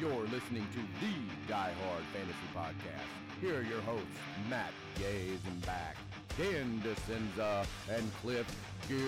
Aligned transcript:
You're 0.00 0.26
listening 0.26 0.64
to 0.74 0.78
the 1.00 1.12
Die 1.48 1.72
Hard 1.84 2.04
Fantasy 2.12 2.48
Podcast. 2.54 3.40
Here 3.40 3.58
are 3.58 3.62
your 3.62 3.80
hosts, 3.80 4.06
Matt 4.48 4.70
Gaze 4.96 5.40
and 5.44 5.66
back, 5.66 5.96
Dan 6.38 6.80
DeCenza, 6.84 7.66
and 7.90 8.14
Cliff 8.22 8.46
Gill. 8.86 9.00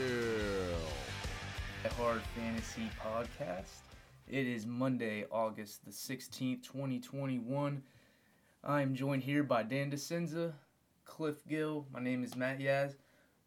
Die 1.84 1.90
Hard 1.96 2.22
Fantasy 2.36 2.90
Podcast. 3.00 3.82
It 4.26 4.48
is 4.48 4.66
Monday, 4.66 5.26
August 5.30 5.84
the 5.84 5.92
16th, 5.92 6.64
2021. 6.64 7.82
I'm 8.64 8.94
joined 8.96 9.22
here 9.22 9.44
by 9.44 9.62
Dan 9.62 9.92
DeCenza, 9.92 10.54
Cliff 11.04 11.46
Gill. 11.46 11.86
My 11.94 12.00
name 12.00 12.24
is 12.24 12.34
Matt 12.34 12.58
Yaz. 12.58 12.96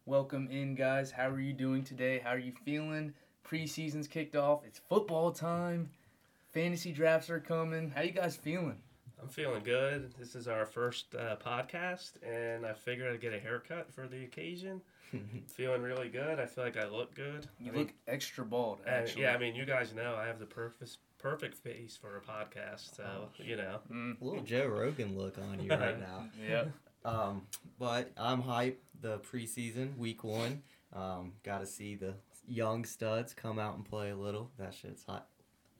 Welcome 0.06 0.48
in, 0.50 0.76
guys. 0.76 1.10
How 1.10 1.28
are 1.28 1.40
you 1.40 1.52
doing 1.52 1.84
today? 1.84 2.20
How 2.24 2.30
are 2.30 2.38
you 2.38 2.54
feeling? 2.64 3.12
Preseason's 3.46 4.08
kicked 4.08 4.34
off. 4.34 4.62
It's 4.64 4.80
football 4.88 5.30
time. 5.30 5.90
Fantasy 6.54 6.92
drafts 6.92 7.30
are 7.30 7.40
coming. 7.40 7.90
How 7.94 8.02
you 8.02 8.12
guys 8.12 8.36
feeling? 8.36 8.76
I'm 9.20 9.28
feeling 9.28 9.62
good. 9.64 10.12
This 10.18 10.34
is 10.36 10.46
our 10.46 10.64
first 10.66 11.14
uh, 11.14 11.34
podcast, 11.44 12.12
and 12.24 12.64
I 12.64 12.72
figured 12.74 13.12
I'd 13.12 13.20
get 13.20 13.34
a 13.34 13.40
haircut 13.40 13.92
for 13.92 14.06
the 14.06 14.22
occasion. 14.22 14.80
feeling 15.48 15.82
really 15.82 16.08
good. 16.08 16.38
I 16.38 16.46
feel 16.46 16.62
like 16.64 16.76
I 16.76 16.86
look 16.86 17.14
good. 17.14 17.48
You 17.58 17.72
I 17.72 17.76
look 17.76 17.86
think- 17.88 17.96
extra 18.06 18.44
bald, 18.44 18.80
and, 18.86 18.94
actually. 18.94 19.22
yeah, 19.22 19.34
I 19.34 19.38
mean, 19.38 19.56
you 19.56 19.64
guys 19.64 19.92
know 19.94 20.14
I 20.14 20.26
have 20.26 20.38
the 20.38 20.46
perfect 20.46 20.98
perfect 21.18 21.56
face 21.56 21.98
for 22.00 22.18
a 22.18 22.20
podcast, 22.20 22.94
so 22.94 23.04
you 23.38 23.56
know. 23.56 23.78
Mm, 23.90 24.20
A 24.20 24.24
little 24.24 24.42
Joe 24.44 24.66
Rogan 24.66 25.18
look 25.18 25.38
on 25.38 25.60
you 25.60 25.70
right 25.70 25.98
now. 25.98 26.26
yeah. 26.48 26.64
Um, 27.06 27.42
but 27.78 28.12
I'm 28.16 28.42
hyped. 28.42 28.76
The 29.02 29.18
preseason, 29.18 29.94
week 29.98 30.24
one. 30.24 30.62
Um, 30.94 31.32
got 31.42 31.58
to 31.58 31.66
see 31.66 31.96
the 31.96 32.14
young 32.48 32.86
studs 32.86 33.34
come 33.34 33.58
out 33.58 33.74
and 33.76 33.84
play 33.84 34.08
a 34.08 34.16
little. 34.16 34.50
That 34.58 34.72
shit's 34.72 35.04
hot. 35.04 35.26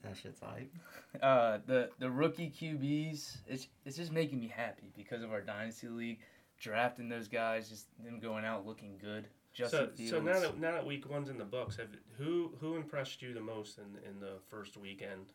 That 0.05 0.17
shit's 0.17 0.39
hype. 0.39 0.71
uh, 1.21 1.59
the 1.65 1.89
the 1.99 2.09
rookie 2.09 2.49
QBs, 2.49 3.37
it's 3.47 3.67
it's 3.85 3.97
just 3.97 4.11
making 4.11 4.39
me 4.39 4.47
happy 4.47 4.91
because 4.95 5.21
of 5.23 5.31
our 5.31 5.41
dynasty 5.41 5.87
league, 5.87 6.19
drafting 6.59 7.09
those 7.09 7.27
guys, 7.27 7.69
just 7.69 7.87
them 8.03 8.19
going 8.19 8.45
out 8.45 8.65
looking 8.65 8.97
good. 9.01 9.27
Justin 9.53 9.87
So, 9.91 9.95
Fields. 9.95 10.11
so 10.11 10.19
now 10.21 10.39
that 10.39 10.59
now 10.59 10.71
that 10.71 10.85
week 10.85 11.09
one's 11.09 11.29
in 11.29 11.37
the 11.37 11.45
books, 11.45 11.77
have 11.77 11.87
who 12.17 12.53
who 12.59 12.75
impressed 12.75 13.21
you 13.21 13.33
the 13.33 13.39
most 13.41 13.77
in 13.77 13.85
in 14.09 14.19
the 14.19 14.33
first 14.49 14.77
weekend? 14.77 15.31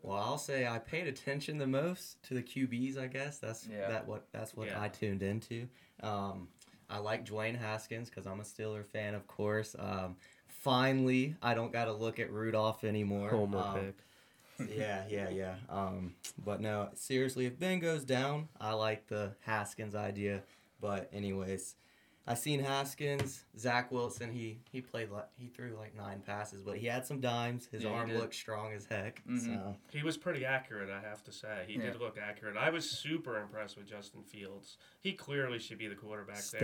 Well, 0.00 0.18
I'll 0.18 0.38
say 0.38 0.66
I 0.66 0.78
paid 0.78 1.06
attention 1.06 1.58
the 1.58 1.66
most 1.66 2.20
to 2.24 2.34
the 2.34 2.42
QBs. 2.42 2.98
I 2.98 3.06
guess 3.06 3.38
that's 3.38 3.66
Yeah. 3.66 3.88
that 3.88 4.06
what 4.06 4.26
that's 4.32 4.54
what 4.56 4.68
Yeah. 4.68 4.80
I 4.82 4.88
tuned 4.88 5.22
into. 5.22 5.68
Um, 6.02 6.48
I 6.90 6.98
like 6.98 7.24
Dwayne 7.24 7.56
Haskins 7.56 8.08
because 8.10 8.26
I'm 8.26 8.40
a 8.40 8.42
Steeler 8.44 8.84
fan, 8.84 9.14
of 9.14 9.26
course. 9.26 9.74
Um, 9.78 10.16
finally, 10.62 11.34
I 11.42 11.54
don't 11.54 11.72
got 11.72 11.86
to 11.86 11.92
look 11.92 12.18
at 12.18 12.30
Rudolph 12.32 12.84
anymore. 12.84 13.34
Um, 13.34 13.92
yeah, 14.70 15.04
yeah, 15.08 15.28
yeah. 15.30 15.54
Um, 15.68 16.14
but 16.44 16.60
no, 16.60 16.88
seriously, 16.94 17.46
if 17.46 17.58
Ben 17.58 17.80
goes 17.80 18.04
down, 18.04 18.48
I 18.60 18.72
like 18.72 19.08
the 19.08 19.32
Haskins 19.40 19.94
idea. 19.94 20.42
But 20.80 21.08
anyways, 21.12 21.74
I 22.26 22.34
seen 22.34 22.60
Haskins, 22.60 23.44
Zach 23.58 23.90
Wilson. 23.90 24.30
He 24.32 24.58
he 24.70 24.80
played 24.80 25.10
like 25.10 25.28
he 25.36 25.48
threw 25.48 25.76
like 25.78 25.96
nine 25.96 26.22
passes, 26.24 26.62
but 26.62 26.76
he 26.76 26.86
had 26.86 27.06
some 27.06 27.20
dimes. 27.20 27.66
His 27.70 27.82
Yeah, 27.82 27.90
arm 27.90 28.14
looked 28.16 28.34
strong 28.34 28.72
as 28.72 28.86
heck. 28.86 29.22
Mhm. 29.26 29.40
So 29.44 29.76
He 29.92 30.02
was 30.02 30.16
pretty 30.16 30.44
accurate, 30.44 30.90
I 30.90 31.00
have 31.00 31.22
to 31.24 31.32
say. 31.32 31.64
He 31.66 31.74
Yeah. 31.74 31.90
did 31.90 32.00
look 32.00 32.18
accurate. 32.18 32.56
I 32.56 32.70
was 32.70 32.88
super 32.88 33.40
impressed 33.40 33.76
with 33.76 33.88
Justin 33.88 34.22
Fields. 34.22 34.76
He 35.00 35.12
clearly 35.12 35.58
should 35.58 35.78
be 35.78 35.88
the 35.88 35.96
quarterback 35.96 36.42
there. 36.52 36.60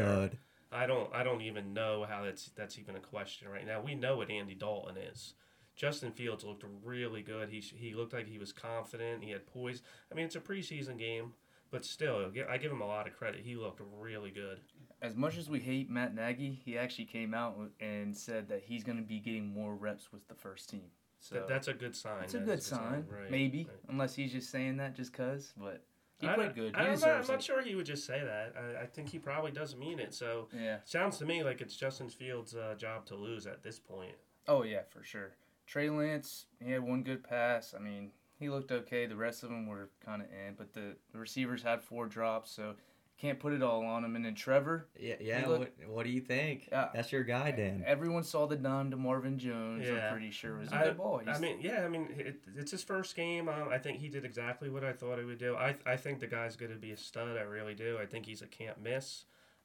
I 0.70 0.86
don't 0.86 1.12
I 1.14 1.22
don't 1.22 1.42
even 1.42 1.72
know 1.72 2.04
how 2.08 2.24
that's 2.24 2.50
that's 2.56 2.78
even 2.78 2.96
a 2.96 3.00
question 3.00 3.48
right 3.48 3.66
now. 3.66 3.80
We 3.80 3.94
know 3.94 4.16
what 4.18 4.30
Andy 4.30 4.54
Dalton 4.54 4.96
is. 4.98 5.34
Justin 5.76 6.10
Fields 6.10 6.44
looked 6.44 6.64
really 6.84 7.22
good. 7.22 7.48
He 7.48 7.60
he 7.60 7.94
looked 7.94 8.12
like 8.12 8.26
he 8.26 8.38
was 8.38 8.52
confident. 8.52 9.22
He 9.22 9.30
had 9.30 9.46
poise. 9.46 9.82
I 10.10 10.14
mean, 10.14 10.24
it's 10.26 10.36
a 10.36 10.40
preseason 10.40 10.98
game, 10.98 11.32
but 11.70 11.84
still, 11.84 12.30
I 12.50 12.58
give 12.58 12.72
him 12.72 12.80
a 12.80 12.86
lot 12.86 13.06
of 13.06 13.14
credit. 13.16 13.40
He 13.44 13.54
looked 13.56 13.80
really 13.98 14.30
good. 14.30 14.58
as 15.00 15.14
much 15.14 15.36
as 15.38 15.48
we 15.48 15.60
hate 15.60 15.88
Matt 15.88 16.14
Nagy, 16.14 16.60
he 16.64 16.76
actually 16.76 17.04
came 17.04 17.32
out 17.32 17.56
and 17.80 18.16
said 18.16 18.48
that 18.48 18.62
he's 18.64 18.82
going 18.82 18.98
to 18.98 19.04
be 19.04 19.20
getting 19.20 19.46
more 19.46 19.76
reps 19.76 20.12
with 20.12 20.26
the 20.26 20.34
first 20.34 20.68
team. 20.68 20.90
So 21.20 21.36
That, 21.36 21.48
that's 21.48 21.68
a 21.68 21.72
good 21.74 21.94
sign. 21.94 22.24
it's 22.24 22.34
a 22.34 22.38
That 22.38 22.46
good 22.46 22.58
is 22.58 22.66
sign, 22.66 23.06
Right, 23.08 23.30
maybe, 23.30 23.64
right. 23.68 23.76
unless 23.88 24.14
he's 24.16 24.32
just 24.32 24.50
saying 24.50 24.76
that 24.78 24.94
just 24.96 25.12
cause. 25.12 25.52
But 25.56 25.84
he 26.20 26.26
I 26.28 26.34
played 26.34 26.54
good. 26.54 26.74
I 26.74 26.80
He 26.94 27.00
know, 27.00 27.12
I'm 27.12 27.26
not 27.26 27.30
it. 27.38 27.42
sure 27.42 27.62
he 27.62 27.74
would 27.74 27.86
just 27.86 28.04
say 28.06 28.20
that. 28.24 28.54
I, 28.56 28.82
I 28.82 28.86
think 28.86 29.08
he 29.08 29.18
probably 29.18 29.50
does 29.52 29.76
mean 29.76 29.98
it. 30.00 30.14
So 30.14 30.48
Yeah. 30.52 30.78
sounds 30.84 31.18
to 31.18 31.24
me 31.24 31.42
like 31.44 31.60
it's 31.60 31.76
Justin 31.76 32.08
Fields' 32.08 32.54
uh, 32.54 32.74
job 32.76 33.06
to 33.06 33.14
lose 33.14 33.46
at 33.46 33.62
this 33.62 33.78
point. 33.78 34.16
Oh 34.46 34.62
yeah, 34.62 34.82
for 34.90 35.02
sure. 35.04 35.32
Trey 35.66 35.90
Lance, 35.90 36.46
he 36.64 36.70
had 36.70 36.82
one 36.82 37.02
good 37.02 37.22
pass. 37.22 37.74
I 37.74 37.78
mean, 37.80 38.10
he 38.38 38.48
looked 38.48 38.72
okay. 38.72 39.06
The 39.06 39.16
rest 39.16 39.42
of 39.42 39.50
them 39.50 39.66
were 39.66 39.90
kind 40.04 40.22
of 40.22 40.28
in, 40.28 40.54
but 40.56 40.72
the, 40.72 40.96
the 41.12 41.18
receivers 41.18 41.62
had 41.62 41.82
four 41.82 42.06
drops, 42.06 42.50
so 42.50 42.74
can't 43.18 43.40
put 43.40 43.52
it 43.52 43.62
all 43.62 43.84
on 43.84 44.04
him. 44.04 44.14
And 44.16 44.24
then 44.24 44.34
Trevor, 44.34 44.86
Yeah, 44.98 45.16
yeah. 45.20 45.46
look- 45.46 45.58
what 45.58 45.88
what 45.88 46.04
do 46.04 46.10
you 46.10 46.20
think? 46.20 46.68
Yeah. 46.70 46.88
That's 46.94 47.10
your 47.12 47.24
guy, 47.24 47.50
Dan. 47.50 47.82
everyone 47.84 48.22
saw 48.22 48.46
the 48.46 48.56
dime 48.56 48.90
to 48.92 48.96
Marvin 48.96 49.38
Jones. 49.38 49.86
Yeah. 49.86 50.06
I'm 50.06 50.12
pretty 50.12 50.30
sure 50.30 50.56
it 50.56 50.60
was 50.60 50.72
a 50.72 50.76
I, 50.76 50.84
good 50.84 50.96
ball. 50.98 51.20
I 51.26 51.38
mean, 51.38 51.58
yeah, 51.60 51.84
I 51.84 51.88
mean, 51.88 52.08
it, 52.16 52.40
it's 52.56 52.70
his 52.70 52.84
first 52.84 53.16
game. 53.16 53.48
Um, 53.48 53.68
I 53.70 53.78
think 53.78 53.98
he 53.98 54.08
did 54.08 54.24
exactly 54.24 54.70
what 54.70 54.84
I 54.84 54.92
thought 54.92 55.18
he 55.18 55.24
would 55.24 55.38
do. 55.38 55.56
I, 55.56 55.74
I 55.84 55.96
think 55.96 56.20
the 56.20 56.26
guy's 56.28 56.54
going 56.56 56.70
to 56.72 56.78
be 56.78 56.92
a 56.92 56.96
stud. 56.96 57.36
I 57.36 57.42
really 57.42 57.74
do. 57.74 57.98
I 58.00 58.06
think 58.06 58.24
he's 58.24 58.40
a 58.42 58.46
can't 58.46 58.80
miss. 58.80 59.24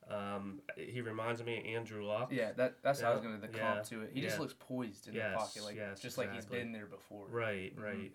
Um, 0.10 0.60
he 0.76 1.00
reminds 1.02 1.42
me 1.44 1.60
of 1.60 1.66
Andrew 1.66 2.06
Luck. 2.06 2.30
yeah, 2.34 2.52
that 2.58 2.76
that's 2.84 3.00
how 3.00 3.12
I 3.12 3.14
was 3.14 3.22
going 3.22 3.40
to 3.40 3.48
the 3.48 3.56
yeah, 3.58 3.74
comp 3.76 3.86
to 3.86 4.02
it. 4.02 4.12
He 4.14 4.20
just 4.22 4.38
looks 4.40 4.54
poised 4.60 5.08
in 5.08 5.14
Yes, 5.14 5.32
the 5.32 5.38
pocket, 5.38 5.64
like 5.64 5.76
yes, 5.78 6.02
just 6.02 6.18
like 6.18 6.34
he's 6.34 6.46
been 6.46 6.72
there 6.74 6.88
before. 6.88 7.28
Right, 7.30 7.74
Mhm. 7.78 7.84
right. 7.84 8.12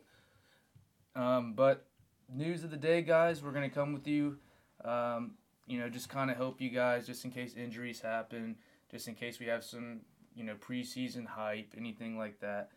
Um, 1.16 1.54
but 1.54 1.86
news 2.28 2.62
of 2.62 2.70
the 2.70 2.76
day, 2.76 3.00
guys, 3.02 3.42
we're 3.42 3.52
gonna 3.52 3.70
come 3.70 3.94
with 3.94 4.06
you. 4.06 4.38
Um, 4.84 5.32
you 5.66 5.78
know, 5.78 5.88
just 5.88 6.08
kind 6.08 6.30
of 6.30 6.36
help 6.36 6.60
you 6.60 6.70
guys, 6.70 7.06
just 7.06 7.24
in 7.24 7.30
case 7.30 7.54
injuries 7.54 8.00
happen, 8.00 8.56
just 8.90 9.06
in 9.06 9.14
case 9.14 9.38
we 9.38 9.46
have 9.46 9.62
some, 9.62 10.00
you 10.34 10.44
know, 10.44 10.54
preseason 10.54 11.26
hype, 11.26 11.74
anything 11.76 12.16
like 12.16 12.40
that. 12.40 12.70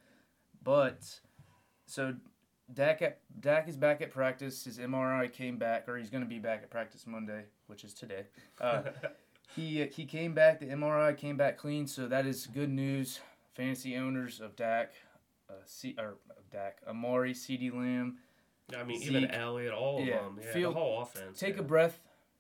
But 0.64 1.20
so 1.86 2.16
Dak 2.74 3.02
at 3.02 3.20
Dak 3.40 3.68
is 3.68 3.78
back 3.78 4.02
at 4.02 4.12
practice. 4.12 4.64
His 4.64 4.78
MRI 4.78 5.32
came 5.32 5.58
back, 5.58 5.88
or 5.88 5.98
he's 5.98 6.10
gonna 6.10 6.26
be 6.26 6.40
back 6.40 6.62
at 6.64 6.70
practice 6.70 7.06
Monday, 7.08 7.44
which 7.68 7.84
is 7.84 7.94
today. 7.94 8.26
Uh, 8.60 8.84
he 9.56 9.86
he 9.86 10.06
came 10.06 10.34
back. 10.34 10.60
The 10.60 10.68
MRI 10.68 11.16
came 11.18 11.38
back 11.38 11.58
clean, 11.58 11.88
so 11.88 12.08
that 12.08 12.26
is 12.26 12.48
good 12.48 12.70
news. 12.70 13.20
Fantasy 13.56 13.98
owners 13.98 14.40
of 14.40 14.56
Dak, 14.56 14.94
uh, 15.50 15.54
C, 15.66 15.96
or 15.98 16.16
Dak, 16.52 16.80
Amari, 16.88 17.34
CeeDee 17.34 17.74
Lamb, 17.74 18.18
I 18.76 18.84
mean, 18.84 19.02
even 19.04 19.22
Zeke. 19.24 19.34
Elliott, 19.34 19.74
all 19.74 20.00
of 20.02 20.06
Yeah, 20.08 20.18
them. 20.18 20.40
Yeah, 20.44 20.54
the 20.54 20.72
whole 20.72 21.02
offense. 21.02 21.40
take 21.40 21.56
yeah. 21.56 21.62
a 21.62 21.64
breath, 21.64 22.00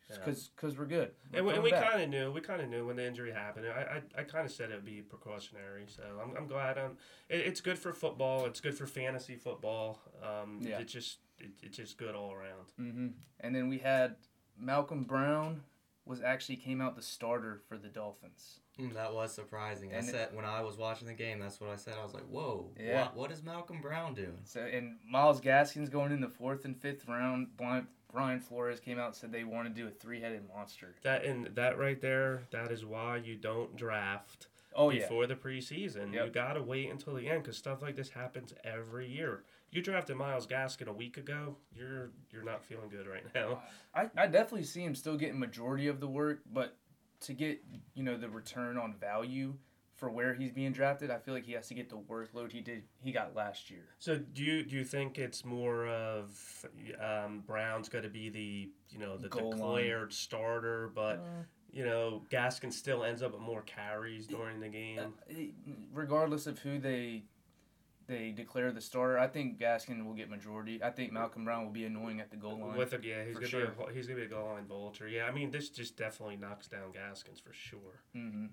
Yeah. 0.09 0.18
because 0.18 0.52
cause 0.56 0.78
we're 0.78 0.86
good. 0.86 1.12
We're 1.31 1.38
And 1.40 1.47
we, 1.47 1.53
and 1.53 1.64
we 1.64 1.72
kind 1.72 2.02
of 2.02 2.09
knew. 2.09 2.31
We 2.31 2.42
kind 2.42 2.62
of 2.62 2.69
knew 2.69 2.86
when 2.88 2.96
the 2.96 3.06
injury 3.06 3.31
happened. 3.31 3.68
I, 3.68 4.02
I, 4.18 4.22
I 4.22 4.24
kind 4.24 4.46
of 4.46 4.52
said 4.52 4.72
it 4.72 4.75
would 4.75 4.86
be 4.86 5.02
precautionary. 5.02 5.86
So 5.88 6.03
I'm, 6.22 6.36
I'm 6.38 6.47
glad. 6.47 6.78
Um, 6.78 6.97
it, 7.30 7.40
it's 7.41 7.62
good 7.62 7.78
for 7.80 7.94
football. 7.94 8.46
It's 8.46 8.59
good 8.59 8.78
for 8.78 8.86
fantasy 8.88 9.36
football. 9.36 10.00
Um, 10.24 10.59
Yeah. 10.62 10.80
It's 10.80 10.91
just 10.94 11.20
it, 11.40 11.52
it's 11.64 11.78
just 11.78 11.97
good 11.97 12.16
all 12.16 12.31
around. 12.34 12.72
Mm-hmm. 12.80 13.08
And 13.40 13.56
then 13.56 13.68
we 13.70 13.80
had 13.80 14.16
Malcolm 14.59 15.03
Brown 15.03 15.62
was 16.06 16.22
actually 16.22 16.56
came 16.56 16.82
out 16.82 16.96
the 16.96 17.02
starter 17.02 17.62
for 17.68 17.78
the 17.78 17.88
Dolphins. 17.88 18.60
Mm, 18.80 18.94
that 18.96 19.14
was 19.14 19.34
surprising. 19.34 19.92
I 19.94 19.98
And 19.98 20.08
it- 20.08 20.12
said 20.12 20.36
when 20.36 20.46
I 20.46 20.62
was 20.62 20.78
watching 20.78 21.08
the 21.08 21.14
game, 21.14 21.40
that's 21.40 21.60
what 21.62 21.70
I 21.70 21.76
said. 21.76 21.94
I 22.00 22.04
was 22.04 22.14
like, 22.14 22.24
"Whoa, 22.24 22.72
Yeah. 22.80 23.04
what, 23.06 23.16
what 23.16 23.32
is 23.32 23.44
Malcolm 23.44 23.82
Brown 23.82 24.14
doing?" 24.14 24.40
So 24.44 24.62
and 24.62 24.98
Myles 25.06 25.40
Gaskins 25.42 25.90
going 25.90 26.12
in 26.12 26.22
the 26.22 26.30
fourth 26.30 26.66
and 26.66 26.76
fifth 26.76 27.08
round. 27.08 27.56
Brian, 27.56 27.88
Brian 28.12 28.40
Flores 28.40 28.80
came 28.80 28.98
out 29.00 29.08
and 29.08 29.16
said 29.16 29.32
they 29.32 29.44
want 29.44 29.68
to 29.68 29.74
do 29.74 29.88
a 29.88 29.92
three 29.92 30.20
headed 30.22 30.48
monster. 30.48 30.96
That 31.04 31.24
and 31.26 31.48
that 31.56 31.78
right 31.78 32.02
there. 32.02 32.44
That 32.52 32.72
is 32.72 32.84
why 32.86 33.18
you 33.18 33.36
don't 33.36 33.76
draft 33.76 34.48
Oh 34.74 34.90
yeah, 34.90 35.02
before 35.02 35.28
the 35.28 35.36
preseason. 35.36 36.14
You 36.14 36.30
gotta 36.30 36.64
wait 36.64 36.90
until 36.90 37.14
the 37.14 37.28
end 37.30 37.44
because 37.44 37.58
stuff 37.58 37.82
like 37.82 37.96
this 37.96 38.10
happens 38.10 38.54
every 38.64 39.08
year. 39.08 39.44
You 39.72 39.82
drafted 39.82 40.18
Myles 40.18 40.46
Gaskin 40.46 40.88
a 40.88 40.94
week 40.94 41.18
ago. 41.18 41.56
You're 41.73 42.12
you're 42.32 42.44
not 42.44 42.64
feeling 42.66 42.90
good 42.90 43.08
right 43.08 43.23
now. 43.34 43.62
I, 43.96 44.09
I 44.18 44.28
definitely 44.28 44.64
see 44.66 44.84
him 44.84 44.96
still 44.96 45.16
getting 45.18 45.40
majority 45.40 45.88
of 45.88 46.00
the 46.00 46.08
work, 46.08 46.41
but 46.52 46.78
to 47.22 47.34
get 47.34 47.64
you 47.94 48.03
know 48.03 48.18
the 48.18 48.29
return 48.29 48.78
on 48.78 48.96
value 49.00 49.53
for 49.96 50.09
where 50.09 50.34
he's 50.34 50.52
being 50.52 50.72
drafted, 50.73 51.12
I 51.12 51.20
feel 51.20 51.34
like 51.34 51.46
he 51.46 51.53
has 51.53 51.68
to 51.68 51.73
get 51.76 51.90
the 51.90 51.96
workload 51.97 52.52
he 52.52 52.59
did 52.62 52.84
he 53.02 53.12
got 53.14 53.34
last 53.35 53.70
year. 53.70 53.85
So 54.00 54.18
do 54.18 54.44
you 54.44 54.64
do 54.64 54.76
you 54.76 54.84
think 54.84 55.18
it's 55.18 55.46
more 55.46 55.88
of 55.88 56.66
um, 57.00 57.44
Brown's 57.47 57.88
going 57.88 58.03
to 58.03 58.09
be 58.09 58.29
the 58.29 58.70
you 58.90 59.00
know 59.00 59.16
the 59.18 59.29
Goal 59.29 59.52
line. 59.52 59.58
declared 59.59 60.14
starter, 60.14 60.91
but 60.94 61.18
Uh, 61.20 61.44
you 61.72 61.85
know 61.85 62.23
Gaskin 62.29 62.73
still 62.73 63.06
ends 63.06 63.22
up 63.22 63.32
with 63.32 63.41
more 63.41 63.62
carries 63.62 64.28
during 64.28 64.59
the 64.59 64.68
game? 64.68 65.14
regardless 65.94 66.46
of 66.47 66.59
who 66.59 66.78
they 66.79 67.23
they 68.11 68.31
declare 68.31 68.72
the 68.72 68.81
starter, 68.81 69.17
I 69.17 69.28
think 69.28 69.58
Gaskin 69.58 70.05
will 70.05 70.13
get 70.13 70.29
majority. 70.29 70.84
I 70.84 70.90
think 70.90 71.13
Malcolm 71.13 71.46
Brown 71.46 71.63
will 71.63 71.72
be 71.72 71.85
annoying 71.85 72.19
at 72.19 72.29
the 72.29 72.35
goal 72.35 72.59
line. 72.59 72.78
With 72.78 72.93
a, 72.93 72.99
yeah, 73.02 73.23
he's 73.25 73.35
gonna 73.35 73.47
sure. 73.47 73.67
be 73.67 73.84
a, 73.90 73.93
he's 73.93 74.05
gonna 74.05 74.19
be 74.19 74.25
a 74.25 74.29
goal 74.29 74.47
line 74.53 74.66
vulture. 74.67 75.08
Yeah, 75.08 75.25
I 75.25 75.31
mean 75.31 75.49
this 75.49 75.69
just 75.69 75.97
definitely 75.97 76.35
knocks 76.35 76.67
down 76.67 76.91
Gaskins 76.91 77.40
for 77.40 77.53
sure. 77.53 78.03
hmm 78.13 78.47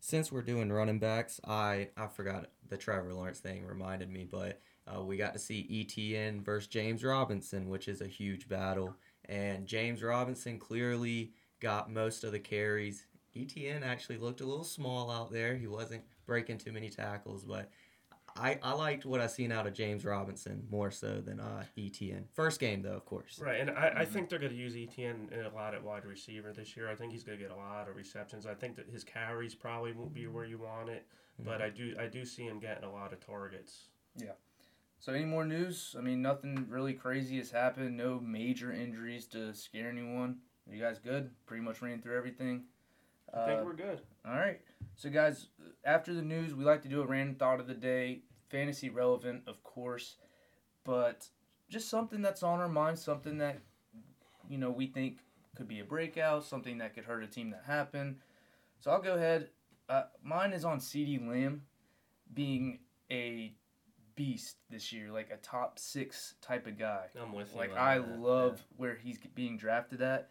Since 0.00 0.32
we're 0.32 0.42
doing 0.42 0.72
running 0.72 0.98
backs, 0.98 1.40
I 1.46 1.88
I 1.96 2.08
forgot 2.08 2.50
the 2.68 2.76
Trevor 2.76 3.14
Lawrence 3.14 3.38
thing 3.38 3.64
reminded 3.64 4.10
me, 4.10 4.26
but 4.30 4.60
uh, 4.86 5.02
we 5.02 5.16
got 5.16 5.32
to 5.34 5.38
see 5.38 5.86
ETN 5.88 6.42
versus 6.42 6.68
James 6.68 7.04
Robinson, 7.04 7.68
which 7.68 7.86
is 7.86 8.00
a 8.00 8.06
huge 8.08 8.48
battle. 8.48 8.96
And 9.26 9.66
James 9.66 10.02
Robinson 10.02 10.58
clearly 10.58 11.32
got 11.60 11.90
most 11.90 12.24
of 12.24 12.32
the 12.32 12.40
carries. 12.40 13.06
ETN 13.36 13.82
actually 13.82 14.18
looked 14.18 14.40
a 14.40 14.46
little 14.46 14.64
small 14.64 15.10
out 15.10 15.32
there. 15.32 15.56
He 15.56 15.68
wasn't 15.68 16.02
breaking 16.26 16.58
too 16.58 16.72
many 16.72 16.90
tackles, 16.90 17.44
but 17.44 17.70
I, 18.36 18.58
I 18.62 18.72
liked 18.72 19.04
what 19.04 19.20
I 19.20 19.26
seen 19.26 19.52
out 19.52 19.66
of 19.66 19.74
James 19.74 20.04
Robinson 20.04 20.66
more 20.70 20.90
so 20.90 21.20
than 21.20 21.40
uh, 21.40 21.64
ETN. 21.76 22.24
First 22.32 22.60
game 22.60 22.82
though, 22.82 22.94
of 22.94 23.04
course. 23.04 23.40
Right, 23.42 23.60
and 23.60 23.70
I, 23.70 23.92
I 23.98 24.04
think 24.04 24.28
they're 24.28 24.38
going 24.38 24.52
to 24.52 24.58
use 24.58 24.74
ETN 24.74 25.50
a 25.50 25.54
lot 25.54 25.74
at 25.74 25.82
wide 25.82 26.04
receiver 26.04 26.52
this 26.52 26.76
year. 26.76 26.90
I 26.90 26.94
think 26.94 27.12
he's 27.12 27.24
going 27.24 27.38
to 27.38 27.44
get 27.44 27.52
a 27.52 27.56
lot 27.56 27.88
of 27.88 27.96
receptions. 27.96 28.46
I 28.46 28.54
think 28.54 28.76
that 28.76 28.88
his 28.88 29.04
carries 29.04 29.54
probably 29.54 29.92
won't 29.92 30.14
be 30.14 30.26
where 30.26 30.44
you 30.44 30.58
want 30.58 30.88
it, 30.88 31.06
mm-hmm. 31.40 31.48
but 31.48 31.60
I 31.60 31.68
do 31.68 31.94
I 32.00 32.06
do 32.06 32.24
see 32.24 32.44
him 32.44 32.58
getting 32.58 32.84
a 32.84 32.92
lot 32.92 33.12
of 33.12 33.24
targets. 33.24 33.88
Yeah. 34.16 34.32
So 34.98 35.12
any 35.12 35.24
more 35.24 35.44
news? 35.44 35.96
I 35.98 36.00
mean, 36.00 36.22
nothing 36.22 36.66
really 36.68 36.92
crazy 36.92 37.38
has 37.38 37.50
happened. 37.50 37.96
No 37.96 38.20
major 38.20 38.72
injuries 38.72 39.26
to 39.26 39.52
scare 39.52 39.88
anyone. 39.88 40.36
Are 40.68 40.74
you 40.74 40.80
guys 40.80 41.00
good? 41.00 41.30
Pretty 41.44 41.62
much 41.62 41.82
ran 41.82 42.00
through 42.00 42.16
everything. 42.16 42.64
I 43.34 43.46
think 43.46 43.60
uh, 43.60 43.64
we're 43.64 43.74
good. 43.74 44.00
All 44.24 44.34
right. 44.34 44.60
So, 44.96 45.10
guys, 45.10 45.48
after 45.84 46.14
the 46.14 46.22
news, 46.22 46.54
we 46.54 46.64
like 46.64 46.82
to 46.82 46.88
do 46.88 47.02
a 47.02 47.06
random 47.06 47.36
thought 47.36 47.60
of 47.60 47.66
the 47.66 47.74
day. 47.74 48.22
Fantasy 48.50 48.90
relevant, 48.90 49.42
of 49.46 49.62
course, 49.62 50.16
but 50.84 51.28
just 51.68 51.88
something 51.88 52.20
that's 52.20 52.42
on 52.42 52.60
our 52.60 52.68
mind, 52.68 52.98
something 52.98 53.38
that, 53.38 53.60
you 54.48 54.58
know, 54.58 54.70
we 54.70 54.86
think 54.86 55.18
could 55.56 55.68
be 55.68 55.80
a 55.80 55.84
breakout, 55.84 56.44
something 56.44 56.78
that 56.78 56.94
could 56.94 57.04
hurt 57.04 57.24
a 57.24 57.26
team 57.26 57.50
that 57.50 57.62
happened. 57.66 58.16
So, 58.80 58.90
I'll 58.90 59.00
go 59.02 59.14
ahead. 59.14 59.48
Uh, 59.88 60.04
mine 60.22 60.52
is 60.52 60.64
on 60.64 60.78
CeeDee 60.78 61.26
Lamb 61.26 61.62
being 62.34 62.80
a 63.10 63.54
beast 64.14 64.56
this 64.70 64.92
year, 64.92 65.10
like 65.10 65.30
a 65.30 65.36
top 65.38 65.78
six 65.78 66.34
type 66.40 66.66
of 66.66 66.78
guy. 66.78 67.06
I'm 67.20 67.32
with 67.32 67.52
you. 67.52 67.58
Like 67.58 67.76
I 67.76 67.98
that. 67.98 68.20
love 68.20 68.58
yeah. 68.58 68.74
where 68.76 68.94
he's 68.94 69.18
being 69.34 69.56
drafted 69.56 70.02
at 70.02 70.30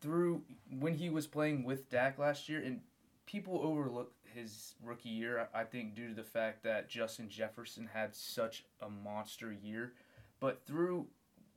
through 0.00 0.42
when 0.78 0.94
he 0.94 1.10
was 1.10 1.26
playing 1.26 1.64
with 1.64 1.88
Dak 1.88 2.18
last 2.18 2.48
year, 2.48 2.62
and 2.62 2.80
people 3.26 3.60
overlook 3.62 4.12
his 4.34 4.74
rookie 4.82 5.08
year. 5.08 5.48
I 5.54 5.64
think 5.64 5.94
due 5.94 6.08
to 6.08 6.14
the 6.14 6.22
fact 6.22 6.62
that 6.64 6.88
Justin 6.88 7.28
Jefferson 7.28 7.88
had 7.92 8.14
such 8.14 8.64
a 8.80 8.88
monster 8.88 9.52
year, 9.52 9.92
but 10.40 10.64
through 10.66 11.06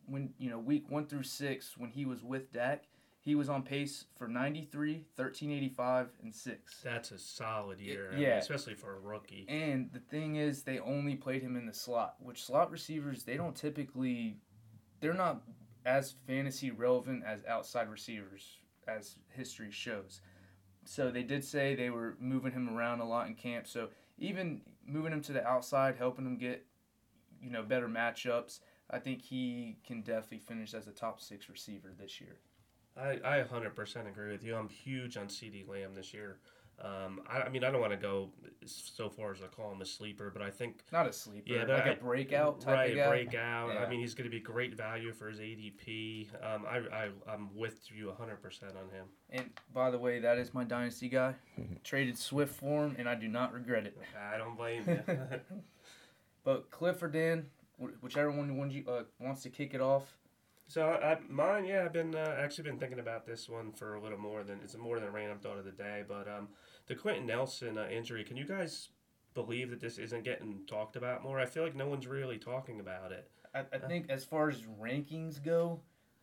when 0.08 0.34
you 0.38 0.50
know 0.50 0.60
week 0.60 0.90
one 0.90 1.08
through 1.08 1.24
six 1.24 1.78
when 1.78 1.90
he 1.90 2.06
was 2.06 2.24
with 2.24 2.52
Dak, 2.52 2.84
he 3.26 3.34
was 3.34 3.50
on 3.50 3.64
pace 3.64 4.06
for 4.16 4.28
93, 4.28 4.94
1385, 5.16 6.10
and 6.22 6.34
6. 6.34 6.82
That's 6.84 7.10
a 7.10 7.18
solid 7.18 7.80
year. 7.80 8.12
It, 8.12 8.20
yeah. 8.20 8.30
Mean, 8.30 8.38
especially 8.38 8.76
for 8.76 8.96
a 8.96 9.00
rookie. 9.00 9.48
And 9.50 9.90
the 9.92 10.00
thing 10.00 10.36
is, 10.36 10.62
they 10.62 10.78
only 10.78 11.16
played 11.16 11.42
him 11.42 11.56
in 11.56 11.66
the 11.66 11.74
slot, 11.74 12.18
which 12.20 12.44
slot 12.44 12.70
receivers, 12.70 13.24
they 13.24 13.36
don't 13.36 13.56
typically, 13.56 14.38
they're 15.02 15.16
not 15.16 15.42
as 15.88 16.14
fantasy 16.28 16.70
relevant 16.70 17.24
as 17.26 17.44
outside 17.46 17.90
receivers, 17.90 18.60
as 18.88 19.16
history 19.30 19.72
shows. 19.72 20.22
So 20.86 21.12
they 21.12 21.24
did 21.24 21.44
say 21.44 21.76
they 21.76 21.90
were 21.90 22.16
moving 22.20 22.52
him 22.52 22.70
around 22.70 23.00
a 23.00 23.06
lot 23.06 23.28
in 23.28 23.36
camp. 23.36 23.68
So 23.68 23.90
even 24.18 24.62
moving 24.86 25.12
him 25.12 25.22
to 25.24 25.34
the 25.34 25.46
outside, 25.46 25.96
helping 25.98 26.26
him 26.26 26.38
get, 26.38 26.66
you 27.42 27.50
know, 27.50 27.64
better 27.64 27.88
matchups, 27.88 28.60
I 28.90 29.00
think 29.00 29.22
he 29.22 29.78
can 29.86 30.02
definitely 30.02 30.40
finish 30.40 30.74
as 30.74 30.88
a 30.88 30.92
top 30.92 31.20
six 31.20 31.50
receiver 31.50 31.92
this 32.00 32.22
year. 32.22 32.38
I, 32.98 33.20
I 33.26 33.44
100% 33.44 34.08
agree 34.08 34.32
with 34.32 34.44
you. 34.44 34.56
I'm 34.56 34.70
huge 34.70 35.18
on 35.18 35.28
CeeDee 35.28 35.68
Lamb 35.68 35.96
this 35.96 36.14
year. 36.14 36.38
Um, 36.82 37.22
I, 37.30 37.44
I, 37.44 37.50
mean, 37.50 37.64
I 37.64 37.72
don't 37.72 37.80
want 37.80 37.94
to 37.94 37.98
go 37.98 38.30
so 38.66 39.10
far 39.10 39.32
as 39.32 39.40
to 39.40 39.48
call 39.48 39.72
him 39.72 39.82
a 39.82 39.86
sleeper, 39.86 40.30
but 40.32 40.42
I 40.42 40.50
think 40.50 40.84
not 40.92 41.08
a 41.08 41.14
sleeper. 41.14 41.54
Yeah, 41.54 41.64
like 41.64 41.86
I, 41.86 41.90
a 41.92 41.96
breakout 41.96 42.60
type 42.60 42.74
right, 42.74 42.92
of 42.92 42.98
guy. 42.98 43.08
breakout. 43.08 43.74
Yeah. 43.74 43.80
I 43.80 43.90
mean, 43.90 44.02
he's 44.02 44.14
going 44.14 44.30
to 44.30 44.36
be 44.36 44.42
great 44.42 44.76
value 44.76 45.14
for 45.14 45.30
his 45.30 45.40
ADP. 45.40 46.28
Um, 46.44 46.66
I, 46.70 46.78
I 46.94 47.10
I'm 47.32 47.50
with 47.56 47.80
you 47.96 48.08
100 48.08 48.42
percent 48.42 48.74
on 48.74 48.90
him. 48.96 49.06
And 49.30 49.50
by 49.74 49.90
the 49.90 49.98
way, 49.98 50.20
that 50.20 50.38
is 50.38 50.54
my 50.54 50.64
dynasty 50.66 51.08
guy. 51.08 51.36
Traded 51.84 52.18
Swift 52.18 52.56
for 52.56 52.86
him, 52.86 52.96
and 53.00 53.08
I 53.08 53.16
do 53.16 53.30
not 53.30 53.54
regret 53.54 53.86
it. 53.86 53.98
I 54.34 54.38
don't 54.38 54.58
blame 54.58 54.84
you. 54.88 55.00
but 56.44 56.70
Cliff 56.72 57.02
or 57.02 57.08
Dan, 57.08 57.46
whichever 58.02 58.32
one 58.32 58.70
you, 58.70 58.84
uh, 58.88 59.04
wants 59.20 59.44
to 59.44 59.50
kick 59.50 59.74
it 59.74 59.82
off. 59.82 60.14
So 60.68 60.90
I, 60.90 61.18
mine, 61.30 61.66
yeah, 61.66 61.86
I've 61.86 61.94
been 61.94 62.16
uh, 62.16 62.38
actually 62.40 62.64
been 62.64 62.80
thinking 62.80 63.00
about 63.00 63.26
this 63.26 63.48
one 63.48 63.72
for 63.72 63.96
a 63.96 64.02
little 64.02 64.18
more 64.18 64.44
than 64.44 64.60
it's 64.64 64.76
more 64.76 65.00
than 65.00 65.10
a 65.10 65.12
random 65.12 65.38
thought 65.38 65.60
of 65.60 65.66
the 65.66 65.72
day. 65.72 66.04
But 66.08 66.28
um, 66.28 66.48
the 66.88 66.96
Quenton 66.96 67.26
Nelson 67.26 67.78
uh, 67.78 67.88
injury, 67.92 68.24
can 68.24 68.38
you 68.38 68.46
guys 68.46 68.90
believe 69.34 69.70
that 69.70 69.80
this 69.80 69.98
isn't 69.98 70.24
getting 70.24 70.62
talked 70.68 70.96
about 70.96 71.24
more? 71.24 71.40
I 71.40 71.46
feel 71.46 71.64
like 71.64 71.76
no 71.76 71.88
one's 71.88 72.08
really 72.08 72.38
talking 72.38 72.80
about 72.80 73.12
it. 73.12 73.30
I, 73.54 73.64
I 73.74 73.80
think 73.80 74.10
as 74.10 74.24
far 74.24 74.50
as 74.50 74.62
rankings 74.82 75.44
go, 75.44 75.80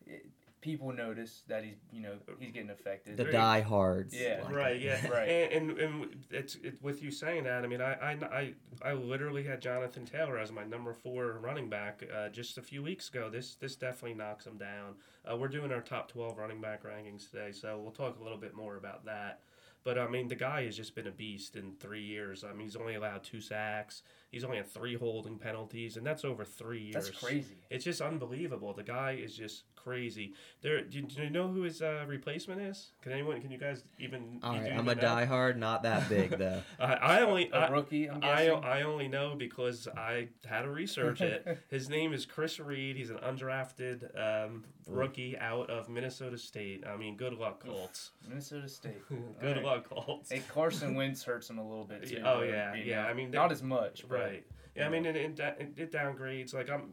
it, 0.06 0.26
people 0.62 0.92
notice 0.92 1.42
that 1.48 1.64
he's 1.64 1.74
you 1.92 2.00
know 2.00 2.14
he's 2.38 2.52
getting 2.52 2.70
affected. 2.70 3.16
The 3.16 3.24
diehards. 3.24 4.14
Yeah. 4.14 4.42
Like 4.44 4.54
right. 4.54 4.80
Yeah. 4.80 5.06
right. 5.10 5.28
And, 5.28 5.70
and, 5.70 5.78
and 5.78 6.26
it's 6.30 6.54
it, 6.56 6.80
with 6.80 7.02
you 7.02 7.10
saying 7.10 7.44
that. 7.44 7.64
I 7.64 7.66
mean, 7.66 7.82
I, 7.82 7.94
I 7.94 8.12
I 8.32 8.54
I 8.82 8.92
literally 8.94 9.42
had 9.42 9.60
Jonathan 9.60 10.06
Taylor 10.06 10.38
as 10.38 10.50
my 10.50 10.64
number 10.64 10.94
four 10.94 11.38
running 11.42 11.68
back 11.68 12.02
uh, 12.14 12.28
just 12.30 12.56
a 12.56 12.62
few 12.62 12.82
weeks 12.82 13.08
ago. 13.10 13.28
This 13.28 13.56
this 13.56 13.76
definitely 13.76 14.14
knocks 14.14 14.46
him 14.46 14.56
down. 14.56 14.94
Uh, 15.30 15.36
we're 15.36 15.48
doing 15.48 15.72
our 15.72 15.82
top 15.82 16.10
twelve 16.10 16.38
running 16.38 16.60
back 16.60 16.84
rankings 16.84 17.30
today, 17.30 17.52
so 17.52 17.78
we'll 17.78 17.92
talk 17.92 18.18
a 18.18 18.22
little 18.22 18.38
bit 18.38 18.54
more 18.54 18.76
about 18.76 19.04
that. 19.04 19.40
But 19.84 19.98
I 19.98 20.08
mean, 20.08 20.28
the 20.28 20.36
guy 20.36 20.64
has 20.64 20.76
just 20.76 20.94
been 20.94 21.06
a 21.06 21.12
beast 21.12 21.56
in 21.56 21.72
three 21.80 22.02
years. 22.02 22.44
I 22.44 22.52
mean, 22.52 22.62
he's 22.62 22.76
only 22.76 22.94
allowed 22.94 23.24
two 23.24 23.40
sacks. 23.40 24.02
He's 24.30 24.44
only 24.44 24.58
had 24.58 24.68
three 24.68 24.94
holding 24.94 25.38
penalties, 25.38 25.96
and 25.96 26.06
that's 26.06 26.24
over 26.24 26.44
three 26.44 26.82
years. 26.82 26.94
That's 26.94 27.10
crazy. 27.10 27.56
It's 27.68 27.84
just 27.84 28.00
unbelievable. 28.00 28.72
The 28.74 28.84
guy 28.84 29.12
is 29.12 29.36
just 29.36 29.64
crazy. 29.82 30.34
There, 30.60 30.82
do, 30.82 31.02
do 31.02 31.22
you 31.22 31.30
know 31.30 31.48
who 31.48 31.62
his 31.62 31.82
uh, 31.82 32.04
replacement 32.06 32.60
is? 32.60 32.92
Can 33.02 33.12
anyone? 33.12 33.40
Can 33.40 33.50
you 33.50 33.58
guys 33.58 33.84
even? 33.98 34.40
All 34.42 34.54
right, 34.54 34.72
I'm 34.72 34.88
a 34.88 34.94
know? 34.94 35.02
diehard, 35.02 35.56
not 35.56 35.82
that 35.82 36.08
big 36.08 36.38
though. 36.38 36.62
I, 36.80 36.94
I 36.94 37.20
only 37.22 37.50
a, 37.52 37.66
a 37.66 37.72
rookie. 37.72 38.08
I'm 38.08 38.22
I, 38.22 38.48
I 38.48 38.82
only 38.82 39.08
know 39.08 39.34
because 39.36 39.88
I 39.96 40.28
had 40.46 40.62
to 40.62 40.70
research 40.70 41.20
it. 41.20 41.58
his 41.70 41.88
name 41.88 42.12
is 42.12 42.26
Chris 42.26 42.60
Reed. 42.60 42.96
He's 42.96 43.10
an 43.10 43.18
undrafted 43.18 44.18
um, 44.18 44.64
rookie 44.86 45.36
out 45.38 45.70
of 45.70 45.88
Minnesota 45.88 46.38
State. 46.38 46.84
I 46.86 46.96
mean, 46.96 47.16
good 47.16 47.34
luck, 47.34 47.64
Colts. 47.64 48.10
Minnesota 48.28 48.68
State. 48.68 49.02
good 49.08 49.56
right. 49.56 49.64
luck, 49.64 49.88
Colts. 49.88 50.30
Hey, 50.30 50.42
Carson 50.48 50.94
Wentz 50.94 51.22
hurts 51.22 51.50
him 51.50 51.58
a 51.58 51.68
little 51.68 51.84
bit 51.84 52.08
too. 52.08 52.22
Oh 52.24 52.42
yeah, 52.42 52.74
yeah. 52.74 53.06
I 53.06 53.14
mean, 53.14 53.30
not 53.30 53.52
as 53.52 53.62
much, 53.62 54.04
right? 54.08 54.44
Yeah, 54.76 54.86
I 54.86 54.88
mean, 54.88 55.04
it, 55.04 55.16
it, 55.16 55.38
it 55.76 55.92
downgrades. 55.92 56.54
Like 56.54 56.70
I'm, 56.70 56.92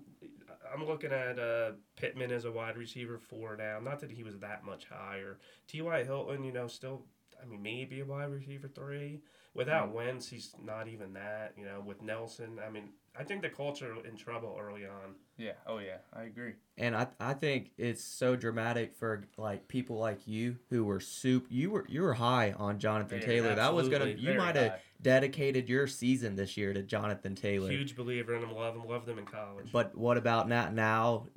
I'm 0.74 0.86
looking 0.86 1.12
at 1.12 1.40
uh, 1.40 1.72
Pittman 1.96 2.32
as 2.32 2.46
a 2.46 2.52
wide 2.52 2.78
receiver 2.78 3.18
four 3.18 3.56
now. 3.58 3.80
Not 3.80 4.00
that 4.02 4.12
he 4.12 4.24
was 4.24 4.38
that 4.40 4.64
much 4.64 4.86
higher. 4.90 5.40
T.Y. 5.68 6.04
Hilton, 6.04 6.44
you 6.44 6.52
know, 6.52 6.68
still, 6.68 7.06
I 7.42 7.46
mean, 7.46 7.62
maybe 7.62 8.02
a 8.02 8.06
wide 8.06 8.32
receiver 8.32 8.68
three. 8.68 9.22
Without 9.54 9.88
mm-hmm. 9.88 9.96
Wentz, 9.96 10.30
he's 10.30 10.56
not 10.64 10.88
even 10.88 11.14
that. 11.14 11.54
You 11.58 11.66
know, 11.66 11.82
with 11.86 12.02
Nelson, 12.02 12.60
I 12.66 12.70
mean, 12.70 12.90
I 13.18 13.24
think 13.24 13.42
the 13.42 13.50
culture 13.50 13.96
in 14.08 14.16
trouble 14.16 14.58
early 14.60 14.86
on. 14.86 15.16
Yeah. 15.38 15.54
Oh 15.66 15.80
yeah, 15.80 15.98
I 16.14 16.24
agree. 16.24 16.54
And 16.78 16.96
I 16.96 17.08
I 17.20 17.34
think 17.34 17.72
it's 17.78 18.04
so 18.04 18.36
dramatic 18.36 18.96
for 18.96 19.26
like 19.38 19.68
people 19.68 19.98
like 19.98 20.28
you 20.28 20.58
who 20.70 20.86
were 20.86 21.00
soup. 21.00 21.48
You 21.50 21.72
were 21.72 21.86
you 21.90 22.02
were 22.02 22.14
high 22.14 22.54
on 22.58 22.80
Jonathan 22.80 23.20
Taylor. 23.20 23.56
That 23.56 23.74
was 23.74 23.90
gonna 23.90 24.06
you 24.06 24.36
might 24.36 24.56
have 24.56 24.80
dedicated 25.02 25.68
your 25.68 25.88
season 25.88 26.36
this 26.36 26.56
year 26.56 26.74
to 26.74 26.84
Jonathan 26.84 27.36
Taylor. 27.36 27.70
Huge 27.70 27.96
believer 27.96 28.36
in 28.36 28.44
him. 28.44 28.54
Love 28.54 28.76
him. 28.76 28.88
Love 28.88 29.06
them 29.06 29.18
in 29.18 29.26
college. 29.26 29.72
But 29.72 29.98
what 29.98 30.18
about 30.18 30.48
now? 30.48 30.70
Now 30.70 31.28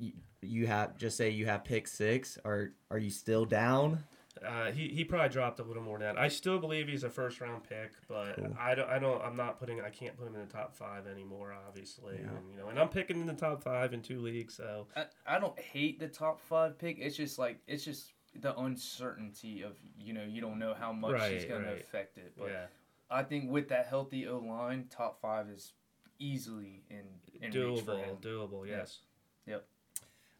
you 0.41 0.67
have 0.67 0.97
just 0.97 1.17
say 1.17 1.29
you 1.29 1.45
have 1.47 1.63
pick 1.63 1.87
six. 1.87 2.37
Are 2.45 2.73
are 2.91 2.97
you 2.97 3.09
still 3.09 3.45
down? 3.45 4.03
Uh, 4.45 4.71
he, 4.71 4.89
he 4.89 5.03
probably 5.03 5.29
dropped 5.29 5.59
a 5.59 5.63
little 5.63 5.83
more 5.83 5.97
than 5.97 6.15
that. 6.15 6.21
I 6.21 6.27
still 6.27 6.59
believe 6.59 6.87
he's 6.87 7.03
a 7.03 7.09
first 7.09 7.41
round 7.41 7.63
pick, 7.63 7.91
but 8.07 8.35
cool. 8.35 8.55
I 8.59 8.75
don't 8.75 8.89
I 8.89 8.99
don't 8.99 9.21
I'm 9.21 9.35
not 9.35 9.59
putting 9.59 9.81
I 9.81 9.89
can't 9.89 10.17
put 10.17 10.27
him 10.27 10.35
in 10.35 10.41
the 10.41 10.53
top 10.53 10.75
five 10.75 11.07
anymore. 11.07 11.55
Obviously, 11.67 12.15
yeah. 12.15 12.29
and, 12.29 12.49
you 12.51 12.57
know, 12.57 12.67
and 12.67 12.79
I'm 12.79 12.89
picking 12.89 13.19
in 13.19 13.27
the 13.27 13.33
top 13.33 13.63
five 13.63 13.93
in 13.93 14.01
two 14.01 14.19
leagues. 14.19 14.55
So 14.55 14.87
I, 14.95 15.05
I 15.27 15.39
don't 15.39 15.57
hate 15.59 15.99
the 15.99 16.07
top 16.07 16.41
five 16.41 16.77
pick. 16.77 16.97
It's 16.99 17.15
just 17.15 17.39
like 17.39 17.59
it's 17.67 17.85
just 17.85 18.13
the 18.41 18.57
uncertainty 18.57 19.61
of 19.61 19.73
you 19.99 20.13
know 20.13 20.23
you 20.23 20.41
don't 20.41 20.59
know 20.59 20.73
how 20.73 20.91
much 20.91 21.13
right, 21.13 21.33
he's 21.33 21.45
going 21.45 21.63
right. 21.63 21.75
to 21.75 21.81
affect 21.81 22.17
it. 22.17 22.33
But 22.37 22.49
yeah. 22.49 22.65
I 23.09 23.23
think 23.23 23.51
with 23.51 23.69
that 23.69 23.87
healthy 23.87 24.27
O 24.27 24.39
line, 24.39 24.87
top 24.89 25.21
five 25.21 25.47
is 25.49 25.73
easily 26.19 26.83
in, 26.89 27.03
in 27.41 27.51
doable. 27.51 28.19
Doable, 28.21 28.67
yes. 28.67 28.99
Yep. 29.45 29.65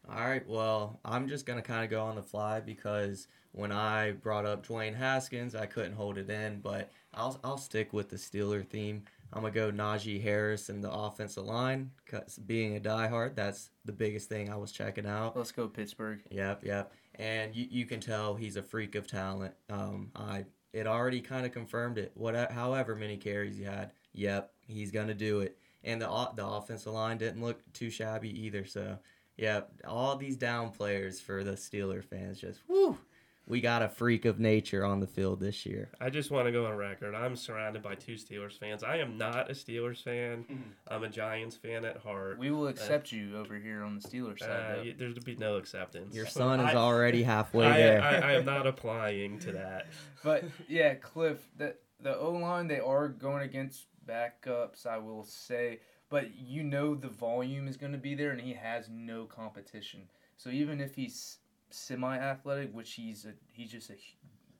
All 0.08 0.16
right. 0.28 0.46
Well, 0.46 1.00
I'm 1.04 1.28
just 1.28 1.46
gonna 1.46 1.62
kind 1.62 1.84
of 1.84 1.90
go 1.90 2.02
on 2.04 2.14
the 2.16 2.22
fly 2.22 2.60
because 2.60 3.26
when 3.52 3.72
I 3.72 4.12
brought 4.12 4.44
up 4.44 4.66
Dwayne 4.66 4.94
Haskins, 4.94 5.54
I 5.54 5.66
couldn't 5.66 5.94
hold 5.94 6.18
it 6.18 6.28
in, 6.28 6.60
but 6.60 6.90
I'll 7.14 7.40
I'll 7.42 7.56
stick 7.58 7.92
with 7.92 8.10
the 8.10 8.16
Steeler 8.16 8.66
theme. 8.68 9.04
I'm 9.32 9.42
gonna 9.42 9.54
go 9.54 9.72
Najee 9.72 10.22
Harris 10.22 10.68
in 10.68 10.80
the 10.82 10.92
offensive 10.92 11.44
line. 11.44 11.90
Cause 12.06 12.38
being 12.46 12.76
a 12.76 12.80
diehard, 12.80 13.34
that's 13.34 13.70
the 13.84 13.92
biggest 13.92 14.28
thing 14.28 14.50
I 14.50 14.56
was 14.56 14.72
checking 14.72 15.06
out. 15.06 15.36
Let's 15.36 15.52
go 15.52 15.68
Pittsburgh. 15.68 16.20
Yep, 16.30 16.64
yep. 16.64 16.92
And 17.14 17.54
you, 17.54 17.66
you 17.70 17.86
can 17.86 18.00
tell 18.00 18.34
he's 18.34 18.56
a 18.56 18.62
freak 18.62 18.94
of 18.96 19.06
talent. 19.06 19.54
Um, 19.70 20.10
I 20.14 20.44
it 20.74 20.86
already 20.86 21.20
kind 21.20 21.46
of 21.46 21.52
confirmed 21.52 21.98
it. 21.98 22.12
What, 22.14 22.50
however 22.52 22.94
many 22.96 23.16
carries 23.16 23.56
he 23.56 23.64
had, 23.64 23.92
yep, 24.12 24.52
he's 24.66 24.90
gonna 24.90 25.14
do 25.14 25.40
it. 25.40 25.56
and 25.82 26.00
the 26.02 26.08
the 26.36 26.46
offensive 26.46 26.92
line 26.92 27.16
didn't 27.18 27.42
look 27.42 27.60
too 27.72 27.90
shabby 27.90 28.28
either. 28.44 28.64
So 28.66 28.98
yeah, 29.36 29.62
all 29.86 30.16
these 30.16 30.36
down 30.36 30.70
players 30.70 31.20
for 31.20 31.44
the 31.44 31.52
Steeler 31.52 32.04
fans 32.04 32.40
just 32.40 32.60
whoo 32.68 32.98
we 33.46 33.60
got 33.60 33.82
a 33.82 33.88
freak 33.88 34.24
of 34.24 34.40
nature 34.40 34.84
on 34.84 35.00
the 35.00 35.06
field 35.06 35.38
this 35.38 35.66
year. 35.66 35.90
I 36.00 36.08
just 36.08 36.30
want 36.30 36.46
to 36.46 36.52
go 36.52 36.66
on 36.66 36.76
record. 36.76 37.14
I'm 37.14 37.36
surrounded 37.36 37.82
by 37.82 37.94
two 37.94 38.14
Steelers 38.14 38.58
fans. 38.58 38.82
I 38.82 38.96
am 38.96 39.18
not 39.18 39.50
a 39.50 39.54
Steelers 39.54 40.02
fan. 40.02 40.44
Mm-hmm. 40.44 40.62
I'm 40.88 41.04
a 41.04 41.08
Giants 41.08 41.56
fan 41.56 41.84
at 41.84 41.98
heart. 41.98 42.38
We 42.38 42.50
will 42.50 42.66
uh, 42.66 42.70
accept 42.70 43.12
uh, 43.12 43.16
you 43.16 43.36
over 43.36 43.56
here 43.56 43.82
on 43.82 43.98
the 43.98 44.08
Steelers 44.08 44.40
side. 44.40 44.78
Uh, 44.80 44.92
there's 44.96 45.14
to 45.14 45.20
be 45.20 45.36
no 45.36 45.56
acceptance. 45.56 46.14
Your 46.14 46.26
son 46.26 46.60
is 46.60 46.74
I, 46.74 46.76
already 46.76 47.22
halfway 47.22 47.66
I, 47.66 47.76
there. 47.76 48.02
I, 48.02 48.14
I, 48.16 48.32
am 48.32 48.46
not 48.46 48.66
applying 48.66 49.38
to 49.40 49.52
that. 49.52 49.86
But 50.22 50.44
yeah, 50.68 50.94
Cliff, 50.94 51.46
the 51.58 51.74
the 52.00 52.16
O 52.16 52.32
line 52.32 52.66
they 52.66 52.80
are 52.80 53.08
going 53.08 53.42
against 53.42 53.88
backups. 54.08 54.86
I 54.86 54.96
will 54.96 55.22
say, 55.22 55.80
but 56.14 56.38
you 56.38 56.62
know 56.62 56.94
the 56.94 57.08
volume 57.08 57.66
is 57.66 57.76
going 57.76 57.90
to 57.90 57.98
be 57.98 58.14
there, 58.14 58.30
and 58.30 58.40
he 58.40 58.52
has 58.52 58.88
no 58.88 59.24
competition. 59.24 60.02
So 60.36 60.48
even 60.50 60.80
if 60.80 60.94
he's 60.94 61.38
semi-athletic, 61.70 62.72
which 62.72 62.92
he's 62.92 63.24
a 63.24 63.32
he's 63.50 63.72
just 63.72 63.90
a 63.90 63.96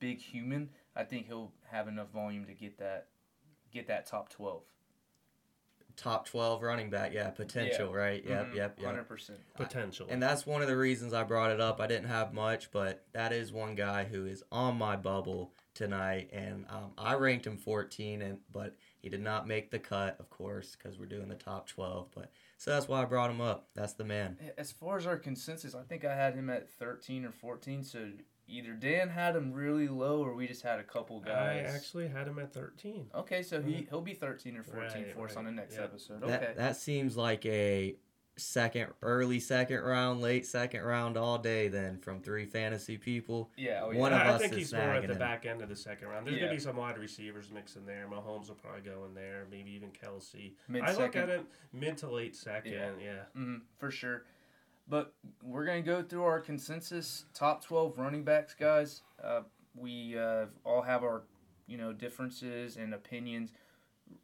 big 0.00 0.18
human. 0.18 0.68
I 0.96 1.04
think 1.04 1.28
he'll 1.28 1.52
have 1.70 1.86
enough 1.86 2.10
volume 2.10 2.44
to 2.46 2.54
get 2.54 2.76
that 2.78 3.06
get 3.72 3.86
that 3.86 4.04
top 4.04 4.30
twelve. 4.30 4.64
Top 5.96 6.26
twelve 6.26 6.60
running 6.60 6.90
back, 6.90 7.14
yeah, 7.14 7.30
potential, 7.30 7.90
yeah. 7.92 7.96
right? 7.96 8.24
Yep, 8.26 8.46
mm-hmm. 8.46 8.56
yep, 8.56 8.78
yep. 8.80 8.86
Hundred 8.86 9.08
percent 9.08 9.38
potential. 9.54 10.08
And 10.10 10.20
that's 10.20 10.44
one 10.44 10.60
of 10.60 10.66
the 10.66 10.76
reasons 10.76 11.14
I 11.14 11.22
brought 11.22 11.52
it 11.52 11.60
up. 11.60 11.80
I 11.80 11.86
didn't 11.86 12.08
have 12.08 12.34
much, 12.34 12.72
but 12.72 13.04
that 13.12 13.32
is 13.32 13.52
one 13.52 13.76
guy 13.76 14.02
who 14.02 14.26
is 14.26 14.42
on 14.50 14.76
my 14.76 14.96
bubble 14.96 15.52
tonight, 15.72 16.30
and 16.32 16.66
um, 16.68 16.94
I 16.98 17.14
ranked 17.14 17.46
him 17.46 17.58
14, 17.58 18.22
and 18.22 18.38
but 18.52 18.74
he 19.04 19.10
did 19.10 19.20
not 19.20 19.46
make 19.46 19.70
the 19.70 19.78
cut, 19.78 20.16
of 20.18 20.30
course, 20.30 20.74
because 20.74 20.98
we're 20.98 21.04
doing 21.04 21.28
the 21.28 21.34
top 21.34 21.68
12. 21.68 22.08
But 22.14 22.30
so 22.56 22.70
that's 22.70 22.88
why 22.88 23.02
I 23.02 23.04
brought 23.04 23.30
him 23.30 23.42
up. 23.42 23.68
That's 23.74 23.92
the 23.92 24.02
man. 24.02 24.38
As 24.56 24.72
far 24.72 24.96
as 24.96 25.06
our 25.06 25.18
consensus, 25.18 25.74
I 25.74 25.82
think 25.82 26.06
I 26.06 26.16
had 26.16 26.34
him 26.34 26.48
at 26.48 26.70
13 26.70 27.26
or 27.26 27.30
14. 27.30 27.84
So 27.84 28.08
either 28.48 28.72
Dan 28.72 29.10
had 29.10 29.36
him 29.36 29.52
really 29.52 29.88
low, 29.88 30.24
or 30.24 30.34
we 30.34 30.46
just 30.46 30.62
had 30.62 30.80
a 30.80 30.82
couple 30.82 31.20
guys. 31.20 31.66
I 31.70 31.74
actually 31.74 32.08
had 32.08 32.26
him 32.26 32.38
at 32.38 32.54
13. 32.54 33.10
Okay, 33.14 33.42
so 33.42 33.60
he 33.60 33.72
mm-hmm. 33.72 33.90
he'll 33.90 34.00
be 34.00 34.14
13 34.14 34.56
or 34.56 34.62
14 34.62 34.82
right, 34.82 35.12
for 35.12 35.26
us 35.26 35.36
on 35.36 35.44
the 35.44 35.52
next 35.52 35.74
yep. 35.74 35.84
episode. 35.84 36.22
Okay, 36.22 36.30
that, 36.30 36.56
that 36.56 36.76
seems 36.78 37.14
like 37.14 37.44
a 37.44 37.96
second, 38.36 38.88
early 39.02 39.40
second 39.40 39.80
round, 39.80 40.20
late 40.20 40.46
second 40.46 40.82
round 40.82 41.16
all 41.16 41.38
day. 41.38 41.68
Then 41.68 41.98
from 41.98 42.20
three 42.20 42.46
fantasy 42.46 42.96
people, 42.96 43.50
yeah, 43.56 43.80
oh, 43.82 43.90
yeah. 43.90 43.98
one 43.98 44.12
of 44.12 44.20
I, 44.20 44.28
us 44.28 44.40
I 44.40 44.48
think 44.48 44.54
he's 44.54 44.72
more 44.72 44.82
at 44.82 45.06
the 45.06 45.12
him. 45.12 45.18
back 45.18 45.46
end 45.46 45.62
of 45.62 45.68
the 45.68 45.76
second 45.76 46.08
round. 46.08 46.26
There's 46.26 46.36
yeah. 46.36 46.44
gonna 46.44 46.54
be 46.54 46.60
some 46.60 46.76
wide 46.76 46.98
receivers 46.98 47.50
mixed 47.52 47.76
in 47.76 47.86
there. 47.86 48.06
Mahomes 48.10 48.48
will 48.48 48.56
probably 48.56 48.82
go 48.82 49.04
in 49.06 49.14
there, 49.14 49.46
maybe 49.50 49.70
even 49.72 49.90
Kelsey. 49.90 50.56
Mid-second. 50.68 51.00
I 51.00 51.02
look 51.02 51.16
at 51.16 51.28
it 51.28 51.44
mid 51.72 51.96
to 51.98 52.10
late 52.10 52.36
second, 52.36 52.72
yeah, 52.72 52.90
yeah. 53.02 53.12
Mm-hmm, 53.36 53.56
for 53.78 53.90
sure. 53.90 54.24
But 54.88 55.14
we're 55.42 55.64
gonna 55.64 55.82
go 55.82 56.02
through 56.02 56.24
our 56.24 56.40
consensus 56.40 57.24
top 57.34 57.64
twelve 57.64 57.98
running 57.98 58.24
backs, 58.24 58.54
guys. 58.54 59.02
Uh, 59.22 59.42
we 59.74 60.18
uh, 60.18 60.46
all 60.64 60.82
have 60.82 61.02
our 61.02 61.22
you 61.66 61.78
know 61.78 61.92
differences 61.92 62.76
and 62.76 62.92
opinions. 62.92 63.52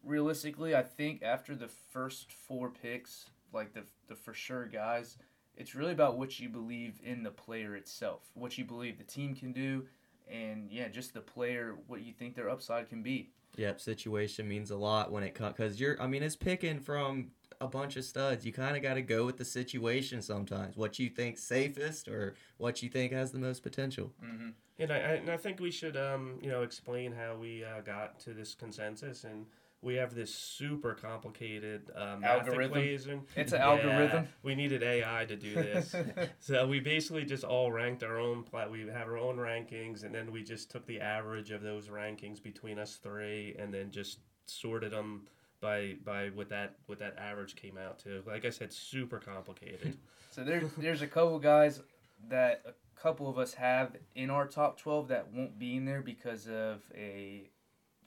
Realistically, 0.04 0.74
I 0.74 0.82
think 0.82 1.22
after 1.22 1.54
the 1.54 1.68
first 1.68 2.30
four 2.30 2.70
picks, 2.70 3.30
like 3.52 3.72
the 3.72 3.82
the 4.08 4.14
for 4.14 4.34
sure 4.34 4.66
guys. 4.66 5.18
It's 5.56 5.74
really 5.74 5.92
about 5.92 6.16
what 6.16 6.40
you 6.40 6.48
believe 6.48 7.00
in 7.04 7.22
the 7.22 7.30
player 7.30 7.76
itself, 7.76 8.30
what 8.34 8.56
you 8.56 8.64
believe 8.64 8.96
the 8.96 9.04
team 9.04 9.34
can 9.34 9.52
do, 9.52 9.86
and 10.30 10.70
yeah, 10.70 10.88
just 10.88 11.12
the 11.12 11.20
player, 11.20 11.76
what 11.86 12.02
you 12.02 12.12
think 12.12 12.34
their 12.34 12.48
upside 12.48 12.88
can 12.88 13.02
be. 13.02 13.30
Yep, 13.56 13.80
situation 13.80 14.48
means 14.48 14.70
a 14.70 14.76
lot 14.76 15.10
when 15.10 15.22
it 15.22 15.34
comes 15.34 15.56
because 15.56 15.80
you're. 15.80 16.00
I 16.00 16.06
mean, 16.06 16.22
it's 16.22 16.36
picking 16.36 16.80
from 16.80 17.32
a 17.60 17.68
bunch 17.68 17.96
of 17.96 18.04
studs. 18.04 18.46
You 18.46 18.52
kind 18.52 18.76
of 18.76 18.82
got 18.82 18.94
to 18.94 19.02
go 19.02 19.26
with 19.26 19.36
the 19.36 19.44
situation 19.44 20.22
sometimes. 20.22 20.76
What 20.76 20.98
you 20.98 21.10
think 21.10 21.36
safest 21.36 22.08
or 22.08 22.34
what 22.58 22.82
you 22.82 22.88
think 22.88 23.12
has 23.12 23.32
the 23.32 23.38
most 23.38 23.62
potential. 23.62 24.12
Mm-hmm. 24.24 24.50
And 24.78 24.92
I, 24.92 24.96
I, 24.96 25.12
and 25.14 25.30
I 25.30 25.36
think 25.36 25.60
we 25.60 25.70
should 25.70 25.96
um 25.96 26.38
you 26.40 26.48
know 26.48 26.62
explain 26.62 27.12
how 27.12 27.36
we 27.36 27.64
uh, 27.64 27.80
got 27.82 28.18
to 28.20 28.32
this 28.32 28.54
consensus 28.54 29.24
and 29.24 29.46
we 29.82 29.94
have 29.94 30.14
this 30.14 30.34
super 30.34 30.94
complicated 30.94 31.90
uh, 31.96 32.16
math 32.20 32.46
algorithm. 32.46 32.78
equation. 32.78 33.22
It's 33.34 33.52
an 33.52 33.60
yeah, 33.60 33.66
algorithm. 33.66 34.28
We 34.42 34.54
needed 34.54 34.82
AI 34.82 35.24
to 35.26 35.36
do 35.36 35.54
this. 35.54 35.94
so 36.38 36.66
we 36.66 36.80
basically 36.80 37.24
just 37.24 37.44
all 37.44 37.72
ranked 37.72 38.02
our 38.02 38.18
own. 38.18 38.42
Plat- 38.42 38.70
we 38.70 38.80
have 38.80 39.08
our 39.08 39.16
own 39.16 39.36
rankings, 39.36 40.04
and 40.04 40.14
then 40.14 40.32
we 40.32 40.42
just 40.42 40.70
took 40.70 40.86
the 40.86 41.00
average 41.00 41.50
of 41.50 41.62
those 41.62 41.88
rankings 41.88 42.42
between 42.42 42.78
us 42.78 42.96
three, 42.96 43.56
and 43.58 43.72
then 43.72 43.90
just 43.90 44.18
sorted 44.44 44.92
them 44.92 45.26
by 45.60 45.96
by 46.04 46.28
what 46.28 46.48
that 46.50 46.76
what 46.86 46.98
that 46.98 47.16
average 47.18 47.56
came 47.56 47.78
out 47.78 47.98
to. 48.00 48.22
Like 48.26 48.44
I 48.44 48.50
said, 48.50 48.72
super 48.72 49.18
complicated. 49.18 49.96
so 50.30 50.44
there's 50.44 50.70
there's 50.76 51.02
a 51.02 51.06
couple 51.06 51.38
guys 51.38 51.80
that 52.28 52.62
a 52.66 53.00
couple 53.00 53.30
of 53.30 53.38
us 53.38 53.54
have 53.54 53.96
in 54.14 54.28
our 54.28 54.46
top 54.46 54.78
twelve 54.78 55.08
that 55.08 55.32
won't 55.32 55.58
be 55.58 55.76
in 55.76 55.86
there 55.86 56.02
because 56.02 56.48
of 56.48 56.82
a 56.94 57.48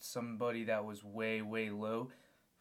somebody 0.03 0.65
that 0.65 0.85
was 0.85 1.03
way, 1.03 1.41
way 1.41 1.69
low. 1.69 2.09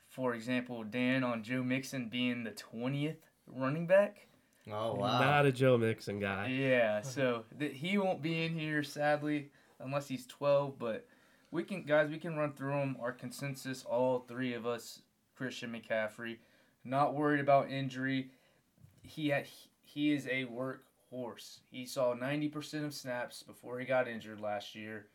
For 0.08 0.34
example, 0.34 0.84
Dan 0.84 1.24
on 1.24 1.42
Joe 1.42 1.62
Mixon 1.62 2.08
being 2.08 2.44
the 2.44 2.52
20th 2.52 3.16
running 3.46 3.86
back. 3.86 4.26
Oh, 4.70 4.94
wow. 4.94 5.20
Not 5.20 5.46
a 5.46 5.52
Joe 5.52 5.76
Mixon 5.76 6.20
guy. 6.20 6.48
Yeah, 6.48 7.00
so 7.02 7.44
th- 7.58 7.76
he 7.76 7.98
won't 7.98 8.22
be 8.22 8.44
in 8.44 8.56
here, 8.56 8.82
sadly, 8.82 9.50
unless 9.80 10.06
he's 10.06 10.26
12. 10.26 10.78
But 10.78 11.06
we 11.50 11.64
can, 11.64 11.82
guys, 11.82 12.10
we 12.10 12.18
can 12.18 12.36
run 12.36 12.52
through 12.52 12.72
them. 12.72 12.96
Our 13.00 13.12
consensus, 13.12 13.84
all 13.84 14.20
three 14.20 14.54
of 14.54 14.66
us, 14.66 15.00
Christian 15.36 15.72
McCaffrey, 15.72 16.36
not 16.84 17.14
worried 17.14 17.40
about 17.40 17.70
injury. 17.70 18.30
He 19.02 19.30
had, 19.30 19.46
he 19.82 20.12
is 20.12 20.26
a 20.26 20.46
workhorse. 20.46 21.58
He 21.70 21.86
saw 21.86 22.14
90% 22.14 22.84
of 22.84 22.94
snaps 22.94 23.42
before 23.42 23.80
he 23.80 23.86
got 23.86 24.06
injured 24.06 24.40
last 24.40 24.76
year. 24.76 25.06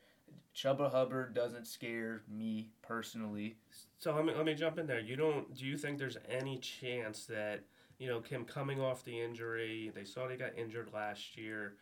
Chuba 0.56 0.92
Hubbard 0.92 1.36
doesn't 1.36 1.68
scare 1.68 2.24
me 2.28 2.72
personally. 2.82 3.58
So 4.00 4.16
let 4.16 4.26
me 4.26 4.34
let 4.34 4.46
me 4.46 4.56
jump 4.56 4.80
in 4.80 4.88
there. 4.88 5.00
You 5.00 5.16
don't 5.16 5.54
do 5.56 5.66
you 5.66 5.78
think 5.78 6.00
there's 6.00 6.18
any 6.28 6.58
chance 6.58 7.26
that 7.26 7.64
you 8.00 8.08
know 8.08 8.22
Kim 8.22 8.44
coming 8.44 8.82
off 8.82 9.04
the 9.04 9.20
injury? 9.20 9.92
They 9.94 10.04
saw 10.04 10.28
he 10.28 10.36
got 10.36 10.58
injured 10.58 10.90
last 10.94 11.38
year. 11.38 11.76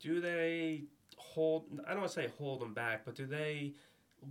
Do 0.00 0.20
they 0.20 0.84
hold? 1.16 1.66
I 1.86 1.90
don't 1.90 2.00
want 2.00 2.12
to 2.12 2.20
say 2.20 2.28
hold 2.38 2.62
him 2.62 2.74
back, 2.74 3.04
but 3.04 3.14
do 3.14 3.26
they 3.26 3.74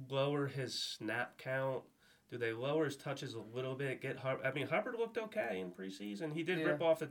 lower 0.09 0.47
his 0.47 0.73
snap 0.73 1.37
count? 1.37 1.83
Do 2.29 2.37
they 2.37 2.51
lower 2.51 2.85
his 2.85 2.97
touches 2.97 3.33
a 3.33 3.55
little 3.55 3.75
bit? 3.75 4.01
Get 4.01 4.17
Hubbard. 4.17 4.45
I 4.45 4.51
mean, 4.51 4.67
Hubbard 4.67 4.95
looked 4.97 5.17
okay 5.17 5.61
in 5.61 5.71
preseason. 5.71 6.33
He 6.33 6.43
did 6.43 6.59
yeah. 6.59 6.65
rip 6.65 6.81
off 6.81 7.01
a 7.01 7.07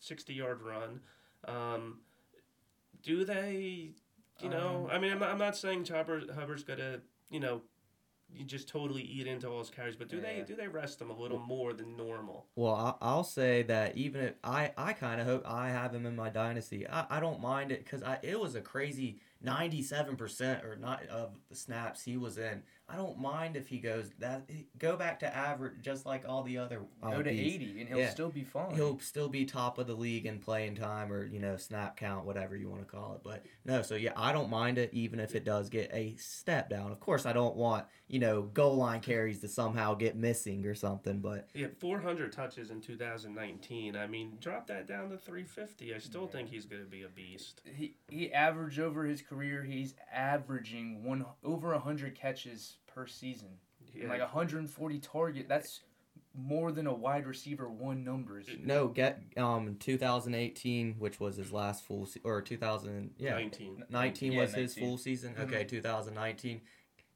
sixty 0.00 0.34
yard 0.34 0.60
run. 0.62 1.00
Um, 1.48 1.98
do 3.02 3.24
they 3.24 3.94
you 4.42 4.50
know, 4.50 4.88
um, 4.90 4.94
I 4.94 4.98
mean, 4.98 5.12
I'm 5.12 5.18
not, 5.18 5.30
I'm 5.30 5.38
not 5.38 5.56
saying 5.56 5.84
Chuba 5.84 6.34
Hubbard's 6.34 6.64
gonna, 6.64 7.00
you 7.30 7.40
know, 7.40 7.62
you 8.34 8.44
just 8.44 8.68
totally 8.68 9.02
eat 9.02 9.26
into 9.26 9.48
all 9.48 9.58
his 9.58 9.70
carries, 9.70 9.96
but 9.96 10.08
do 10.08 10.16
yeah. 10.16 10.22
they 10.22 10.44
do 10.46 10.56
they 10.56 10.68
rest 10.68 11.00
him 11.00 11.10
a 11.10 11.18
little 11.18 11.38
more 11.38 11.72
than 11.72 11.96
normal? 11.96 12.46
Well, 12.56 12.98
I'll 13.00 13.24
say 13.24 13.62
that 13.64 13.96
even 13.96 14.22
if 14.22 14.34
I 14.42 14.72
I 14.76 14.92
kind 14.92 15.20
of 15.20 15.26
hope 15.26 15.42
I 15.46 15.68
have 15.68 15.94
him 15.94 16.06
in 16.06 16.16
my 16.16 16.30
dynasty, 16.30 16.86
I, 16.88 17.06
I 17.10 17.20
don't 17.20 17.40
mind 17.40 17.72
it 17.72 17.84
because 17.84 18.02
I 18.02 18.18
it 18.22 18.38
was 18.40 18.54
a 18.54 18.60
crazy 18.60 19.18
ninety 19.40 19.82
seven 19.82 20.16
percent 20.16 20.64
or 20.64 20.76
not 20.76 21.06
of 21.08 21.34
the 21.48 21.54
snaps 21.54 22.02
he 22.02 22.16
was 22.16 22.38
in. 22.38 22.62
I 22.92 22.96
don't 22.96 23.18
mind 23.18 23.56
if 23.56 23.68
he 23.68 23.78
goes 23.78 24.10
that 24.18 24.50
go 24.78 24.98
back 24.98 25.20
to 25.20 25.36
average 25.36 25.80
just 25.80 26.04
like 26.04 26.24
all 26.28 26.42
the 26.42 26.58
other 26.58 26.82
go 27.02 27.22
to 27.22 27.30
eighty 27.30 27.80
and 27.80 27.88
he'll 27.88 27.98
yeah. 27.98 28.10
still 28.10 28.28
be 28.28 28.44
fine. 28.44 28.74
He'll 28.74 28.98
still 28.98 29.30
be 29.30 29.46
top 29.46 29.78
of 29.78 29.86
the 29.86 29.94
league 29.94 30.26
in 30.26 30.38
playing 30.38 30.74
time 30.74 31.10
or 31.10 31.24
you 31.24 31.40
know 31.40 31.56
snap 31.56 31.96
count 31.96 32.26
whatever 32.26 32.54
you 32.54 32.68
want 32.68 32.82
to 32.82 32.86
call 32.86 33.14
it. 33.14 33.22
But 33.24 33.46
no, 33.64 33.80
so 33.80 33.94
yeah, 33.94 34.12
I 34.14 34.32
don't 34.32 34.50
mind 34.50 34.76
it 34.76 34.90
even 34.92 35.20
if 35.20 35.34
it 35.34 35.42
does 35.42 35.70
get 35.70 35.90
a 35.94 36.14
step 36.16 36.68
down. 36.68 36.92
Of 36.92 37.00
course, 37.00 37.24
I 37.24 37.32
don't 37.32 37.56
want 37.56 37.86
you 38.08 38.18
know 38.18 38.42
goal 38.42 38.76
line 38.76 39.00
carries 39.00 39.40
to 39.40 39.48
somehow 39.48 39.94
get 39.94 40.14
missing 40.14 40.66
or 40.66 40.74
something. 40.74 41.20
But 41.20 41.48
yeah, 41.54 41.68
four 41.80 41.98
hundred 41.98 42.30
touches 42.32 42.70
in 42.70 42.82
two 42.82 42.98
thousand 42.98 43.34
nineteen. 43.34 43.96
I 43.96 44.06
mean, 44.06 44.36
drop 44.38 44.66
that 44.66 44.86
down 44.86 45.08
to 45.10 45.16
three 45.16 45.44
fifty. 45.44 45.94
I 45.94 45.98
still 45.98 46.24
yeah. 46.24 46.36
think 46.36 46.50
he's 46.50 46.66
going 46.66 46.82
to 46.82 46.90
be 46.90 47.04
a 47.04 47.08
beast. 47.08 47.62
He 47.74 47.94
he 48.10 48.30
averaged 48.34 48.80
over 48.80 49.04
his 49.04 49.22
career. 49.22 49.64
He's 49.64 49.94
averaging 50.12 51.04
one 51.04 51.24
over 51.42 51.72
hundred 51.78 52.14
catches 52.14 52.76
per 52.86 53.06
season. 53.06 53.48
Yeah. 53.94 54.08
Like 54.08 54.20
140 54.20 54.98
target. 55.00 55.46
That's 55.48 55.80
more 56.34 56.72
than 56.72 56.86
a 56.86 56.94
wide 56.94 57.26
receiver 57.26 57.68
one 57.68 58.04
numbers. 58.04 58.46
No, 58.58 58.88
get 58.88 59.22
um 59.36 59.76
2018, 59.78 60.94
which 60.98 61.20
was 61.20 61.36
his 61.36 61.52
last 61.52 61.84
full 61.84 62.06
se- 62.06 62.20
or 62.24 62.40
2000 62.40 63.10
yeah 63.18 63.34
19 63.34 63.84
19 63.90 64.36
was 64.36 64.52
19. 64.52 64.62
his 64.62 64.74
full 64.74 64.98
season. 64.98 65.34
Mm-hmm. 65.34 65.42
Okay, 65.42 65.64
2019. 65.64 66.60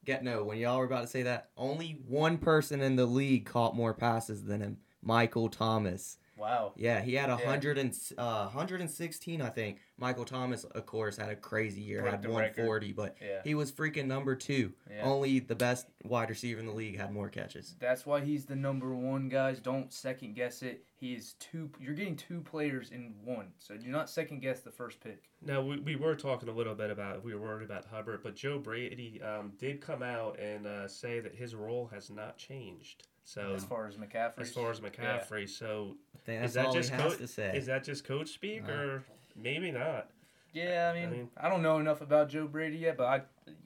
Get 0.04 0.22
no, 0.22 0.44
when 0.44 0.58
y'all 0.58 0.78
were 0.78 0.84
about 0.84 1.00
to 1.02 1.06
say 1.08 1.22
that, 1.22 1.50
only 1.56 1.98
one 2.06 2.38
person 2.38 2.80
in 2.80 2.94
the 2.96 3.06
league 3.06 3.44
caught 3.46 3.74
more 3.74 3.94
passes 3.94 4.44
than 4.44 4.60
him, 4.60 4.78
Michael 5.02 5.48
Thomas. 5.48 6.18
Wow. 6.36 6.72
Yeah, 6.76 7.00
he 7.00 7.14
had 7.14 7.30
a 7.30 7.36
hundred 7.36 7.78
and 7.78 7.96
uh, 8.18 8.44
116, 8.44 9.40
I 9.40 9.48
think. 9.48 9.78
Michael 9.98 10.26
Thomas, 10.26 10.64
of 10.64 10.84
course, 10.84 11.16
had 11.16 11.30
a 11.30 11.36
crazy 11.36 11.80
year, 11.80 12.02
Broke 12.02 12.10
had 12.12 12.22
the 12.22 12.28
140, 12.28 12.92
but 12.92 13.16
Yeah. 13.20 13.40
he 13.44 13.54
was 13.54 13.72
freaking 13.72 14.06
number 14.06 14.34
two. 14.36 14.74
Yeah. 14.90 15.02
Only 15.04 15.38
the 15.38 15.54
best 15.54 15.86
wide 16.04 16.28
receiver 16.28 16.60
in 16.60 16.66
the 16.66 16.72
league 16.72 16.98
had 16.98 17.12
more 17.12 17.30
catches. 17.30 17.74
That's 17.80 18.04
why 18.04 18.20
he's 18.20 18.44
the 18.44 18.56
number 18.56 18.94
one, 18.94 19.30
guys. 19.30 19.58
Don't 19.58 19.90
second 19.92 20.34
guess 20.34 20.62
it. 20.62 20.84
He 20.98 21.14
is 21.14 21.34
two. 21.34 21.70
You're 21.80 21.94
getting 21.94 22.16
two 22.16 22.40
players 22.40 22.90
in 22.90 23.14
one, 23.24 23.48
so 23.58 23.76
do 23.76 23.88
not 23.88 24.10
second 24.10 24.40
guess 24.40 24.60
the 24.60 24.70
first 24.70 25.00
pick. 25.00 25.24
Now 25.42 25.62
we, 25.62 25.78
we 25.80 25.96
were 25.96 26.14
talking 26.14 26.48
a 26.48 26.52
little 26.52 26.74
bit 26.74 26.90
about 26.90 27.22
we 27.24 27.34
were 27.34 27.40
worried 27.40 27.64
about 27.64 27.84
Hubbard, 27.86 28.20
but 28.22 28.34
Joe 28.34 28.58
Brady 28.58 29.20
um, 29.22 29.52
did 29.58 29.80
come 29.80 30.02
out 30.02 30.38
and 30.38 30.66
uh, 30.66 30.88
say 30.88 31.20
that 31.20 31.34
his 31.34 31.54
role 31.54 31.88
has 31.92 32.10
not 32.10 32.36
changed. 32.38 33.06
So 33.26 33.54
as 33.54 33.64
far 33.64 33.88
as 33.88 33.96
McCaffrey, 33.96 34.38
as 34.40 34.52
far 34.52 34.70
as 34.70 34.78
McCaffrey, 34.78 35.48
so 35.48 35.96
I 36.28 36.32
is 36.32 36.54
that 36.54 36.66
all 36.66 36.72
just 36.72 36.90
he 36.90 36.94
has 36.96 37.02
coach? 37.12 37.18
to 37.18 37.26
say. 37.26 37.56
Is 37.56 37.66
that 37.66 37.82
just 37.82 38.04
coach 38.04 38.28
speak 38.28 38.62
Uh. 38.68 38.72
or 38.72 39.04
maybe 39.34 39.72
not? 39.72 40.10
yeah, 40.52 40.90
I 40.94 40.98
mean, 40.98 41.08
I 41.08 41.10
mean- 41.10 41.50
don't 41.50 41.60
know 41.62 41.78
enough 41.78 42.00
about 42.00 42.28
Joe 42.28 42.46
Brady 42.46 42.78
yet, 42.78 42.96
but 42.96 43.04
I, 43.06 43.22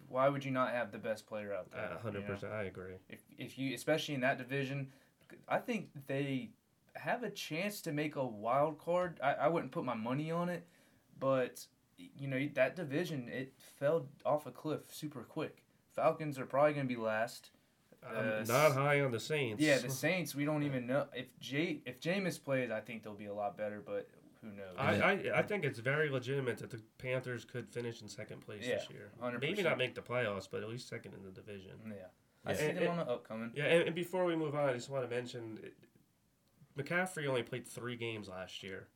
why 0.09 0.31
would 0.31 0.45
you 0.47 0.51
not 0.51 0.71
have 0.73 0.91
the 0.93 0.99
best 0.99 1.27
player 1.27 1.53
out 1.53 1.71
there? 1.71 1.93
Uh, 1.93 1.99
hundred 1.99 2.23
you 2.23 2.29
know? 2.29 2.35
percent, 2.35 2.53
I 2.55 2.63
agree. 2.65 2.95
If 3.11 3.21
if 3.37 3.59
you, 3.59 3.75
especially 3.75 4.15
in 4.15 4.23
that 4.23 4.39
division, 4.39 4.91
I 5.47 5.59
think 5.59 5.91
they 6.07 6.51
have 6.97 7.23
a 7.23 7.31
chance 7.31 7.83
to 7.83 7.93
make 7.93 8.17
a 8.17 8.25
wild 8.25 8.79
card. 8.79 9.21
I, 9.23 9.35
I 9.35 9.49
wouldn't 9.49 9.73
put 9.73 9.85
my 9.85 9.95
money 9.95 10.31
on 10.31 10.49
it, 10.49 10.67
but 11.19 11.67
you 11.99 12.29
know 12.29 12.49
that 12.55 12.77
division 12.77 13.29
it 13.29 13.53
fell 13.79 14.09
off 14.25 14.47
a 14.47 14.51
cliff 14.51 14.93
super 14.93 15.23
quick. 15.23 15.63
Falcons 15.95 16.39
are 16.39 16.47
probably 16.47 16.73
going 16.73 16.89
to 16.89 16.95
be 16.95 16.99
last. 17.01 17.51
I'm 18.03 18.43
Uh, 18.43 18.45
not 18.45 18.73
high 18.73 19.01
on 19.03 19.11
the 19.13 19.21
Saints. 19.21 19.63
Yeah, 19.63 19.79
the 19.79 19.91
Saints. 19.91 20.35
We 20.35 20.45
don't 20.45 20.63
even 20.63 20.87
know 20.87 21.07
if 21.15 21.39
J 21.39 21.83
if 21.85 22.01
Jameis 22.01 22.43
plays. 22.43 22.71
I 22.71 22.81
think 22.81 23.03
they'll 23.03 23.15
be 23.15 23.27
a 23.27 23.35
lot 23.35 23.57
better, 23.59 23.83
but 23.85 24.09
who 24.41 24.49
knows? 24.49 24.75
I, 24.79 24.95
I, 24.95 25.39
I 25.41 25.43
think 25.43 25.65
it's 25.65 25.79
very 25.79 26.09
legitimate 26.09 26.59
that 26.59 26.71
the 26.71 26.81
Panthers 26.99 27.45
could 27.45 27.69
finish 27.69 28.01
in 28.01 28.09
second 28.09 28.41
place 28.41 28.65
this 28.67 28.89
year. 28.91 29.11
100%. 29.23 29.41
Maybe 29.43 29.63
not 29.63 29.77
make 29.77 29.95
the 29.95 30.01
playoffs, 30.01 30.49
but 30.51 30.63
at 30.63 30.69
least 30.71 30.89
second 30.89 31.13
in 31.15 31.23
the 31.23 31.31
division. 31.31 31.73
yeah, 31.89 31.95
I 32.47 32.53
Yeah. 32.53 32.57
see 32.57 32.65
And- 32.67 32.77
them 32.79 32.83
and- 32.91 33.01
on 33.01 33.07
the 33.07 33.13
upcoming. 33.13 33.51
Yeah, 33.55 33.65
and, 33.67 33.83
and 33.89 33.95
before 33.95 34.25
we 34.25 34.35
move 34.35 34.55
on, 34.55 34.69
I 34.71 34.73
just 34.73 34.89
want 34.89 35.05
to 35.09 35.15
mention 35.15 35.59
it- 35.63 35.75
McCaffrey 36.79 37.27
only 37.27 37.43
played 37.43 37.67
three 37.69 37.97
games 37.97 38.29
last 38.29 38.63
year 38.63 38.89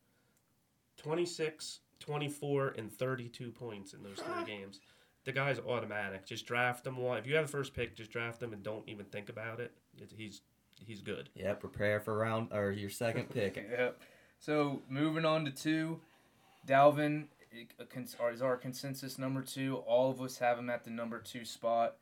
26, 0.97 1.81
24, 2.01 2.69
and 2.79 2.91
32 2.91 3.51
points 3.51 3.93
in 3.93 4.03
those 4.03 4.19
three 4.19 4.45
games. 4.47 4.81
The 5.25 5.33
guy's 5.33 5.59
automatic. 5.59 6.27
Just 6.27 6.47
draft 6.47 6.87
him 6.87 6.97
one. 6.97 7.19
If 7.19 7.27
you 7.27 7.35
have 7.37 7.47
the 7.47 7.53
first 7.53 7.75
pick, 7.75 7.97
just 7.97 8.11
draft 8.11 8.43
him 8.43 8.53
and 8.53 8.63
don't 8.63 8.87
even 8.89 9.07
think 9.07 9.29
about 9.29 9.61
it. 9.61 9.73
it 9.99 10.13
he's 10.17 10.43
he's 10.85 11.01
good. 11.01 11.31
yeah, 11.35 11.55
prepare 11.55 12.01
for 12.01 12.17
round 12.17 12.49
or 12.53 12.71
your 12.71 12.91
second 12.91 13.31
pick. 13.35 13.57
Yep. 13.57 14.01
So 14.39 14.83
moving 14.89 15.25
on 15.25 15.45
to 15.47 15.51
two, 15.51 16.01
Dalvin 16.67 17.25
uh, 17.81 18.31
is 18.33 18.43
our 18.43 18.57
consensus 18.57 19.19
number 19.19 19.43
two. 19.43 19.77
All 19.87 20.11
of 20.11 20.21
us 20.21 20.39
have 20.39 20.59
him 20.59 20.69
at 20.71 20.85
the 20.85 20.91
number 20.91 21.19
two 21.19 21.45
spot. 21.45 21.97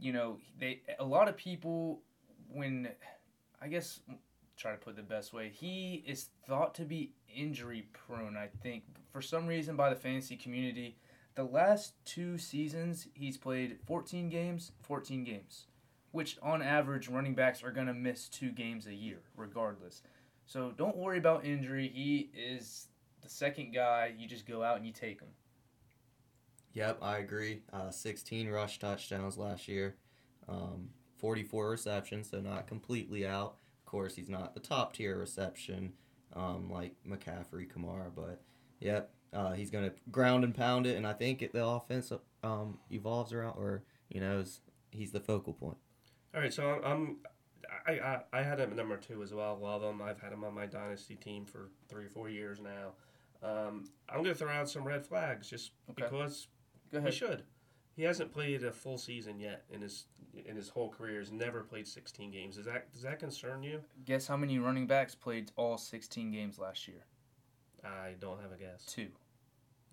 You 0.00 0.12
know, 0.12 0.38
they 0.58 0.80
a 0.98 1.04
lot 1.04 1.28
of 1.28 1.36
people 1.36 2.00
when 2.52 2.88
I 3.60 3.68
guess 3.68 4.00
try 4.56 4.72
to 4.72 4.76
put 4.76 4.90
it 4.90 4.96
the 4.96 5.02
best 5.02 5.32
way. 5.32 5.50
He 5.54 6.02
is 6.06 6.28
thought 6.46 6.74
to 6.76 6.84
be 6.84 7.12
injury 7.34 7.86
prone. 7.92 8.36
I 8.36 8.48
think 8.62 8.84
for 9.12 9.22
some 9.22 9.46
reason 9.46 9.76
by 9.76 9.90
the 9.90 9.96
fantasy 9.96 10.36
community. 10.36 10.96
The 11.38 11.44
last 11.44 11.94
two 12.04 12.36
seasons, 12.36 13.06
he's 13.14 13.36
played 13.36 13.78
14 13.86 14.28
games, 14.28 14.72
14 14.82 15.22
games, 15.22 15.66
which 16.10 16.36
on 16.42 16.62
average, 16.62 17.06
running 17.06 17.36
backs 17.36 17.62
are 17.62 17.70
going 17.70 17.86
to 17.86 17.94
miss 17.94 18.28
two 18.28 18.50
games 18.50 18.88
a 18.88 18.92
year, 18.92 19.20
regardless. 19.36 20.02
So 20.46 20.72
don't 20.76 20.96
worry 20.96 21.16
about 21.18 21.44
injury. 21.44 21.92
He 21.94 22.32
is 22.36 22.88
the 23.22 23.28
second 23.28 23.72
guy. 23.72 24.12
You 24.18 24.26
just 24.26 24.48
go 24.48 24.64
out 24.64 24.78
and 24.78 24.84
you 24.84 24.92
take 24.92 25.20
him. 25.20 25.28
Yep, 26.72 26.98
I 27.02 27.18
agree. 27.18 27.62
Uh, 27.72 27.92
16 27.92 28.48
rush 28.48 28.80
touchdowns 28.80 29.38
last 29.38 29.68
year, 29.68 29.94
um, 30.48 30.88
44 31.18 31.70
receptions, 31.70 32.30
so 32.30 32.40
not 32.40 32.66
completely 32.66 33.24
out. 33.24 33.58
Of 33.78 33.86
course, 33.86 34.16
he's 34.16 34.28
not 34.28 34.54
the 34.54 34.60
top 34.60 34.92
tier 34.92 35.16
reception 35.16 35.92
um, 36.34 36.68
like 36.68 36.96
McCaffrey, 37.08 37.72
Kamara, 37.72 38.10
but 38.12 38.42
yep, 38.80 39.12
uh, 39.32 39.52
he's 39.52 39.70
going 39.70 39.84
to 39.90 39.96
ground 40.10 40.44
and 40.44 40.54
pound 40.54 40.86
it, 40.86 40.96
and 40.96 41.06
I 41.06 41.12
think 41.12 41.42
it, 41.42 41.52
the 41.52 41.64
offense 41.64 42.12
um, 42.42 42.78
evolves 42.90 43.32
around, 43.32 43.56
or, 43.56 43.82
you 44.08 44.20
know, 44.20 44.38
is, 44.40 44.60
he's 44.90 45.10
the 45.10 45.20
focal 45.20 45.52
point. 45.52 45.76
All 46.34 46.40
right, 46.40 46.52
so 46.52 46.68
I'm, 46.68 46.84
I'm 46.84 47.16
I, 47.86 47.92
I 47.92 48.20
I 48.32 48.42
had 48.42 48.60
him 48.60 48.70
at 48.70 48.76
number 48.76 48.96
two 48.96 49.22
as 49.22 49.32
well. 49.32 49.58
Love 49.60 49.82
him. 49.82 50.00
I've 50.02 50.20
had 50.20 50.32
him 50.32 50.44
on 50.44 50.54
my 50.54 50.66
dynasty 50.66 51.16
team 51.16 51.44
for 51.44 51.70
three 51.88 52.04
or 52.06 52.08
four 52.08 52.28
years 52.28 52.60
now. 52.60 52.92
Um, 53.42 53.84
I'm 54.08 54.22
gonna 54.22 54.34
throw 54.34 54.50
out 54.50 54.68
some 54.68 54.84
red 54.84 55.04
flags 55.06 55.48
just 55.48 55.72
Okay. 55.90 56.02
because 56.04 56.48
Go 56.92 57.00
he 57.00 57.10
should. 57.10 57.44
He 57.96 58.02
hasn't 58.04 58.32
played 58.32 58.62
a 58.62 58.72
full 58.72 58.96
season 58.98 59.40
yet 59.40 59.64
in 59.70 59.80
his 59.80 60.06
in 60.46 60.54
his 60.56 60.68
whole 60.68 60.88
career. 60.90 61.18
He's 61.20 61.32
never 61.32 61.62
played 61.62 61.86
16 61.86 62.30
games. 62.30 62.56
Does 62.56 62.66
that 62.66 62.92
does 62.92 63.02
that 63.02 63.18
concern 63.18 63.62
you? 63.62 63.80
Guess 64.04 64.26
how 64.26 64.36
many 64.36 64.58
running 64.58 64.86
backs 64.86 65.14
played 65.14 65.50
all 65.56 65.76
16 65.78 66.30
games 66.30 66.58
last 66.58 66.86
year? 66.88 67.04
I 67.84 68.14
don't 68.20 68.40
have 68.40 68.52
a 68.52 68.56
guess. 68.56 68.84
Two. 68.86 69.08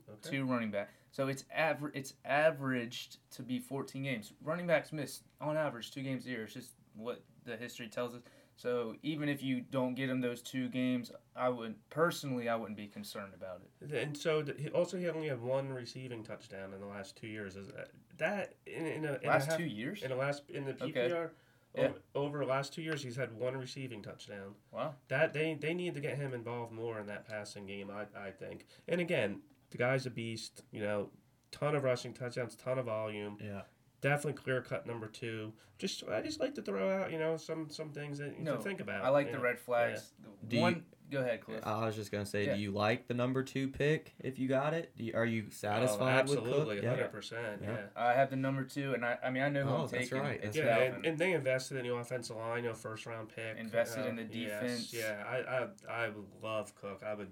Okay. 0.10 0.38
Two 0.38 0.45
running 0.45 0.71
back. 0.71 0.89
So 1.12 1.28
it's 1.28 1.45
aver- 1.56 1.91
it's 1.95 2.13
averaged 2.24 3.17
to 3.32 3.41
be 3.41 3.60
14 3.60 4.04
games. 4.04 4.34
Running 4.43 4.67
backs 4.67 4.91
miss 4.91 5.21
on 5.41 5.58
average 5.58 5.91
two 5.91 6.04
games 6.04 6.26
a 6.26 6.30
year. 6.30 6.43
It's 6.43 6.54
just 6.54 6.71
what 6.95 7.24
the 7.45 7.58
history 7.58 7.88
tells 7.88 8.13
us. 8.15 8.21
So 8.58 8.95
even 9.04 9.28
if 9.28 9.43
you 9.43 9.62
don't 9.69 9.95
get 9.95 10.10
him 10.10 10.21
those 10.21 10.41
two 10.41 10.69
games, 10.69 11.12
I 11.36 11.50
would 11.50 11.76
personally 11.89 12.48
I 12.48 12.56
wouldn't 12.56 12.78
be 12.78 12.88
concerned 12.88 13.34
about 13.34 13.62
it. 13.82 13.91
And 14.06 14.15
so 14.17 14.45
also 14.74 14.98
he 14.98 15.10
only 15.10 15.28
had 15.28 15.41
one 15.41 15.69
receiving 15.74 16.24
touchdown 16.24 16.74
in 16.74 16.80
the 16.80 16.86
last 16.88 17.15
two 17.17 17.28
years. 17.28 17.56
Is 17.58 17.67
that, 17.69 17.89
that 18.17 18.54
in, 18.65 18.86
in, 18.86 19.06
a, 19.06 19.13
in 19.15 19.26
a 19.26 19.28
Last 19.28 19.50
half- 19.50 19.58
two 19.58 19.65
years? 19.65 20.04
in 20.04 20.10
the 20.10 20.15
last 20.15 20.43
in 20.50 20.63
the 20.65 20.74
PPR 20.74 20.88
Okay. 20.88 21.34
Yeah. 21.78 21.86
over, 21.86 22.00
over 22.16 22.40
the 22.40 22.46
last 22.46 22.74
two 22.74 22.82
years 22.82 23.04
he's 23.04 23.16
had 23.16 23.32
one 23.38 23.56
receiving 23.58 24.02
touchdown. 24.02 24.56
Wow. 24.72 24.96
That 25.10 25.34
they 25.34 25.54
they 25.60 25.74
need 25.74 25.94
to 25.96 26.00
get 26.00 26.18
him 26.18 26.34
involved 26.34 26.72
more 26.72 27.00
in 27.00 27.08
that 27.08 27.28
passing 27.28 27.66
game. 27.66 27.90
I 27.92 28.06
I 28.20 28.32
think. 28.32 28.66
And 28.88 29.02
again, 29.02 29.42
the 29.72 29.78
guy's 29.78 30.06
a 30.06 30.10
beast. 30.10 30.64
You 30.72 30.82
know, 30.82 31.10
ton 31.52 31.76
of 31.76 31.84
rushing 31.84 32.14
touchdowns, 32.14 32.56
ton 32.56 32.80
of 32.80 32.86
volume. 32.86 33.38
Yeah. 33.44 33.62
Definitely 34.02 34.42
clear 34.42 34.62
cut 34.62 34.86
number 34.86 35.08
two. 35.08 35.54
Just 35.78 36.04
I 36.10 36.22
just 36.22 36.40
like 36.40 36.54
to 36.56 36.62
throw 36.62 36.90
out 37.02 37.12
you 37.12 37.18
know 37.20 37.38
some 37.38 37.70
some 37.70 37.90
things 37.92 38.18
that 38.20 38.38
you 38.38 38.44
No, 38.44 38.58
to 38.58 38.62
think 38.62 38.80
about. 38.80 39.04
I 39.04 39.10
like 39.10 39.32
the 39.32 39.38
know. 39.38 39.44
red 39.44 39.60
flags. 39.60 40.14
Do 40.48 40.56
you- 40.58 40.62
One, 40.62 40.86
go 41.12 41.20
ahead, 41.20 41.41
Cliff. 41.41 41.62
I 41.63 41.86
was 41.86 41.96
just 41.96 42.12
gonna 42.12 42.26
say, 42.26 42.46
Yeah. 42.46 42.56
do 42.56 42.62
you 42.62 42.72
like 42.72 43.08
the 43.08 43.13
number 43.13 43.44
two 43.44 43.68
pick 43.68 44.13
if 44.20 44.39
you 44.39 44.48
got 44.48 44.74
it? 44.74 44.91
Do 44.98 45.04
you, 45.04 45.13
are 45.15 45.26
you 45.26 45.46
oh, 45.48 45.52
satisfied 45.52 46.28
oh, 46.28 46.30
with 46.32 46.39
Cook? 46.39 46.48
absolutely, 46.48 46.82
Yeah. 46.84 46.89
hundred 46.89 47.12
percent. 47.12 47.62
Yeah. 47.62 47.72
Yeah. 47.72 47.82
I 47.96 48.13
have 48.13 48.30
the 48.30 48.36
number 48.36 48.63
two, 48.63 48.94
and 48.94 49.06
I, 49.06 49.18
I 49.24 49.30
mean, 49.30 49.44
I 49.44 49.50
know 49.50 49.63
who 49.63 49.70
Oh, 49.70 49.76
I'm 49.84 49.88
that's 49.88 49.91
taking. 50.10 50.20
right, 50.20 50.41
that's 50.41 50.56
Yeah, 50.58 50.78
Dalvin. 50.78 50.96
and, 50.96 51.06
and 51.06 51.18
they 51.20 51.34
invested 51.34 51.78
in 51.78 51.88
the 51.88 51.94
offensive 51.96 52.36
line, 52.36 52.63
you 52.63 52.70
know, 52.70 52.76
first 52.76 53.06
round 53.06 53.30
pick. 53.30 53.58
Invested 53.58 54.06
uh, 54.06 54.10
in 54.10 54.15
the 54.15 54.24
yes, 54.24 54.62
defense. 54.62 54.94
yeah, 54.94 55.24
I, 55.28 55.91
I, 55.91 56.06
I 56.06 56.10
would 56.10 56.26
love 56.41 56.76
Cook. 56.76 57.04
I 57.06 57.13
would 57.13 57.30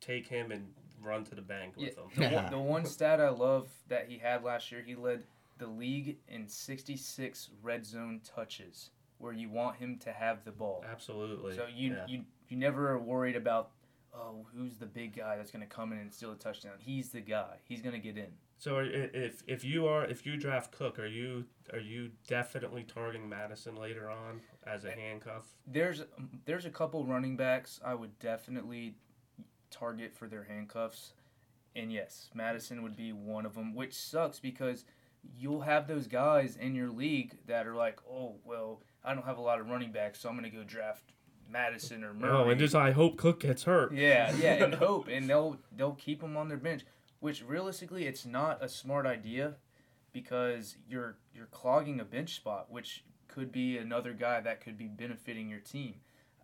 take 0.00 0.26
him 0.26 0.52
and 0.52 0.66
run 1.02 1.24
to 1.24 1.34
the 1.34 1.42
bank 1.42 1.74
with 1.76 1.96
Yeah, 2.16 2.28
him. 2.28 2.30
the, 2.30 2.36
one, 2.36 2.50
the 2.50 2.58
one 2.72 2.86
stat 2.86 3.20
I 3.20 3.28
love 3.30 3.68
that 3.88 4.08
he 4.08 4.18
had 4.18 4.42
last 4.42 4.70
year, 4.72 4.82
he 4.84 4.94
led 4.94 5.24
the 5.58 5.66
league 5.66 6.18
in 6.28 6.48
66 6.48 7.50
red 7.62 7.84
zone 7.86 8.20
touches, 8.24 8.90
where 9.18 9.32
you 9.32 9.48
want 9.48 9.76
him 9.76 9.98
to 10.00 10.12
have 10.12 10.44
the 10.44 10.50
ball. 10.50 10.84
Absolutely. 10.90 11.54
So 11.56 11.66
you 11.72 11.92
yeah. 11.92 12.06
you 12.08 12.24
you 12.48 12.56
never 12.56 12.90
are 12.90 12.98
worried 12.98 13.36
about 13.36 13.70
oh 14.14 14.46
who's 14.54 14.76
the 14.76 14.86
big 14.86 15.16
guy 15.16 15.36
that's 15.36 15.50
going 15.50 15.66
to 15.66 15.74
come 15.74 15.92
in 15.92 15.98
and 15.98 16.12
steal 16.12 16.32
a 16.32 16.36
touchdown. 16.36 16.74
He's 16.78 17.10
the 17.10 17.20
guy. 17.20 17.56
He's 17.64 17.80
going 17.80 17.94
to 17.94 18.00
get 18.00 18.16
in. 18.16 18.32
So 18.58 18.78
if 18.78 19.42
if 19.46 19.64
you 19.64 19.86
are 19.86 20.04
if 20.04 20.24
you 20.24 20.36
draft 20.36 20.72
Cook, 20.72 20.98
are 20.98 21.06
you 21.06 21.44
are 21.72 21.80
you 21.80 22.10
definitely 22.26 22.84
targeting 22.84 23.28
Mattison 23.28 23.76
later 23.76 24.08
on 24.08 24.40
as 24.66 24.84
a 24.84 24.92
eh, 24.92 24.94
handcuff? 24.94 25.44
There's 25.66 26.04
there's 26.44 26.64
a 26.64 26.70
couple 26.70 27.04
running 27.04 27.36
backs 27.36 27.80
I 27.84 27.94
would 27.94 28.18
definitely 28.20 28.94
target 29.70 30.14
for 30.14 30.28
their 30.28 30.44
handcuffs, 30.44 31.12
and 31.74 31.92
yes, 31.92 32.30
Mattison 32.32 32.82
would 32.82 32.96
be 32.96 33.12
one 33.12 33.44
of 33.44 33.54
them. 33.54 33.74
Which 33.74 33.94
sucks 33.94 34.38
because 34.38 34.84
you'll 35.36 35.62
have 35.62 35.86
those 35.86 36.06
guys 36.06 36.56
in 36.56 36.74
your 36.74 36.90
league 36.90 37.36
that 37.46 37.66
are 37.66 37.74
like, 37.74 37.98
oh 38.10 38.36
well, 38.44 38.82
I 39.04 39.14
don't 39.14 39.26
have 39.26 39.38
a 39.38 39.42
lot 39.42 39.60
of 39.60 39.68
running 39.68 39.92
backs, 39.92 40.20
so 40.20 40.28
I'm 40.28 40.36
gonna 40.36 40.48
go 40.48 40.64
draft 40.64 41.12
Mattison 41.54 42.04
or 42.04 42.12
Murray. 42.12 42.30
Oh, 42.30 42.50
and 42.50 42.58
just 42.60 42.74
I 42.74 42.90
hope 42.90 43.16
Cook 43.16 43.40
gets 43.40 43.62
hurt. 43.62 43.94
yeah, 43.94 44.34
yeah, 44.36 44.64
and 44.64 44.74
hope, 44.86 45.08
and 45.08 45.30
they'll 45.30 45.56
they'll 45.74 45.94
keep 45.94 46.22
him 46.22 46.36
on 46.36 46.48
their 46.48 46.58
bench. 46.58 46.84
Which 47.20 47.42
realistically, 47.42 48.06
it's 48.06 48.26
not 48.26 48.62
a 48.62 48.68
smart 48.68 49.06
idea 49.06 49.54
because 50.12 50.76
you're 50.86 51.16
you're 51.34 51.46
clogging 51.46 52.00
a 52.00 52.04
bench 52.04 52.34
spot, 52.34 52.70
which 52.70 53.04
could 53.28 53.50
be 53.50 53.78
another 53.78 54.12
guy 54.12 54.40
that 54.40 54.60
could 54.60 54.76
be 54.76 54.88
benefiting 54.88 55.48
your 55.48 55.60
team. 55.60 55.94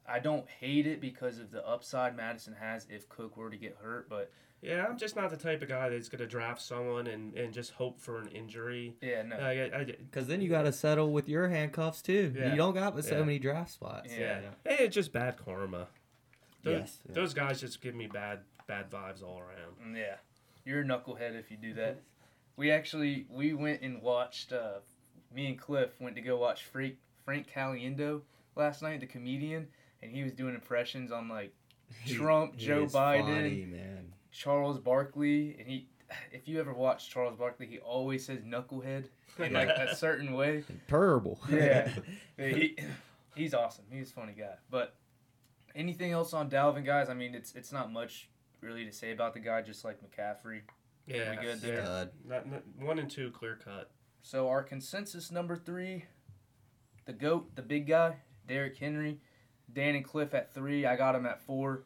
I 0.09 0.19
don't 0.21 0.49
hate 0.49 0.87
it 0.87 1.01
because 1.01 1.39
of 1.39 1.51
the 1.51 1.67
upside 1.67 2.17
Mattison 2.17 2.55
has 2.59 2.87
if 2.89 3.09
Cook 3.09 3.37
were 3.37 3.51
to 3.51 3.57
get 3.57 3.77
hurt, 3.83 4.09
but 4.09 4.31
Yeah, 4.63 4.85
I'm 4.87 4.99
just 4.99 5.17
not 5.17 5.31
the 5.31 5.37
type 5.39 5.63
of 5.63 5.69
guy 5.69 5.89
that's 5.89 6.09
going 6.11 6.19
to 6.21 6.27
draft 6.27 6.61
someone 6.61 7.07
and, 7.07 7.35
and 7.35 7.53
just 7.53 7.71
hope 7.73 7.99
for 7.99 8.19
an 8.21 8.29
injury. 8.29 8.95
yeah, 9.01 9.23
no. 9.23 9.85
Because 9.87 10.27
then 10.27 10.41
you 10.43 10.51
got 10.51 10.63
to 10.63 10.73
settle 10.73 11.13
with 11.13 11.29
your 11.29 11.49
handcuffs 11.49 12.03
too. 12.03 12.35
Yeah. 12.37 12.51
You 12.51 12.57
don't 12.57 12.75
got 12.75 12.95
but 12.95 13.05
so 13.05 13.17
Yeah. 13.19 13.25
many 13.25 13.39
draft 13.39 13.71
spots. 13.71 14.11
Yeah. 14.13 14.41
yeah. 14.67 14.77
Hey, 14.77 14.85
it's 14.85 14.95
just 14.95 15.13
bad 15.13 15.37
karma. 15.43 15.89
Those, 16.63 16.79
Yes, 16.81 16.99
yeah. 17.09 17.15
those 17.15 17.33
guys 17.33 17.61
just 17.61 17.81
give 17.81 17.95
me 17.95 18.07
bad 18.07 18.41
bad 18.67 18.91
vibes 18.91 19.23
all 19.23 19.39
around. 19.39 19.95
Mm, 19.95 19.97
Yeah, 19.97 20.17
you're 20.67 20.81
a 20.83 20.85
knucklehead 20.85 21.39
if 21.39 21.51
you 21.51 21.57
do 21.57 21.73
that. 21.75 22.03
We 22.57 22.71
actually 22.71 23.27
we 23.31 23.55
went 23.55 23.81
and 23.81 24.03
watched. 24.03 24.53
Uh, 24.53 24.81
me 25.35 25.47
and 25.47 25.59
Cliff 25.59 25.99
went 26.01 26.17
to 26.17 26.21
go 26.23 26.37
watch 26.37 26.65
Frank 26.65 26.97
Frank 27.25 27.49
Caliendo 27.51 28.21
last 28.57 28.83
night, 28.83 29.01
the 29.01 29.07
comedian, 29.07 29.69
and 30.03 30.13
he 30.13 30.23
was 30.23 30.33
doing 30.33 30.55
impressions 30.55 31.11
on 31.11 31.29
like 31.31 31.55
Trump, 32.07 32.57
he 32.59 32.67
Joe 32.67 32.83
is 32.83 32.93
Biden, 32.93 33.25
funny, 33.25 33.65
man. 33.65 34.00
Charles 34.31 34.79
Barkley, 34.79 35.57
and 35.59 35.69
he. 35.69 35.89
If 36.33 36.49
you 36.49 36.59
ever 36.59 36.73
watch 36.73 37.09
Charles 37.09 37.37
Barkley, 37.37 37.67
he 37.67 37.79
always 37.79 38.27
says 38.27 38.41
knucklehead 38.41 39.05
in 39.39 39.53
like 39.53 39.69
a 39.69 39.95
certain 39.95 40.33
way. 40.33 40.65
Terrible. 40.89 41.39
Yeah. 41.49 41.89
he, 42.37 42.77
he's 43.37 43.55
awesome. 43.55 43.85
He's 43.93 44.11
a 44.11 44.15
funny 44.15 44.33
guy. 44.37 44.55
But 44.71 44.97
anything 45.75 46.11
else 46.11 46.35
on 46.35 46.51
Dalvin, 46.51 46.85
guys? 46.85 47.09
I 47.09 47.15
mean, 47.15 47.35
it's 47.37 47.55
it's 47.55 47.71
not 47.71 47.93
much 47.93 48.29
really 48.61 48.85
to 48.85 48.93
say 48.93 49.13
about 49.13 49.35
the 49.35 49.41
guy, 49.41 49.63
just 49.63 49.85
like 49.85 49.99
McCaffrey. 50.03 50.63
Yeah, 51.07 51.31
We 51.31 51.37
good 51.37 51.61
there? 51.61 51.83
Stud. 51.83 52.11
Not, 52.27 52.51
not, 52.51 52.63
one 52.79 52.99
and 52.99 53.11
two 53.11 53.31
clear 53.31 53.59
cut. 53.63 53.91
So 54.23 54.49
our 54.49 54.63
consensus 54.63 55.31
number 55.31 55.57
three, 55.57 56.05
the 57.07 57.13
goat, 57.13 57.55
the 57.57 57.63
big 57.63 57.87
guy, 57.87 58.17
Derrick 58.47 58.77
Henry, 58.77 59.21
Dan 59.73 59.95
and 59.95 60.05
Cliff 60.05 60.35
at 60.35 60.53
three. 60.53 60.87
I 60.87 60.97
got 60.97 61.15
him 61.15 61.27
at 61.27 61.41
four. 61.41 61.85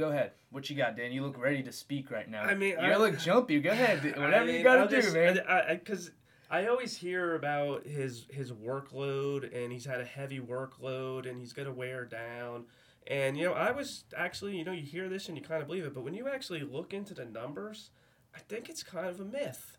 Go 0.00 0.08
ahead. 0.08 0.32
What 0.48 0.70
you 0.70 0.76
got, 0.76 0.96
Dan? 0.96 1.12
You 1.12 1.22
look 1.22 1.38
ready 1.38 1.62
to 1.62 1.72
speak 1.72 2.10
right 2.10 2.28
now. 2.28 2.42
I 2.42 2.54
mean, 2.54 2.70
you 2.70 2.78
I- 2.78 2.96
look 2.96 3.18
jumpy. 3.18 3.60
Go 3.60 3.70
ahead. 3.70 4.02
Whatever 4.16 4.50
I 4.50 4.50
you 4.50 4.62
gotta 4.62 4.80
I'll 4.80 4.88
do, 4.88 4.96
just- 5.02 5.12
man. 5.12 5.40
I 5.46 5.74
because 5.74 6.10
I, 6.50 6.66
always 6.68 6.96
hear 6.96 7.34
about 7.34 7.86
his 7.86 8.26
his 8.30 8.50
workload 8.50 9.54
and 9.54 9.70
he's 9.70 9.84
had 9.84 10.00
a 10.00 10.04
heavy 10.06 10.40
workload 10.40 11.28
and 11.28 11.38
he's 11.38 11.52
gonna 11.52 11.70
wear 11.70 12.06
down. 12.06 12.64
And 13.06 13.36
you 13.36 13.44
know, 13.44 13.52
I 13.52 13.72
was 13.72 14.04
actually, 14.16 14.56
you 14.56 14.64
know, 14.64 14.72
you 14.72 14.82
hear 14.82 15.10
this 15.10 15.28
and 15.28 15.36
you 15.36 15.44
kind 15.44 15.60
of 15.60 15.68
believe 15.68 15.84
it, 15.84 15.92
but 15.92 16.02
when 16.02 16.14
you 16.14 16.28
actually 16.28 16.60
look 16.60 16.94
into 16.94 17.12
the 17.12 17.26
numbers, 17.26 17.90
I 18.34 18.38
think 18.38 18.70
it's 18.70 18.82
kind 18.82 19.06
of 19.06 19.20
a 19.20 19.24
myth. 19.24 19.76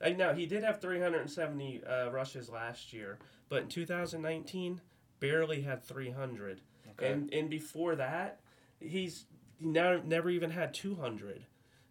Like, 0.00 0.16
now 0.16 0.34
he 0.34 0.46
did 0.46 0.62
have 0.62 0.80
370 0.80 1.82
uh, 1.84 2.10
rushes 2.10 2.48
last 2.48 2.92
year, 2.92 3.18
but 3.48 3.62
in 3.62 3.68
2019, 3.68 4.80
barely 5.18 5.62
had 5.62 5.82
300. 5.82 6.60
Okay. 6.90 7.10
And 7.10 7.32
and 7.34 7.50
before 7.50 7.96
that, 7.96 8.40
he's 8.80 9.26
he 9.58 9.66
never 9.66 10.02
never 10.02 10.30
even 10.30 10.50
had 10.50 10.74
200. 10.74 11.46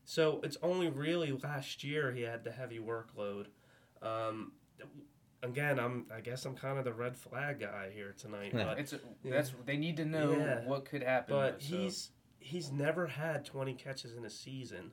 So 0.05 0.41
it's 0.43 0.57
only 0.61 0.89
really 0.89 1.31
last 1.31 1.83
year 1.83 2.11
he 2.11 2.21
had 2.23 2.43
the 2.43 2.51
heavy 2.51 2.79
workload. 2.79 3.45
Um, 4.01 4.51
again, 5.41 5.79
I'm 5.79 6.05
I 6.13 6.21
guess 6.21 6.45
I'm 6.45 6.55
kind 6.55 6.77
of 6.77 6.85
the 6.85 6.93
red 6.93 7.15
flag 7.15 7.59
guy 7.61 7.89
here 7.93 8.13
tonight, 8.17 8.51
but 8.53 8.79
It's 8.79 8.93
a, 8.93 8.99
that's 9.23 9.53
they 9.65 9.77
need 9.77 9.97
to 9.97 10.05
know 10.05 10.31
Yeah. 10.31 10.65
what 10.65 10.85
could 10.85 11.03
happen. 11.03 11.35
but 11.35 11.59
though, 11.59 11.65
so. 11.65 11.75
he's 11.77 12.11
he's 12.39 12.71
never 12.71 13.07
had 13.07 13.45
20 13.45 13.73
catches 13.75 14.15
in 14.15 14.25
a 14.25 14.29
season. 14.29 14.91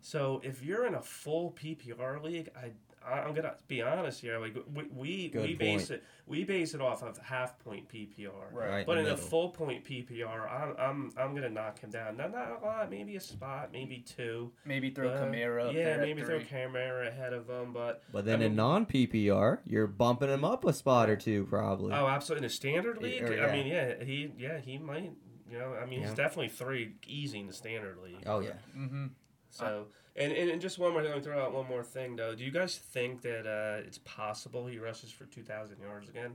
So 0.00 0.40
if 0.44 0.62
you're 0.62 0.86
in 0.86 0.94
a 0.94 1.02
full 1.02 1.50
PPR 1.52 2.22
league, 2.22 2.48
I 2.56 2.66
I- 2.66 2.72
I'm 3.06 3.34
gonna 3.34 3.54
be 3.68 3.82
honest 3.82 4.20
here. 4.20 4.38
Like 4.38 4.56
we 4.74 4.84
we, 4.92 5.28
Good 5.28 5.42
we 5.42 5.54
base 5.54 5.88
point. 5.88 6.00
it 6.00 6.04
we 6.26 6.44
base 6.44 6.74
it 6.74 6.80
off 6.80 7.02
of 7.02 7.16
half 7.18 7.58
point 7.60 7.88
PPR. 7.88 8.30
Right. 8.52 8.68
Right 8.70 8.86
But 8.86 8.98
in 8.98 9.06
in 9.06 9.12
a 9.12 9.16
full 9.16 9.50
point 9.50 9.84
PPR, 9.84 10.50
I'm 10.50 10.74
I'm 10.78 11.12
I'm 11.16 11.34
gonna 11.34 11.48
knock 11.50 11.78
him 11.78 11.90
down. 11.90 12.16
Not 12.16 12.32
not 12.32 12.60
a 12.60 12.64
lot, 12.64 12.90
maybe 12.90 13.16
a 13.16 13.20
spot, 13.20 13.70
maybe 13.72 13.98
two. 13.98 14.50
maybe 14.64 14.90
throw 14.90 15.08
Kamara 15.10 15.68
up 15.68 15.74
yeah, 15.74 15.84
there 15.84 15.98
maybe 16.00 16.22
throw 16.22 16.40
three. 16.40 16.48
Kamara 16.48 17.08
ahead 17.08 17.32
of 17.32 17.48
him. 17.48 17.72
But 17.72 18.02
But 18.12 18.24
then 18.24 18.42
I 18.42 18.46
in 18.46 18.56
non 18.56 18.86
PPR, 18.86 19.58
you're 19.66 19.86
bumping 19.86 20.28
him 20.30 20.44
up 20.44 20.64
a 20.64 20.72
spot 20.72 21.08
or 21.08 21.16
two, 21.16 21.44
probably. 21.44 21.92
oh, 21.92 22.06
absolutely. 22.06 22.46
In 22.46 22.50
a 22.50 22.54
standard 22.54 23.00
league, 23.02 23.22
Or, 23.22 23.40
I 23.48 23.52
mean, 23.52 23.66
yeah, 23.66 24.02
he 24.02 24.32
yeah 24.38 24.58
he 24.58 24.78
might. 24.78 25.12
You 25.48 25.58
know, 25.60 25.74
I 25.80 25.86
mean, 25.86 26.00
Yeah. 26.00 26.06
he's 26.08 26.16
definitely 26.16 26.48
three 26.48 26.94
easy 27.06 27.38
in 27.38 27.46
the 27.46 27.52
standard 27.52 27.98
league. 28.02 28.24
Oh, 28.26 28.40
yeah. 28.40 28.54
Mm-hmm. 28.76 29.06
So, 29.50 29.86
and, 30.16 30.32
and, 30.32 30.50
and 30.50 30.60
just 30.60 30.78
one 30.78 30.92
more, 30.92 31.02
let 31.02 31.14
me 31.14 31.20
throw 31.22 31.42
out 31.42 31.52
one 31.52 31.66
more 31.68 31.82
thing 31.84 32.16
though. 32.16 32.34
Do 32.34 32.44
you 32.44 32.50
guys 32.50 32.76
think 32.76 33.22
that 33.22 33.46
uh, 33.46 33.82
it's 33.86 33.98
possible 33.98 34.66
he 34.66 34.78
rushes 34.78 35.10
for 35.10 35.24
2,000 35.26 35.78
yards 35.80 36.08
again? 36.08 36.32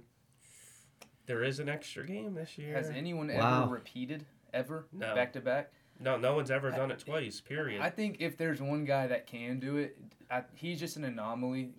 There 1.26 1.44
is 1.44 1.60
an 1.60 1.70
extra 1.70 2.06
game 2.06 2.34
this 2.34 2.58
year. 2.58 2.76
Has 2.76 2.90
anyone 2.90 3.28
Wow. 3.34 3.64
ever 3.64 3.74
repeated 3.74 4.26
ever 4.54 4.86
No. 4.92 5.14
back 5.16 5.34
to 5.34 5.42
back? 5.42 5.72
no, 6.00 6.18
no 6.18 6.34
one's 6.36 6.50
ever 6.50 6.72
done 6.72 6.90
it 6.92 7.00
twice, 7.00 7.40
period. 7.40 7.80
I 7.82 7.90
think 7.92 8.18
if 8.20 8.36
there's 8.36 8.60
one 8.62 8.86
guy 8.86 9.06
that 9.08 9.28
can 9.28 9.60
do 9.60 9.78
it, 9.78 9.98
I, 10.32 10.44
he's 10.56 10.80
just 10.80 10.98
an 10.98 11.04
anomaly. 11.06 11.74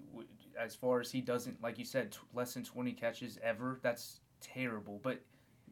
As 0.58 0.74
far 0.76 1.00
as 1.00 1.10
he 1.10 1.20
doesn't, 1.20 1.60
like 1.62 1.78
you 1.78 1.84
said, 1.84 2.12
t- 2.12 2.18
less 2.34 2.54
than 2.54 2.62
20 2.62 2.92
catches 2.92 3.38
ever. 3.42 3.80
That's 3.82 4.20
terrible. 4.40 5.00
But 5.02 5.22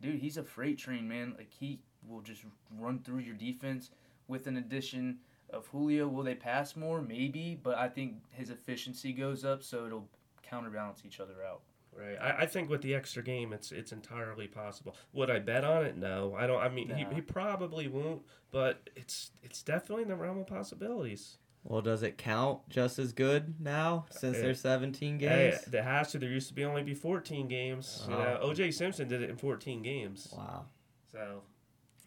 dude, 0.01 0.19
he's 0.19 0.37
a 0.37 0.43
freight 0.43 0.79
train, 0.79 1.07
man. 1.07 1.35
Like 1.37 1.51
he 1.51 1.81
will 2.09 2.23
just 2.23 2.43
run 2.79 2.99
through 3.01 3.19
your 3.19 3.35
defense 3.37 3.91
with 4.27 4.47
an 4.49 4.57
addition 4.57 5.19
of 5.53 5.67
Julio. 5.69 6.09
Will 6.09 6.23
they 6.23 6.35
pass 6.35 6.77
more? 6.77 7.01
Maybe, 7.03 7.59
but 7.63 7.77
I 7.79 7.89
think 7.89 8.17
his 8.31 8.51
efficiency 8.51 9.13
goes 9.13 9.45
up, 9.45 9.63
so 9.63 9.87
it'll 9.87 10.09
counterbalance 10.43 11.03
each 11.07 11.21
other 11.21 11.45
out. 11.49 11.61
right. 11.97 12.17
I, 12.21 12.43
I 12.43 12.47
think 12.47 12.69
with 12.71 12.83
the 12.83 12.95
extra 12.95 13.23
game, 13.23 13.53
it's 13.53 13.73
it's 13.73 13.93
entirely 13.93 14.47
possible. 14.49 14.97
Would 15.13 15.31
I 15.31 15.39
bet 15.39 15.65
on 15.65 15.85
it? 15.85 15.97
No, 15.97 16.35
I 16.37 16.47
don't. 16.47 16.61
I 16.61 16.69
mean, 16.69 16.89
Nah. 16.89 16.95
he, 16.97 17.05
he 17.17 17.21
probably 17.21 17.89
won't, 17.89 18.23
but 18.51 18.89
it's 18.97 19.31
it's 19.43 19.63
definitely 19.63 20.03
in 20.05 20.09
the 20.09 20.17
realm 20.17 20.39
of 20.39 20.47
possibilities. 20.47 21.39
Well, 21.63 21.83
does 21.83 22.03
it 22.03 22.17
count 22.17 22.61
just 22.71 22.99
as 22.99 23.13
good 23.13 23.61
now 23.61 24.07
since 24.11 24.37
Yeah. 24.37 24.45
there's 24.45 24.61
17 24.63 25.19
Hey, 25.21 25.51
games? 25.51 25.63
there 25.67 25.83
has 25.83 26.11
to. 26.13 26.19
There 26.19 26.31
used 26.31 26.49
to 26.49 26.55
be 26.55 26.65
only 26.65 26.83
be 26.83 26.95
14 26.95 27.49
games. 27.49 28.07
You 28.09 28.15
Oh. 28.15 28.19
know, 28.19 28.39
O.J. 28.43 28.71
Simpson 28.71 29.09
did 29.09 29.21
it 29.23 29.29
in 29.29 29.37
14 29.37 29.83
games. 29.83 30.33
Wow. 30.35 30.65
So 31.13 31.43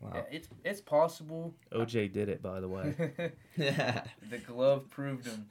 Wow. 0.03 0.11
Yeah, 0.15 0.23
it's 0.31 0.49
it's 0.65 0.81
possible. 0.81 1.53
O.J. 1.71 2.09
did 2.09 2.27
it, 2.27 2.41
by 2.41 2.59
the 2.59 2.67
way. 2.67 2.93
Yeah. 3.55 4.03
the 4.29 4.37
glove 4.39 4.89
proved 4.89 5.25
him. 5.25 5.47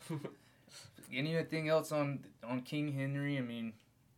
Anything 1.13 1.69
else 1.69 1.91
on 1.93 2.21
on 2.45 2.61
King 2.61 2.93
Henry? 2.93 3.39
I 3.39 3.41
mean, 3.41 3.73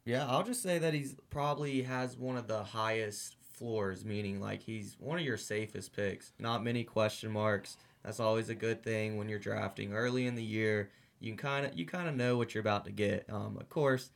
Yeah, 0.04 0.26
I'll 0.26 0.42
just 0.42 0.62
say 0.62 0.78
that 0.78 0.92
he's 0.94 1.14
probably 1.30 1.82
has 1.82 2.16
one 2.16 2.36
of 2.36 2.48
the 2.48 2.64
highest 2.64 3.36
floors, 3.52 4.04
meaning 4.04 4.40
like 4.40 4.62
he's 4.62 4.96
one 4.98 5.18
of 5.18 5.24
your 5.24 5.36
safest 5.36 5.94
picks. 5.94 6.32
Not 6.38 6.64
many 6.64 6.82
question 6.84 7.30
marks. 7.30 7.76
That's 8.04 8.20
always 8.20 8.48
a 8.48 8.54
good 8.54 8.82
thing 8.82 9.16
when 9.16 9.28
you're 9.28 9.38
drafting 9.38 9.92
early 9.92 10.26
in 10.26 10.34
the 10.34 10.42
year. 10.44 10.90
You 11.20 11.30
can 11.30 11.38
kind 11.38 11.66
of 11.66 11.78
you 11.78 11.86
kind 11.86 12.08
of 12.08 12.16
know 12.16 12.36
what 12.36 12.54
you're 12.54 12.60
about 12.60 12.84
to 12.86 12.92
get. 12.92 13.24
Um, 13.30 13.56
of 13.60 13.68
course, 13.68 14.10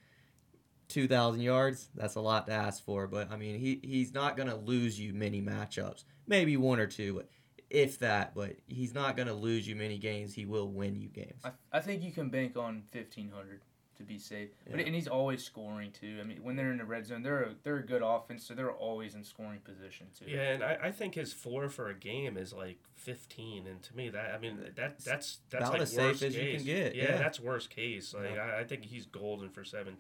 two 0.88 1.07
thousand 1.09 1.40
yards. 1.42 1.88
That's 1.94 2.14
a 2.16 2.20
lot 2.20 2.46
to 2.46 2.53
ask 2.53 2.85
for, 2.85 3.07
but 3.07 3.31
I 3.31 3.37
mean 3.37 3.59
he 3.59 3.81
he's 3.83 4.12
not 4.14 4.37
gonna 4.37 4.57
lose 4.57 4.98
you 4.98 5.12
many 5.14 5.40
matchups. 5.42 6.05
Maybe 6.27 6.57
one 6.57 6.81
or 6.81 6.87
two, 6.87 7.22
if 7.70 7.98
that. 8.01 8.35
But 8.35 8.57
he's 8.66 8.94
not 8.94 9.16
gonna 9.16 9.35
lose 9.35 9.66
you 9.68 9.77
many 9.77 9.98
games. 9.98 10.35
He 10.35 10.44
will 10.46 10.68
win 10.68 10.96
you 11.01 11.09
games. 11.09 11.40
I, 11.44 11.51
I 11.72 11.81
think 11.81 12.03
you 12.03 12.12
can 12.12 12.29
bank 12.31 12.57
on 12.57 12.83
fifteen 12.90 13.31
hundred 13.31 13.62
to 13.96 14.05
be 14.05 14.16
safe. 14.16 14.51
But 14.70 14.79
Yeah. 14.79 14.87
and 14.87 14.94
he's 14.94 15.09
always 15.09 15.42
scoring 15.42 15.90
too. 15.90 16.18
I 16.20 16.24
mean, 16.24 16.38
when 16.44 16.55
they're 16.55 16.70
in 16.70 16.79
the 16.79 16.85
red 16.85 17.05
zone, 17.05 17.22
they're 17.24 17.42
a, 17.42 17.55
they're 17.64 17.79
a 17.79 17.85
good 17.85 18.01
offense, 18.01 18.46
so 18.46 18.55
they're 18.55 18.70
always 18.70 19.16
in 19.16 19.24
scoring 19.24 19.59
position 19.59 20.07
too. 20.16 20.27
Yeah, 20.29 20.53
and 20.53 20.62
I, 20.62 20.79
I 20.85 20.90
think 20.92 21.16
his 21.16 21.33
floor 21.33 21.68
for 21.68 21.88
a 21.88 21.94
game 21.94 22.37
is 22.37 22.53
like 22.53 22.79
15, 22.94 23.66
and 23.66 23.83
to 23.83 23.96
me 23.96 24.09
that 24.11 24.35
I 24.35 24.38
mean 24.38 24.59
that 24.77 24.77
that's 24.77 25.05
that's 25.05 25.40
about 25.53 25.72
like 25.72 25.83
as 25.83 25.90
safe 25.90 25.98
worst 26.01 26.22
as 26.22 26.37
you 26.37 26.40
case. 26.42 26.57
can 26.59 26.64
get, 26.66 26.94
Yeah, 26.94 27.03
yeah. 27.11 27.16
that's 27.18 27.40
worst 27.40 27.70
case. 27.70 28.14
Like 28.14 28.38
I, 28.38 28.61
I 28.61 28.64
think 28.64 28.85
he's 28.85 29.05
golden 29.07 29.48
for 29.48 29.64
seven, 29.64 29.96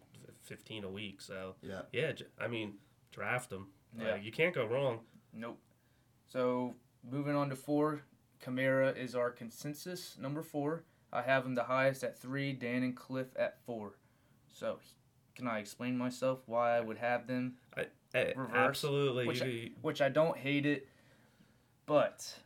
15 0.48 0.84
a 0.84 0.88
week. 0.90 1.20
So 1.20 1.54
Yeah. 1.62 1.82
yeah, 1.92 2.12
I 2.38 2.48
mean 2.48 2.74
draft 3.12 3.50
them. 3.50 3.68
Yeah. 3.96 4.12
Like, 4.12 4.24
you 4.24 4.32
can't 4.32 4.54
go 4.54 4.66
wrong. 4.66 5.00
Nope. 5.32 5.58
So 6.26 6.74
moving 7.08 7.36
on 7.36 7.48
to 7.50 7.56
four, 7.56 8.02
Kamara 8.42 8.96
is 8.96 9.14
our 9.14 9.30
consensus 9.30 10.16
number 10.18 10.42
four. 10.42 10.84
I 11.12 11.22
have 11.22 11.44
him 11.46 11.54
the 11.54 11.64
highest 11.64 12.04
at 12.04 12.18
three. 12.18 12.52
Dan 12.52 12.82
and 12.82 12.96
Cliff 12.96 13.28
at 13.36 13.58
four. 13.64 13.94
So 14.52 14.78
can 15.34 15.46
I 15.46 15.58
explain 15.58 15.96
myself 15.96 16.40
why 16.46 16.76
I 16.76 16.80
would 16.80 16.98
have 16.98 17.26
them? 17.26 17.56
Eh, 18.14 18.32
Reverse, 18.36 18.50
Absolutely. 18.54 19.26
which 19.26 19.42
You- 19.42 19.74
which 19.82 20.00
I 20.00 20.08
don't 20.08 20.36
hate 20.36 20.64
it, 20.66 20.88
but 21.86 22.38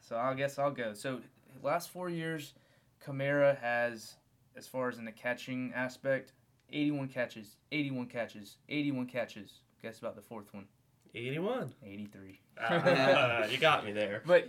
so 0.00 0.16
I 0.16 0.34
guess 0.34 0.58
I'll 0.58 0.70
go. 0.70 0.94
So 0.94 1.20
last 1.62 1.90
four 1.90 2.08
years, 2.08 2.54
Kamara 3.00 3.58
has, 3.58 4.16
as 4.56 4.66
far 4.68 4.88
as 4.88 4.98
in 4.98 5.04
the 5.04 5.12
catching 5.12 5.72
aspect, 5.74 6.32
81 6.72 7.08
catches, 7.08 7.56
81 7.72 8.06
catches, 8.06 8.56
81 8.68 9.06
catches. 9.06 9.60
Guess 9.82 9.98
about 10.00 10.16
the 10.16 10.22
fourth 10.22 10.52
one, 10.52 10.66
81. 11.14 11.72
83. 11.84 12.40
Ah, 12.60 13.44
you 13.50 13.58
got 13.58 13.84
me 13.84 13.92
there. 13.92 14.22
But 14.26 14.48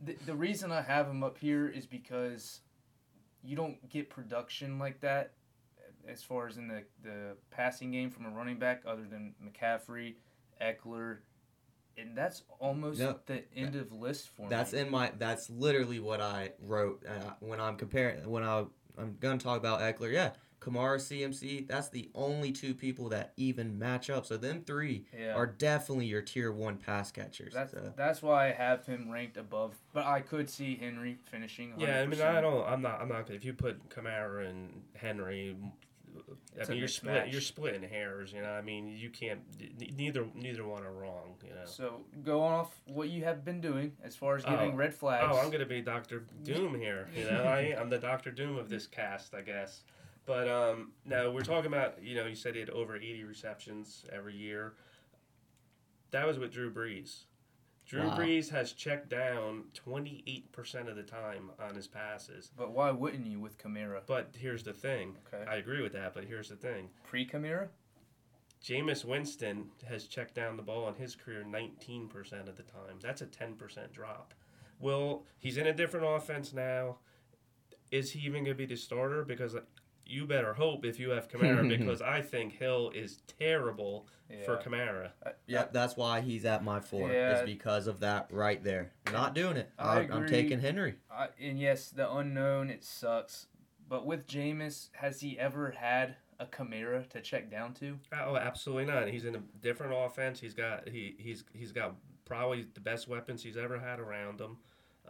the, 0.00 0.16
the 0.26 0.34
reason 0.34 0.70
I 0.70 0.82
have 0.82 1.08
him 1.08 1.22
up 1.22 1.38
here 1.38 1.66
is 1.68 1.86
because 1.86 2.60
you 3.42 3.56
don't 3.56 3.88
get 3.88 4.10
production 4.10 4.78
like 4.78 5.00
that 5.00 5.32
as 6.08 6.22
far 6.22 6.46
as 6.46 6.58
in 6.58 6.68
the, 6.68 6.82
the 7.02 7.36
passing 7.50 7.90
game 7.90 8.10
from 8.10 8.26
a 8.26 8.30
running 8.30 8.58
back 8.58 8.82
other 8.86 9.04
than 9.10 9.34
McCaffrey, 9.42 10.14
Ekeler, 10.62 11.18
and 11.96 12.16
that's 12.16 12.42
almost 12.58 13.00
No, 13.00 13.18
the 13.26 13.44
end 13.56 13.76
of 13.76 13.92
list 13.92 14.28
for 14.28 14.48
That's 14.48 14.72
me. 14.72 14.78
That's 14.78 14.86
in 14.86 14.90
my. 14.92 15.12
That's 15.16 15.48
literally 15.48 16.00
what 16.00 16.20
I 16.20 16.50
wrote 16.60 17.04
uh, 17.08 17.32
when 17.40 17.60
I'm 17.60 17.76
comparing. 17.76 18.28
When 18.28 18.42
I 18.42 18.64
I'm 18.98 19.16
gonna 19.20 19.38
talk 19.38 19.58
about 19.58 19.80
Ekeler. 19.80 20.12
Yeah, 20.12 20.30
Kamara, 20.64 20.96
CMC. 20.96 21.66
That's 21.68 21.88
the 21.90 22.08
only 22.14 22.50
two 22.52 22.74
people 22.74 23.10
that 23.10 23.32
even 23.36 23.78
match 23.78 24.08
up. 24.08 24.24
So 24.24 24.36
them 24.36 24.62
three 24.64 25.04
Yeah. 25.16 25.34
are 25.34 25.46
definitely 25.46 26.06
your 26.06 26.22
tier 26.22 26.50
one 26.52 26.78
pass 26.78 27.10
catchers. 27.10 27.52
That's 27.52 27.72
so. 27.72 27.92
that's 27.96 28.22
why 28.22 28.48
I 28.48 28.52
have 28.52 28.86
him 28.86 29.10
ranked 29.10 29.36
above. 29.36 29.74
But 29.92 30.06
I 30.06 30.20
could 30.20 30.48
see 30.48 30.76
Henry 30.76 31.18
finishing. 31.30 31.72
100%. 31.74 31.80
Yeah, 31.80 32.00
I 32.00 32.06
mean, 32.06 32.20
I 32.22 32.40
don't. 32.40 32.66
I'm 32.66 32.80
not. 32.80 33.00
I'm 33.00 33.08
not. 33.08 33.30
If 33.30 33.44
you 33.44 33.52
put 33.52 33.88
Kamara 33.90 34.48
and 34.48 34.82
Henry, 34.94 35.56
It's 36.56 36.70
I 36.70 36.72
a 36.72 36.74
mean, 36.74 36.78
you're 36.78 36.88
mismatch. 36.88 36.92
split. 36.92 37.28
You're 37.28 37.40
splitting 37.40 37.82
hairs. 37.82 38.32
You 38.32 38.40
know, 38.40 38.52
I 38.52 38.62
mean, 38.62 38.88
you 38.88 39.10
can't. 39.10 39.40
Neither 39.96 40.26
neither 40.34 40.64
one 40.66 40.84
are 40.84 40.92
wrong. 40.92 41.34
You 41.42 41.50
know. 41.50 41.66
So 41.66 42.00
go 42.22 42.40
off 42.40 42.70
what 42.86 43.10
you 43.10 43.24
have 43.24 43.44
been 43.44 43.60
doing 43.60 43.92
as 44.02 44.16
far 44.16 44.36
as 44.36 44.44
oh. 44.46 44.50
giving 44.50 44.72
Oh. 44.72 44.76
red 44.76 44.94
flags. 44.94 45.26
Oh, 45.30 45.38
I'm 45.40 45.50
gonna 45.50 45.66
be 45.66 45.82
Doctor 45.82 46.24
Doom 46.42 46.74
here. 46.76 47.08
You 47.14 47.24
know, 47.24 47.42
I, 47.44 47.76
I'm 47.78 47.90
the 47.90 47.98
Doctor 47.98 48.30
Doom 48.30 48.56
of 48.56 48.68
this 48.70 48.86
cast, 48.86 49.34
I 49.34 49.42
guess. 49.42 49.82
But 50.26 50.48
um, 50.48 50.92
no, 51.04 51.30
we're 51.30 51.42
talking 51.42 51.66
about. 51.72 52.02
You 52.02 52.16
know, 52.16 52.26
you 52.26 52.34
said 52.34 52.54
he 52.54 52.60
had 52.60 52.70
over 52.70 52.96
80 52.96 53.24
receptions 53.24 54.06
every 54.12 54.34
year. 54.34 54.74
That 56.10 56.26
was 56.26 56.38
with 56.38 56.52
Drew 56.52 56.72
Brees. 56.72 57.24
Drew 57.86 58.06
Wow. 58.06 58.16
Brees 58.16 58.48
has 58.48 58.72
checked 58.72 59.10
down 59.10 59.64
28% 59.86 60.88
of 60.88 60.96
the 60.96 61.02
time 61.02 61.50
on 61.60 61.74
his 61.74 61.86
passes. 61.86 62.50
But 62.56 62.72
why 62.72 62.90
wouldn't 62.90 63.26
you 63.26 63.40
with 63.40 63.58
Kamara? 63.58 64.00
But 64.06 64.30
here's 64.38 64.62
the 64.62 64.72
thing. 64.72 65.16
Okay. 65.34 65.44
I 65.50 65.56
agree 65.56 65.82
with 65.82 65.92
that, 65.92 66.14
but 66.14 66.24
here's 66.24 66.48
the 66.48 66.56
thing. 66.56 66.88
Pre 67.06 67.26
Kamara? 67.26 67.68
Jameis 68.64 69.04
Winston 69.04 69.66
has 69.86 70.06
checked 70.06 70.34
down 70.34 70.56
the 70.56 70.62
ball 70.62 70.88
in 70.88 70.94
his 70.94 71.14
career 71.14 71.44
19% 71.46 72.08
of 72.48 72.56
the 72.56 72.62
time. 72.62 72.98
That's 73.02 73.20
a 73.20 73.26
10% 73.26 73.92
drop. 73.92 74.32
Well, 74.80 75.24
he's 75.38 75.58
in 75.58 75.66
a 75.66 75.74
different 75.74 76.06
offense 76.08 76.54
now. 76.54 76.96
Is 77.90 78.12
he 78.12 78.20
even 78.20 78.44
going 78.44 78.56
to 78.56 78.58
be 78.58 78.64
the 78.64 78.76
starter? 78.76 79.22
Because 79.24 79.54
you 80.06 80.26
better 80.26 80.54
hope 80.54 80.84
if 80.84 80.98
you 80.98 81.10
have 81.10 81.28
Kamara, 81.28 81.68
because 81.78 82.02
I 82.02 82.20
think 82.20 82.52
Hill 82.52 82.90
is 82.94 83.18
terrible 83.38 84.06
for 84.44 84.54
Yeah. 84.54 84.62
Kamara. 84.62 85.10
Uh, 85.24 85.30
yep, 85.46 85.72
that's 85.72 85.96
why 85.96 86.20
he's 86.20 86.44
at 86.44 86.64
my 86.64 86.80
four. 86.80 87.10
Yeah. 87.10 87.38
Is 87.40 87.46
because 87.46 87.86
of 87.86 88.00
that 88.00 88.28
right 88.30 88.62
there. 88.62 88.92
Not 89.12 89.34
doing 89.34 89.56
it. 89.56 89.70
I 89.78 90.00
I 90.00 90.02
am 90.16 90.26
taking 90.26 90.60
Henry. 90.60 90.94
I, 91.10 91.28
and 91.40 91.58
yes, 91.58 91.90
the 91.90 92.10
unknown 92.12 92.70
it 92.70 92.84
sucks. 92.84 93.46
But 93.88 94.06
with 94.06 94.26
Jameis, 94.26 94.88
has 94.94 95.20
he 95.20 95.38
ever 95.38 95.70
had 95.72 96.16
a 96.40 96.46
Kamara 96.46 97.08
to 97.10 97.20
check 97.20 97.50
down 97.50 97.74
to? 97.74 97.98
Uh, 98.12 98.24
oh, 98.26 98.36
absolutely 98.36 98.86
not. 98.86 99.08
He's 99.08 99.24
in 99.24 99.36
a 99.36 99.42
different 99.60 99.92
offense. 99.94 100.40
He's 100.40 100.54
got 100.54 100.88
he 100.88 101.14
he's 101.18 101.44
he's 101.52 101.70
got 101.72 101.94
probably 102.24 102.66
the 102.74 102.80
best 102.80 103.06
weapons 103.08 103.42
he's 103.42 103.56
ever 103.56 103.78
had 103.78 104.00
around 104.00 104.40
him. 104.40 104.56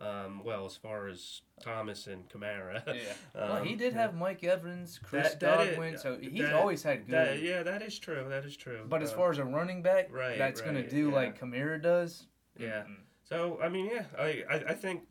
Um, 0.01 0.43
well, 0.45 0.67
as 0.67 0.77
far 0.77 1.07
as 1.07 1.43
Thomas 1.63 2.09
and 2.09 2.29
Kamara. 2.29 2.83
Yeah. 2.87 3.13
well, 3.35 3.63
he 3.63 3.73
Um, 3.73 3.79
did 3.79 3.93
have 3.93 4.15
Mike 4.15 4.43
Evans, 4.43 4.99
Chris 5.03 5.31
That- 5.31 5.41
that 5.41 5.61
is- 5.61 5.69
Godwin, 5.71 5.99
so 5.99 6.19
he's 6.19 6.41
that- 6.43 6.53
always 6.55 6.83
had 6.83 7.07
good. 7.07 7.15
That, 7.15 7.41
yeah, 7.43 7.63
that 7.63 7.81
is 7.81 7.97
true. 7.99 8.27
That 8.29 8.45
is 8.45 8.57
true. 8.57 8.85
But 8.89 9.03
as 9.03 9.13
Uh, 9.13 9.17
far 9.17 9.31
as 9.31 9.39
a 9.39 9.45
running 9.45 9.83
back, 9.83 10.09
Right, 10.13 10.37
that's 10.37 10.61
gonna 10.61 10.89
do 10.89 11.09
yeah. 11.11 11.15
like 11.15 11.39
Kamara 11.39 11.81
does. 11.81 12.27
Yeah. 12.59 12.83
Mm-mm. 12.83 12.97
so 13.23 13.61
I 13.63 13.69
mean, 13.69 13.87
yeah, 13.87 14.05
I, 14.19 14.45
I 14.51 14.55
I 14.71 14.75
think 14.75 15.07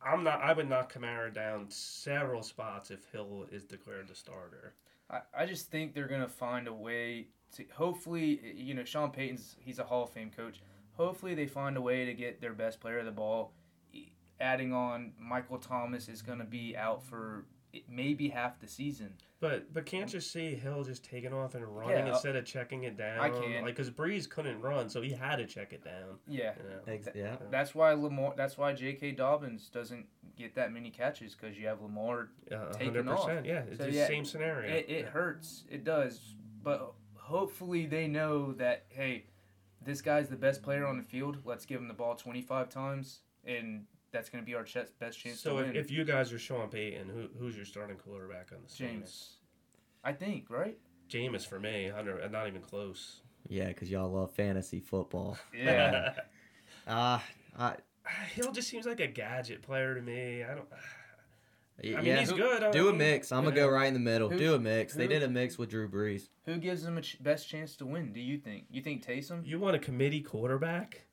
I'm 0.00 0.24
not. 0.24 0.40
I 0.42 0.52
would 0.52 0.68
knock 0.68 0.92
Kamara 0.92 1.32
down 1.32 1.70
several 1.70 2.42
spots 2.42 2.90
if 2.90 3.04
Hill 3.12 3.46
is 3.52 3.64
declared 3.64 4.08
the 4.08 4.14
starter. 4.14 4.74
I, 5.10 5.20
I 5.36 5.46
just 5.46 5.70
think 5.70 5.94
they're 5.94 6.08
gonna 6.08 6.28
find 6.28 6.66
a 6.68 6.72
way 6.72 7.28
to. 7.56 7.64
Hopefully, 7.74 8.52
you 8.54 8.74
know, 8.74 8.84
Sean 8.84 9.10
Payton's 9.10 9.56
he's 9.60 9.78
a 9.78 9.84
Hall 9.84 10.04
of 10.04 10.10
Fame 10.10 10.30
coach. 10.30 10.60
Hopefully, 10.94 11.34
they 11.34 11.46
find 11.46 11.76
a 11.76 11.80
way 11.80 12.04
to 12.04 12.14
get 12.14 12.40
their 12.40 12.52
best 12.52 12.80
player 12.80 12.98
of 13.00 13.04
the 13.06 13.12
ball. 13.12 13.52
Adding 14.42 14.72
on, 14.72 15.12
Michael 15.18 15.58
Thomas 15.58 16.08
is 16.08 16.20
gonna 16.20 16.44
be 16.44 16.76
out 16.76 17.02
for 17.04 17.46
maybe 17.88 18.28
half 18.28 18.60
the 18.60 18.66
season. 18.66 19.14
But 19.40 19.72
but 19.72 19.86
can't 19.86 20.12
you 20.12 20.20
see 20.20 20.54
Hill 20.54 20.84
just 20.84 21.04
taking 21.04 21.32
off 21.32 21.54
and 21.54 21.64
running 21.64 22.06
Yeah, 22.06 22.12
instead 22.12 22.36
of 22.36 22.44
checking 22.44 22.84
it 22.84 22.96
down? 22.96 23.18
I 23.20 23.30
can. 23.30 23.62
Like 23.64 23.76
because 23.76 23.90
Brees 23.90 24.28
couldn't 24.28 24.60
run, 24.60 24.88
so 24.88 25.00
he 25.00 25.12
had 25.12 25.36
to 25.36 25.46
check 25.46 25.72
it 25.72 25.84
down. 25.84 26.18
Yeah, 26.28 26.52
You 26.86 26.92
know? 26.94 27.00
Yeah. 27.14 27.36
that's 27.50 27.74
why 27.74 27.92
Lamar. 27.92 28.34
That's 28.36 28.58
why 28.58 28.72
J.K. 28.72 29.12
Dobbins 29.12 29.68
doesn't 29.68 30.06
get 30.36 30.54
that 30.54 30.72
many 30.72 30.90
catches 30.90 31.34
because 31.34 31.58
you 31.58 31.66
have 31.66 31.80
Lamar. 31.80 32.28
A 32.50 32.72
Taking 32.72 33.08
off. 33.08 33.28
Yeah, 33.44 33.62
it's 33.68 33.78
So, 33.78 33.84
the 33.84 33.92
yeah, 33.92 34.06
same 34.06 34.24
scenario. 34.24 34.72
It, 34.74 34.86
it 34.88 35.06
hurts. 35.06 35.64
It 35.70 35.84
does. 35.84 36.34
But 36.62 36.92
hopefully, 37.16 37.86
they 37.86 38.06
know 38.06 38.52
that 38.54 38.84
hey, 38.90 39.24
this 39.84 40.02
guy's 40.02 40.28
the 40.28 40.36
best 40.36 40.62
player 40.62 40.86
on 40.86 40.96
the 40.98 41.02
field. 41.02 41.38
Let's 41.44 41.64
give 41.64 41.80
him 41.80 41.88
the 41.88 41.94
ball 41.94 42.14
twenty 42.14 42.42
five 42.42 42.68
times, 42.68 43.20
and 43.44 43.86
that's 44.12 44.28
gonna 44.28 44.44
be 44.44 44.54
our 44.54 44.64
ch- 44.64 44.76
best 44.98 45.18
chance 45.18 45.40
so 45.40 45.54
to 45.54 45.58
if, 45.58 45.66
win. 45.66 45.76
if 45.76 45.90
you 45.90 46.04
guys 46.04 46.32
are 46.32 46.38
Sean 46.38 46.68
Payton, 46.68 47.08
who 47.08 47.28
who's 47.38 47.56
your 47.56 47.64
starting 47.64 47.96
quarterback 47.96 48.50
on 48.52 48.58
the 48.62 48.68
Saints? 48.68 49.36
Jameis. 50.04 50.08
I 50.08 50.12
think, 50.12 50.50
right? 50.50 50.78
Jameis 51.08 51.46
for 51.46 51.58
me, 51.60 51.88
hundred, 51.88 52.30
not 52.30 52.46
even 52.48 52.62
close. 52.62 53.20
Yeah, 53.48 53.68
because 53.68 53.90
y'all 53.90 54.10
love 54.10 54.32
fantasy 54.32 54.80
football. 54.80 55.38
Yeah. 55.54 56.14
Uh, 56.84 57.20
I, 57.56 57.76
Hill 58.34 58.50
just 58.50 58.68
seems 58.68 58.86
like 58.86 58.98
a 58.98 59.06
gadget 59.06 59.62
player 59.62 59.94
to 59.94 60.02
me. 60.02 60.42
I 60.42 60.54
don't. 60.54 60.66
I 61.84 62.00
yeah. 62.00 62.18
he's 62.20 62.32
good. 62.32 62.62
I 62.62 62.70
do 62.70 62.88
a 62.88 62.92
mix. 62.92 63.30
I'm 63.32 63.44
gonna 63.44 63.54
go 63.54 63.68
right 63.68 63.86
in 63.86 63.94
the 63.94 64.00
middle. 64.00 64.28
Who- 64.28 64.38
do 64.38 64.54
a 64.54 64.58
mix. 64.58 64.94
They 64.94 65.06
did 65.06 65.22
a 65.22 65.28
mix 65.28 65.58
with 65.58 65.70
Drew 65.70 65.88
Brees. 65.88 66.28
Who 66.44 66.56
gives 66.56 66.82
them 66.82 66.98
a 66.98 67.02
ch- 67.02 67.22
best 67.22 67.48
chance 67.48 67.76
to 67.76 67.86
win? 67.86 68.12
Do 68.12 68.20
you 68.20 68.38
think? 68.38 68.64
You 68.70 68.82
think 68.82 69.06
Taysom? 69.06 69.46
You 69.46 69.58
want 69.58 69.76
a 69.76 69.78
committee 69.78 70.20
quarterback? 70.22 71.06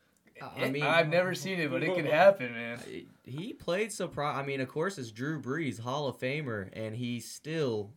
I 0.57 0.69
mean, 0.69 0.83
I've 0.83 1.09
never 1.09 1.33
seen 1.35 1.59
it, 1.59 1.71
but 1.71 1.83
it 1.83 1.95
could 1.95 2.05
happen, 2.05 2.53
man. 2.53 2.79
he 3.23 3.53
played 3.53 3.91
surprise. 3.91 4.37
I 4.37 4.45
mean, 4.45 4.61
of 4.61 4.67
course, 4.67 4.97
it's 4.97 5.11
Drew 5.11 5.41
Brees, 5.41 5.79
Hall 5.79 6.07
of 6.07 6.17
Famer, 6.19 6.69
and 6.73 6.95
he's 6.95 7.29
still, 7.29 7.91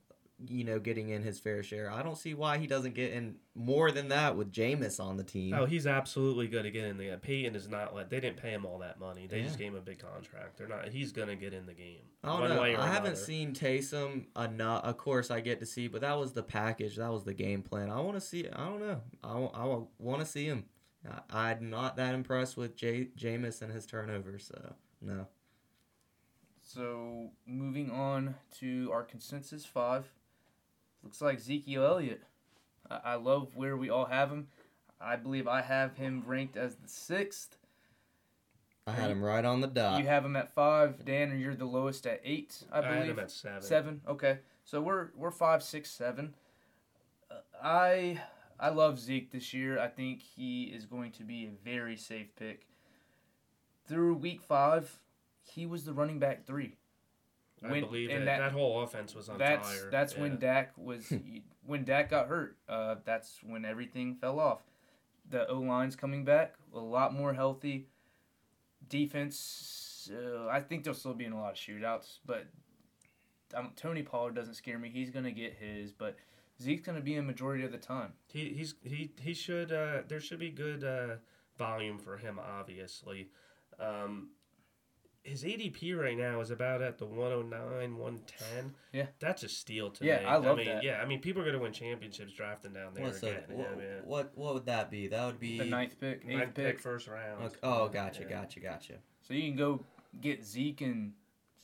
you 0.48 0.64
know, 0.64 0.78
getting 0.78 1.10
in 1.10 1.22
his 1.22 1.38
fair 1.38 1.62
share. 1.62 1.90
I 1.90 2.02
don't 2.02 2.16
see 2.16 2.34
why 2.34 2.58
he 2.58 2.66
doesn't 2.66 2.94
get 2.94 3.12
in 3.12 3.36
more 3.54 3.90
than 3.90 4.08
that 4.08 4.36
with 4.36 4.52
Jameis 4.52 4.98
on 4.98 5.16
the 5.16 5.24
team. 5.24 5.54
Oh, 5.54 5.66
he's 5.66 5.86
absolutely 5.86 6.48
going 6.48 6.64
to 6.64 6.70
get 6.70 6.84
in 6.84 6.96
the 6.96 7.04
game. 7.04 7.18
Payton 7.18 7.54
is 7.54 7.68
not 7.68 7.94
let. 7.94 8.10
They 8.10 8.20
didn't 8.20 8.38
pay 8.38 8.50
him 8.50 8.64
all 8.64 8.78
that 8.78 8.98
money. 8.98 9.26
They 9.26 9.42
just 9.42 9.58
gave 9.58 9.68
him 9.68 9.76
a 9.76 9.80
big 9.80 9.98
contract. 9.98 10.56
They're 10.58 10.68
not. 10.68 10.88
He's 10.88 11.12
going 11.12 11.28
to 11.28 11.36
get 11.36 11.52
in 11.52 11.66
the 11.66 11.74
game. 11.74 12.00
I 12.24 12.28
don't 12.28 12.40
one 12.40 12.50
know. 12.50 12.62
way 12.62 12.74
or 12.74 12.80
I 12.80 12.86
haven't 12.86 13.12
another. 13.12 13.16
seen 13.16 13.52
Taysom 13.52 14.24
enough. 14.36 14.84
Of 14.84 14.96
course, 14.96 15.30
I 15.30 15.40
get 15.40 15.60
to 15.60 15.66
see, 15.66 15.88
but 15.88 16.00
that 16.00 16.18
was 16.18 16.32
the 16.32 16.42
package. 16.42 16.96
That 16.96 17.12
was 17.12 17.24
the 17.24 17.34
game 17.34 17.62
plan. 17.62 17.90
I 17.90 18.00
want 18.00 18.14
to 18.14 18.20
see. 18.20 18.48
I 18.48 18.64
don't 18.64 18.80
know. 18.80 19.00
I, 19.22 19.38
I, 19.38 19.78
want 19.98 20.20
to 20.20 20.26
see 20.26 20.46
him. 20.46 20.64
I, 21.08 21.50
I'm 21.50 21.70
not 21.70 21.96
that 21.96 22.14
impressed 22.14 22.56
with 22.56 22.76
J, 22.76 23.08
Jameis 23.18 23.62
and 23.62 23.72
his 23.72 23.86
turnovers. 23.86 24.46
So 24.46 24.74
no. 25.00 25.26
So 26.62 27.30
moving 27.46 27.90
on 27.90 28.36
to 28.60 28.90
our 28.92 29.02
consensus 29.02 29.66
five, 29.66 30.10
looks 31.02 31.20
like 31.20 31.38
Ezekiel 31.38 31.84
Elliott. 31.84 32.22
I, 32.90 33.00
I 33.04 33.14
love 33.16 33.54
where 33.54 33.76
we 33.76 33.90
all 33.90 34.06
have 34.06 34.30
him. 34.30 34.48
I 35.00 35.16
believe 35.16 35.48
I 35.48 35.62
have 35.62 35.96
him 35.96 36.22
ranked 36.26 36.56
as 36.56 36.76
the 36.76 36.88
sixth. 36.88 37.56
I 38.86 38.92
had 38.92 39.10
him 39.10 39.22
right 39.22 39.44
on 39.44 39.60
the 39.60 39.66
dot. 39.68 40.00
you 40.00 40.06
have 40.06 40.24
him 40.24 40.34
at 40.36 40.52
five, 40.52 41.04
Dan, 41.04 41.30
and 41.30 41.40
you're 41.40 41.54
the 41.54 41.64
lowest 41.64 42.06
at 42.06 42.20
eight. 42.24 42.64
I 42.72 42.78
I, 42.78 42.82
had 42.82 42.94
believe 42.94 43.10
him 43.10 43.18
at 43.20 43.30
seven. 43.30 43.62
seven. 43.62 44.00
Okay, 44.08 44.38
so 44.64 44.80
we're 44.80 45.08
we're 45.16 45.30
five, 45.30 45.62
six, 45.62 45.90
seven. 45.90 46.34
Uh, 47.30 47.34
I 47.62 48.20
I 48.62 48.68
love 48.70 48.98
Zeke 48.98 49.30
this 49.32 49.52
year. 49.52 49.78
I 49.78 49.88
think 49.88 50.22
he 50.22 50.64
is 50.64 50.86
going 50.86 51.10
to 51.12 51.24
be 51.24 51.46
a 51.46 51.50
very 51.64 51.96
safe 51.96 52.34
pick. 52.36 52.66
Through 53.86 54.14
week 54.14 54.40
five, 54.40 55.00
he 55.42 55.66
was 55.66 55.84
the 55.84 55.92
running 55.92 56.18
back 56.20 56.46
three. 56.46 56.76
I 57.64 57.70
When- 57.72 57.80
believe 57.84 58.10
and 58.10 58.22
it. 58.22 58.26
that- 58.26 58.38
That, 58.38 58.52
whole 58.52 58.82
offense 58.82 59.14
was 59.14 59.28
on 59.28 59.38
that's 59.38 59.68
fire. 59.68 59.90
that's 59.90 60.14
Yeah. 60.14 60.20
when 60.20 60.38
Dak 60.38 60.78
was 60.78 61.12
when 61.66 61.84
Dak 61.84 62.08
got 62.10 62.28
hurt. 62.28 62.56
Uh, 62.68 62.96
that's 63.04 63.42
when 63.42 63.64
everything 63.64 64.14
fell 64.14 64.38
off. 64.40 64.62
The 65.28 65.46
O 65.48 65.58
line's 65.60 65.96
coming 65.96 66.24
back 66.24 66.54
a 66.72 66.78
lot 66.78 67.12
more 67.14 67.34
healthy. 67.34 67.88
Defense, 68.88 70.10
uh, 70.12 70.48
I 70.48 70.60
think 70.60 70.84
there'll 70.84 70.98
still 70.98 71.14
be 71.14 71.24
in 71.24 71.32
a 71.32 71.40
lot 71.40 71.52
of 71.52 71.56
shootouts, 71.58 72.18
but 72.26 72.46
um, 73.54 73.70
Tony 73.76 74.02
Pollard 74.02 74.34
doesn't 74.34 74.54
scare 74.54 74.78
me. 74.78 74.88
He's 74.90 75.10
gonna 75.10 75.30
get 75.30 75.54
his, 75.54 75.92
but 75.92 76.16
Zeke's 76.60 76.82
gonna 76.82 77.00
be 77.00 77.16
a 77.16 77.22
majority 77.22 77.64
of 77.64 77.72
the 77.72 77.78
time. 77.78 78.12
He 78.32 78.50
he's 78.50 78.74
he 78.82 79.10
he 79.20 79.34
should. 79.34 79.72
Uh, 79.72 80.02
there 80.08 80.20
should 80.20 80.38
be 80.38 80.50
good 80.50 80.84
uh, 80.84 81.16
volume 81.58 81.98
for 81.98 82.16
him. 82.16 82.38
Obviously, 82.38 83.28
um, 83.80 84.30
his 85.24 85.44
ADP 85.44 85.96
right 85.96 86.16
now 86.18 86.40
is 86.40 86.50
about 86.50 86.82
at 86.82 86.98
the 86.98 87.06
109, 87.06 87.96
110. 87.96 88.74
Yeah. 88.92 89.06
that's 89.20 89.44
a 89.44 89.48
steal 89.48 89.90
to 89.92 90.04
Yeah, 90.04 90.18
me. 90.18 90.24
I 90.24 90.36
love 90.36 90.56
mean, 90.56 90.66
that. 90.66 90.82
Yeah, 90.82 91.00
I 91.00 91.06
mean, 91.06 91.20
people 91.20 91.42
are 91.42 91.44
gonna 91.44 91.60
win 91.60 91.72
championships 91.72 92.32
drafting 92.32 92.72
down 92.72 92.92
there 92.94 93.04
What's 93.04 93.20
the, 93.20 93.28
again. 93.38 93.44
what, 93.56 93.68
yeah, 93.70 93.76
man. 93.76 94.00
what 94.04 94.32
what 94.36 94.54
would 94.54 94.66
that 94.66 94.90
be? 94.90 95.08
That 95.08 95.24
would 95.26 95.38
be 95.40 95.58
The 95.58 95.64
ninth 95.64 95.98
pick, 96.00 96.22
eighth 96.26 96.36
Ninth 96.36 96.54
pick. 96.54 96.66
pick, 96.66 96.80
first 96.80 97.06
round. 97.08 97.44
Okay. 97.44 97.56
Oh, 97.62 97.88
gotcha, 97.88 98.22
Yeah. 98.22 98.28
gotcha, 98.30 98.60
gotcha. 98.60 98.94
So 99.22 99.34
you 99.34 99.42
can 99.42 99.56
go 99.56 99.84
get 100.20 100.44
Zeke 100.44 100.80
and 100.82 101.12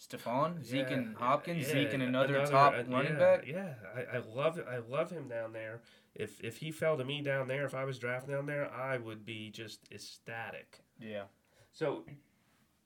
Stephon, 0.01 0.65
Zeke 0.65 0.87
Yeah, 0.91 0.97
and 0.97 1.17
Hopkins, 1.17 1.67
yeah, 1.67 1.73
Zeke 1.73 1.95
and 1.95 2.03
another, 2.03 2.37
another- 2.37 2.51
top 2.51 2.75
uh, 2.75 2.85
running 2.89 3.15
yeah, 3.15 3.19
back. 3.19 3.47
Yeah, 3.47 3.75
I, 3.97 4.19
I 4.19 4.21
love 4.21 4.61
I 4.71 4.79
love 4.79 5.11
him 5.11 5.29
down 5.29 5.53
there. 5.53 5.81
If 6.15 6.41
if 6.43 6.59
he 6.59 6.71
fell 6.71 6.97
to 6.97 7.05
me 7.05 7.21
down 7.21 7.49
there, 7.49 7.65
if 7.65 7.75
I 7.75 7.85
was 7.85 7.99
drafting 7.99 8.35
down 8.35 8.47
there, 8.47 8.73
I 8.73 8.99
would 8.99 9.25
be 9.25 9.51
just 9.51 9.81
ecstatic. 9.93 10.81
Yeah. 11.01 11.25
So, 11.73 12.05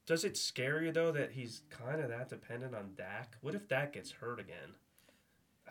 does 0.07 0.25
it 0.25 0.37
scare 0.37 0.83
you 0.83 0.91
though 0.91 1.13
that 1.13 1.33
he's 1.33 1.63
kind 1.69 2.01
of 2.01 2.09
that 2.09 2.29
dependent 2.31 2.75
on 2.75 2.93
Dak? 2.97 3.37
What 3.43 3.55
if 3.55 3.69
Dak 3.69 3.93
gets 3.93 4.11
hurt 4.11 4.41
again? 4.41 4.75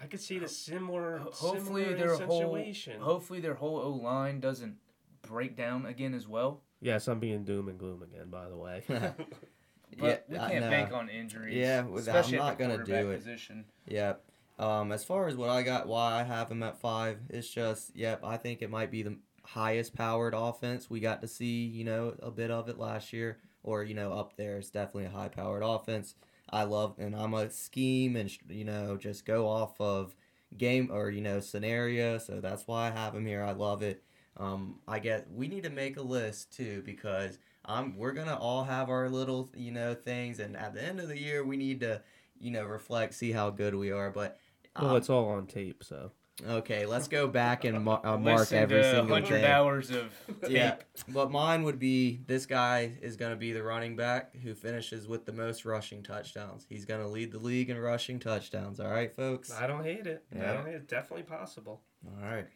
I 0.01 0.05
could 0.05 0.21
see 0.21 0.39
the 0.39 0.47
similar, 0.47 1.19
Hopefully 1.19 1.85
similar 1.85 1.97
their 1.97 2.17
whole 2.25 2.63
hopefully 3.01 3.39
their 3.39 3.53
whole 3.55 3.77
O 3.77 3.91
line 3.91 4.39
doesn't 4.39 4.77
break 5.21 5.55
down 5.55 5.85
again 5.85 6.13
as 6.13 6.27
well. 6.27 6.61
yes, 6.79 7.07
I'm 7.07 7.19
being 7.19 7.43
doom 7.43 7.67
and 7.67 7.77
gloom 7.77 8.01
again. 8.01 8.29
By 8.29 8.47
the 8.47 8.57
way. 8.57 8.83
But 9.97 10.25
we 10.29 10.37
can't 10.37 10.69
bank 10.69 10.93
on 10.93 11.09
injuries. 11.09 11.55
Yeah, 11.55 11.85
especially 11.95 12.39
I'm 12.39 12.45
not 12.45 12.59
gonna 12.59 12.83
do 12.83 13.11
it. 13.11 13.17
Position. 13.17 13.65
Yep. 13.87 14.23
Um, 14.59 14.91
as 14.91 15.03
far 15.03 15.27
as 15.27 15.35
what 15.35 15.49
I 15.49 15.63
got, 15.63 15.87
why 15.87 16.19
I 16.19 16.23
have 16.23 16.51
him 16.51 16.61
at 16.61 16.79
five, 16.79 17.17
it's 17.29 17.49
just, 17.49 17.95
yep, 17.95 18.23
I 18.23 18.37
think 18.37 18.61
it 18.61 18.69
might 18.69 18.91
be 18.91 19.01
the 19.01 19.17
highest 19.43 19.95
powered 19.95 20.35
offense. 20.35 20.87
We 20.87 20.99
got 20.99 21.21
to 21.21 21.27
see, 21.27 21.65
you 21.65 21.83
know, 21.83 22.15
a 22.21 22.29
bit 22.29 22.51
of 22.51 22.69
it 22.69 22.77
last 22.77 23.11
year, 23.11 23.39
or, 23.63 23.83
you 23.83 23.95
know, 23.95 24.13
up 24.13 24.37
there. 24.37 24.57
It's 24.57 24.69
definitely 24.69 25.05
a 25.05 25.09
high 25.09 25.29
powered 25.29 25.63
offense. 25.63 26.13
I 26.47 26.65
love, 26.65 26.95
and 26.99 27.15
I'm 27.15 27.33
a 27.33 27.49
scheme 27.49 28.15
and, 28.15 28.29
you 28.49 28.65
know, 28.65 28.97
just 28.97 29.25
go 29.25 29.47
off 29.47 29.81
of 29.81 30.15
game 30.55 30.89
or, 30.91 31.09
you 31.09 31.21
know, 31.21 31.39
scenario. 31.39 32.19
So 32.19 32.39
that's 32.39 32.67
why 32.67 32.87
I 32.87 32.91
have 32.91 33.15
him 33.15 33.25
here. 33.25 33.43
I 33.43 33.53
love 33.53 33.81
it. 33.81 34.03
Um, 34.37 34.79
I 34.87 34.99
get, 34.99 35.31
we 35.31 35.47
need 35.47 35.63
to 35.63 35.69
make 35.71 35.97
a 35.97 36.03
list 36.03 36.55
too, 36.55 36.83
because 36.85 37.39
I'm, 37.71 37.97
we're 37.97 38.11
going 38.13 38.27
to 38.27 38.37
all 38.37 38.63
have 38.63 38.89
our 38.89 39.09
little, 39.09 39.49
you 39.55 39.71
know, 39.71 39.93
things. 39.93 40.39
And 40.39 40.55
at 40.57 40.73
the 40.73 40.83
end 40.83 40.99
of 40.99 41.07
the 41.07 41.17
year, 41.19 41.43
we 41.43 41.57
need 41.57 41.79
to, 41.81 42.01
you 42.39 42.51
know, 42.51 42.65
reflect, 42.65 43.13
see 43.13 43.31
how 43.31 43.49
good 43.49 43.75
we 43.75 43.91
are. 43.91 44.11
But 44.11 44.39
well, 44.79 44.91
um, 44.91 44.97
it's 44.97 45.09
all 45.09 45.29
on 45.29 45.47
tape, 45.47 45.83
so. 45.83 46.11
okay, 46.47 46.85
let's 46.85 47.07
go 47.07 47.27
back 47.27 47.65
and 47.65 47.83
mar- 47.83 48.01
uh, 48.05 48.17
mark 48.17 48.39
Listen 48.39 48.57
every 48.59 48.77
to 48.81 48.83
single 48.91 49.09
100 49.11 49.27
thing. 49.41 49.45
hours 49.45 49.91
of 49.91 50.11
tape. 50.41 50.49
Yeah, 50.51 50.75
but 51.09 51.29
mine 51.29 51.63
would 51.63 51.77
be 51.77 52.21
this 52.25 52.45
guy 52.45 52.93
is 53.01 53.15
going 53.17 53.31
to 53.31 53.37
be 53.37 53.51
the 53.51 53.61
running 53.61 53.95
back 53.95 54.35
who 54.37 54.55
finishes 54.55 55.07
with 55.07 55.25
the 55.25 55.33
most 55.33 55.65
rushing 55.65 56.01
touchdowns. 56.03 56.65
He's 56.69 56.85
going 56.85 57.01
to 57.01 57.07
lead 57.07 57.31
the 57.31 57.39
league 57.39 57.69
in 57.69 57.77
rushing 57.77 58.17
touchdowns. 58.19 58.79
All 58.79 58.89
right, 58.89 59.13
folks. 59.13 59.51
I 59.51 59.67
don't 59.67 59.83
hate 59.83 60.07
it. 60.07 60.23
I 60.33 60.37
Yeah. 60.39 60.53
don't 60.53 60.65
hate 60.65 60.75
it. 60.75 60.87
Definitely 60.87 61.23
possible. 61.23 61.81
All 62.07 62.23
right. 62.23 62.47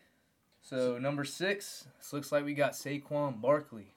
So 0.62 0.98
number 0.98 1.24
six, 1.26 1.86
this 2.00 2.12
looks 2.14 2.32
like 2.32 2.44
we 2.46 2.54
got 2.56 2.72
Saquon 2.74 3.40
Barkley, 3.40 3.94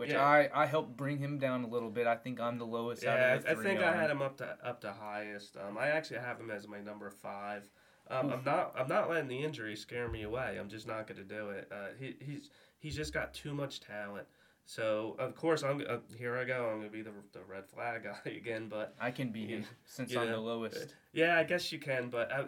which 0.00 0.10
Yeah. 0.10 0.24
I 0.24 0.48
I 0.54 0.64
helped 0.66 0.96
bring 0.96 1.18
him 1.18 1.38
down 1.38 1.62
a 1.62 1.68
little 1.68 1.90
bit. 1.90 2.06
I 2.06 2.16
think 2.16 2.40
I'm 2.40 2.56
the 2.58 2.64
lowest 2.64 3.04
out 3.04 3.18
Yeah, 3.18 3.34
of 3.34 3.42
the 3.42 3.50
I, 3.50 3.52
I 3.52 3.54
think 3.62 3.80
I 3.80 3.94
had 3.94 4.10
him 4.10 4.22
up 4.22 4.38
to 4.38 4.56
up 4.64 4.80
to 4.80 4.92
highest. 4.92 5.56
Um, 5.58 5.76
I 5.78 5.88
actually 5.88 6.20
have 6.20 6.40
him 6.40 6.50
as 6.50 6.66
my 6.66 6.80
number 6.80 7.10
five. 7.10 7.68
Um, 8.08 8.32
I'm 8.32 8.42
not 8.44 8.74
I'm 8.76 8.88
not 8.88 9.10
letting 9.10 9.28
the 9.28 9.38
injury 9.44 9.76
scare 9.76 10.08
me 10.08 10.22
away. 10.22 10.56
I'm 10.58 10.70
just 10.70 10.86
not 10.86 11.06
going 11.06 11.18
to 11.18 11.24
do 11.24 11.50
it. 11.50 11.70
Uh, 11.70 11.88
he, 11.98 12.16
he's 12.20 12.48
he's 12.78 12.96
just 12.96 13.12
got 13.12 13.34
too 13.34 13.52
much 13.52 13.80
talent. 13.80 14.26
So 14.64 15.16
of 15.18 15.34
course 15.36 15.62
I'm 15.62 15.84
uh, 15.86 15.98
here. 16.16 16.36
I 16.38 16.44
go. 16.44 16.70
I'm 16.72 16.78
going 16.78 16.90
to 16.90 16.96
be 16.96 17.02
the, 17.02 17.12
the 17.32 17.44
red 17.46 17.66
flag 17.68 18.04
guy 18.24 18.30
again. 18.30 18.68
But 18.70 18.94
I 18.98 19.10
can 19.10 19.30
be 19.32 19.46
him 19.46 19.66
since 19.84 20.12
You 20.12 20.20
I'm 20.20 20.30
the 20.30 20.38
lowest. 20.38 20.94
yeah, 21.12 21.36
I 21.38 21.44
guess 21.44 21.70
you 21.72 21.78
can. 21.78 22.08
But 22.08 22.32
I, 22.32 22.44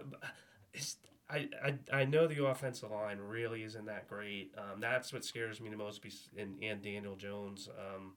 it's, 0.72 0.96
I, 1.32 1.48
I 1.64 2.00
I 2.00 2.04
know 2.04 2.26
the 2.26 2.44
offensive 2.44 2.90
line 2.90 3.18
really 3.18 3.62
isn't 3.62 3.86
that 3.86 4.08
great. 4.08 4.52
Um, 4.58 4.80
that's 4.80 5.12
what 5.12 5.24
scares 5.24 5.60
me 5.60 5.70
the 5.70 5.76
most. 5.76 6.02
bes- 6.02 6.28
And 6.36 6.62
and 6.62 6.82
Daniel 6.82 7.16
Jones. 7.16 7.68
Um, 7.78 8.12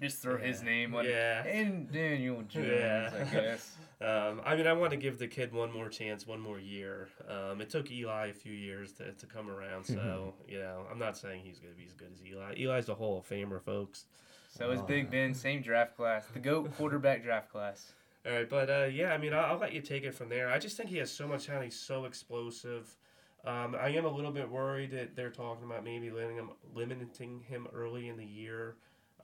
Just 0.00 0.20
throw 0.22 0.36
his 0.38 0.62
name 0.62 0.94
on 0.94 1.04
Yeah. 1.04 1.44
and 1.46 1.90
Daniel 1.92 2.42
Jones, 2.48 2.66
Yeah. 2.68 3.10
I 3.14 3.24
guess. 3.32 3.76
Um, 4.00 4.42
I 4.44 4.54
mean, 4.56 4.66
I 4.66 4.72
want 4.74 4.90
to 4.90 4.98
give 4.98 5.18
the 5.18 5.28
kid 5.28 5.52
one 5.54 5.72
more 5.72 5.88
chance, 5.88 6.26
one 6.26 6.40
more 6.40 6.58
year. 6.58 7.08
Um, 7.26 7.60
it 7.62 7.70
took 7.70 7.90
Eli 7.90 8.26
a 8.26 8.32
few 8.34 8.52
years 8.52 8.92
to, 8.94 9.12
to 9.12 9.24
come 9.26 9.48
around, 9.48 9.84
so 9.84 10.34
you 10.46 10.58
know, 10.58 10.84
I'm 10.90 10.98
not 10.98 11.16
saying 11.16 11.40
he's 11.44 11.58
going 11.58 11.72
to 11.72 11.78
be 11.78 11.86
as 11.86 11.94
good 11.94 12.10
as 12.12 12.20
Eli. 12.26 12.54
Eli's 12.58 12.86
the 12.86 12.94
Hall 12.94 13.18
of 13.20 13.26
Famer, 13.28 13.62
folks. 13.62 14.04
So 14.50 14.70
is 14.72 14.82
Big 14.82 15.10
Ben, 15.10 15.32
same 15.32 15.62
draft 15.62 15.96
class, 15.96 16.26
the 16.26 16.38
GOAT 16.40 16.76
quarterback 16.76 17.22
draft 17.22 17.50
class. 17.50 17.92
All 18.26 18.32
right, 18.32 18.48
but 18.48 18.70
uh, 18.70 18.84
yeah, 18.84 19.12
I 19.12 19.18
mean, 19.18 19.34
I'll, 19.34 19.44
I'll 19.52 19.58
let 19.58 19.72
you 19.72 19.82
take 19.82 20.04
it 20.04 20.14
from 20.14 20.28
there. 20.28 20.48
I 20.48 20.58
just 20.58 20.76
think 20.76 20.88
he 20.88 20.96
has 20.98 21.10
so 21.10 21.28
much 21.28 21.46
talent. 21.46 21.64
He's 21.64 21.78
so 21.78 22.06
explosive. 22.06 22.96
Um, 23.44 23.76
I 23.78 23.90
am 23.90 24.06
a 24.06 24.10
little 24.10 24.32
bit 24.32 24.48
worried 24.50 24.92
that 24.92 25.14
they're 25.14 25.30
talking 25.30 25.64
about 25.64 25.84
maybe 25.84 26.10
limiting 26.10 26.38
him, 26.38 26.50
limiting 26.74 27.40
him 27.40 27.66
early 27.74 28.08
in 28.08 28.16
the 28.16 28.24
year. 28.24 28.76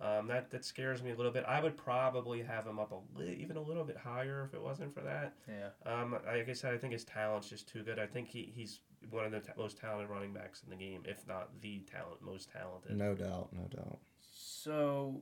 Um, 0.03 0.29
that 0.29 0.51
that 0.51 0.65
scares 0.65 1.03
me 1.03 1.11
a 1.11 1.15
little 1.15 1.33
bit. 1.33 1.45
I 1.47 1.63
would 1.63 1.77
probably 1.77 2.43
have 2.43 2.67
him 2.67 2.79
up 2.79 2.91
a 2.93 3.19
li- 3.19 3.39
even 3.41 3.57
a 3.59 3.63
little 3.63 3.85
bit 3.85 3.99
higher 3.99 4.47
if 4.49 4.55
it 4.55 4.63
wasn't 4.63 4.95
for 4.95 5.03
that. 5.03 5.35
Yeah. 5.47 5.69
Um, 5.91 6.13
like 6.13 6.49
I 6.49 6.53
said, 6.55 6.73
I 6.73 6.79
think 6.79 6.95
his 6.95 7.05
talent's 7.05 7.51
just 7.51 7.69
too 7.69 7.83
good. 7.83 7.99
I 7.99 8.07
think 8.07 8.29
he, 8.29 8.51
he's 8.55 8.81
one 9.11 9.27
of 9.27 9.33
the 9.33 9.41
ta- 9.41 9.53
most 9.59 9.79
talented 9.79 10.09
running 10.09 10.33
backs 10.33 10.63
in 10.63 10.71
the 10.71 10.77
game, 10.77 11.03
if 11.05 11.27
not 11.29 11.51
the 11.61 11.81
talent 11.81 12.23
most 12.23 12.51
talented. 12.51 12.97
No 12.97 13.15
doubt. 13.15 13.51
No 13.53 13.67
doubt. 13.75 13.99
So, 14.33 15.21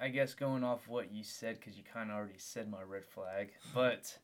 I 0.00 0.08
guess 0.08 0.34
going 0.34 0.64
off 0.64 0.88
what 0.88 1.12
you 1.12 1.24
said, 1.24 1.58
because 1.58 1.76
you 1.76 1.82
kind 1.84 2.10
of 2.10 2.16
already 2.16 2.38
said 2.38 2.70
my 2.70 2.82
red 2.82 3.04
flag, 3.04 3.52
but 3.74 4.16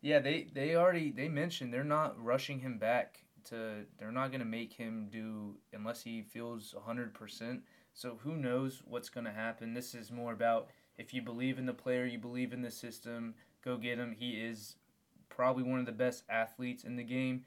yeah, 0.00 0.18
they 0.20 0.48
they 0.52 0.76
already 0.76 1.10
they 1.10 1.28
mentioned 1.28 1.72
they're 1.72 1.84
not 1.84 2.22
rushing 2.22 2.60
him 2.60 2.78
back 2.78 3.20
to. 3.44 3.84
They're 3.98 4.12
not 4.12 4.32
gonna 4.32 4.44
make 4.44 4.72
him 4.72 5.08
do 5.10 5.56
unless 5.72 6.02
he 6.02 6.22
feels 6.22 6.74
hundred 6.84 7.14
percent. 7.14 7.62
So 7.94 8.18
who 8.22 8.36
knows 8.36 8.82
what's 8.84 9.08
gonna 9.08 9.32
happen? 9.32 9.74
This 9.74 9.94
is 9.94 10.10
more 10.12 10.32
about 10.32 10.68
if 10.98 11.12
you 11.12 11.22
believe 11.22 11.58
in 11.58 11.66
the 11.66 11.74
player, 11.74 12.04
you 12.06 12.18
believe 12.18 12.52
in 12.52 12.62
the 12.62 12.70
system, 12.70 13.34
go 13.64 13.76
get 13.76 13.98
him. 13.98 14.14
He 14.18 14.32
is 14.32 14.76
probably 15.28 15.62
one 15.62 15.80
of 15.80 15.86
the 15.86 15.92
best 15.92 16.24
athletes 16.28 16.84
in 16.84 16.96
the 16.96 17.04
game. 17.04 17.44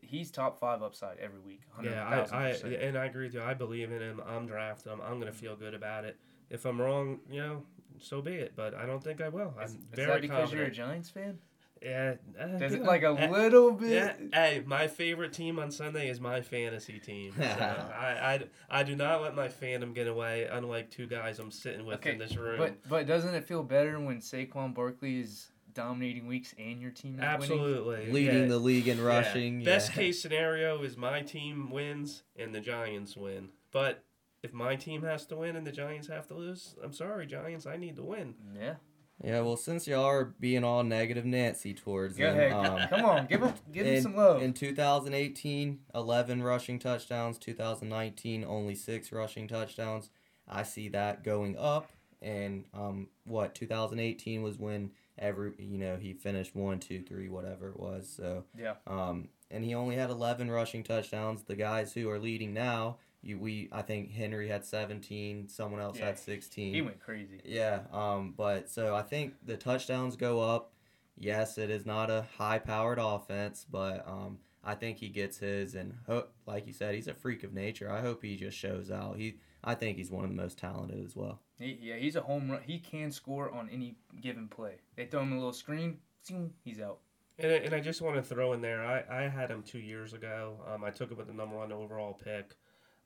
He's 0.00 0.30
top 0.32 0.58
five 0.58 0.82
upside 0.82 1.18
every 1.18 1.38
week. 1.38 1.62
Yeah, 1.82 2.04
I, 2.04 2.36
I 2.36 2.48
and 2.48 2.98
I 2.98 3.04
agree 3.04 3.26
with 3.26 3.34
you. 3.34 3.42
I 3.42 3.54
believe 3.54 3.92
in 3.92 4.02
him. 4.02 4.20
I'm 4.26 4.46
drafting 4.46 4.92
him. 4.92 5.00
I'm 5.00 5.20
gonna 5.20 5.32
feel 5.32 5.54
good 5.54 5.74
about 5.74 6.04
it. 6.04 6.16
If 6.50 6.64
I'm 6.64 6.80
wrong, 6.80 7.20
you 7.30 7.40
know, 7.40 7.62
so 8.00 8.22
be 8.22 8.32
it. 8.34 8.52
But 8.56 8.74
I 8.74 8.86
don't 8.86 9.02
think 9.02 9.20
I 9.20 9.28
will. 9.28 9.54
I'm 9.58 9.64
Is, 9.66 9.72
is 9.72 9.78
very 9.94 10.12
that 10.12 10.22
because 10.22 10.52
you're 10.52 10.64
a. 10.64 10.70
Giants 10.70 11.10
fan? 11.10 11.38
Yeah. 11.82 12.14
uh, 12.40 12.58
Does 12.58 12.74
it 12.74 12.82
like 12.82 13.02
a 13.02 13.10
uh, 13.10 13.28
little 13.28 13.70
bit? 13.72 13.90
Yeah, 13.90 14.12
hey, 14.32 14.62
my 14.66 14.88
favorite 14.88 15.32
team 15.32 15.58
on 15.60 15.70
Sunday 15.70 16.08
is 16.08 16.20
my 16.20 16.40
fantasy 16.40 16.98
team. 16.98 17.32
So 17.36 17.42
I, 17.44 18.40
I, 18.70 18.80
I 18.80 18.82
do 18.82 18.96
not 18.96 19.22
let 19.22 19.36
my 19.36 19.46
fandom 19.48 19.94
get 19.94 20.08
away. 20.08 20.48
Unlike 20.50 20.90
two 20.90 21.06
guys 21.06 21.38
I'm 21.38 21.50
sitting 21.52 21.86
with 21.86 21.96
Okay, 21.98 22.12
in 22.12 22.18
this 22.18 22.36
room. 22.36 22.58
But 22.58 22.88
but 22.88 23.06
doesn't 23.06 23.32
it 23.34 23.44
feel 23.44 23.62
better 23.62 24.00
when 24.00 24.18
Saquon 24.18 24.74
Barkley 24.74 25.20
is 25.20 25.52
dominating 25.72 26.26
weeks 26.26 26.52
and 26.58 26.80
your 26.82 26.90
team 26.90 27.14
is 27.14 27.20
winning? 27.20 27.34
Absolutely, 27.34 28.10
Leading 28.10 28.42
yeah. 28.42 28.48
the 28.48 28.58
league 28.58 28.88
in 28.88 28.98
Yeah. 28.98 29.04
rushing. 29.04 29.62
Best 29.62 29.92
case 29.92 30.20
scenario 30.20 30.82
is 30.82 30.96
my 30.96 31.20
team 31.22 31.70
wins 31.70 32.24
and 32.36 32.52
the 32.52 32.60
Giants 32.60 33.16
win. 33.16 33.50
But 33.70 34.02
if 34.42 34.52
my 34.52 34.76
team 34.76 35.02
has 35.02 35.26
to 35.26 35.36
win 35.36 35.56
and 35.56 35.66
the 35.66 35.72
Giants 35.72 36.08
have 36.08 36.26
to 36.28 36.34
lose, 36.34 36.76
I'm 36.82 36.92
sorry, 36.92 37.26
Giants. 37.26 37.66
I 37.66 37.76
need 37.76 37.96
to 37.96 38.02
win. 38.02 38.34
Yeah. 38.58 38.74
Yeah, 39.22 39.40
well, 39.40 39.56
since 39.56 39.88
y'all 39.88 40.04
are 40.04 40.32
being 40.38 40.62
all 40.62 40.84
negative 40.84 41.24
Nancy 41.24 41.74
towards 41.74 42.16
yeah, 42.16 42.34
them, 42.34 42.38
ahead. 42.38 42.52
um, 42.52 42.88
Come 42.90 43.04
on, 43.04 43.26
give 43.26 43.42
him 43.42 43.52
give 43.72 43.84
him 43.84 43.94
in, 43.94 44.02
some 44.02 44.14
love. 44.14 44.42
In 44.42 44.52
2018, 44.52 45.80
11 45.92 46.42
rushing 46.42 46.78
touchdowns. 46.78 47.36
2019, 47.38 48.44
only 48.44 48.76
six 48.76 49.10
rushing 49.10 49.48
touchdowns. 49.48 50.10
I 50.46 50.62
see 50.62 50.88
that 50.90 51.24
going 51.24 51.56
up. 51.58 51.90
And 52.22 52.64
um, 52.74 53.08
what 53.24 53.54
2018 53.54 54.42
was 54.42 54.58
when 54.58 54.92
every 55.18 55.52
you 55.58 55.78
know 55.78 55.96
he 55.96 56.12
finished 56.12 56.54
one, 56.54 56.78
two, 56.78 57.02
three, 57.02 57.28
whatever 57.28 57.70
it 57.70 57.78
was. 57.78 58.12
So 58.16 58.44
yeah. 58.56 58.74
um, 58.86 59.28
and 59.50 59.64
he 59.64 59.74
only 59.74 59.96
had 59.96 60.10
11 60.10 60.50
rushing 60.50 60.82
touchdowns. 60.82 61.42
The 61.42 61.56
guys 61.56 61.92
who 61.92 62.08
are 62.10 62.18
leading 62.18 62.54
now, 62.54 62.98
you 63.22 63.38
we 63.38 63.68
I 63.72 63.82
think 63.82 64.12
Henry 64.12 64.48
had 64.48 64.64
17. 64.64 65.48
Someone 65.48 65.80
else 65.80 65.98
Yeah, 65.98 66.06
had 66.06 66.18
16. 66.18 66.74
He 66.74 66.82
went 66.82 67.00
crazy. 67.00 67.40
Yeah, 67.44 67.80
um, 67.92 68.34
but 68.36 68.70
so 68.70 68.94
I 68.94 69.02
think 69.02 69.34
the 69.44 69.56
touchdowns 69.56 70.16
go 70.16 70.40
up. 70.40 70.72
Yes, 71.16 71.58
it 71.58 71.68
is 71.68 71.84
not 71.84 72.10
a 72.10 72.26
high-powered 72.36 73.00
offense, 73.00 73.66
but 73.68 74.06
um, 74.06 74.38
I 74.62 74.76
think 74.76 74.98
he 74.98 75.08
gets 75.08 75.38
his, 75.38 75.74
and 75.74 75.94
ho- 76.06 76.28
like 76.46 76.66
you 76.68 76.72
said, 76.72 76.94
he's 76.94 77.08
a 77.08 77.14
freak 77.14 77.42
of 77.42 77.52
nature. 77.52 77.90
I 77.90 78.00
hope 78.00 78.22
he 78.22 78.36
just 78.36 78.56
shows 78.56 78.88
out. 78.90 79.16
He, 79.16 79.38
I 79.64 79.74
think 79.74 79.98
he's 79.98 80.12
one 80.12 80.22
of 80.22 80.30
the 80.30 80.36
most 80.36 80.58
talented 80.58 81.04
as 81.04 81.16
well. 81.16 81.40
He, 81.58 81.76
yeah, 81.82 81.96
he's 81.96 82.14
a 82.14 82.20
home 82.20 82.48
run. 82.52 82.60
He 82.64 82.78
can 82.78 83.10
score 83.10 83.50
on 83.50 83.68
any 83.72 83.96
given 84.20 84.46
play. 84.46 84.76
They 84.94 85.06
throw 85.06 85.22
him 85.22 85.32
a 85.32 85.36
little 85.36 85.52
screen, 85.52 85.98
zoom, 86.24 86.52
he's 86.64 86.78
out. 86.80 86.98
And, 87.40 87.50
and 87.50 87.74
I 87.74 87.80
just 87.80 88.00
want 88.00 88.14
to 88.14 88.22
throw 88.22 88.52
in 88.52 88.60
there, 88.60 88.84
I, 88.84 89.02
I 89.24 89.28
had 89.28 89.50
him 89.50 89.64
two 89.64 89.80
years 89.80 90.12
ago. 90.12 90.60
Um, 90.72 90.84
I 90.84 90.90
took 90.90 91.10
him 91.10 91.16
with 91.18 91.26
the 91.26 91.34
number 91.34 91.56
one 91.56 91.72
overall 91.72 92.12
pick. 92.12 92.54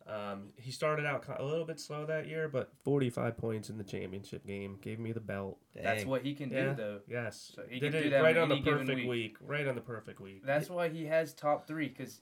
Um, 0.07 0.51
he 0.57 0.71
started 0.71 1.07
out 1.07 1.25
a 1.39 1.45
little 1.45 1.65
bit 1.65 1.79
slow 1.81 2.05
that 2.07 2.27
year, 2.27 2.49
but 2.49 2.73
45 2.85 3.37
points 3.37 3.71
in 3.71 3.79
the 3.79 3.85
championship 3.85 4.47
game 4.47 4.79
gave 4.83 4.99
me 4.99 5.13
the 5.13 5.21
belt. 5.21 5.59
That's 5.75 6.01
Dang. 6.01 6.09
what 6.09 6.23
he 6.23 6.35
can 6.35 6.51
Yeah. 6.51 6.71
do, 6.71 6.75
though. 6.75 7.01
Yes, 7.09 7.53
So 7.55 7.63
he 7.69 7.79
did 7.81 7.93
can 7.93 8.01
it 8.01 8.03
do 8.05 8.11
that 8.11 8.23
right 8.23 8.37
on 8.37 8.51
on 8.51 8.63
the 8.63 8.71
perfect 8.71 8.97
week. 8.99 9.09
week. 9.09 9.37
Right 9.41 9.67
on 9.67 9.75
the 9.75 9.81
perfect 9.81 10.21
week. 10.21 10.45
That's 10.45 10.69
why 10.69 10.89
he 10.89 11.07
has 11.07 11.33
top 11.35 11.67
three 11.67 11.89
because 11.89 12.21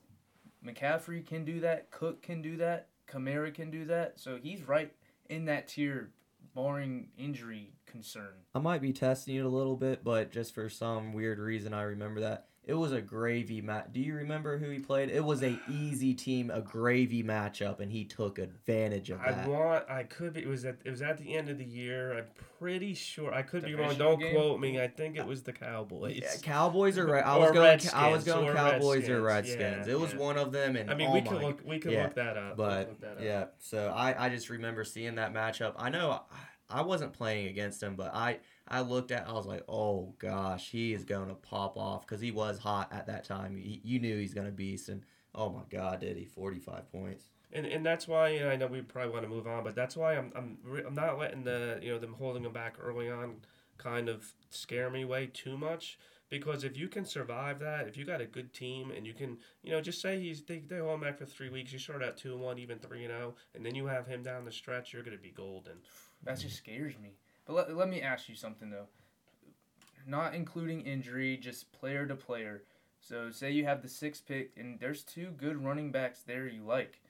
McCaffrey 0.64 1.26
can 1.26 1.45
do 1.45 1.61
that, 1.61 1.91
Cook 1.91 2.22
can 2.22 2.43
do 2.43 2.57
that, 2.59 2.89
Kamara 3.09 3.53
can 3.53 3.70
do 3.70 3.87
that. 3.87 4.20
So 4.20 4.37
he's 4.37 4.62
right 4.68 4.93
in 5.28 5.47
that 5.47 5.68
tier, 5.68 6.11
barring 6.55 7.09
injury 7.16 7.72
concern. 7.87 8.35
I 8.55 8.59
might 8.59 8.83
be 8.83 8.93
testing 8.93 9.37
it 9.37 9.45
a 9.45 9.49
little 9.49 9.76
bit, 9.76 10.05
but 10.05 10.31
just 10.31 10.55
for 10.55 10.68
some 10.68 11.12
weird 11.12 11.39
reason, 11.39 11.72
I 11.72 11.83
remember 11.83 12.20
that 12.20 12.49
it 12.63 12.75
was 12.75 12.93
a 12.93 13.01
gravy 13.01 13.63
match. 13.63 13.87
Do 13.93 14.01
you 14.01 14.15
remember 14.15 14.59
who 14.59 14.69
he 14.69 14.79
played? 14.79 15.09
It 15.09 15.25
was 15.25 15.43
a 15.43 15.59
easy 15.69 16.13
team, 16.13 16.51
a 16.51 16.61
gravy 16.61 17.23
matchup, 17.23 17.81
and 17.81 17.91
he 17.91 18.05
took 18.05 18.39
advantage 18.39 19.11
of 19.11 19.19
that. 19.21 19.47
I 19.47 19.49
want. 19.49 19.91
I 19.91 20.03
could 20.03 20.35
be. 20.35 20.43
It 20.43 20.47
was 20.49 20.67
at. 20.67 20.77
It 20.85 20.91
was 20.91 21.01
at 21.01 21.17
the 21.17 21.35
end 21.35 21.49
of 21.49 21.57
the 21.57 21.65
year. 21.65 22.19
I'm 22.19 22.27
pretty 22.59 22.93
sure. 22.93 23.33
I 23.33 23.43
could 23.43 23.65
be 23.65 23.75
wrong. 23.75 23.97
Don't 23.97 24.21
game? 24.21 24.35
quote 24.35 24.61
me. 24.61 24.81
I 24.81 24.89
think 24.89 25.17
it 25.17 25.27
was 25.27 25.43
the 25.43 25.55
Cowboys. 25.55 26.21
Yeah, 26.23 26.37
Cowboys 26.43 26.99
are 26.99 27.07
right. 27.07 27.25
I 27.25 27.37
Or 27.37 27.41
was 27.41 27.51
going. 27.53 27.81
I 27.95 28.13
was 28.13 28.25
going 28.25 28.49
or 28.51 28.55
Cowboys 28.55 29.09
or 29.09 29.23
Redskins, 29.23 29.59
Redskins. 29.59 29.87
yeah, 29.87 29.93
it 29.95 29.99
was 29.99 30.13
yeah. 30.13 30.19
one 30.19 30.37
of 30.37 30.53
them, 30.53 30.77
and 30.77 30.91
I 30.91 30.95
mean, 30.95 31.09
oh 31.09 31.15
we 31.15 31.21
my 31.23 31.27
could 31.27 31.43
look. 31.43 31.61
We 31.65 31.79
could 31.79 31.93
yeah, 31.93 32.05
look 32.05 32.15
that 32.17 32.37
up. 32.37 32.57
But 32.59 32.89
look 32.89 33.01
that 33.01 33.13
up. 33.13 33.23
yeah, 33.23 33.45
so 33.59 33.93
I, 33.97 34.27
I 34.27 34.29
just 34.29 34.51
remember 34.51 34.85
seeing 34.85 35.15
that 35.15 35.33
matchup. 35.33 35.75
I 35.79 35.89
know 35.89 36.23
I 36.69 36.83
wasn't 36.83 37.15
playing 37.15 37.49
against 37.49 37.83
him, 37.83 37.97
but 37.97 38.15
I 38.15 38.39
I 38.71 38.81
looked 38.83 39.11
at 39.11 39.29
I 39.29 39.33
was 39.33 39.47
like, 39.47 39.64
oh 39.68 40.14
gosh, 40.18 40.71
he 40.71 40.93
is 40.95 41.05
going 41.05 41.29
to 41.29 41.35
pop 41.35 41.77
off 41.77 42.07
because 42.07 42.21
he 42.21 42.31
was 42.31 42.59
hot 42.59 42.93
at 42.93 43.07
that 43.07 43.25
time. 43.25 43.57
He, 43.57 43.81
you 43.85 43.99
knew 43.99 44.18
he's 44.18 44.35
going 44.35 44.47
to 44.47 44.53
beast, 44.53 44.89
and 44.89 45.03
oh 45.35 45.51
my 45.51 45.62
god, 45.71 46.01
did 46.01 46.16
he? 46.16 46.25
Forty 46.25 46.59
five 46.61 46.91
points. 46.93 47.25
and 47.53 47.66
and 47.66 47.85
that's 47.85 48.07
why 48.09 48.29
you 48.31 48.41
know, 48.41 48.51
I 48.51 48.57
know 48.57 48.66
we 48.68 48.81
probably 48.83 49.12
want 49.12 49.25
to 49.25 49.29
move 49.29 49.47
on, 49.47 49.64
but 49.64 49.75
that's 49.75 49.97
why 49.97 50.16
I'm 50.16 50.33
I'm 50.37 50.59
re- 50.64 50.85
I'm 50.87 50.95
not 50.95 51.18
letting 51.18 51.45
the 51.45 51.79
you 51.83 51.91
know 51.93 51.99
them 51.99 52.14
holding 52.14 52.45
him 52.45 52.53
back 52.53 52.77
early 52.83 53.11
on 53.11 53.37
kind 53.79 54.09
of 54.09 54.35
scare 54.51 54.91
me 54.91 55.05
way 55.05 55.27
too 55.27 55.57
much 55.57 55.99
because 56.29 56.64
if 56.64 56.77
you 56.77 56.87
can 56.87 57.05
survive 57.05 57.59
that, 57.61 57.89
if 57.89 57.97
you 57.97 58.05
got 58.05 58.21
a 58.21 58.27
good 58.27 58.53
team 58.53 58.91
and 58.91 59.07
you 59.07 59.14
can 59.14 59.39
you 59.64 59.73
know 59.73 59.81
just 59.81 60.01
say 60.01 60.21
he's 60.21 60.43
they 60.43 60.59
they 60.61 60.79
hold 60.79 60.95
him 60.95 61.01
back 61.01 61.18
for 61.18 61.27
three 61.27 61.51
weeks, 61.51 61.73
you 61.73 61.79
start 61.79 62.03
out 62.05 62.16
two 62.16 62.33
and 62.35 62.41
one, 62.43 62.59
even 62.59 62.79
three 62.79 63.05
and 63.05 63.12
zero, 63.12 63.35
and 63.55 63.64
then 63.66 63.75
you 63.75 63.87
have 63.87 64.07
him 64.07 64.23
down 64.23 64.45
the 64.45 64.53
stretch, 64.53 64.93
you're 64.93 65.03
gonna 65.03 65.16
be 65.16 65.31
golden. 65.33 65.79
That 66.23 66.39
just 66.39 66.57
scares 66.57 66.95
me. 66.99 67.14
But 67.51 67.68
let, 67.68 67.76
let 67.76 67.88
me 67.88 68.01
ask 68.01 68.28
you 68.28 68.36
something 68.36 68.70
though. 68.70 68.86
Not 70.07 70.36
including 70.36 70.82
injury, 70.82 71.36
just 71.36 71.72
player 71.72 72.07
to 72.07 72.14
player. 72.14 72.62
So 73.01 73.32
say 73.32 73.51
you 73.51 73.64
have 73.64 73.82
the 73.82 73.88
sixth 73.88 74.24
pick 74.28 74.53
and 74.57 74.78
there's 74.78 75.03
two 75.03 75.32
good 75.36 75.57
running 75.57 75.90
backs 75.90 76.22
there 76.22 76.46
you 76.46 76.62
like. 76.62 77.01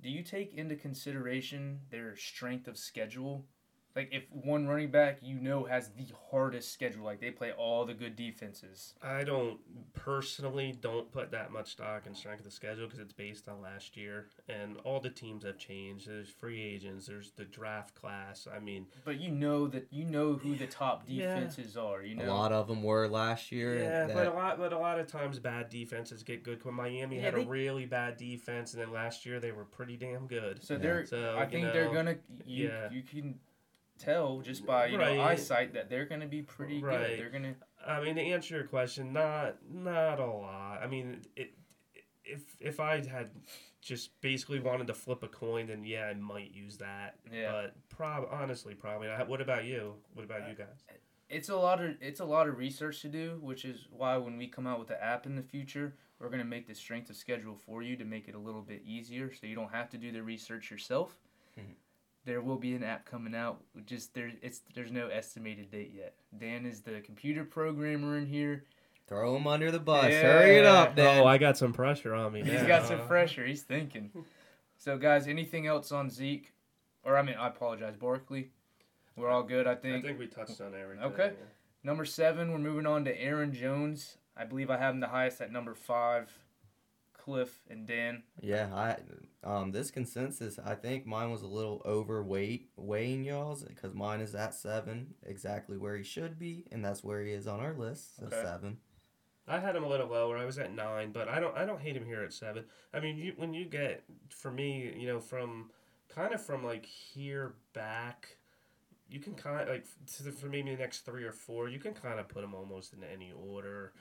Do 0.00 0.08
you 0.08 0.22
take 0.22 0.54
into 0.54 0.74
consideration 0.74 1.80
their 1.90 2.16
strength 2.16 2.66
of 2.66 2.78
schedule? 2.78 3.44
Like 4.00 4.08
if 4.14 4.22
one 4.32 4.66
running 4.66 4.90
back 4.90 5.18
you 5.20 5.38
know 5.38 5.64
has 5.64 5.90
the 5.90 6.06
hardest 6.30 6.72
schedule, 6.72 7.04
like 7.04 7.20
they 7.20 7.30
play 7.30 7.52
all 7.52 7.84
the 7.84 7.92
good 7.92 8.16
defenses. 8.16 8.94
I 9.02 9.24
don't 9.24 9.58
personally 9.92 10.74
don't 10.80 11.12
put 11.12 11.30
that 11.32 11.52
much 11.52 11.72
stock 11.72 12.06
in 12.06 12.14
strength 12.14 12.38
of 12.40 12.44
the 12.46 12.50
schedule 12.50 12.86
because 12.86 12.98
it's 12.98 13.12
based 13.12 13.46
on 13.46 13.60
last 13.60 13.96
year 13.98 14.28
and 14.48 14.76
all 14.84 15.00
the 15.00 15.10
teams 15.10 15.44
have 15.44 15.58
changed. 15.58 16.08
There's 16.08 16.30
free 16.30 16.62
agents, 16.62 17.06
there's 17.06 17.32
the 17.32 17.44
draft 17.44 17.94
class. 17.94 18.48
I 18.54 18.58
mean, 18.58 18.86
But 19.04 19.20
you 19.20 19.30
know 19.30 19.66
that 19.68 19.86
you 19.90 20.04
know 20.06 20.32
who 20.34 20.56
the 20.56 20.66
top 20.66 21.02
Yeah. 21.06 21.34
defenses 21.34 21.76
are. 21.76 22.02
You 22.02 22.16
know. 22.16 22.24
A 22.24 22.32
lot 22.32 22.52
of 22.52 22.68
them 22.68 22.82
were 22.82 23.06
last 23.06 23.52
year. 23.52 23.78
yeah, 23.78 24.06
that- 24.06 24.14
but 24.14 24.26
a 24.26 24.30
lot, 24.32 24.58
but 24.58 24.72
a 24.72 24.78
lot 24.78 24.98
of 24.98 25.06
times 25.08 25.38
bad 25.38 25.68
defenses 25.68 26.22
get 26.22 26.42
good. 26.42 26.64
When 26.64 26.74
Miami 26.74 27.16
Yeah, 27.16 27.22
had 27.22 27.34
they- 27.34 27.42
a 27.44 27.46
really 27.46 27.84
bad 27.84 28.16
defense, 28.16 28.72
and 28.72 28.80
then 28.82 28.92
last 28.92 29.26
year 29.26 29.40
they 29.40 29.52
were 29.52 29.64
pretty 29.66 29.96
damn 29.98 30.26
good. 30.26 30.62
So 30.64 30.74
Yeah. 30.74 30.80
they're. 30.80 31.06
So, 31.06 31.36
I 31.36 31.44
you 31.44 31.50
think 31.50 31.72
they're 31.72 31.92
gonna. 31.92 32.16
You, 32.46 32.68
yeah. 32.68 32.90
you 32.90 33.02
can 33.02 33.38
tell 34.00 34.40
just 34.40 34.64
by 34.66 34.86
you 34.86 34.98
Right. 34.98 35.16
know 35.16 35.22
eyesight 35.22 35.74
that 35.74 35.88
they're 35.90 36.06
gonna 36.06 36.26
be 36.26 36.42
pretty 36.42 36.82
Right. 36.82 37.08
good. 37.08 37.18
They're 37.18 37.30
gonna. 37.30 37.54
I 37.86 38.00
mean, 38.02 38.16
to 38.16 38.22
answer 38.22 38.54
your 38.56 38.66
question, 38.66 39.12
not 39.12 39.56
not 39.68 40.18
a 40.18 40.26
lot. 40.26 40.80
I 40.82 40.86
mean, 40.86 41.22
it, 41.36 41.54
if 42.24 42.56
if 42.60 42.80
I 42.80 43.04
had 43.06 43.30
just 43.80 44.20
basically 44.20 44.60
wanted 44.60 44.86
to 44.86 44.94
flip 44.94 45.22
a 45.22 45.28
coin, 45.28 45.66
then 45.68 45.84
yeah, 45.84 46.06
I 46.06 46.14
might 46.14 46.50
use 46.52 46.76
that. 46.78 47.18
Yeah. 47.32 47.52
But 47.52 47.88
prob 47.88 48.26
honestly, 48.30 48.74
probably 48.74 49.08
not. 49.08 49.28
What 49.28 49.40
about 49.40 49.64
you? 49.64 49.94
What 50.14 50.24
about 50.24 50.48
you 50.48 50.54
guys? 50.54 50.84
It's 51.28 51.48
a 51.48 51.56
lot 51.56 51.82
of 51.82 51.96
it's 52.02 52.20
a 52.20 52.24
lot 52.24 52.48
of 52.48 52.58
research 52.58 53.02
to 53.02 53.08
do, 53.08 53.38
which 53.40 53.64
is 53.64 53.86
why 53.90 54.16
when 54.16 54.36
we 54.36 54.48
come 54.48 54.66
out 54.66 54.78
with 54.78 54.88
the 54.88 55.02
app 55.02 55.26
in 55.26 55.36
the 55.36 55.42
future, 55.42 55.94
we're 56.18 56.28
gonna 56.28 56.44
make 56.44 56.66
the 56.66 56.74
strength 56.74 57.08
of 57.08 57.16
schedule 57.16 57.56
for 57.56 57.82
you 57.82 57.96
to 57.96 58.04
make 58.04 58.28
it 58.28 58.34
a 58.34 58.38
little 58.38 58.62
bit 58.62 58.82
easier, 58.84 59.32
so 59.32 59.46
you 59.46 59.54
don't 59.54 59.70
have 59.72 59.88
to 59.90 59.96
do 59.98 60.10
the 60.12 60.22
research 60.22 60.70
yourself. 60.70 61.18
Mhm. 61.58 61.74
There 62.30 62.40
will 62.40 62.58
be 62.58 62.76
an 62.76 62.84
app 62.84 63.06
coming 63.06 63.34
out. 63.34 63.60
Just 63.86 64.14
there, 64.14 64.30
it's 64.40 64.60
there's 64.76 64.92
no 64.92 65.08
estimated 65.08 65.72
date 65.72 65.90
yet. 65.92 66.14
Dan 66.38 66.64
is 66.64 66.80
the 66.80 67.00
computer 67.00 67.42
programmer 67.42 68.16
in 68.16 68.26
here. 68.26 68.66
Throw 69.08 69.34
him 69.34 69.48
under 69.48 69.72
the 69.72 69.80
bus. 69.80 70.04
Hurry 70.04 70.58
it 70.58 70.64
up, 70.64 70.96
Yeah. 70.96 71.04
Dan. 71.06 71.22
Oh, 71.22 71.26
I 71.26 71.38
got 71.38 71.58
some 71.58 71.72
pressure 71.72 72.14
on 72.14 72.32
me. 72.32 72.44
He's 72.44 72.62
got 72.62 72.86
some 72.86 73.00
uh-huh. 73.00 73.08
pressure. 73.08 73.44
He's 73.44 73.62
thinking. 73.62 74.12
So, 74.78 74.96
guys, 74.96 75.26
anything 75.26 75.66
else 75.66 75.90
on 75.90 76.08
Zeke? 76.08 76.52
Or, 77.02 77.18
I 77.18 77.22
mean, 77.22 77.34
I 77.34 77.48
apologize, 77.48 77.96
Barkley. 77.96 78.52
We're 79.16 79.28
all 79.28 79.42
good, 79.42 79.66
I 79.66 79.74
think. 79.74 79.86
I 79.86 79.90
think. 79.94 80.04
think 80.04 80.18
we 80.20 80.26
touched 80.28 80.60
on 80.60 80.72
everything. 80.80 81.02
Okay. 81.06 81.32
Number 81.82 82.04
seven, 82.04 82.52
we're 82.52 82.58
moving 82.58 82.86
on 82.86 83.04
to 83.06 83.20
Aaron 83.20 83.52
Jones. 83.52 84.18
I 84.36 84.44
believe 84.44 84.70
I 84.70 84.76
have 84.76 84.94
him 84.94 85.00
the 85.00 85.08
highest 85.08 85.40
at 85.40 85.50
number 85.50 85.74
five. 85.74 86.30
Cliff 87.12 87.58
and 87.68 87.88
Dan. 87.88 88.22
Yeah, 88.40 88.68
I 88.72 88.98
um 89.42 89.72
this 89.72 89.90
consensus 89.90 90.58
I 90.58 90.74
think 90.74 91.06
mine 91.06 91.30
was 91.30 91.42
a 91.42 91.46
little 91.46 91.82
overweight 91.86 92.68
weighing 92.76 93.24
y'all's 93.24 93.64
because 93.64 93.94
mine 93.94 94.20
is 94.20 94.34
at 94.34 94.54
seven, 94.54 95.14
exactly 95.24 95.78
where 95.78 95.96
he 95.96 96.02
should 96.04 96.38
be, 96.38 96.66
and 96.70 96.84
that's 96.84 97.02
where 97.02 97.22
he 97.22 97.32
is 97.32 97.46
on 97.46 97.60
our 97.60 97.72
list. 97.74 98.16
So 98.18 98.26
Okay. 98.26 98.42
seven. 98.42 98.78
I 99.48 99.58
had 99.58 99.74
him 99.74 99.82
a 99.82 99.88
little 99.88 100.06
lower. 100.06 100.36
I 100.36 100.44
was 100.44 100.58
at 100.58 100.72
nine, 100.72 101.10
but 101.10 101.28
I 101.28 101.40
don't. 101.40 101.56
I 101.56 101.64
don't 101.64 101.80
hate 101.80 101.96
him 101.96 102.04
here 102.04 102.22
at 102.22 102.32
seven. 102.32 102.64
I 102.94 103.00
mean, 103.00 103.16
you, 103.18 103.32
when 103.36 103.52
you 103.52 103.64
get 103.64 104.04
for 104.28 104.50
me, 104.50 104.94
you 104.96 105.08
know, 105.08 105.18
from 105.18 105.70
kind 106.08 106.32
of 106.32 106.40
from 106.40 106.64
like 106.64 106.84
here 106.86 107.54
back, 107.72 108.36
you 109.08 109.18
can 109.18 109.34
kind 109.34 109.62
of 109.62 109.68
like 109.68 109.86
for 110.34 110.46
maybe 110.46 110.70
the 110.70 110.76
next 110.76 111.00
three 111.00 111.24
or 111.24 111.32
four, 111.32 111.68
you 111.68 111.80
can 111.80 111.94
kind 111.94 112.20
of 112.20 112.28
put 112.28 112.42
them 112.42 112.54
almost 112.54 112.92
in 112.92 113.02
any 113.02 113.32
order. 113.32 113.92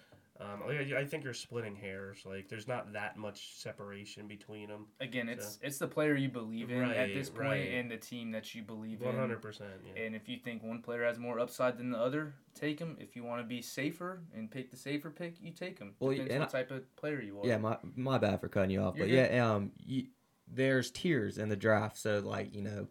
Um, 0.41 0.63
I, 0.69 0.99
I 0.99 1.05
think 1.05 1.25
you're 1.25 1.33
splitting 1.33 1.75
hairs. 1.75 2.19
Like, 2.25 2.47
there's 2.47 2.67
not 2.67 2.93
that 2.93 3.17
much 3.17 3.57
separation 3.57 4.25
between 4.25 4.69
them. 4.69 4.85
Again, 5.01 5.27
it's 5.27 5.59
it's 5.61 5.77
the 5.77 5.87
player 5.87 6.15
you 6.15 6.29
believe 6.29 6.71
in 6.71 6.81
at 6.81 7.13
this 7.13 7.29
point 7.29 7.47
right. 7.47 7.73
and 7.73 7.91
the 7.91 7.97
team 7.97 8.31
that 8.31 8.55
you 8.55 8.61
believe 8.61 9.01
One 9.01 9.15
in. 9.15 9.19
hundred 9.19 9.41
percent. 9.41 9.71
Yeah. 9.85 10.03
And 10.03 10.15
if 10.15 10.29
you 10.29 10.37
think 10.37 10.63
one 10.63 10.81
player 10.81 11.03
has 11.03 11.19
more 11.19 11.39
upside 11.39 11.77
than 11.77 11.91
the 11.91 11.97
other, 11.97 12.35
take 12.55 12.79
him. 12.79 12.95
If 13.01 13.17
you 13.17 13.25
want 13.25 13.41
to 13.41 13.47
be 13.47 13.61
safer 13.61 14.21
and 14.33 14.49
pick 14.49 14.71
the 14.71 14.77
safer 14.77 15.09
pick, 15.09 15.35
you 15.41 15.51
take 15.51 15.77
him. 15.77 15.93
Well, 15.99 16.11
Depends 16.11 16.31
and 16.31 16.39
what 16.39 16.49
type 16.49 16.71
of 16.71 16.95
player 16.95 17.21
you 17.21 17.39
are. 17.39 17.45
Yeah, 17.45 17.57
my 17.57 17.77
my 17.95 18.17
bad 18.17 18.39
for 18.39 18.47
cutting 18.47 18.71
you 18.71 18.81
off, 18.81 18.95
You're 18.95 19.07
but 19.07 19.13
yeah, 19.13 19.45
um, 19.45 19.71
you, 19.77 20.05
there's 20.47 20.89
tiers 20.89 21.37
in 21.37 21.49
the 21.49 21.57
draft, 21.57 21.97
so 21.97 22.19
like 22.19 22.55
you 22.55 22.61
know, 22.61 22.87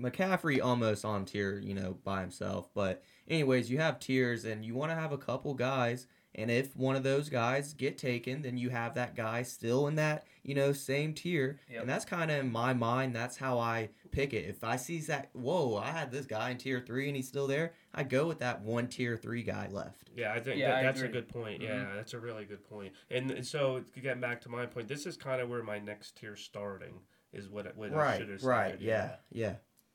McCaffrey 0.00 0.62
almost 0.62 1.04
on 1.04 1.24
tier, 1.24 1.58
you 1.58 1.74
know, 1.74 1.96
by 2.04 2.20
himself. 2.20 2.70
But 2.74 3.02
anyways, 3.28 3.70
you 3.70 3.78
have 3.78 3.98
tiers, 3.98 4.44
and 4.44 4.64
you 4.64 4.74
want 4.74 4.90
to 4.90 4.96
have 4.96 5.12
a 5.12 5.18
couple 5.18 5.54
guys, 5.54 6.06
and 6.34 6.50
if 6.50 6.74
one 6.76 6.96
of 6.96 7.02
those 7.02 7.28
guys 7.28 7.74
get 7.74 7.98
taken, 7.98 8.42
then 8.42 8.56
you 8.56 8.70
have 8.70 8.94
that 8.94 9.14
guy 9.14 9.42
still 9.42 9.86
in 9.88 9.96
that 9.96 10.26
you 10.42 10.54
know 10.54 10.72
same 10.72 11.14
tier, 11.14 11.58
Yep. 11.70 11.80
and 11.82 11.88
that's 11.90 12.04
kind 12.04 12.30
of 12.30 12.38
in 12.38 12.50
my 12.50 12.72
mind. 12.74 13.14
That's 13.14 13.36
how 13.36 13.58
I 13.58 13.90
pick 14.10 14.32
it. 14.34 14.46
If 14.48 14.64
I 14.64 14.76
see 14.76 14.98
that, 15.02 15.30
whoa, 15.32 15.76
I 15.76 15.90
had 15.90 16.10
this 16.10 16.26
guy 16.26 16.50
in 16.50 16.58
tier 16.58 16.80
three, 16.80 17.06
and 17.08 17.16
he's 17.16 17.28
still 17.28 17.46
there, 17.46 17.72
I 17.94 18.02
go 18.02 18.26
with 18.26 18.40
that 18.40 18.60
one 18.62 18.88
tier 18.88 19.16
three 19.16 19.42
guy 19.42 19.68
left. 19.70 20.10
Yeah, 20.14 20.32
I 20.32 20.40
think 20.40 20.58
Yeah, 20.58 20.68
that, 20.72 20.78
I 20.78 20.82
that's 20.82 21.00
a 21.00 21.08
good 21.08 21.28
point. 21.28 21.62
Mhm. 21.62 21.66
Yeah, 21.68 21.92
that's 21.94 22.12
a 22.14 22.18
really 22.18 22.44
good 22.44 22.62
point. 22.68 22.92
And 23.10 23.46
so, 23.46 23.84
getting 24.00 24.20
back 24.20 24.40
to 24.42 24.48
my 24.48 24.66
point, 24.66 24.88
this 24.88 25.06
is 25.06 25.16
kind 25.16 25.40
of 25.40 25.48
where 25.48 25.62
my 25.62 25.78
next 25.78 26.16
tier 26.16 26.36
starting 26.36 27.00
is 27.32 27.48
what 27.48 27.64
it, 27.66 27.76
what 27.76 27.94
I 27.94 28.18
should 28.18 28.28
have 28.28 28.42
right, 28.44 28.68
started, 28.70 28.82
yeah, 28.82 29.16
yeah. 29.30 29.54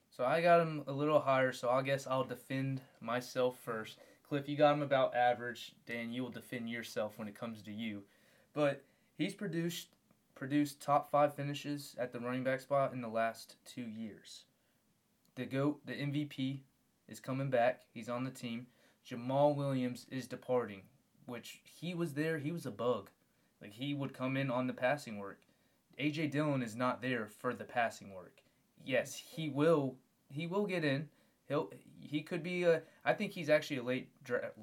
So 0.10 0.26
I 0.26 0.42
got 0.42 0.62
him 0.62 0.84
a 0.88 0.92
little 0.92 1.20
higher, 1.20 1.52
so 1.52 1.70
I 1.70 1.84
guess 1.84 2.08
I'll 2.08 2.24
defend 2.24 2.82
myself 3.02 3.60
first. 3.60 4.00
Cliff, 4.28 4.50
you 4.50 4.58
got 4.58 4.74
him 4.74 4.82
about 4.82 5.16
average. 5.16 5.74
Dan, 5.86 6.12
you 6.12 6.22
will 6.22 6.30
defend 6.30 6.70
yourself 6.70 7.14
when 7.18 7.28
it 7.28 7.40
comes 7.40 7.62
to 7.62 7.72
you. 7.72 8.04
But 8.54 8.84
he's 9.18 9.34
produced 9.34 9.88
produced 10.36 10.80
top 10.80 11.10
five 11.10 11.34
finishes 11.34 11.96
at 11.98 12.12
the 12.12 12.20
running 12.20 12.44
back 12.44 12.62
spot 12.62 12.94
in 12.94 13.02
the 13.02 13.08
last 13.08 13.56
two 13.66 13.82
years. 13.82 14.44
The 15.36 15.46
GOAT, 15.46 15.80
the 15.86 15.94
MVP, 15.94 16.60
is 17.08 17.20
coming 17.20 17.50
back. 17.50 17.82
He's 17.92 18.10
on 18.10 18.24
the 18.24 18.30
team. 18.30 18.68
Jamaal 19.10 19.56
Williams 19.56 20.06
is 20.12 20.28
departing, 20.28 20.82
which 21.26 21.62
he 21.64 21.96
was 21.96 22.14
there. 22.14 22.38
He 22.38 22.52
was 22.52 22.66
a 22.66 22.72
bug. 22.72 23.10
Like 23.62 23.74
he 23.74 23.94
would 23.94 24.14
come 24.14 24.38
in 24.38 24.52
on 24.52 24.68
the 24.68 24.74
passing 24.74 25.18
work. 25.18 25.40
AJ 26.00 26.32
Dillon 26.32 26.62
is 26.62 26.76
not 26.76 27.02
there 27.02 27.28
for 27.28 27.54
the 27.54 27.64
passing 27.64 28.14
work. 28.14 28.42
Yes, 28.86 29.16
he 29.16 29.50
will. 29.50 29.96
He 30.30 30.46
will 30.46 30.68
get 30.68 30.84
in. 30.84 31.10
He'll. 31.48 31.72
He 32.00 32.22
could 32.22 32.43
be 32.43 32.64
a. 32.64 32.82
I 33.06 33.14
think 33.14 33.32
he's 33.32 33.50
actually 33.50 33.78
a 33.78 33.84
late 33.84 34.10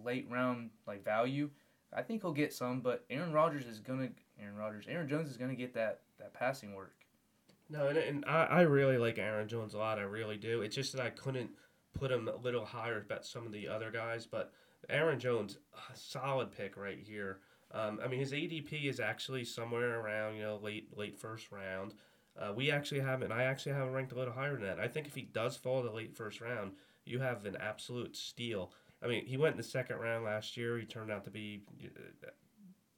late 0.04 0.26
round 0.30 0.70
like 0.86 1.04
value. 1.04 1.50
I 1.92 2.02
think 2.02 2.22
he'll 2.22 2.32
get 2.32 2.52
some, 2.52 2.80
but 2.80 3.04
Aaron 3.10 3.32
Rodgers 3.32 3.66
is 3.66 3.80
gonna. 3.80 4.08
Aaron 4.40 4.56
Rodgers. 4.56 4.86
Aaron 4.88 5.08
Jones 5.08 5.30
is 5.30 5.36
gonna 5.36 5.54
get 5.54 5.74
that 5.74 6.00
that 6.18 6.34
passing 6.34 6.74
work. 6.74 6.94
No, 7.70 7.88
and, 7.88 7.98
and 7.98 8.24
I, 8.26 8.44
I 8.44 8.60
really 8.62 8.98
like 8.98 9.18
Aaron 9.18 9.48
Jones 9.48 9.74
a 9.74 9.78
lot. 9.78 9.98
I 9.98 10.02
really 10.02 10.36
do. 10.36 10.62
It's 10.62 10.74
just 10.74 10.92
that 10.92 11.00
I 11.00 11.10
couldn't 11.10 11.50
put 11.94 12.12
him 12.12 12.28
a 12.28 12.36
little 12.36 12.64
higher 12.64 12.98
about 12.98 13.24
some 13.24 13.46
of 13.46 13.52
the 13.52 13.68
other 13.68 13.90
guys, 13.90 14.26
but 14.26 14.52
Aaron 14.90 15.18
Jones, 15.18 15.58
a 15.72 15.96
solid 15.96 16.52
pick 16.52 16.76
right 16.76 16.98
here. 16.98 17.38
Um, 17.72 18.00
I 18.04 18.08
mean, 18.08 18.20
his 18.20 18.32
ADP 18.32 18.84
is 18.88 19.00
actually 19.00 19.44
somewhere 19.44 20.00
around 20.00 20.36
you 20.36 20.42
know 20.42 20.60
late 20.62 20.96
late 20.96 21.18
first 21.18 21.50
round. 21.50 21.94
Uh, 22.38 22.52
we 22.54 22.70
actually 22.70 23.00
have 23.00 23.22
it. 23.22 23.30
I 23.30 23.44
actually 23.44 23.72
have 23.72 23.86
him 23.86 23.92
ranked 23.92 24.12
a 24.12 24.16
little 24.16 24.34
higher 24.34 24.54
than 24.54 24.64
that. 24.64 24.80
I 24.80 24.88
think 24.88 25.06
if 25.06 25.14
he 25.14 25.22
does 25.22 25.56
fall 25.56 25.82
to 25.82 25.90
late 25.90 26.16
first 26.16 26.40
round, 26.40 26.72
you 27.04 27.18
have 27.20 27.44
an 27.46 27.56
absolute 27.60 28.16
steal. 28.16 28.72
I 29.02 29.06
mean, 29.06 29.26
he 29.26 29.36
went 29.36 29.52
in 29.54 29.56
the 29.58 29.62
second 29.62 29.98
round 29.98 30.24
last 30.24 30.56
year. 30.56 30.78
He 30.78 30.86
turned 30.86 31.10
out 31.10 31.24
to 31.24 31.30
be 31.30 31.62
uh, 31.84 32.28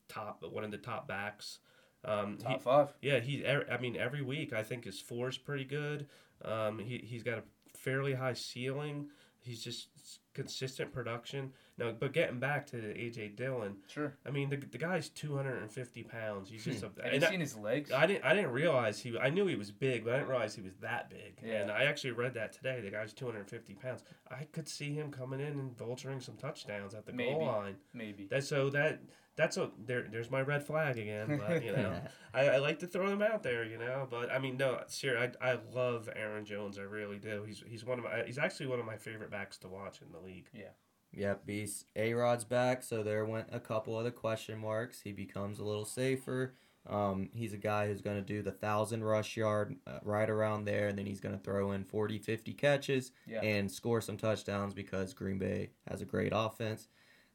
top, 0.09 0.43
one 0.51 0.65
of 0.65 0.71
the 0.71 0.79
top 0.79 1.09
backs. 1.09 1.59
Um, 2.05 2.37
Top 2.39 2.53
he- 2.53 2.59
five. 2.59 2.89
yeah, 3.03 3.19
he. 3.19 3.45
er- 3.45 3.67
I 3.71 3.79
mean, 3.79 3.97
every 3.97 4.23
week 4.23 4.53
I 4.53 4.63
think 4.63 4.85
his 4.85 5.01
four 5.01 5.29
is 5.29 5.39
pretty 5.39 5.65
good. 5.65 6.07
Um, 6.45 6.79
he 6.79 6.99
he's 6.99 7.23
got 7.25 7.39
a 7.39 7.43
fairly 7.77 8.15
high 8.15 8.35
ceiling. 8.35 9.09
He's 9.41 9.63
just 9.63 9.89
consistent 10.37 10.93
production. 10.93 11.51
Now, 11.79 11.93
but 11.99 12.13
getting 12.13 12.39
back 12.39 12.67
to 12.69 12.77
AJ 12.77 13.37
Dillon, 13.37 13.77
Sure. 13.89 14.15
I 14.27 14.31
mean, 14.31 14.51
the, 14.51 14.57
the 14.57 14.79
guy's 14.79 15.09
two 15.09 15.35
hundred 15.35 15.63
and 15.63 15.71
fifty 15.71 16.03
pounds. 16.03 16.51
He's 16.51 16.65
just 16.65 16.81
hmm. 16.81 17.01
a. 17.01 17.03
Have 17.03 17.13
you 17.13 17.17
and 17.17 17.25
I- 17.25 17.31
seen 17.31 17.41
his 17.41 17.57
legs? 17.57 17.91
I 17.91 18.07
didn't. 18.07 18.25
I 18.25 18.35
didn't 18.35 18.53
realize 18.53 19.01
he. 19.01 19.19
I 19.19 19.31
knew 19.31 19.47
he 19.47 19.57
was 19.57 19.71
big, 19.71 20.05
but 20.05 20.13
I 20.13 20.17
didn't 20.19 20.29
realize 20.29 20.55
he 20.55 20.63
was 20.63 20.77
that 20.83 21.11
big. 21.11 21.41
Yeah. 21.43 21.63
And 21.63 21.71
I 21.71 21.85
actually 21.85 22.13
read 22.13 22.35
that 22.35 22.53
today. 22.53 22.81
The 22.81 22.91
guy's 22.91 23.13
250 23.15 23.75
pounds. 23.75 24.05
I 24.31 24.45
could 24.53 24.69
see 24.69 24.93
him 24.93 25.11
coming 25.11 25.41
in 25.41 25.59
and 25.59 25.77
vulturing 25.77 26.23
some 26.23 26.37
touchdowns 26.37 26.95
at 26.95 27.07
the 27.07 27.13
Maybe. 27.13 27.33
goal 27.33 27.47
line. 27.47 27.77
Maybe. 27.95 28.27
That 28.27 28.45
so 28.45 28.71
that 28.71 29.01
that's 29.37 29.57
a 29.57 29.71
there. 29.85 30.07
There's 30.11 30.31
my 30.31 30.41
red 30.41 30.65
flag 30.67 30.99
again. 30.99 31.41
But 31.47 31.65
you 31.65 31.73
know, 31.73 32.01
I, 32.35 32.49
I 32.49 32.57
like 32.59 32.79
to 32.81 32.87
throw 32.87 33.09
them 33.09 33.23
out 33.23 33.43
there. 33.43 33.65
You 33.65 33.79
know, 33.79 34.07
but 34.11 34.31
I 34.33 34.39
mean, 34.39 34.57
no, 34.57 34.81
seriously, 34.89 35.37
I, 35.41 35.53
I 35.53 35.59
love 35.75 36.09
Aaron 36.17 36.45
Jones. 36.45 36.79
I 36.79 36.83
really 36.83 37.19
do. 37.19 37.45
He's 37.47 37.63
he's 37.67 37.85
one 37.85 37.99
of 37.99 38.05
my. 38.05 38.23
He's 38.27 38.39
actually 38.39 38.67
one 38.67 38.81
of 38.81 38.87
my 38.87 38.97
favorite 38.97 39.31
backs 39.31 39.59
to 39.59 39.69
watch 39.69 40.01
in 40.03 40.13
the 40.13 40.19
league. 40.21 40.49
Yeah. 40.53 40.71
Yep, 41.13 41.47
Beast. 41.47 41.87
A 41.95 42.13
Rod's 42.13 42.45
back, 42.45 42.83
so 42.83 43.03
there 43.03 43.25
went 43.25 43.47
a 43.53 43.61
couple 43.61 43.97
of 43.99 44.05
the 44.05 44.11
question 44.11 44.59
marks. 44.59 45.01
He 45.03 45.13
becomes 45.13 45.59
a 45.59 45.65
little 45.65 45.85
safer. 45.87 46.55
Um, 46.89 47.31
he's 47.33 47.53
a 47.53 47.57
guy 47.59 47.87
who's 47.87 48.01
going 48.03 48.17
to 48.17 48.23
do 48.23 48.43
the 48.43 48.51
1,000 48.51 49.03
rush 49.03 49.37
yard 49.37 49.75
uh, 49.87 49.99
right 50.03 50.29
around 50.29 50.67
there, 50.67 50.89
and 50.89 50.99
then 50.99 51.07
he's 51.07 51.21
going 51.21 51.37
to 51.37 51.43
throw 51.43 51.73
in 51.73 51.85
40, 51.85 52.19
50 52.19 52.53
catches 52.53 53.13
Yeah. 53.27 53.41
and 53.41 53.71
score 53.71 54.01
some 54.01 54.17
touchdowns 54.17 54.73
because 54.75 55.15
Green 55.15 55.39
Bay 55.39 55.71
has 55.89 56.01
a 56.03 56.05
great 56.05 56.33
offense. 56.35 56.87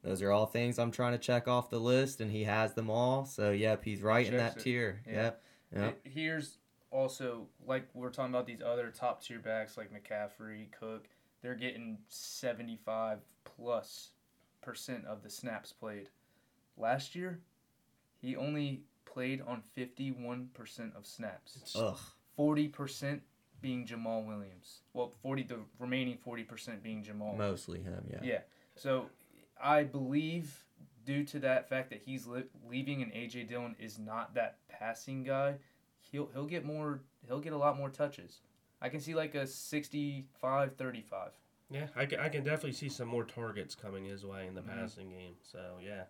Those 0.03 0.21
are 0.21 0.31
all 0.31 0.45
things 0.47 0.79
I'm 0.79 0.91
trying 0.91 1.11
to 1.13 1.19
check 1.19 1.47
off 1.47 1.69
the 1.69 1.79
list, 1.79 2.21
and 2.21 2.31
he 2.31 2.43
has 2.43 2.73
them 2.73 2.89
all. 2.89 3.25
So, 3.25 3.51
yep, 3.51 3.83
he's 3.83 4.01
right 4.01 4.25
in 4.25 4.37
that 4.37 4.57
it. 4.57 4.63
tier. 4.63 5.01
Yeah. 5.07 5.13
Yep. 5.13 5.43
Yep. 5.75 5.99
It- 6.05 6.11
Here's 6.11 6.57
also 6.89 7.47
like 7.65 7.87
we're 7.93 8.09
talking 8.09 8.33
about 8.33 8.45
these 8.47 8.61
other 8.61 8.89
top 8.89 9.23
tier 9.23 9.39
backs 9.39 9.77
like 9.77 9.89
McCaffrey, 9.93 10.71
Cook. 10.77 11.07
They're 11.41 11.55
getting 11.55 11.97
75 12.09 13.19
plus 13.43 14.09
percent 14.61 15.05
of 15.05 15.23
the 15.23 15.29
snaps 15.29 15.71
played. 15.71 16.09
Last 16.77 17.15
year, 17.15 17.39
he 18.21 18.35
only 18.35 18.83
played 19.05 19.41
on 19.41 19.61
51 19.73 20.49
percent 20.53 20.93
of 20.95 21.05
snaps. 21.05 21.73
Ugh. 21.75 21.97
40 22.35 22.67
percent 22.69 23.21
being 23.61 23.85
Jamaal 23.85 24.25
Williams. 24.25 24.81
Well, 24.93 25.13
40 25.21 25.43
the 25.43 25.59
remaining 25.79 26.17
40 26.17 26.43
percent 26.43 26.83
being 26.83 27.03
Jamaal. 27.03 27.37
Mostly 27.37 27.81
him, 27.81 28.03
yeah. 28.09 28.19
Yeah. 28.23 28.39
So 28.75 29.07
I 29.63 29.83
believe 29.83 30.65
due 31.05 31.23
to 31.25 31.39
that 31.39 31.67
fact 31.69 31.89
that 31.89 32.01
he's 32.05 32.27
li- 32.27 32.43
leaving 32.69 33.01
and 33.01 33.11
AJ 33.11 33.47
Dillon 33.49 33.75
is 33.79 33.97
not 33.99 34.33
that 34.35 34.57
passing 34.69 35.23
guy, 35.23 35.55
he'll 36.11 36.29
he'll 36.33 36.45
get 36.45 36.63
more 36.65 37.01
he'll 37.27 37.39
get 37.39 37.53
a 37.53 37.57
lot 37.57 37.77
more 37.77 37.89
touches. 37.89 38.41
I 38.81 38.89
can 38.89 38.99
see 38.99 39.13
like 39.15 39.35
a 39.35 39.45
65-35. 40.43 41.29
Yeah, 41.69 41.87
I 41.95 42.05
can, 42.05 42.19
I 42.19 42.27
can 42.29 42.43
definitely 42.43 42.73
see 42.73 42.89
some 42.89 43.07
more 43.07 43.23
targets 43.23 43.75
coming 43.75 44.03
his 44.05 44.25
way 44.25 44.45
in 44.47 44.55
the 44.55 44.61
Mhm. 44.61 44.67
passing 44.79 45.09
game. 45.09 45.35
So 45.41 45.77
yeah, 45.81 46.03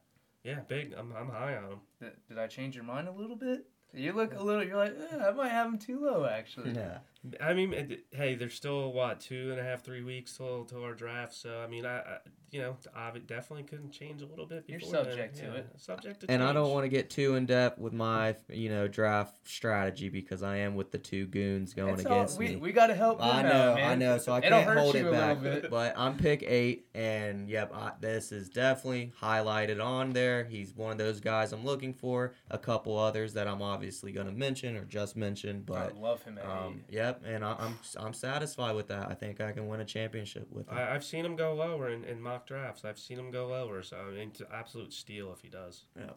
yeah, 0.43 0.62
big. 0.62 0.93
I'm 0.93 1.14
I'm 1.16 1.30
high 1.30 1.56
on 1.56 1.64
him. 1.66 1.82
Did, 1.99 2.14
did 2.28 2.38
I 2.39 2.47
change 2.47 2.76
your 2.76 2.84
mind 2.84 3.08
a 3.08 3.12
little 3.12 3.36
bit? 3.36 3.68
You 3.93 4.14
look 4.14 4.34
a 4.34 4.41
little. 4.41 4.64
You're 4.64 4.78
like, 4.78 4.95
eh, 5.12 5.18
I 5.28 5.32
might 5.32 5.49
have 5.49 5.68
him 5.68 5.78
too 5.78 5.99
low 6.04 6.26
actually. 6.26 6.72
Yeah. 6.76 6.99
I 7.40 7.54
mean, 7.54 7.98
hey, 8.12 8.36
there's 8.36 8.56
still 8.56 8.92
what 8.94 9.20
two 9.20 9.52
and 9.52 9.60
a 9.60 9.64
half, 9.64 9.84
three 9.84 10.02
weeks 10.04 10.36
till 10.36 10.66
till 10.66 10.84
our 10.84 10.94
draft. 10.94 11.34
So 11.36 11.62
I 11.64 11.68
mean, 11.68 11.86
I, 11.86 12.00
I 12.00 12.18
you 12.52 12.62
know, 12.62 12.76
I 12.94 13.12
definitely 13.28 13.64
couldn't 13.64 13.92
change 13.92 14.22
a 14.22 14.26
little 14.26 14.46
bit. 14.46 14.66
You're 14.68 14.80
Before 14.80 15.04
then. 15.04 15.06
subject 15.06 15.36
to 15.38 15.44
Yeah, 15.46 15.54
it. 15.54 15.68
Subject 15.78 16.20
to. 16.22 16.26
It. 16.26 16.30
And 16.34 16.44
I 16.44 16.52
don't 16.52 16.70
want 16.72 16.84
to 16.84 16.90
get 16.90 17.10
too 17.10 17.36
in 17.36 17.46
depth 17.46 17.80
with 17.80 17.94
my, 17.94 18.36
you 18.50 18.68
know, 18.68 18.90
draft 18.90 19.48
strategy 19.48 20.10
because 20.10 20.44
I 20.44 20.58
am 20.58 20.76
with 20.76 20.92
the 20.92 20.98
two 20.98 21.28
goons 21.28 21.74
going 21.74 21.94
It's 21.94 22.06
all- 22.06 22.12
against 22.18 22.38
we, 22.38 22.48
me. 22.50 22.56
we 22.58 22.74
got 22.74 22.88
to 22.88 22.94
help 22.96 23.20
them 23.20 23.28
I 23.30 23.40
out, 23.40 23.46
know, 23.46 23.76
man. 23.76 23.92
I 23.92 23.96
know. 23.96 24.18
So 24.18 24.34
I 24.34 24.40
It'll 24.40 24.64
can't 24.64 24.80
hold 24.80 24.96
it 24.96 25.10
back. 25.10 25.70
But 25.70 25.94
I'm 25.98 26.18
pick 26.18 26.44
eight, 26.44 26.88
and 26.94 27.48
yep, 27.50 27.72
I, 27.74 27.94
this 28.02 28.34
is 28.34 28.50
definitely 28.50 29.14
highlighted 29.22 29.82
on 29.82 30.12
there. 30.12 30.44
He's 30.44 30.76
one 30.76 30.92
of 30.92 30.98
those 30.98 31.22
guys 31.22 31.54
I'm 31.54 31.64
looking 31.64 31.94
for. 31.94 32.34
A 32.50 32.58
couple 32.58 32.98
others 32.98 33.32
that 33.36 33.48
I'm 33.48 33.62
obviously 33.62 34.12
going 34.12 34.28
to 34.28 34.34
mention 34.34 34.76
or 34.76 34.84
just 34.84 35.16
mention, 35.16 35.62
but 35.62 35.94
I 35.96 36.00
love 36.00 36.22
him 36.24 36.38
at 36.38 36.46
um, 36.46 36.82
eight. 36.90 36.96
Yep, 37.12 37.24
and 37.26 37.45
I, 37.45 37.55
I'm 37.59 37.78
I'm 37.97 38.14
satisfied 38.14 38.76
with 38.76 38.88
that. 38.88 39.09
I 39.09 39.14
think 39.14 39.41
I 39.41 39.51
can 39.51 39.68
win 39.68 39.82
a 39.82 39.86
championship 39.86 40.47
with 40.51 40.68
him. 40.68 40.78
I, 40.78 40.93
I've 40.93 41.03
seen 41.03 41.26
him 41.26 41.36
go 41.36 41.53
lower 41.53 41.89
in, 41.89 42.03
in 42.03 42.22
mock 42.22 42.47
drafts. 42.47 42.86
I've 42.86 42.99
seen 42.99 43.20
him 43.20 43.32
go 43.32 43.47
lower. 43.47 43.82
So 43.84 43.97
I 43.97 44.12
mean, 44.12 44.30
it's 44.30 44.41
absolute 44.53 44.93
steal 44.93 45.32
if 45.34 45.41
he 45.41 45.49
does. 45.49 45.84
Yeah. 45.97 46.12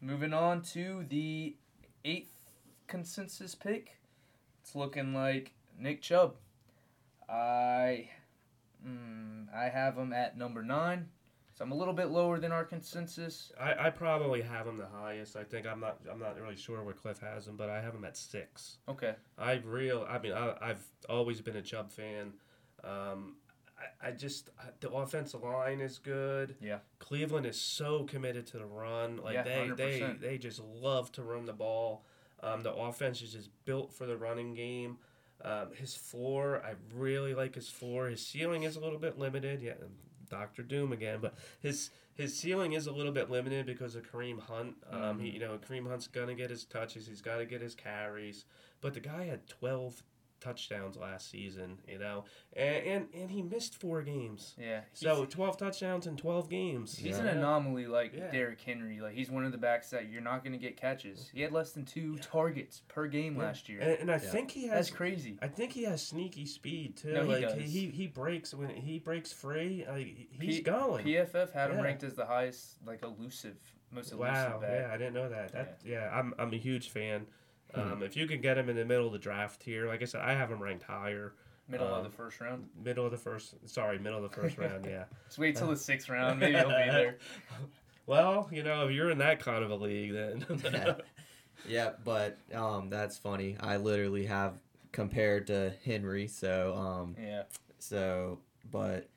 Moving 0.00 0.32
on 0.32 0.62
to 0.62 1.04
the 1.08 1.56
eighth 2.04 2.32
consensus 2.86 3.54
pick. 3.54 3.96
It's 4.62 4.74
looking 4.74 5.14
like 5.14 5.52
Nick 5.78 6.02
Chubb. 6.02 6.36
I 7.28 8.08
mm, 8.86 9.46
I 9.54 9.68
have 9.68 9.96
him 9.96 10.12
at 10.12 10.36
number 10.36 10.62
nine. 10.62 11.08
So 11.60 11.64
I'm 11.64 11.72
a 11.72 11.74
little 11.74 11.92
bit 11.92 12.06
lower 12.06 12.38
than 12.38 12.52
our 12.52 12.64
consensus. 12.64 13.52
I, 13.60 13.88
I 13.88 13.90
probably 13.90 14.40
have 14.40 14.66
him 14.66 14.78
the 14.78 14.86
highest. 14.86 15.36
I 15.36 15.44
think 15.44 15.66
I'm 15.66 15.78
not 15.78 15.98
I'm 16.10 16.18
not 16.18 16.40
really 16.40 16.56
sure 16.56 16.82
where 16.82 16.94
Cliff 16.94 17.18
has 17.18 17.46
him, 17.46 17.58
but 17.58 17.68
I 17.68 17.82
have 17.82 17.94
him 17.94 18.02
at 18.06 18.16
six. 18.16 18.78
Okay. 18.88 19.14
I 19.36 19.60
real. 19.66 20.06
I 20.08 20.18
mean, 20.18 20.32
I, 20.32 20.54
I've 20.58 20.82
always 21.06 21.42
been 21.42 21.56
a 21.56 21.60
Chubb 21.60 21.92
fan. 21.92 22.32
Um, 22.82 23.36
I, 23.78 24.08
I 24.08 24.10
just 24.12 24.48
the 24.80 24.90
offensive 24.90 25.42
line 25.42 25.82
is 25.82 25.98
good. 25.98 26.56
Yeah. 26.62 26.78
Cleveland 26.98 27.44
is 27.44 27.60
so 27.60 28.04
committed 28.04 28.46
to 28.46 28.58
the 28.58 28.64
run. 28.64 29.18
Like 29.18 29.34
Yeah, 29.34 29.42
they 29.42 29.70
they 29.76 30.00
100%. 30.00 30.20
they 30.22 30.38
just 30.38 30.62
love 30.64 31.12
to 31.12 31.22
run 31.22 31.44
the 31.44 31.52
ball. 31.52 32.06
Um, 32.42 32.62
the 32.62 32.72
offense 32.72 33.20
is 33.20 33.34
just 33.34 33.50
built 33.66 33.92
for 33.92 34.06
the 34.06 34.16
running 34.16 34.54
game. 34.54 34.96
Um, 35.44 35.74
his 35.74 35.94
floor, 35.94 36.62
I 36.64 36.72
really 36.94 37.34
like 37.34 37.54
his 37.54 37.68
floor. 37.68 38.08
His 38.08 38.26
ceiling 38.26 38.62
is 38.62 38.76
a 38.76 38.80
little 38.80 38.98
bit 38.98 39.18
limited. 39.18 39.60
Yeah, 39.60 39.74
Doctor 40.30 40.62
Doom 40.62 40.92
again, 40.92 41.18
but 41.20 41.34
his 41.60 41.90
his 42.14 42.36
ceiling 42.38 42.72
is 42.72 42.86
a 42.86 42.92
little 42.92 43.12
bit 43.12 43.30
limited 43.30 43.64
because 43.66 43.94
of 43.94 44.10
Kareem 44.10 44.40
Hunt. 44.40 44.76
Um, 44.90 45.18
he, 45.18 45.30
Mhm. 45.30 45.34
you 45.34 45.40
know, 45.40 45.58
Kareem 45.58 45.86
Hunt's 45.88 46.06
gonna 46.06 46.34
get 46.34 46.50
his 46.50 46.64
touches. 46.64 47.06
He's 47.06 47.22
got 47.22 47.38
to 47.38 47.46
get 47.46 47.60
his 47.62 47.74
carries. 47.74 48.44
But 48.82 48.94
the 48.94 49.00
guy 49.00 49.24
had 49.24 49.46
twelve 49.46 50.02
touchdowns 50.40 50.96
last 50.96 51.30
season. 51.30 51.78
You 51.88 51.98
know, 51.98 52.24
and 52.54 52.84
and, 52.86 53.08
and 53.14 53.30
he 53.30 53.42
missed 53.42 53.74
four 53.80 54.02
games. 54.02 54.54
Yeah. 54.58 54.80
So 54.92 55.24
twelve 55.24 55.56
touchdowns 55.56 56.06
in 56.06 56.16
twelve 56.16 56.48
games. 56.48 56.96
He's 56.96 57.16
Yeah. 57.18 57.22
an 57.24 57.38
anomaly 57.38 57.86
like 57.86 58.14
Yeah. 58.14 58.30
Derrick 58.30 58.60
Henry. 58.60 59.00
Like 59.00 59.14
he's 59.14 59.30
one 59.30 59.44
of 59.44 59.52
the 59.52 59.58
backs 59.58 59.90
that 59.90 60.08
you're 60.10 60.22
not 60.22 60.42
going 60.42 60.52
to 60.52 60.58
get 60.58 60.76
catches. 60.76 61.30
He 61.32 61.42
had 61.42 61.52
less 61.52 61.72
than 61.72 61.84
two 61.84 62.16
targets 62.18 62.82
per 62.88 63.06
game 63.06 63.36
Yeah. 63.36 63.42
last 63.42 63.68
year. 63.68 63.80
And, 63.80 63.90
and 63.92 64.10
I 64.10 64.14
Yeah. 64.14 64.18
think 64.18 64.50
he 64.50 64.62
That's 64.68 64.88
has. 64.88 64.90
crazy. 64.96 65.38
I 65.42 65.48
think 65.48 65.72
he 65.72 65.84
has 65.84 66.04
sneaky 66.06 66.46
speed 66.46 66.96
too. 66.96 67.12
No, 67.12 67.22
he 67.24 67.28
like 67.28 67.42
does. 67.42 67.70
he 67.70 67.88
he 67.90 68.06
breaks 68.06 68.54
when 68.54 68.70
he 68.70 68.98
breaks 68.98 69.32
free. 69.32 69.84
Like, 69.88 70.06
he's 70.40 70.56
P- 70.56 70.62
going. 70.62 71.04
PFF 71.04 71.52
had 71.52 71.70
him 71.70 71.80
ranked 71.80 72.02
as 72.02 72.14
the 72.14 72.26
highest, 72.26 72.76
like 72.86 73.02
elusive, 73.02 73.56
most 73.90 74.12
elusive 74.12 74.18
Wow, 74.20 74.58
back. 74.60 74.70
yeah, 74.72 74.90
I 74.92 74.96
didn't 74.96 75.14
know 75.14 75.28
that. 75.28 75.52
That 75.52 75.80
yeah, 75.84 76.10
I'm 76.12 76.32
I'm 76.38 76.52
a 76.52 76.56
huge 76.58 76.90
fan. 76.90 77.26
Um, 77.74 78.02
if 78.02 78.16
you 78.16 78.26
can 78.26 78.40
get 78.40 78.56
him 78.58 78.68
in 78.68 78.76
the 78.76 78.84
middle 78.84 79.06
of 79.06 79.12
the 79.12 79.18
draft 79.18 79.62
here, 79.62 79.86
like 79.86 80.02
I 80.02 80.04
said, 80.04 80.20
I 80.22 80.34
have 80.34 80.50
him 80.50 80.62
ranked 80.62 80.82
higher, 80.84 81.34
Middle 81.68 81.86
of 81.86 81.98
Um, 81.98 82.04
the 82.04 82.10
first 82.16 82.40
round. 82.40 82.68
middle 82.82 83.04
of 83.04 83.12
the 83.12 83.16
first. 83.16 83.54
Sorry, 83.68 83.96
middle 83.98 84.24
of 84.24 84.28
the 84.28 84.40
first 84.40 84.58
round. 84.58 84.84
Yeah. 84.86 85.04
Just 85.26 85.38
wait 85.38 85.54
till 85.56 85.68
the 85.68 85.76
sixth 85.76 86.08
round. 86.10 86.40
Maybe 86.40 86.56
he'll 86.56 86.66
be 86.68 86.72
there. 86.90 87.18
Well, 88.06 88.48
you 88.50 88.64
know, 88.64 88.88
if 88.88 88.92
you're 88.94 89.10
in 89.10 89.18
that 89.18 89.38
kind 89.38 89.62
of 89.62 89.70
a 89.70 89.76
league, 89.76 90.12
then 90.12 90.44
Yeah. 90.64 90.94
yeah, 91.68 91.90
but 92.04 92.38
um, 92.52 92.90
that's 92.90 93.16
funny. 93.18 93.56
I 93.60 93.76
literally 93.76 94.26
have 94.26 94.58
compared 94.90 95.46
to 95.46 95.72
Henry, 95.84 96.26
so 96.26 96.74
um, 96.74 97.14
Yeah. 97.20 97.44
so 97.78 98.40
but 98.72 99.08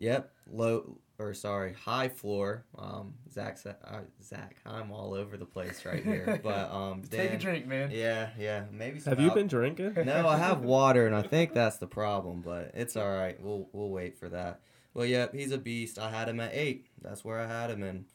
yep, 0.00 0.32
low 0.50 0.96
or 1.20 1.34
sorry, 1.34 1.74
high 1.74 2.08
floor. 2.08 2.64
Um, 2.78 3.14
Zach, 3.32 3.58
uh, 3.66 3.98
Zach, 4.22 4.56
I'm 4.64 4.90
all 4.90 5.14
over 5.14 5.36
the 5.36 5.44
place 5.44 5.84
right 5.84 6.02
here, 6.02 6.40
but 6.42 6.72
um, 6.72 7.02
Take 7.02 7.32
a 7.32 7.38
drink, 7.38 7.66
man. 7.66 7.90
Yeah, 7.92 8.30
yeah, 8.38 8.64
maybe. 8.72 8.98
Some 9.00 9.10
have 9.12 9.20
you 9.20 9.30
been 9.32 9.46
drinking? 9.46 9.94
no, 10.04 10.26
I 10.26 10.36
have 10.38 10.60
water, 10.64 11.06
and 11.06 11.14
I 11.14 11.22
think 11.22 11.52
that's 11.52 11.76
the 11.76 11.86
problem, 11.86 12.40
but 12.40 12.70
it's 12.74 12.96
all 12.96 13.10
right. 13.10 13.40
We'll 13.40 13.68
we'll 13.72 13.90
wait 13.90 14.18
for 14.18 14.28
that. 14.30 14.60
Well, 14.94 15.06
yeah, 15.06 15.26
he's 15.32 15.52
a 15.52 15.58
beast. 15.58 15.98
I 15.98 16.10
had 16.10 16.28
him 16.28 16.40
at 16.40 16.50
eight. 16.54 16.86
That's 17.00 17.24
where 17.24 17.38
I 17.38 17.46
had 17.46 17.70
him, 17.70 17.82
and 17.82 18.06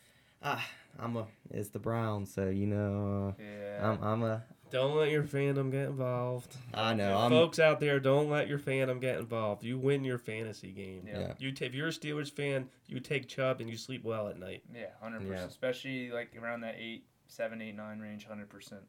ah, 0.43 0.65
I'm 0.99 1.15
a. 1.15 1.27
It's 1.51 1.69
the 1.69 1.79
Browns, 1.79 2.33
so 2.33 2.49
you 2.49 2.65
know, 2.67 3.35
Yeah. 3.39 3.79
uh, 3.81 3.91
I'm 3.91 4.03
I'm 4.03 4.23
a. 4.23 4.43
Don't 4.75 4.97
let 4.97 5.09
your 5.09 5.23
fandom 5.23 5.71
get 5.71 5.85
involved. 5.87 6.53
I 6.73 6.93
know. 6.93 7.17
I'm. 7.17 7.31
Folks 7.31 7.59
out 7.59 7.79
there, 7.79 7.97
don't 7.97 8.29
let 8.29 8.49
your 8.49 8.59
fandom 8.59 8.99
get 8.99 9.17
involved. 9.17 9.63
You 9.63 9.77
win 9.77 10.03
your 10.03 10.17
fantasy 10.17 10.71
game. 10.71 11.03
Yeah. 11.07 11.19
Yeah. 11.19 11.33
You 11.39 11.53
t- 11.53 11.63
if 11.65 11.73
you're 11.73 11.87
a 11.87 11.91
Steelers 11.91 12.29
fan, 12.29 12.67
you 12.87 12.99
take 12.99 13.29
Chubb 13.29 13.61
and 13.61 13.69
you 13.69 13.77
sleep 13.77 14.03
well 14.03 14.27
at 14.27 14.37
night. 14.37 14.63
Yeah, 14.75 14.87
hundred 15.01 15.21
Yeah. 15.23 15.29
percent. 15.29 15.51
Especially 15.51 16.11
like 16.11 16.35
around 16.37 16.59
that 16.61 16.75
eight, 16.77 17.05
seven, 17.27 17.61
eight, 17.61 17.73
nine 17.75 17.99
range, 17.99 18.25
hundred 18.25 18.49
percent. 18.49 18.81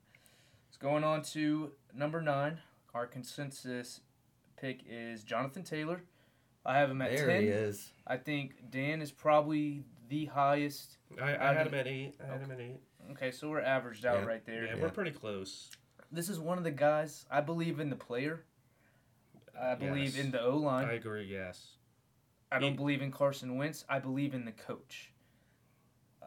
It's 0.68 0.76
going 0.76 1.05
on 1.05 1.22
to 1.22 1.70
number 1.95 2.20
nine. 2.20 2.59
Our 2.93 3.07
consensus 3.07 4.01
pick 4.57 4.80
is 4.91 5.22
Jonathan 5.22 5.62
Taylor. 5.62 6.03
I 6.64 6.78
have 6.78 6.91
him 6.91 7.01
at 7.01 7.14
there 7.16 7.28
ten. 7.28 7.43
he 7.43 7.49
is. 7.49 7.93
I 8.09 8.16
think 8.16 8.70
Dan 8.72 9.01
is 9.01 9.12
probably 9.12 9.84
the 10.09 10.24
highest. 10.24 10.97
I, 11.22 11.37
I 11.37 11.55
had 11.55 11.68
him 11.68 11.74
at 11.74 11.87
eight. 11.87 12.14
I 12.20 12.26
had 12.32 12.41
him 12.41 12.51
at 12.51 12.59
eight. 12.59 12.80
Okay, 13.12 13.30
so 13.30 13.48
we're 13.48 13.61
averaged 13.61 14.04
out 14.04 14.20
Yeah. 14.20 14.24
right 14.26 14.44
there. 14.44 14.64
Yeah, 14.66 14.76
Yeah. 14.76 14.82
we're 14.82 14.90
pretty 14.90 15.11
close. 15.12 15.70
This 16.11 16.28
is 16.28 16.38
one 16.38 16.59
of 16.59 16.64
the 16.64 16.70
guys 16.70 17.26
I 17.30 17.40
believe 17.40 17.80
in 17.80 17.90
the 17.90 17.96
player. 17.96 18.44
I 19.59 19.74
believe 19.74 20.16
Yes. 20.16 20.24
in 20.24 20.30
the 20.32 20.40
O 20.42 20.57
line. 20.57 20.86
I 20.86 20.90
I, 20.92 20.94
agree. 20.94 21.24
Yes. 21.24 21.76
I 22.52 22.59
don't 22.59 22.72
he- 22.72 22.76
believe 22.76 23.02
in 23.02 23.11
Carson 23.11 23.57
Wentz. 23.57 23.84
I 23.88 23.98
believe 23.98 24.34
in 24.34 24.44
the 24.44 24.52
coach. 24.52 25.12
Uh, 26.22 26.26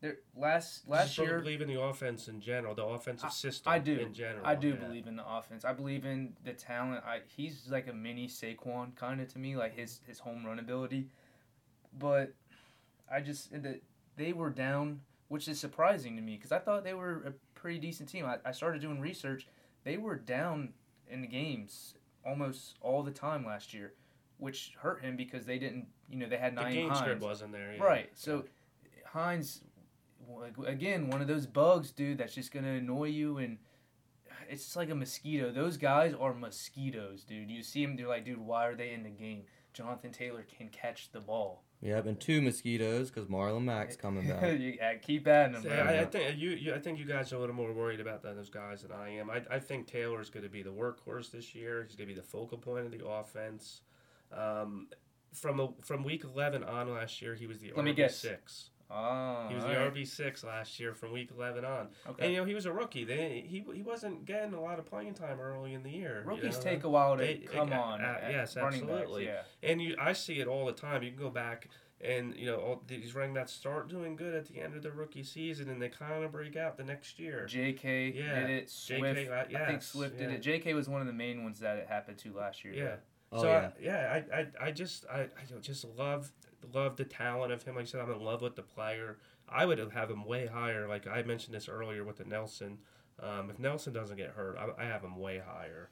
there 0.00 0.18
last 0.36 0.86
last 0.88 1.06
Just 1.08 1.16
don't 1.18 1.26
year 1.26 1.38
believe 1.40 1.60
in 1.60 1.68
the 1.68 1.80
offense 1.80 2.28
in 2.28 2.40
general, 2.40 2.74
the 2.74 2.84
offensive 2.84 3.26
I- 3.26 3.30
system. 3.30 3.72
I 3.72 3.78
do. 3.78 3.98
in 3.98 4.14
general. 4.14 4.46
I 4.46 4.54
do 4.54 4.68
yeah. 4.70 4.74
believe 4.76 5.06
in 5.06 5.16
the 5.16 5.26
offense. 5.28 5.64
I 5.64 5.72
believe 5.72 6.04
in 6.06 6.36
the 6.44 6.52
talent. 6.54 7.04
I 7.04 7.22
he's 7.26 7.68
like 7.68 7.88
a 7.88 7.92
mini 7.92 8.28
Saquon 8.28 8.94
kind 8.96 9.20
of 9.20 9.28
to 9.32 9.38
me, 9.38 9.56
like 9.56 9.74
his 9.74 10.00
his 10.06 10.20
home 10.20 10.46
run 10.46 10.58
ability. 10.58 11.08
But 11.92 12.32
I 13.10 13.20
just 13.20 13.50
the, 13.50 13.80
they 14.16 14.32
were 14.32 14.50
down, 14.50 15.00
which 15.30 15.46
is 15.46 15.60
surprising 15.60 16.16
to 16.16 16.22
me 16.22 16.34
because 16.34 16.50
I 16.50 16.58
thought 16.58 16.82
they 16.82 16.92
were 16.92 17.22
a 17.24 17.32
pretty 17.54 17.78
decent 17.78 18.08
team. 18.08 18.26
I, 18.26 18.38
I 18.44 18.50
started 18.50 18.82
doing 18.82 19.00
research. 19.00 19.46
They 19.84 19.96
were 19.96 20.16
down 20.16 20.70
in 21.08 21.20
the 21.22 21.28
games 21.28 21.94
almost 22.26 22.74
all 22.80 23.04
the 23.04 23.12
time 23.12 23.46
last 23.46 23.72
year, 23.72 23.94
which 24.38 24.72
hurt 24.80 25.02
him 25.02 25.16
because 25.16 25.46
they 25.46 25.58
didn't. 25.60 25.86
You 26.10 26.18
know, 26.18 26.28
they 26.28 26.36
had 26.36 26.56
The 26.56 26.62
nine 26.62 26.74
game 26.74 26.88
Hines. 26.88 26.98
script 26.98 27.22
wasn't 27.22 27.52
there. 27.52 27.74
Yeah. 27.76 27.82
Right. 27.82 28.10
So 28.14 28.44
Hines, 29.06 29.62
again, 30.66 31.08
one 31.08 31.20
of 31.22 31.28
those 31.28 31.46
bugs, 31.46 31.92
dude, 31.92 32.18
that's 32.18 32.34
just 32.34 32.52
gonna 32.52 32.72
annoy 32.72 33.04
you, 33.10 33.38
and 33.38 33.58
it's 34.48 34.64
just 34.64 34.74
like 34.76 34.90
a 34.90 34.96
mosquito. 34.96 35.52
Those 35.52 35.76
guys 35.76 36.12
are 36.18 36.34
mosquitoes, 36.34 37.22
dude. 37.22 37.48
You 37.48 37.62
see 37.62 37.86
them, 37.86 37.94
they're 37.96 38.08
like, 38.08 38.24
dude, 38.24 38.40
why 38.40 38.66
are 38.66 38.74
they 38.74 38.90
in 38.92 39.04
the 39.04 39.10
game? 39.10 39.44
Jonathan 39.72 40.12
Taylor 40.12 40.44
can 40.56 40.68
catch 40.68 41.10
the 41.12 41.20
ball. 41.20 41.62
Yep, 41.82 42.06
and 42.06 42.20
two 42.20 42.42
mosquitoes 42.42 43.10
because 43.10 43.28
Marlon 43.28 43.64
Mack's 43.64 43.96
coming 44.04 44.28
back. 44.28 44.42
You- 44.42 44.76
yeah, 44.78 44.94
keep 44.96 45.26
adding 45.26 45.54
them, 45.54 45.62
So, 45.62 45.68
bro. 45.70 45.78
I, 45.78 46.00
I 46.00 46.04
think 46.04 46.36
you, 46.38 46.50
you. 46.50 46.74
I 46.74 46.78
think 46.78 46.98
you 46.98 47.06
guys 47.06 47.32
are 47.32 47.36
a 47.36 47.38
little 47.40 47.54
more 47.54 47.72
worried 47.72 48.00
about 48.00 48.22
that, 48.22 48.36
those 48.36 48.50
guys 48.50 48.82
than 48.82 48.92
I 48.92 49.16
am. 49.16 49.30
I, 49.30 49.42
I 49.50 49.58
think 49.58 49.86
Taylor's 49.86 50.28
going 50.28 50.42
to 50.44 50.50
be 50.50 50.62
the 50.62 50.72
workhorse 50.72 51.30
this 51.30 51.54
year. 51.54 51.84
He's 51.86 51.96
going 51.96 52.08
to 52.08 52.14
be 52.14 52.20
the 52.20 52.26
focal 52.26 52.58
point 52.58 52.84
of 52.86 52.92
the 52.92 53.06
offense. 53.06 53.80
Um, 54.36 54.88
from 55.32 55.60
a, 55.60 55.68
from 55.82 56.04
week 56.04 56.24
eleven 56.24 56.62
on 56.64 56.92
last 56.92 57.22
year, 57.22 57.34
he 57.34 57.46
was 57.46 57.60
the 57.60 57.72
Let 57.74 57.84
me 57.84 57.92
RB 57.92 57.96
guess. 57.96 58.16
six. 58.16 58.70
Oh, 58.92 59.46
He 59.48 59.54
was 59.54 59.64
the 59.64 59.70
right. 59.70 59.92
RB 59.94 60.06
six 60.06 60.42
last 60.42 60.80
year 60.80 60.94
from 60.94 61.12
week 61.12 61.30
eleven 61.36 61.64
on. 61.64 61.88
Okay. 62.08 62.24
And 62.24 62.32
you 62.34 62.40
know 62.40 62.44
he 62.44 62.54
was 62.54 62.66
a 62.66 62.72
rookie. 62.72 63.04
They, 63.04 63.44
he 63.46 63.64
he 63.72 63.82
wasn't 63.82 64.24
getting 64.24 64.52
a 64.54 64.60
lot 64.60 64.78
of 64.78 64.86
playing 64.86 65.14
time 65.14 65.40
early 65.40 65.74
in 65.74 65.82
the 65.82 65.90
year. 65.90 66.22
you 66.24 66.30
Rookies 66.30 66.56
know? 66.56 66.62
take 66.62 66.84
a 66.84 66.88
while 66.88 67.16
to 67.16 67.22
They- 67.22 67.38
come 67.38 67.72
uh, 67.72 67.76
on. 67.76 68.00
uh, 68.00 68.18
at 68.22 68.30
yes, 68.32 68.56
absolutely. 68.56 69.26
Backs, 69.26 69.46
And 69.62 69.80
you, 69.80 69.94
I 70.00 70.12
see 70.12 70.40
it 70.40 70.48
all 70.48 70.66
the 70.66 70.72
time. 70.72 71.02
You 71.02 71.10
can 71.10 71.20
go 71.20 71.30
back 71.30 71.68
and 72.02 72.34
you 72.34 72.46
know 72.46 72.56
all 72.56 72.82
these 72.86 73.14
running 73.14 73.34
backs 73.34 73.52
start 73.52 73.88
doing 73.88 74.16
good 74.16 74.34
at 74.34 74.46
the 74.46 74.58
end 74.60 74.74
of 74.74 74.82
the 74.82 74.90
rookie 74.90 75.22
season, 75.22 75.68
and 75.68 75.80
they 75.80 75.88
kind 75.90 76.24
of 76.24 76.32
break 76.32 76.56
out 76.56 76.76
the 76.78 76.84
next 76.84 77.18
year. 77.18 77.44
J.K. 77.46 78.14
Yeah, 78.16 78.40
did 78.40 78.50
it. 78.50 78.66
JK, 78.68 78.70
Swift. 78.70 79.30
uh, 79.30 79.34
I 79.34 79.40
think 79.42 79.52
yes, 79.52 79.86
Swift 79.86 80.18
did 80.18 80.30
it. 80.30 80.40
J.K. 80.42 80.74
was 80.74 80.88
one 80.88 81.00
of 81.02 81.06
the 81.06 81.12
main 81.12 81.44
ones 81.44 81.60
that 81.60 81.76
it 81.76 81.86
happened 81.88 82.18
to 82.18 82.32
last 82.32 82.64
year. 82.64 82.74
Yeah. 82.74 82.96
Oh 83.32 83.42
so 83.42 83.48
yeah. 83.48 83.58
I, 83.58 83.72
yeah, 83.80 84.22
I, 84.32 84.36
I, 84.40 84.66
I 84.68 84.70
just 84.72 85.04
I, 85.12 85.20
I 85.20 85.60
just 85.60 85.84
love 85.96 86.32
love 86.72 86.96
the 86.96 87.04
talent 87.04 87.52
of 87.52 87.62
him. 87.62 87.74
Like 87.76 87.82
I 87.82 87.86
said, 87.86 88.00
I'm 88.00 88.10
in 88.10 88.20
love 88.20 88.42
with 88.42 88.56
the 88.56 88.62
player. 88.62 89.18
I 89.48 89.66
would 89.66 89.78
have 89.78 90.10
him 90.10 90.24
way 90.24 90.46
higher. 90.46 90.86
Like 90.88 91.06
I 91.06 91.22
mentioned 91.22 91.54
this 91.54 91.68
earlier 91.68 92.04
with 92.04 92.16
the 92.18 92.24
Nelson. 92.24 92.78
Um, 93.22 93.50
if 93.50 93.58
Nelson 93.58 93.92
doesn't 93.92 94.16
get 94.16 94.30
hurt, 94.30 94.56
I, 94.58 94.82
I 94.82 94.86
have 94.86 95.02
him 95.02 95.16
way 95.16 95.38
higher. 95.44 95.90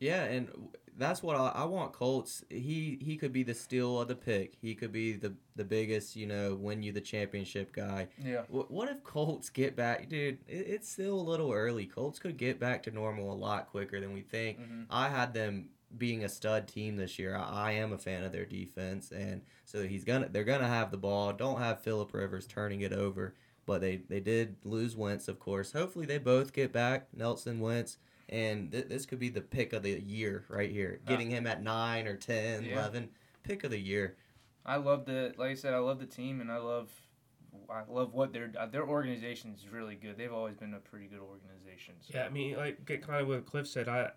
Yeah, 0.00 0.24
and 0.24 0.48
that's 0.96 1.22
what 1.22 1.36
I, 1.36 1.48
I 1.54 1.64
want. 1.64 1.92
Colts. 1.92 2.42
He 2.50 2.98
he 3.00 3.16
could 3.16 3.32
be 3.32 3.44
the 3.44 3.54
steal 3.54 4.00
of 4.00 4.08
the 4.08 4.16
pick. 4.16 4.54
He 4.60 4.74
could 4.74 4.90
be 4.90 5.12
the 5.12 5.34
the 5.54 5.64
biggest, 5.64 6.16
you 6.16 6.26
know, 6.26 6.56
win 6.56 6.82
you 6.82 6.90
the 6.90 7.00
championship 7.00 7.72
guy. 7.72 8.08
Yeah. 8.20 8.42
What, 8.48 8.70
what 8.72 8.88
if 8.88 9.04
Colts 9.04 9.50
get 9.50 9.76
back, 9.76 10.08
dude? 10.08 10.38
It, 10.48 10.66
it's 10.68 10.88
still 10.90 11.14
a 11.14 11.22
little 11.22 11.52
early. 11.52 11.86
Colts 11.86 12.18
could 12.18 12.36
get 12.36 12.58
back 12.58 12.82
to 12.84 12.90
normal 12.90 13.32
a 13.32 13.36
lot 13.36 13.68
quicker 13.68 14.00
than 14.00 14.12
we 14.12 14.22
think. 14.22 14.58
Mhm. 14.58 14.86
I 14.90 15.08
had 15.08 15.32
them 15.32 15.68
being 15.96 16.24
a 16.24 16.28
stud 16.28 16.68
team 16.68 16.96
this 16.96 17.18
year. 17.18 17.36
I, 17.36 17.68
I 17.68 17.70
am 17.72 17.92
a 17.92 17.98
fan 17.98 18.24
of 18.24 18.32
their 18.32 18.44
defense, 18.44 19.10
and 19.10 19.42
so 19.64 19.86
he's 19.86 20.04
gonna 20.04 20.28
they're 20.28 20.44
gonna 20.44 20.68
have 20.68 20.90
the 20.90 20.96
ball. 20.98 21.32
Don't 21.32 21.60
have 21.60 21.82
Philip 21.82 22.12
Rivers 22.12 22.46
turning 22.46 22.82
it 22.82 22.92
over, 22.92 23.34
but 23.66 23.80
they 23.80 24.02
they 24.08 24.20
did 24.20 24.56
lose 24.64 24.96
Wentz, 24.96 25.28
of 25.28 25.38
course. 25.38 25.72
Hopefully 25.72 26.06
they 26.06 26.18
both 26.18 26.52
get 26.52 26.72
back. 26.72 27.08
Nelson 27.14 27.60
Wentz. 27.60 27.98
And 28.30 28.70
th- 28.70 28.88
this 28.88 29.06
could 29.06 29.18
be 29.18 29.30
the 29.30 29.40
pick 29.40 29.72
of 29.72 29.82
the 29.82 29.98
year 30.02 30.44
right 30.50 30.70
here. 30.70 31.00
Uh, 31.06 31.10
Getting 31.10 31.30
him 31.30 31.46
at 31.46 31.62
9 31.62 32.06
or 32.06 32.14
10, 32.14 32.62
Yeah. 32.62 32.72
11. 32.74 33.08
Pick 33.42 33.64
of 33.64 33.70
the 33.70 33.78
year. 33.80 34.16
I 34.66 34.76
love 34.76 35.06
the 35.06 35.32
like 35.38 35.52
I 35.52 35.54
said, 35.54 35.72
I 35.72 35.78
love 35.78 35.98
the 35.98 36.04
team 36.04 36.42
and 36.42 36.52
I 36.52 36.58
love 36.58 36.90
I 37.70 37.82
love 37.88 38.12
what 38.12 38.30
uh, 38.30 38.32
their 38.32 38.50
their 38.70 38.86
organization 38.86 39.54
is 39.54 39.66
really 39.68 39.94
good. 39.94 40.18
They've 40.18 40.32
always 40.32 40.56
been 40.56 40.74
a 40.74 40.78
pretty 40.78 41.06
good 41.06 41.20
organization. 41.20 41.94
So. 42.00 42.12
Yeah, 42.18 42.26
I 42.26 42.28
mean, 42.28 42.56
like 42.56 42.84
get 42.84 43.06
kind 43.06 43.22
of 43.22 43.28
what 43.28 43.46
Cliff 43.46 43.66
said. 43.66 43.88
I, 43.88 44.10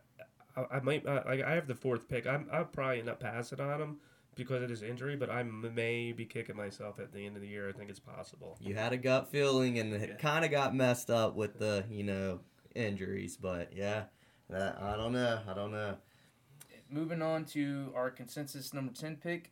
I, 0.56 0.78
I 0.78 0.80
might 0.82 1.06
uh, 1.06 1.24
like 1.26 1.42
I 1.42 1.56
have 1.56 1.68
the 1.68 1.76
fourth 1.76 2.08
pick. 2.08 2.28
I'm 2.28 2.48
I'll 2.52 2.66
probably 2.66 3.00
end 3.00 3.10
up 3.10 3.20
passing 3.20 3.60
on 3.60 3.82
him 3.82 3.98
because 4.36 4.64
of 4.64 4.70
his 4.70 4.82
injury, 4.82 5.16
but 5.16 5.30
I 5.30 5.44
may 5.44 6.12
be 6.14 6.26
kicking 6.26 6.56
myself 6.56 7.00
at 7.00 7.12
the 7.12 7.26
end 7.26 7.36
of 7.36 7.42
the 7.42 7.48
year. 7.48 7.68
I 7.70 7.74
think 7.74 7.90
it's 7.90 8.00
possible. 8.00 8.58
You 8.62 8.76
had 8.76 8.94
a 8.94 8.98
gut 8.98 9.30
feeling 9.30 9.78
and 9.80 9.92
Yeah. 9.92 9.98
it 10.00 10.20
kind 10.20 10.46
of 10.46 10.52
got 10.52 10.74
messed 10.74 11.10
up 11.10 11.36
with 11.36 11.60
the, 11.60 11.84
you 11.90 12.04
know, 12.04 12.40
injuries. 12.74 13.36
But 13.38 13.74
yeah, 13.76 14.06
that, 14.50 14.82
I 14.82 14.96
don't 14.96 15.12
know. 15.12 15.42
I 15.48 15.54
don't 15.54 15.72
know. 15.72 15.98
Moving 16.90 17.22
on 17.22 17.46
to 17.46 17.92
our 17.96 18.10
consensus 18.10 18.74
number 18.74 18.94
ten 18.94 19.18
pick, 19.18 19.52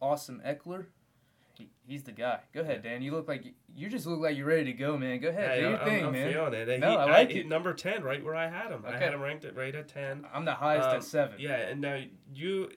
Austin 0.00 0.40
Ekeler. 0.46 0.86
He, 1.58 1.68
he's 1.86 2.04
the 2.04 2.12
guy. 2.12 2.38
Go 2.54 2.60
ahead, 2.60 2.82
Dan. 2.82 3.02
You 3.02 3.10
look 3.12 3.26
like 3.28 3.44
you 3.74 3.88
just 3.88 4.06
look 4.06 4.20
like 4.20 4.36
you're 4.36 4.46
ready 4.46 4.64
to 4.66 4.72
go, 4.72 4.96
man. 4.96 5.18
Go 5.20 5.28
ahead, 5.28 5.56
do 5.58 5.68
your 5.68 5.78
I'm, 5.80 5.88
thing, 5.88 6.04
I'm 6.06 6.12
man. 6.12 6.32
feeling 6.32 6.54
it. 6.54 6.80
No, 6.80 6.90
He- 6.92 6.96
I 6.96 7.04
like 7.10 7.30
he- 7.30 7.40
it. 7.40 7.48
Number 7.48 7.74
ten, 7.74 8.02
right 8.04 8.24
where 8.24 8.34
I 8.36 8.46
had 8.48 8.70
him. 8.70 8.84
I 8.86 8.96
had 8.96 9.12
him 9.12 9.20
ranked 9.20 9.44
at 9.44 9.56
right 9.56 9.74
at 9.74 9.88
ten. 9.88 10.24
I'm 10.32 10.44
the 10.44 10.54
highest 10.54 10.88
Um, 10.88 10.96
at 10.96 11.04
seven. 11.04 11.36
Yeah, 11.40 11.56
and 11.56 11.80
now 11.80 12.00
you, 12.32 12.70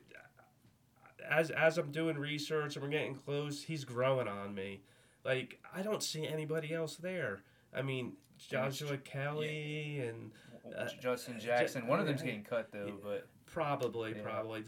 as 1.29 1.51
as 1.51 1.77
I'm 1.77 1.91
doing 1.91 2.17
research 2.17 2.75
and 2.75 2.83
we're 2.83 2.89
getting 2.91 3.15
close, 3.15 3.63
he's 3.63 3.85
growing 3.85 4.27
on 4.27 4.53
me. 4.55 4.81
Like 5.23 5.59
I 5.73 5.81
don't 5.83 6.01
see 6.03 6.27
anybody 6.27 6.73
else 6.73 6.97
there. 6.97 7.43
I 7.73 7.81
mean, 7.83 8.13
Joshua 8.37 8.97
Kelley 8.97 9.99
and 10.05 10.31
uh, 10.77 10.87
Justin 11.01 11.39
Jackson. 11.39 11.87
One 11.87 11.99
of 11.99 12.05
them's 12.05 12.21
getting 12.21 12.43
cut 12.43 12.71
though, 12.71 12.93
but 13.03 13.27
Probably, 13.45 14.13
Yeah. 14.15 14.21
probably. 14.23 14.63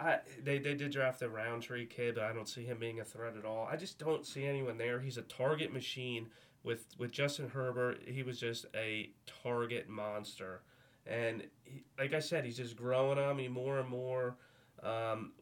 I 0.00 0.18
they, 0.42 0.58
they 0.58 0.74
did 0.74 0.90
draft 0.90 1.20
the 1.20 1.28
Rountree 1.28 1.86
kid, 1.86 2.16
but 2.16 2.24
I 2.24 2.32
don't 2.32 2.48
see 2.48 2.64
him 2.64 2.78
being 2.80 2.98
a 2.98 3.04
threat 3.04 3.36
at 3.36 3.44
all. 3.44 3.68
I 3.70 3.76
just 3.76 3.98
don't 3.98 4.26
see 4.26 4.44
anyone 4.44 4.76
there. 4.76 4.98
He's 5.00 5.18
a 5.18 5.22
target 5.22 5.72
machine. 5.72 6.28
With 6.64 6.86
with 6.98 7.12
Justin 7.12 7.48
Herbert, 7.50 8.00
he 8.06 8.22
was 8.22 8.40
just 8.40 8.66
a 8.74 9.10
target 9.42 9.86
monster, 9.88 10.62
and 11.06 11.44
he, 11.62 11.84
like 11.98 12.14
I 12.14 12.20
said, 12.20 12.44
he's 12.46 12.56
just 12.56 12.74
growing 12.74 13.18
on 13.18 13.36
me 13.36 13.48
more 13.48 13.78
and 13.78 13.88
more. 13.88 14.36
Um, 14.82 15.32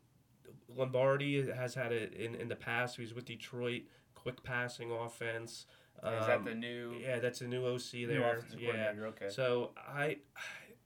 Lombardi 0.69 1.49
has 1.51 1.75
had 1.75 1.93
it 1.93 2.15
in, 2.15 2.35
in 2.35 2.49
the 2.49 2.57
past. 2.57 2.97
He 2.97 3.03
was 3.03 3.15
with 3.15 3.25
Detroit, 3.25 3.83
quick 4.15 4.43
passing 4.43 4.91
offense. 4.91 5.67
Is 6.05 6.27
that 6.27 6.39
Um, 6.39 6.45
the 6.45 6.55
new 6.55 6.97
yeah, 7.01 7.19
that's 7.21 7.41
a 7.43 7.47
new 7.47 7.65
OC 7.67 7.93
new 7.95 8.07
there. 8.09 8.37
offensive 8.39 8.61
Yeah, 8.61 8.73
coordinator? 8.73 9.07
Okay. 9.09 9.29
so 9.29 9.73
I, 9.77 10.19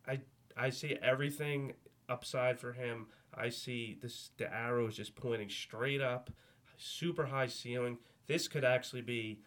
I, 0.07 0.21
I 0.57 0.71
see 0.71 0.97
everything 1.03 1.73
upside 2.09 2.59
for 2.59 2.73
him. 2.73 3.07
I 3.35 3.49
see 3.51 3.99
this 4.01 4.31
the 4.37 4.53
arrow 4.53 4.87
is 4.87 4.97
just 4.97 5.15
pointing 5.17 5.49
straight 5.51 6.01
up, 6.01 6.31
super 6.77 7.27
high 7.27 7.47
ceiling. 7.49 7.99
This 8.27 8.49
could 8.49 8.65
actually 8.65 9.03
be 9.03 9.41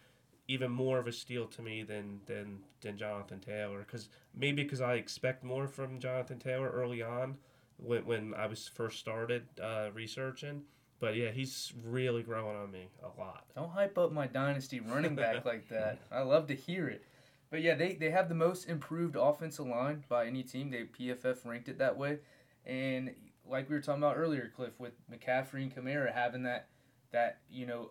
even 0.48 0.70
more 0.72 0.98
of 0.98 1.06
a 1.06 1.12
steal 1.12 1.46
to 1.46 1.62
me 1.62 1.82
than 1.84 2.20
than 2.26 2.58
than 2.80 2.96
Jonathan 2.96 3.38
Taylor 3.40 3.80
because 3.80 4.08
maybe 4.34 4.62
because 4.64 4.80
I 4.80 4.94
expect 4.94 5.44
more 5.44 5.68
from 5.68 6.00
Jonathan 6.00 6.38
Taylor 6.38 6.68
early 6.70 7.02
on 7.02 7.36
when 7.76 8.04
when 8.06 8.34
I 8.34 8.46
was 8.46 8.66
first 8.68 8.98
started 8.98 9.46
uh, 9.62 9.90
researching. 9.94 10.62
But 11.00 11.16
yeah, 11.16 11.30
he's 11.30 11.72
really 11.84 12.22
growing 12.22 12.56
on 12.56 12.70
me 12.70 12.88
a 13.02 13.18
lot. 13.18 13.44
Don't 13.56 13.70
hype 13.70 13.96
up 13.96 14.12
my 14.12 14.26
dynasty 14.26 14.80
running 14.80 15.14
back 15.14 15.44
like 15.46 15.68
that. 15.70 15.98
I 16.12 16.20
love 16.20 16.46
to 16.48 16.54
hear 16.54 16.88
it. 16.88 17.02
But 17.50 17.62
yeah, 17.62 17.74
they, 17.74 17.94
they 17.94 18.10
have 18.10 18.28
the 18.28 18.34
most 18.34 18.68
improved 18.68 19.16
offensive 19.16 19.66
line 19.66 20.04
by 20.08 20.26
any 20.26 20.42
team. 20.42 20.70
They 20.70 20.84
PFF 20.84 21.44
ranked 21.44 21.68
it 21.68 21.78
that 21.78 21.96
way. 21.96 22.18
And 22.66 23.14
like 23.48 23.68
we 23.68 23.74
were 23.74 23.80
talking 23.80 24.02
about 24.02 24.16
earlier, 24.16 24.52
Cliff, 24.54 24.78
with 24.78 24.92
McCaffrey 25.10 25.62
and 25.62 25.74
Kamara 25.74 26.12
having 26.12 26.44
that 26.44 26.68
that, 27.12 27.38
you 27.50 27.66
know, 27.66 27.90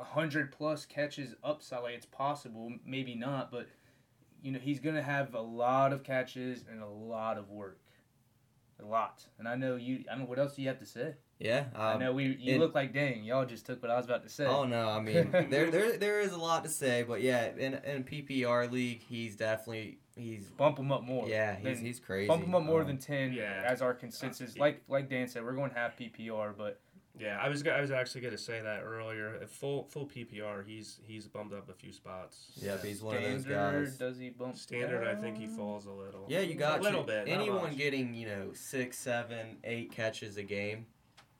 a 0.00 0.02
hundred 0.02 0.50
plus 0.50 0.84
catches 0.84 1.34
upside, 1.44 1.82
like 1.82 1.94
it's 1.94 2.06
possible, 2.06 2.72
maybe 2.84 3.14
not, 3.14 3.52
but 3.52 3.68
you 4.42 4.50
know, 4.50 4.58
he's 4.58 4.80
gonna 4.80 5.02
have 5.02 5.34
a 5.34 5.40
lot 5.40 5.92
of 5.92 6.02
catches 6.02 6.64
and 6.68 6.82
a 6.82 6.88
lot 6.88 7.38
of 7.38 7.50
work. 7.50 7.78
A 8.82 8.86
lot. 8.86 9.24
And 9.38 9.46
I 9.46 9.54
know 9.54 9.76
you 9.76 10.04
I 10.10 10.16
don't 10.16 10.28
what 10.28 10.38
else 10.38 10.56
do 10.56 10.62
you 10.62 10.68
have 10.68 10.80
to 10.80 10.86
say? 10.86 11.14
Yeah. 11.38 11.64
I 11.74 11.92
Um, 11.94 12.00
know 12.00 12.12
we 12.12 12.36
you 12.38 12.54
it- 12.54 12.58
look 12.60 12.74
like 12.74 12.92
dang, 12.92 13.24
y'all 13.24 13.44
just 13.44 13.66
took 13.66 13.82
what 13.82 13.90
I 13.90 13.96
was 13.96 14.06
about 14.06 14.22
to 14.22 14.28
say. 14.28 14.46
Oh 14.46 14.64
no, 14.64 14.88
I 14.88 15.00
mean 15.00 15.30
there 15.50 15.70
there 15.70 15.96
there 15.96 16.20
is 16.20 16.32
a 16.32 16.38
lot 16.38 16.62
to 16.64 16.70
say, 16.70 17.02
but 17.02 17.20
yeah, 17.20 17.50
in 17.56 17.74
in 17.74 18.04
PPR 18.04 18.70
league, 18.70 19.02
he's 19.02 19.34
definitely 19.36 19.98
he's 20.16 20.44
bump 20.50 20.78
him 20.78 20.92
up 20.92 21.02
more. 21.02 21.28
Yeah, 21.28 21.56
he's, 21.56 21.64
Then 21.64 21.76
he's 21.78 21.98
crazy. 22.00 22.28
bump 22.28 22.44
him 22.44 22.54
up 22.54 22.62
more 22.62 22.82
Um, 22.82 22.86
than 22.86 22.98
ten 22.98 23.32
yeah. 23.32 23.62
as 23.66 23.82
our 23.82 23.94
consensus. 23.94 24.52
Uh, 24.56 24.60
Like 24.60 24.82
like 24.88 25.08
Dan 25.08 25.26
said, 25.28 25.42
we're 25.44 25.54
going 25.54 25.70
half 25.72 25.96
PPR, 25.96 26.52
but 26.56 26.80
Yeah, 27.18 27.38
I 27.40 27.48
was 27.48 27.66
I 27.66 27.80
was 27.80 27.90
actually 27.90 28.20
going 28.22 28.32
to 28.36 28.38
say 28.42 28.60
that 28.62 28.82
earlier. 28.84 29.34
At 29.42 29.50
full 29.50 29.84
full 29.90 30.06
PPR, 30.06 30.64
he's 30.64 31.00
he's 31.06 31.26
bumped 31.26 31.54
up 31.54 31.68
a 31.68 31.74
few 31.74 31.92
spots. 31.92 32.52
Yeah, 32.56 32.76
he's 32.80 33.02
one 33.02 33.16
of 33.16 33.22
those 33.22 33.42
standard 33.42 33.84
guys. 33.86 33.98
does 33.98 34.18
he 34.18 34.30
bump? 34.30 34.56
Standard, 34.56 35.06
I 35.06 35.14
think 35.20 35.36
he 35.38 35.46
falls 35.46 35.84
a 35.86 35.92
little. 35.92 36.24
Yeah, 36.28 36.40
you 36.40 36.54
got 36.54 36.78
a 36.78 36.82
little 36.82 37.00
you. 37.00 37.06
bit. 37.06 37.28
Anyone 37.28 37.74
getting 37.76 38.14
you 38.14 38.28
know 38.28 38.52
six, 38.54 38.96
seven, 38.98 39.58
eight 39.64 39.90
catches 39.92 40.36
a 40.38 40.42
game, 40.42 40.86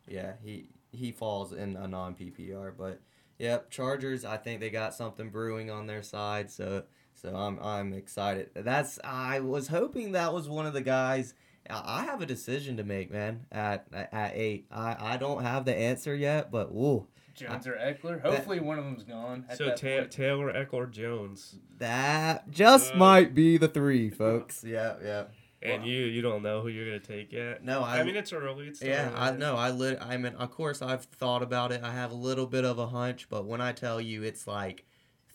yeah, 0.09 0.33
he 0.43 0.69
he 0.93 1.13
falls 1.13 1.53
in 1.53 1.77
a 1.77 1.87
non 1.89 2.15
PPR. 2.15 2.73
But 2.77 3.01
yep, 3.39 3.71
Chargers. 3.71 4.25
I 4.25 4.37
think 4.37 4.61
they 4.61 4.71
got 4.71 4.95
something 4.95 5.31
brewing 5.31 5.71
on 5.71 5.87
their 5.87 6.03
side, 6.03 6.51
so 6.51 6.85
so 7.15 7.35
I'm 7.35 7.59
I'm 7.61 7.93
excited. 7.93 8.51
That's 8.55 8.99
I 9.05 9.41
was 9.41 9.69
hoping 9.69 10.13
that 10.13 10.33
was 10.33 10.49
one 10.49 10.67
of 10.67 10.73
the 10.75 10.83
guys. 10.83 11.35
I 11.71 12.01
I 12.01 12.05
have 12.05 12.21
a 12.23 12.27
decision 12.27 12.77
to 12.79 12.85
make, 12.85 13.11
man. 13.11 13.47
At 13.53 13.87
at 13.93 14.33
eight, 14.35 14.67
I 14.71 14.97
I 15.15 15.17
don't 15.17 15.43
have 15.43 15.65
the 15.65 15.75
answer 15.75 16.15
yet, 16.15 16.51
but 16.51 16.75
woo, 16.75 17.07
Jones 17.35 17.67
or 17.67 17.73
Ekeler. 17.75 18.21
Hopefully 18.21 18.61
one 18.61 18.79
of 18.79 18.85
them's 18.85 19.05
gone. 19.05 19.47
At 19.49 19.59
So 19.59 19.69
Ta- 19.71 20.07
Taylor 20.11 20.53
Ekeler 20.53 20.91
Jones, 20.91 21.57
that 21.79 22.51
just 22.51 22.95
Uh. 22.95 22.99
might 22.99 23.35
be 23.35 23.57
the 23.59 23.69
three, 23.69 24.11
folks. 24.11 24.65
yeah, 24.67 24.95
yeah. 25.03 25.25
And 25.63 25.83
Wow. 25.83 25.89
you 25.89 26.05
you 26.05 26.23
don't 26.23 26.43
know 26.43 26.61
who 26.61 26.69
you're 26.69 26.87
going 26.87 27.01
to 27.01 27.07
take 27.07 27.33
yet. 27.33 27.65
No, 27.65 27.83
I, 27.83 28.01
I 28.01 28.03
mean 28.05 28.17
it's 28.17 28.33
early. 28.33 28.69
It's 28.69 28.79
still 28.81 28.91
Yeah, 28.91 29.13
I 29.15 29.31
know. 29.33 29.57
I 29.57 29.71
lit. 29.71 29.99
I 30.01 30.17
mean, 30.17 30.35
of 30.35 30.51
course, 30.51 30.83
I've 30.83 31.05
thought 31.05 31.43
about 31.43 31.73
it. 31.73 31.83
I 31.83 31.93
have 31.93 32.11
a 32.11 32.17
little 32.17 32.47
bit 32.47 32.65
of 32.65 32.79
a 32.79 32.87
hunch, 32.87 33.29
but 33.29 33.47
when 33.47 33.61
I 33.61 33.73
tell 33.73 34.01
you 34.01 34.23
it's 34.23 34.47
like 34.47 34.85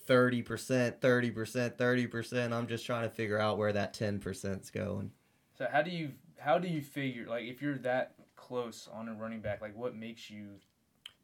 thirty 0.06 0.42
percent, 0.42 1.02
thirty 1.02 1.32
percent, 1.32 1.78
thirty 1.78 2.08
percent, 2.08 2.54
I'm 2.54 2.68
just 2.68 2.86
trying 2.86 3.04
to 3.04 3.14
figure 3.16 3.40
out 3.40 3.58
where 3.58 3.74
that 3.74 3.94
ten 3.94 4.20
percent's 4.20 4.70
going. 4.70 5.12
So 5.58 5.68
how 5.72 5.82
do 5.82 5.92
you 5.92 6.12
how 6.40 6.60
do 6.60 6.68
you 6.68 6.82
figure 6.82 7.26
like 7.28 7.46
if 7.46 7.62
you're 7.62 7.78
that 7.80 8.14
close 8.36 8.88
on 8.94 9.08
a 9.10 9.14
running 9.14 9.40
back, 9.42 9.62
like 9.62 9.76
what 9.76 9.96
makes 9.96 10.30
you 10.30 10.60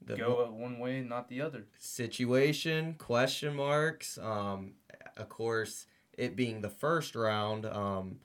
The 0.05 0.17
go 0.17 0.49
one 0.51 0.79
way 0.79 0.97
and 0.99 1.09
not 1.09 1.29
the 1.29 1.41
other? 1.41 1.65
situation 1.77 2.95
question 2.97 3.55
marks. 3.55 4.17
Um, 4.17 4.73
of 5.17 5.29
course, 5.29 5.85
it 6.17 6.35
being 6.35 6.61
the 6.61 6.69
first 6.69 7.15
round. 7.15 7.65
Um, 7.65 8.19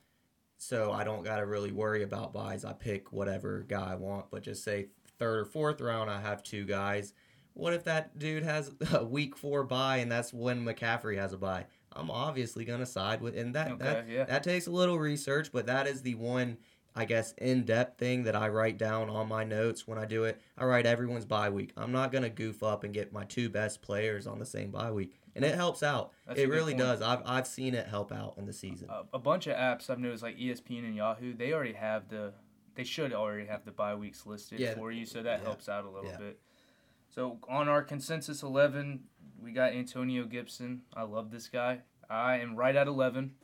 so 0.61 0.91
I 0.91 1.05
don't 1.05 1.23
gotta 1.23 1.45
really 1.45 1.71
worry 1.71 2.03
about 2.03 2.33
byes. 2.33 2.65
I 2.65 2.73
pick 2.73 3.13
whatever 3.13 3.65
guy 3.67 3.93
I 3.93 3.95
want. 3.95 4.29
But 4.29 4.43
just 4.43 4.61
say 4.63 4.87
third 5.17 5.39
or 5.39 5.45
fourth 5.45 5.79
round, 5.79 6.11
I 6.11 6.19
have 6.19 6.43
two 6.43 6.65
guys. 6.65 7.13
What 7.53 7.73
if 7.73 7.85
that 7.85 8.19
dude 8.19 8.43
has 8.43 8.69
a 8.93 9.03
week 9.05 9.37
four 9.37 9.63
bye 9.63 9.97
and 9.97 10.11
that's 10.11 10.33
when 10.33 10.65
McCaffrey 10.65 11.17
has 11.17 11.31
a 11.31 11.37
bye? 11.37 11.65
I'm 11.93 12.11
obviously 12.11 12.65
gonna 12.65 12.85
side 12.85 13.21
with, 13.21 13.37
and 13.37 13.55
that 13.55 13.71
Okay, 13.71 13.83
that, 13.83 14.09
yeah. 14.09 14.25
that 14.25 14.43
takes 14.43 14.67
a 14.67 14.71
little 14.71 14.99
research, 14.99 15.51
but 15.51 15.65
that 15.65 15.87
is 15.87 16.01
the 16.01 16.15
one. 16.15 16.57
I 16.95 17.05
guess 17.05 17.33
in 17.37 17.63
depth 17.63 17.97
thing 17.99 18.23
that 18.23 18.35
I 18.35 18.49
write 18.49 18.77
down 18.77 19.09
on 19.09 19.29
my 19.29 19.43
notes 19.45 19.87
when 19.87 19.97
I 19.97 20.05
do 20.05 20.25
it. 20.25 20.41
I 20.57 20.65
write 20.65 20.85
everyone's 20.87 21.23
bye 21.23 21.49
week. 21.49 21.71
I'm 21.77 21.91
not 21.93 22.11
gonna 22.11 22.29
goof 22.29 22.63
up 22.63 22.83
and 22.83 22.93
get 22.93 23.13
my 23.13 23.23
two 23.23 23.47
best 23.47 23.81
players 23.81 24.27
on 24.27 24.39
the 24.39 24.45
same 24.45 24.71
bye 24.71 24.91
week, 24.91 25.13
and 25.43 25.51
it 25.53 25.55
helps 25.55 25.83
out. 25.83 26.11
That's 26.27 26.39
it 26.39 26.49
really 26.49 26.73
point. 26.73 26.79
does. 26.85 27.01
I've 27.01 27.21
I've 27.25 27.47
seen 27.47 27.73
it 27.75 27.87
help 27.87 28.11
out 28.11 28.35
in 28.37 28.45
the 28.45 28.53
season. 28.53 28.89
A, 28.89 29.03
a 29.13 29.19
bunch 29.19 29.47
of 29.47 29.55
apps 29.55 29.89
I've 29.89 29.99
noticed 29.99 30.23
like 30.23 30.37
ESPN 30.37 30.85
and 30.85 30.95
Yahoo, 30.95 31.33
they 31.33 31.53
already 31.53 31.73
have 31.73 32.09
the 32.09 32.33
they 32.75 32.83
should 32.83 33.13
already 33.13 33.45
have 33.47 33.65
the 33.65 33.71
bye 33.71 33.95
weeks 33.95 34.25
listed 34.25 34.59
Yeah. 34.59 34.73
for 34.75 34.91
you, 34.91 35.05
so 35.05 35.21
that 35.23 35.39
Yeah. 35.39 35.45
helps 35.45 35.67
out 35.67 35.83
a 35.85 35.89
little 35.89 36.09
Yeah. 36.11 36.17
bit. 36.17 36.39
So 37.09 37.39
on 37.49 37.67
our 37.67 37.81
consensus 37.81 38.43
eleven, 38.43 39.05
we 39.41 39.51
got 39.51 39.73
Antonio 39.73 40.25
Gibson. 40.25 40.83
I 40.93 41.03
love 41.03 41.31
this 41.31 41.47
guy. 41.49 41.81
I 42.09 42.37
am 42.37 42.55
right 42.55 42.75
at 42.75 42.87
eleven. 42.87 43.35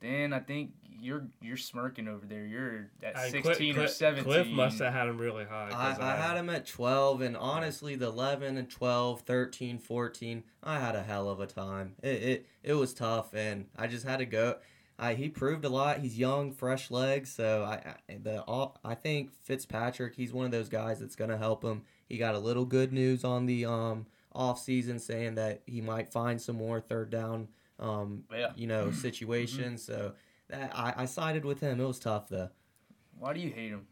Then 0.00 0.32
I 0.32 0.40
think 0.40 0.72
you're 1.00 1.26
you're 1.40 1.56
smirking 1.56 2.06
over 2.08 2.26
there. 2.26 2.44
You're 2.44 2.90
at 3.02 3.16
I- 3.16 3.30
Cliff- 3.30 3.44
sixteen 3.44 3.76
or 3.78 3.86
seventeen. 3.88 4.24
Cliff 4.24 4.46
must 4.48 4.78
have 4.80 4.92
had 4.92 5.08
him 5.08 5.18
really 5.18 5.44
high. 5.44 5.68
I, 5.68 5.92
'cause 5.92 6.00
I 6.00 6.16
had 6.16 6.36
him 6.36 6.48
at 6.50 6.66
12, 6.66 7.20
and 7.22 7.36
honestly, 7.36 7.94
the 7.96 8.06
11 8.08 8.56
and 8.56 8.68
12, 8.70 9.22
13, 9.22 9.78
14, 9.78 10.44
I 10.62 10.78
had 10.78 10.94
a 10.94 11.02
hell 11.02 11.28
of 11.28 11.40
a 11.40 11.46
time. 11.46 11.94
It, 12.02 12.22
it, 12.22 12.46
it 12.62 12.74
was 12.74 12.92
tough, 12.94 13.34
and 13.34 13.66
I 13.76 13.86
just 13.86 14.06
had 14.06 14.18
to 14.18 14.26
go. 14.26 14.56
I, 14.98 15.14
he 15.14 15.28
proved 15.30 15.64
a 15.64 15.70
lot. 15.70 16.00
He's 16.00 16.18
young, 16.18 16.52
fresh 16.52 16.90
legs, 16.90 17.32
so 17.32 17.64
I 17.64 17.94
I- 18.08 18.18
the 18.22 18.42
all 18.42 18.78
I 18.84 18.94
think 18.94 19.32
Fitzpatrick. 19.32 20.14
He's 20.14 20.32
one 20.32 20.44
of 20.44 20.52
those 20.52 20.68
guys 20.68 21.00
that's 21.00 21.16
gonna 21.16 21.38
help 21.38 21.64
him. 21.64 21.82
He 22.08 22.18
got 22.18 22.34
a 22.34 22.38
little 22.38 22.64
good 22.66 22.92
news 22.92 23.24
on 23.24 23.46
the 23.46 23.64
um 23.64 24.06
off 24.32 24.60
season, 24.60 24.98
saying 24.98 25.34
that 25.36 25.62
he 25.66 25.80
might 25.80 26.12
find 26.12 26.40
some 26.40 26.56
more 26.56 26.80
third 26.80 27.10
down 27.10 27.48
um 27.78 28.24
Yeah. 28.30 28.52
you 28.56 28.66
know 28.66 28.90
situations. 28.90 29.82
So 29.82 29.94
that 30.02 30.14
I, 30.52 30.94
I 30.96 31.04
sided 31.04 31.44
with 31.44 31.60
him. 31.60 31.80
It 31.80 31.86
was 31.86 31.98
tough 31.98 32.28
though. 32.28 32.50
Why 33.18 33.32
do 33.32 33.40
you 33.40 33.50
hate 33.50 33.70
him? 33.70 33.86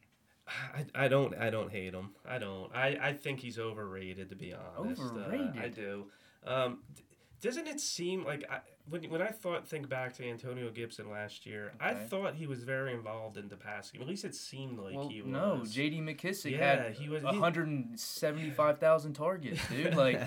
I, 0.74 1.04
I 1.04 1.08
don't 1.08 1.34
I 1.36 1.50
don't 1.50 1.70
hate 1.70 1.92
him. 1.92 2.10
I 2.26 2.38
don't. 2.38 2.74
I, 2.74 2.98
I 3.00 3.12
think 3.12 3.40
he's 3.40 3.58
overrated 3.58 4.30
to 4.30 4.36
be 4.36 4.54
honest. 4.54 5.02
Uh, 5.02 5.28
I 5.60 5.68
do. 5.68 6.06
Um, 6.46 6.78
d- 6.94 7.02
doesn't 7.40 7.66
it 7.68 7.80
seem 7.80 8.24
like 8.24 8.44
I, 8.50 8.60
when 8.88 9.04
when 9.10 9.20
I 9.20 9.28
thought 9.28 9.68
think 9.68 9.88
back 9.88 10.14
to 10.14 10.24
Antonio 10.26 10.70
Gibson 10.70 11.10
last 11.10 11.44
year, 11.44 11.72
I 11.80 11.92
thought 11.94 12.34
he 12.34 12.46
was 12.46 12.64
very 12.64 12.94
involved 12.94 13.36
in 13.36 13.48
the 13.48 13.56
pass 13.56 13.90
game. 13.90 14.00
At 14.00 14.08
least 14.08 14.24
it 14.24 14.34
seemed 14.34 14.78
like 14.78 14.94
well, 14.96 15.08
he 15.08 15.20
was. 15.20 15.30
no, 15.30 15.62
J.D. 15.68 16.00
McKissic 16.00 16.52
Yeah, 16.52 16.84
had 16.84 16.94
he 16.94 17.08
was- 17.08 17.22
175,000 17.22 19.12
targets, 19.12 19.60
dude. 19.68 19.94
Like, 19.98 20.20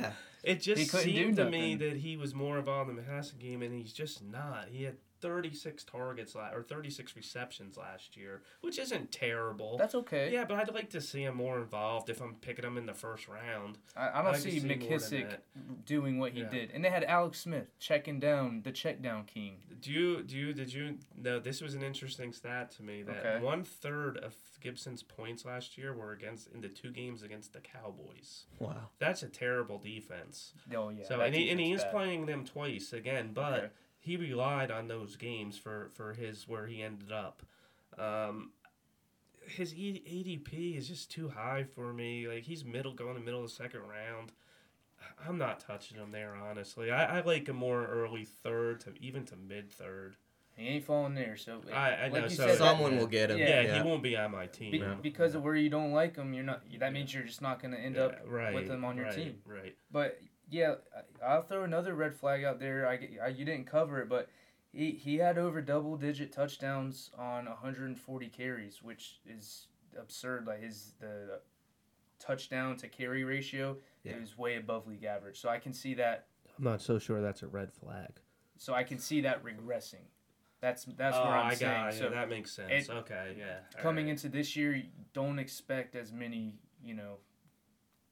It 0.43 0.61
just 0.61 0.81
He 0.81 0.87
couldn't 0.87 1.07
do 1.07 1.13
seemed 1.13 1.35
to 1.37 1.49
me 1.49 1.75
that 1.75 1.97
he 1.97 2.17
was 2.17 2.33
more 2.33 2.57
involved 2.57 2.89
in 2.89 2.95
the 2.95 3.03
passing 3.03 3.39
game, 3.39 3.61
and 3.61 3.73
he's 3.73 3.93
just 3.93 4.23
not. 4.23 4.67
He 4.71 4.83
had 4.83 4.95
36 5.21 5.83
targets 5.83 6.35
la- 6.35 6.51
or 6.51 6.63
36 6.63 7.15
receptions 7.15 7.77
last 7.77 8.17
year, 8.17 8.41
which 8.61 8.77
isn't 8.79 9.11
terrible. 9.11 9.77
that's 9.77 9.95
okay. 9.95 10.31
yeah, 10.33 10.43
but 10.45 10.57
I'd 10.57 10.73
like 10.73 10.89
to 10.91 11.01
see 11.01 11.23
him 11.23 11.35
more 11.37 11.57
involved 11.59 12.09
if 12.09 12.21
I'm 12.21 12.35
picking 12.35 12.65
him 12.65 12.77
in 12.77 12.85
the 12.85 12.93
first 12.93 13.27
round. 13.27 13.77
I, 13.95 14.09
I 14.09 14.21
don't 14.23 14.33
like 14.33 14.41
see 14.41 14.59
see 14.59 14.67
more 14.67 14.77
McKissic 14.77 15.37
doing 15.85 16.19
what 16.19 16.33
he 16.33 16.41
Yeah. 16.41 16.49
did, 16.49 16.71
and 16.71 16.83
they 16.83 16.89
had 16.89 17.03
Alex 17.03 17.39
Smith 17.39 17.77
checking 17.79 18.19
down 18.19 18.61
the 18.63 18.71
check 18.71 19.01
down 19.01 19.25
king. 19.25 19.57
Do 19.79 19.91
you 19.91 20.23
do 20.23 20.35
you 20.37 20.53
did 20.53 20.73
you 20.73 20.97
no? 21.15 21.39
This 21.39 21.61
was 21.61 21.73
an 21.75 21.83
interesting 21.83 22.33
stat 22.33 22.71
to 22.77 22.83
me 22.83 23.03
that 23.03 23.17
Okay. 23.25 23.43
one 23.43 23.63
third 23.63 24.17
of 24.17 24.35
Gibson's 24.59 25.01
points 25.01 25.43
last 25.45 25.77
year 25.77 25.93
were 25.93 26.11
against 26.11 26.47
in 26.53 26.61
the 26.61 26.69
two 26.69 26.91
games 26.91 27.23
against 27.23 27.53
the 27.53 27.59
Cowboys. 27.61 28.45
Wow. 28.59 28.89
That's 28.99 29.23
a 29.23 29.27
terrible 29.29 29.79
defense. 29.79 30.53
Oh 30.75 30.89
yeah. 30.89 31.03
so 31.07 31.19
and 31.21 31.33
he, 31.35 31.49
and 31.49 31.59
he 31.59 31.71
is 31.73 31.81
bad. 31.83 31.91
playing 31.91 32.25
them 32.27 32.45
twice 32.45 32.93
again, 32.93 33.31
but 33.33 33.53
Okay. 33.53 33.67
He 34.01 34.17
relied 34.17 34.71
on 34.71 34.87
those 34.87 35.15
games 35.15 35.57
for 35.57 35.89
for 35.93 36.13
his 36.13 36.47
where 36.47 36.67
he 36.67 36.81
ended 36.81 37.11
up. 37.11 37.41
Um, 37.97 38.51
his 39.47 39.73
E- 39.75 40.03
ADP 40.05 40.77
is 40.77 40.87
just 40.87 41.11
too 41.11 41.29
high 41.29 41.63
for 41.75 41.93
me. 41.93 42.27
Like 42.27 42.43
he's 42.43 42.65
middle 42.65 42.93
going 42.93 43.15
to 43.15 43.21
middle 43.21 43.43
of 43.43 43.49
the 43.49 43.55
second 43.55 43.81
round. 43.81 44.31
I'm 45.27 45.37
not 45.37 45.59
touching 45.59 45.97
him 45.97 46.11
there 46.11 46.35
honestly. 46.35 46.91
I, 46.91 47.19
I 47.19 47.21
like 47.21 47.47
a 47.47 47.53
more 47.53 47.85
early 47.85 48.25
third 48.25 48.81
to 48.81 48.93
even 48.99 49.23
to 49.25 49.35
mid 49.35 49.71
third. 49.71 50.15
He 50.57 50.67
ain't 50.67 50.83
falling 50.85 51.15
there. 51.15 51.37
So 51.37 51.61
I- 51.73 51.91
I 51.93 52.03
like 52.09 52.13
know, 52.13 52.23
you 52.23 52.29
so- 52.35 52.47
said, 52.47 52.57
Someone 52.57 52.91
that, 52.95 52.99
will 52.99 53.07
get 53.07 53.29
him. 53.31 53.37
Yeah, 53.37 53.61
Yeah. 53.61 53.81
he 53.83 53.87
won't 53.87 54.03
be 54.03 54.17
on 54.17 54.31
my 54.31 54.47
team. 54.47 54.71
be, 54.71 54.79
no. 54.79 54.95
because 55.01 55.33
of 55.35 55.43
where 55.43 55.55
you 55.55 55.69
don't 55.69 55.91
like 55.91 56.15
him, 56.15 56.33
you're 56.33 56.43
not. 56.43 56.61
That 56.79 56.91
means 56.93 57.13
you're 57.13 57.23
just 57.23 57.41
not 57.41 57.61
going 57.61 57.73
to 57.73 57.79
end 57.79 57.95
Yeah, 57.95 58.03
up 58.03 58.19
right, 58.25 58.53
with 58.53 58.67
him 58.69 58.83
on 58.83 58.95
your 58.97 59.05
right, 59.05 59.15
team. 59.15 59.41
Right. 59.45 59.75
But 59.91 60.19
yeah, 60.51 60.75
I- 60.95 61.25
I'll 61.25 61.41
throw 61.41 61.63
another 61.63 61.95
red 61.95 62.13
flag 62.13 62.43
out 62.43 62.59
there. 62.59 62.87
I, 62.87 62.99
I 63.23 63.27
you 63.29 63.45
didn't 63.45 63.65
cover 63.65 63.99
it, 64.01 64.09
but 64.09 64.29
he 64.71 64.91
he 64.91 65.17
had 65.17 65.37
over 65.37 65.61
double 65.61 65.97
digit 65.97 66.31
touchdowns 66.31 67.09
on 67.17 67.45
140 67.45 68.27
carries, 68.27 68.83
which 68.83 69.19
is 69.25 69.67
absurd. 69.99 70.45
Like 70.45 70.61
his 70.61 70.93
the 70.99 71.39
touchdown 72.19 72.77
to 72.77 72.87
carry 72.87 73.23
ratio 73.23 73.77
Yeah. 74.03 74.13
is 74.17 74.37
way 74.37 74.57
above 74.57 74.87
league 74.87 75.05
average. 75.05 75.39
So 75.39 75.49
I 75.49 75.57
can 75.57 75.73
see 75.73 75.95
that. 75.95 76.27
I'm 76.57 76.63
not 76.65 76.81
so 76.81 76.99
sure 76.99 77.21
that's 77.21 77.41
a 77.41 77.47
red 77.47 77.73
flag. 77.73 78.19
So 78.57 78.73
I 78.73 78.83
can 78.83 78.99
see 78.99 79.21
that 79.21 79.43
regressing. 79.43 80.05
That's 80.59 80.83
that's 80.85 81.17
oh, 81.17 81.23
where 81.23 81.33
I'm 81.33 81.47
I 81.47 81.53
saying. 81.55 81.71
got 81.85 81.93
so 81.95 82.03
yeah, 82.03 82.09
that 82.11 82.29
makes 82.29 82.51
sense. 82.51 82.87
it- 82.89 82.91
okay, 82.91 83.35
yeah. 83.39 83.59
all 83.75 83.81
coming 83.81 84.05
right. 84.05 84.11
into 84.11 84.29
this 84.29 84.55
year, 84.55 84.83
don't 85.13 85.39
expect 85.39 85.95
as 85.95 86.11
many 86.11 86.59
you 86.83 86.93
know 86.93 87.17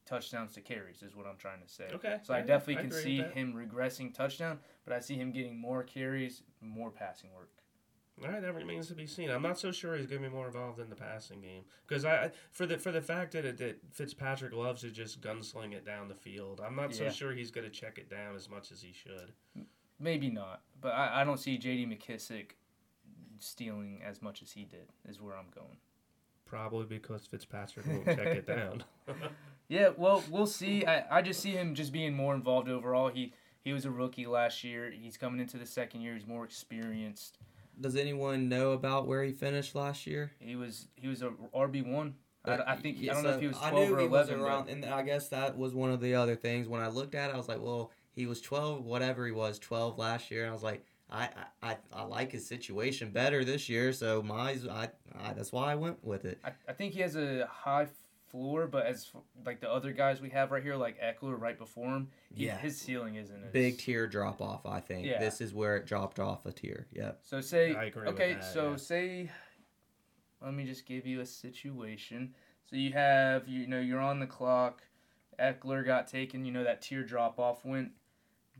touchdowns 0.06 0.54
to 0.54 0.60
carries 0.60 1.02
is 1.02 1.14
what 1.14 1.26
I'm 1.26 1.36
trying 1.36 1.60
to 1.62 1.68
say. 1.68 1.88
Okay. 1.92 2.18
So 2.22 2.34
I 2.34 2.38
yeah, 2.38 2.44
definitely 2.44 2.78
I 2.78 2.80
can 2.82 2.92
see 2.92 3.22
him 3.22 3.54
regressing 3.54 4.12
touchdown, 4.14 4.58
but 4.84 4.92
I 4.94 5.00
see 5.00 5.14
him 5.16 5.32
getting 5.32 5.58
more 5.58 5.82
carries, 5.82 6.42
more 6.60 6.90
passing 6.90 7.30
work. 7.34 7.50
All 8.22 8.30
right, 8.30 8.42
that 8.42 8.54
remains 8.54 8.88
to 8.88 8.94
be 8.94 9.06
seen. 9.06 9.30
I'm 9.30 9.40
not 9.40 9.58
so 9.58 9.72
sure 9.72 9.96
he's 9.96 10.06
going 10.06 10.20
to 10.22 10.28
be 10.28 10.34
more 10.34 10.46
involved 10.46 10.78
in 10.78 10.90
the 10.90 10.96
passing 10.96 11.40
game 11.40 11.62
because 11.86 12.04
I 12.04 12.24
I- 12.24 12.30
for 12.50 12.66
the 12.66 12.76
for 12.76 12.92
the 12.92 13.00
fact 13.00 13.32
that 13.32 13.44
it, 13.46 13.56
that 13.58 13.80
Fitzpatrick 13.92 14.52
loves 14.52 14.82
to 14.82 14.90
just 14.90 15.22
gunsling 15.22 15.72
it 15.72 15.86
down 15.86 16.08
the 16.08 16.14
field. 16.14 16.60
I'm 16.64 16.76
not 16.76 16.94
so 16.94 17.08
sure 17.08 17.32
he's 17.32 17.50
going 17.50 17.64
to 17.64 17.70
check 17.70 17.96
it 17.96 18.10
down 18.10 18.36
as 18.36 18.50
much 18.50 18.72
as 18.72 18.82
he 18.82 18.92
should. 18.92 19.32
Maybe 19.98 20.28
not, 20.28 20.62
but 20.80 20.92
I, 20.92 21.22
I 21.22 21.24
don't 21.24 21.38
see 21.38 21.56
J.D. 21.56 21.86
McKissic 21.86 22.50
stealing 23.38 24.00
as 24.04 24.20
much 24.20 24.42
as 24.42 24.52
he 24.52 24.64
did. 24.64 24.88
Is 25.08 25.20
where 25.20 25.34
I'm 25.36 25.48
going. 25.54 25.78
Probably 26.44 26.84
because 26.84 27.26
Fitzpatrick 27.26 27.86
won't 27.86 28.04
check 28.04 28.26
it 28.26 28.46
down. 28.46 28.84
Yeah, 29.70 29.90
well, 29.96 30.22
we'll 30.30 30.46
see. 30.48 30.84
I, 30.84 31.18
I 31.18 31.22
just 31.22 31.40
see 31.40 31.52
him 31.52 31.74
just 31.76 31.92
being 31.92 32.12
more 32.12 32.34
involved 32.34 32.68
overall. 32.68 33.08
He 33.08 33.32
he 33.62 33.72
was 33.72 33.84
a 33.84 33.90
rookie 33.90 34.26
last 34.26 34.64
year. 34.64 34.90
He's 34.90 35.16
coming 35.16 35.38
into 35.40 35.56
the 35.58 35.64
second 35.66 36.00
year. 36.02 36.14
He's 36.14 36.26
more 36.26 36.44
experienced. 36.44 37.38
does 37.80 37.94
anyone 37.96 38.48
know 38.48 38.72
about 38.72 39.06
where 39.06 39.22
he 39.22 39.32
finished 39.32 39.74
last 39.74 40.06
year? 40.06 40.32
He 40.40 40.56
was 40.56 40.88
he 40.96 41.06
was 41.08 41.22
a 41.22 41.30
RB 41.54 41.86
one. 41.86 42.14
I, 42.44 42.58
I 42.72 42.76
think 42.76 42.96
Yeah, 43.00 43.12
I 43.12 43.14
don't 43.14 43.24
know 43.24 43.30
if 43.30 43.40
he 43.40 43.46
was 43.46 43.58
I 43.62 43.70
twelve 43.70 43.88
knew 43.88 43.94
or 43.96 44.00
he 44.00 44.08
was 44.08 44.28
eleven. 44.28 44.44
around, 44.44 44.64
but 44.64 44.72
and 44.72 44.84
I 44.86 45.02
guess 45.02 45.28
that 45.28 45.56
was 45.56 45.72
one 45.74 45.90
of 45.92 46.00
the 46.00 46.14
other 46.16 46.34
things. 46.36 46.66
When 46.68 46.80
I 46.80 46.88
looked 46.88 47.14
at 47.14 47.30
it, 47.30 47.34
I 47.34 47.36
was 47.36 47.48
like, 47.48 47.60
well, 47.62 47.92
he 48.12 48.26
was 48.26 48.40
twelve, 48.40 48.84
whatever 48.84 49.24
he 49.24 49.32
was, 49.32 49.58
twelve 49.60 49.98
last 49.98 50.30
year, 50.32 50.42
and 50.42 50.50
I 50.50 50.52
was 50.54 50.62
like, 50.64 50.84
I 51.10 51.28
I, 51.62 51.70
I, 51.70 51.76
I 51.92 52.02
like 52.02 52.32
his 52.32 52.46
situation 52.46 53.10
better 53.10 53.44
this 53.44 53.68
year, 53.68 53.92
so 53.92 54.22
my 54.22 54.56
I, 54.70 54.88
I 55.22 55.32
that's 55.34 55.52
why 55.52 55.70
I 55.70 55.74
went 55.76 56.02
with 56.02 56.24
it. 56.24 56.38
I, 56.44 56.52
I 56.68 56.72
think 56.72 56.94
he 56.94 57.00
has 57.02 57.14
a 57.14 57.46
high 57.46 57.86
floor, 58.30 58.66
but 58.66 58.86
as 58.86 59.10
like 59.44 59.60
the 59.60 59.70
other 59.70 59.92
guys 59.92 60.20
we 60.20 60.30
have 60.30 60.50
right 60.50 60.62
here, 60.62 60.76
like 60.76 61.00
Ekeler 61.00 61.38
right 61.40 61.58
before 61.58 61.88
him, 61.88 62.08
he, 62.34 62.46
Yeah. 62.46 62.58
his 62.58 62.78
ceiling 62.78 63.16
isn't 63.16 63.44
as 63.44 63.52
Big 63.52 63.78
tier 63.78 64.06
drop 64.06 64.40
off, 64.40 64.66
I 64.66 64.80
think. 64.80 65.06
Yeah. 65.06 65.18
This 65.18 65.40
is 65.40 65.52
where 65.52 65.76
it 65.76 65.86
dropped 65.86 66.20
off 66.20 66.46
a 66.46 66.52
tier. 66.52 66.86
Yep. 66.92 67.20
So 67.22 67.40
say 67.40 67.74
I 67.74 67.84
agree 67.84 68.06
with 68.06 68.14
okay, 68.14 68.34
that, 68.34 68.44
so 68.44 68.70
yeah. 68.70 68.76
say 68.76 69.30
let 70.42 70.54
me 70.54 70.64
just 70.64 70.86
give 70.86 71.06
you 71.06 71.20
a 71.20 71.26
situation. 71.26 72.34
So 72.68 72.76
you 72.76 72.92
have 72.92 73.48
you 73.48 73.66
know 73.66 73.80
you're 73.80 74.00
on 74.00 74.20
the 74.20 74.26
clock. 74.26 74.82
Ekeler 75.38 75.84
got 75.84 76.06
taken. 76.06 76.44
You 76.44 76.52
know 76.52 76.64
that 76.64 76.82
tier 76.82 77.02
drop 77.02 77.38
off 77.38 77.64
went. 77.64 77.92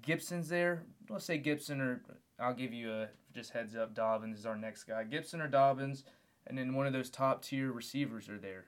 Gibson's 0.02 0.48
there. 0.48 0.82
Let's 1.08 1.24
say 1.24 1.38
Gibson 1.38 1.80
or 1.80 2.02
I'll 2.38 2.54
give 2.54 2.72
you 2.72 2.90
a 2.90 3.08
just 3.34 3.52
heads 3.52 3.76
up. 3.76 3.94
Dobbins 3.94 4.38
is 4.38 4.46
our 4.46 4.56
next 4.56 4.84
guy. 4.84 5.04
Gibson 5.04 5.40
or 5.40 5.48
Dobbins, 5.48 6.04
and 6.46 6.56
then 6.56 6.74
one 6.74 6.86
of 6.86 6.92
those 6.92 7.10
top 7.10 7.42
tier 7.42 7.70
receivers 7.70 8.28
are 8.28 8.38
there. 8.38 8.64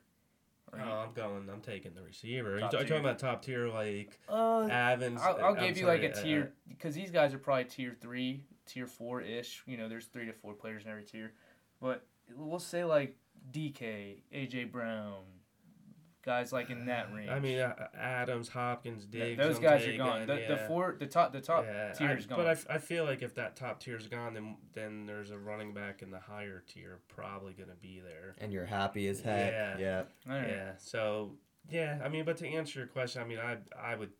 Are 0.73 0.81
Oh, 0.81 1.05
I'm 1.07 1.12
going. 1.12 1.49
I'm 1.53 1.61
taking 1.61 1.93
the 1.95 2.03
receiver. 2.03 2.55
Are 2.55 2.61
you, 2.61 2.68
t- 2.70 2.77
are 2.77 2.81
you 2.83 2.89
talking 2.89 3.05
about 3.05 3.18
top 3.18 3.43
tier 3.43 3.68
like 3.68 4.18
Uh, 4.29 4.68
Evans? 4.70 5.20
I'll, 5.23 5.37
I'll 5.37 5.55
I'm 5.55 5.61
give 5.61 5.77
you 5.77 5.87
like 5.87 6.03
a 6.03 6.12
uh, 6.12 6.23
tier 6.23 6.53
because 6.68 6.95
these 6.95 7.11
guys 7.11 7.35
are 7.35 7.39
probably 7.39 7.64
tier 7.64 7.95
three, 8.01 8.45
tier 8.66 8.87
four 8.87 9.20
ish. 9.20 9.62
You 9.66 9.77
know, 9.77 9.89
there's 9.89 10.07
three 10.07 10.27
to 10.27 10.33
four 10.33 10.55
players 10.55 10.85
in 10.85 10.91
every 10.91 11.05
tier, 11.05 11.33
but 11.81 12.07
we'll 12.35 12.59
say 12.59 12.85
like 12.85 13.16
DK, 13.53 14.23
AJ 14.35 14.73
Brown, 14.73 15.25
guys 16.25 16.53
like 16.53 16.70
in 16.70 16.87
that 16.87 17.12
range. 17.14 17.31
I 17.31 17.41
mean, 17.41 17.59
uh, 17.59 17.75
Adams, 17.99 18.49
Hopkins, 18.49 19.07
Yeah, 19.11 19.25
Diggs. 19.25 19.39
those 19.39 19.57
I'm 19.57 19.62
guys 19.62 19.87
are 19.87 19.97
gone. 19.97 20.27
The, 20.27 20.45
the 20.49 20.64
four, 20.68 20.97
the 20.99 21.07
top, 21.07 21.33
the 21.33 21.41
top 21.41 21.64
yeah, 21.66 21.93
tier 21.93 22.09
I- 22.09 22.12
is 22.14 22.27
gone. 22.27 22.39
But 22.39 22.47
I, 22.47 22.53
f- 22.53 22.66
I 22.70 22.79
feel 22.79 23.05
like 23.05 23.23
if 23.23 23.35
that 23.35 23.57
top 23.57 23.81
tier 23.81 23.97
is 23.97 24.07
gone, 24.07 24.35
then 24.35 24.57
then 24.73 25.07
there's 25.07 25.31
a 25.31 25.39
running 25.39 25.75
back 25.75 26.03
in 26.03 26.11
the 26.11 26.20
higher 26.20 26.62
tier 26.73 26.99
probably 27.09 27.53
going 27.53 27.68
to 27.70 27.77
be 27.77 28.01
there. 28.01 28.35
And 28.39 28.53
you're 28.53 28.66
happy 28.66 29.07
as 29.09 29.20
heck. 29.20 29.53
Yeah. 29.53 29.79
Yeah. 29.79 30.03
All 30.31 30.39
right. 30.39 30.49
Yeah. 30.49 30.73
So 30.79 31.33
yeah, 31.70 32.01
I 32.05 32.09
mean, 32.09 32.25
but 32.25 32.37
to 32.39 32.49
answer 32.49 32.79
your 32.81 32.89
question, 32.89 33.23
I 33.23 33.25
mean, 33.25 33.39
I 33.39 33.57
I 33.81 33.95
would 33.97 34.11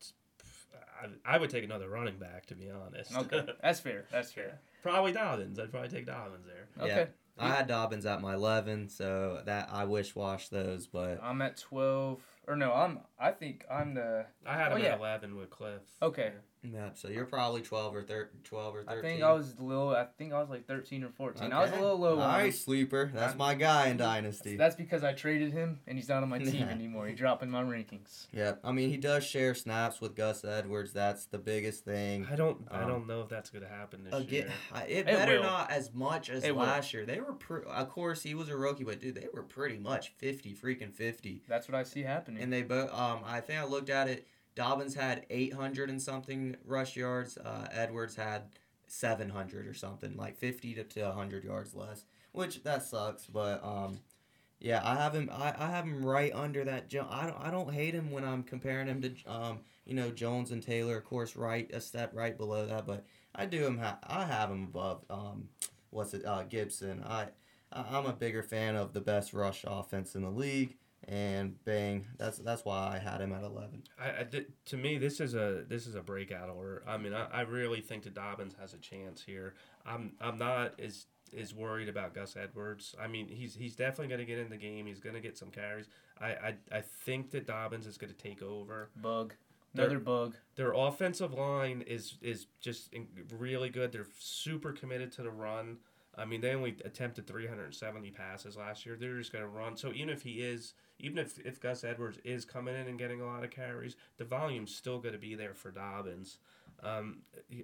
I, 1.03 1.34
I 1.34 1.38
would 1.38 1.50
take 1.50 1.64
another 1.64 1.88
running 1.88 2.18
back 2.18 2.46
to 2.46 2.55
be 2.55 2.70
honest. 2.70 3.16
Okay, 3.16 3.46
that's 3.62 3.80
fair. 3.80 4.05
That's 4.12 4.30
fair. 4.32 4.61
probably 4.82 5.12
Dobbins. 5.12 5.59
I'd 5.59 5.70
probably 5.70 5.88
take 5.88 6.07
Dobbins 6.07 6.46
there. 6.46 6.84
Okay, 6.84 7.11
I 7.38 7.48
had 7.48 7.66
Dobbins 7.66 8.06
at 8.06 8.20
my 8.20 8.34
11, 8.34 8.88
so 8.88 9.42
that 9.46 9.68
I 9.72 9.84
wish 9.84 10.14
wash 10.14 10.48
those, 10.48 10.86
but 10.86 11.18
I'm 11.22 11.40
at 11.42 11.56
twelve, 11.56 12.20
or 12.46 12.56
no, 12.56 12.72
I'm. 12.72 13.00
I 13.18 13.30
think 13.32 13.64
I'm 13.70 13.94
the. 13.94 14.26
I 14.46 14.54
had 14.56 14.72
Oh, 14.72 14.76
him 14.76 14.82
yeah. 14.84 14.92
at 14.92 14.98
eleven 14.98 15.36
with 15.36 15.50
Cliff. 15.50 15.82
Okay. 16.02 16.32
Yeah, 16.64 16.90
so 16.94 17.08
you're 17.08 17.24
probably 17.26 17.60
12 17.62 17.96
or 17.96 18.02
thir- 18.02 18.30
12 18.44 18.76
or 18.76 18.82
13. 18.84 18.98
I 18.98 19.02
think 19.02 19.22
I 19.22 19.32
was 19.32 19.54
a 19.58 19.62
little. 19.62 19.90
I 19.90 20.06
think 20.16 20.32
I 20.32 20.38
was 20.40 20.48
like 20.48 20.66
thirteen 20.66 21.02
or 21.02 21.08
fourteen. 21.10 21.52
I 21.52 21.60
was 21.62 21.72
a 21.72 21.74
little 21.74 21.98
low. 21.98 22.14
All 22.16 22.22
on 22.22 22.34
him. 22.34 22.40
right, 22.44 22.54
sleeper. 22.54 23.10
That's 23.12 23.30
I'm- 23.30 23.38
my 23.38 23.54
guy 23.54 23.88
in 23.88 23.96
Dynasty. 23.96 24.56
That's 24.56 24.76
because 24.76 25.02
I 25.02 25.12
traded 25.12 25.52
him 25.52 25.80
and 25.88 25.98
he's 25.98 26.08
not 26.08 26.22
on 26.22 26.28
my 26.28 26.38
team 26.52 26.68
anymore. 26.68 27.06
He's 27.08 27.18
dropping 27.18 27.50
my 27.50 27.62
rankings. 27.62 28.28
Yep. 28.32 28.60
I 28.62 28.70
mean, 28.72 28.90
he 28.90 28.96
does 28.96 29.24
share 29.24 29.54
snaps 29.54 30.00
with 30.00 30.14
Gus 30.14 30.44
Edwards. 30.44 30.92
That's 30.92 31.26
the 31.26 31.38
biggest 31.38 31.84
thing. 31.84 32.26
I 32.30 32.36
don't 32.36 32.66
I 32.70 32.82
Um, 32.82 32.88
don't 32.88 33.06
know 33.08 33.22
if 33.22 33.28
that's 33.28 33.50
going 33.50 33.64
to 33.64 33.68
happen 33.70 34.04
this 34.04 34.14
Again, 34.14 34.46
year. 34.74 34.82
It 34.86 34.98
It 34.98 35.06
better 35.06 35.36
will. 35.36 35.42
not 35.42 35.70
as 35.70 35.92
much 35.92 36.30
as 36.30 36.44
It 36.44 36.54
will. 36.54 36.62
last 36.62 36.94
year. 36.94 37.04
They 37.04 37.18
were, 37.20 37.32
pre- 37.32 37.64
of 37.66 37.88
course, 37.88 38.22
he 38.22 38.34
was 38.34 38.48
a 38.48 38.56
rookie, 38.56 38.84
but 38.84 39.00
dude, 39.00 39.16
they 39.16 39.26
were 39.34 39.42
pretty 39.42 39.78
much 39.78 40.12
fifty 40.18 40.54
freaking 40.54 40.92
fifty. 40.92 41.42
That's 41.48 41.68
what 41.68 41.74
I 41.74 41.82
see 41.82 42.02
happening. 42.02 42.42
And 42.42 42.52
they 42.52 42.62
both, 42.62 42.92
um, 42.92 43.20
I 43.26 43.40
think 43.40 43.58
I 43.58 43.64
looked 43.64 43.90
at 43.90 44.08
it. 44.08 44.26
Dobbins 44.55 44.94
had 44.94 45.26
eight 45.30 45.55
hundred 45.55 45.90
and 45.90 46.00
something 46.00 46.57
rush 46.64 46.96
yards. 46.96 47.38
Uh, 47.38 47.66
Edwards 47.72 48.16
had 48.16 48.42
seven 48.86 49.28
hundred 49.28 49.66
or 49.66 49.74
something, 49.74 50.16
like 50.16 50.36
fifty 50.36 50.74
to 50.74 50.84
to 50.84 51.12
hundred 51.12 51.44
yards 51.44 51.74
less, 51.74 52.05
which 52.32 52.62
that 52.64 52.82
sucks. 52.82 53.26
But 53.26 53.64
um, 53.64 54.00
yeah, 54.61 54.80
I 54.84 54.94
have 54.96 55.14
him. 55.14 55.30
I, 55.32 55.55
I 55.59 55.70
have 55.70 55.84
him 55.84 56.05
right 56.05 56.32
under 56.34 56.64
that. 56.64 56.88
Jo- 56.88 57.09
I 57.11 57.26
don't. 57.26 57.40
I 57.40 57.50
don't 57.50 57.72
hate 57.72 57.94
him 57.94 58.11
when 58.11 58.24
I'm 58.24 58.42
comparing 58.42 58.86
him 58.88 59.03
to 59.03 59.14
um, 59.26 59.61
you 59.84 59.94
know, 59.94 60.11
Jones 60.11 60.50
and 60.50 60.62
Taylor. 60.62 60.98
Of 60.98 61.05
course, 61.05 61.34
right 61.36 61.70
a 61.72 61.80
step 61.80 62.12
right 62.14 62.36
below 62.36 62.66
that. 62.66 62.86
But 62.86 63.05
I 63.34 63.46
do 63.46 63.64
him. 63.66 63.78
Ha- 63.78 63.98
I 64.07 64.24
have 64.24 64.50
him 64.50 64.64
above. 64.64 65.05
Um, 65.11 65.48
what's 65.90 66.14
it? 66.14 66.24
Uh, 66.24 66.42
Gibson. 66.44 67.03
I- 67.07 67.28
I'm 67.74 68.05
a 68.05 68.12
bigger 68.12 68.42
fan 68.42 68.76
of 68.76 68.92
the 68.92 69.00
best 69.00 69.32
rush 69.32 69.64
offense 69.66 70.14
in 70.14 70.20
the 70.20 70.30
league, 70.30 70.76
and 71.09 71.62
bang, 71.64 72.07
that's 72.18 72.38
that's 72.38 72.64
why 72.64 72.92
I 72.94 72.98
had 72.98 73.20
him 73.20 73.32
at 73.32 73.42
11. 73.44 73.82
I, 74.00 74.20
I 74.20 74.22
did- 74.24 74.53
to 74.66 74.76
me, 74.76 74.98
this 74.98 75.20
is 75.20 75.34
a 75.34 75.64
this 75.68 75.86
is 75.86 75.94
a 75.94 76.00
breakout 76.03 76.48
order. 76.50 76.82
I 76.86 76.96
mean, 76.98 77.12
I, 77.14 77.26
I 77.32 77.40
really 77.42 77.80
think 77.80 78.05
that 78.05 78.14
Dobbins 78.14 78.55
has 78.61 78.74
a 78.74 78.78
chance 78.78 79.22
here. 79.22 79.55
I'm 79.84 80.12
I'm 80.20 80.38
not 80.38 80.78
as 80.80 81.07
as 81.36 81.55
worried 81.55 81.88
about 81.88 82.14
Gus 82.14 82.36
Edwards. 82.36 82.94
I 83.00 83.07
mean, 83.09 83.26
he's 83.28 83.55
he's 83.55 83.74
definitely 83.74 84.09
going 84.09 84.20
to 84.20 84.24
get 84.26 84.38
in 84.38 84.50
the 84.50 84.57
game. 84.57 84.86
He's 84.86 85.00
going 85.00 85.14
to 85.14 85.20
get 85.20 85.36
some 85.38 85.50
carries. 85.50 85.86
I, 86.20 86.26
I 86.26 86.55
I 86.70 86.80
think 86.80 87.30
that 87.32 87.46
Dobbins 87.46 87.86
is 87.86 87.96
going 87.98 88.12
to 88.12 88.18
take 88.18 88.42
over. 88.42 88.90
bug. 88.96 89.34
They're- 89.74 89.86
Another 89.86 90.00
bug. 90.00 90.34
Their 90.57 90.72
offensive 90.74 91.32
line 91.32 91.82
is 91.86 92.18
is 92.20 92.46
just 92.61 92.94
really 93.38 93.70
good. 93.70 93.90
They're 93.90 94.07
super 94.18 94.70
committed 94.72 95.11
to 95.12 95.22
the 95.22 95.30
run. 95.30 95.78
I 96.16 96.26
mean, 96.26 96.42
they 96.42 96.54
only 96.54 96.76
attempted 96.84 97.26
370 97.26 98.10
passes 98.10 98.56
last 98.56 98.84
year. 98.84 98.96
They're 98.96 99.16
just 99.18 99.32
going 99.32 99.44
to 99.44 99.48
run. 99.48 99.76
So 99.76 99.92
even 99.94 100.10
if 100.10 100.22
he 100.22 100.42
is, 100.42 100.74
even 100.98 101.18
if, 101.18 101.38
if 101.38 101.60
Gus 101.60 101.84
Edwards 101.84 102.18
is 102.22 102.44
coming 102.44 102.74
in 102.74 102.86
and 102.86 102.98
getting 102.98 103.20
a 103.22 103.26
lot 103.26 103.44
of 103.44 103.50
carries, 103.50 103.96
the 104.18 104.24
volume's 104.24 104.74
still 104.74 104.98
going 104.98 105.14
to 105.14 105.18
be 105.18 105.34
there 105.34 105.54
for 105.54 105.70
Dobbins. 105.70 106.38
Um, 106.82 107.18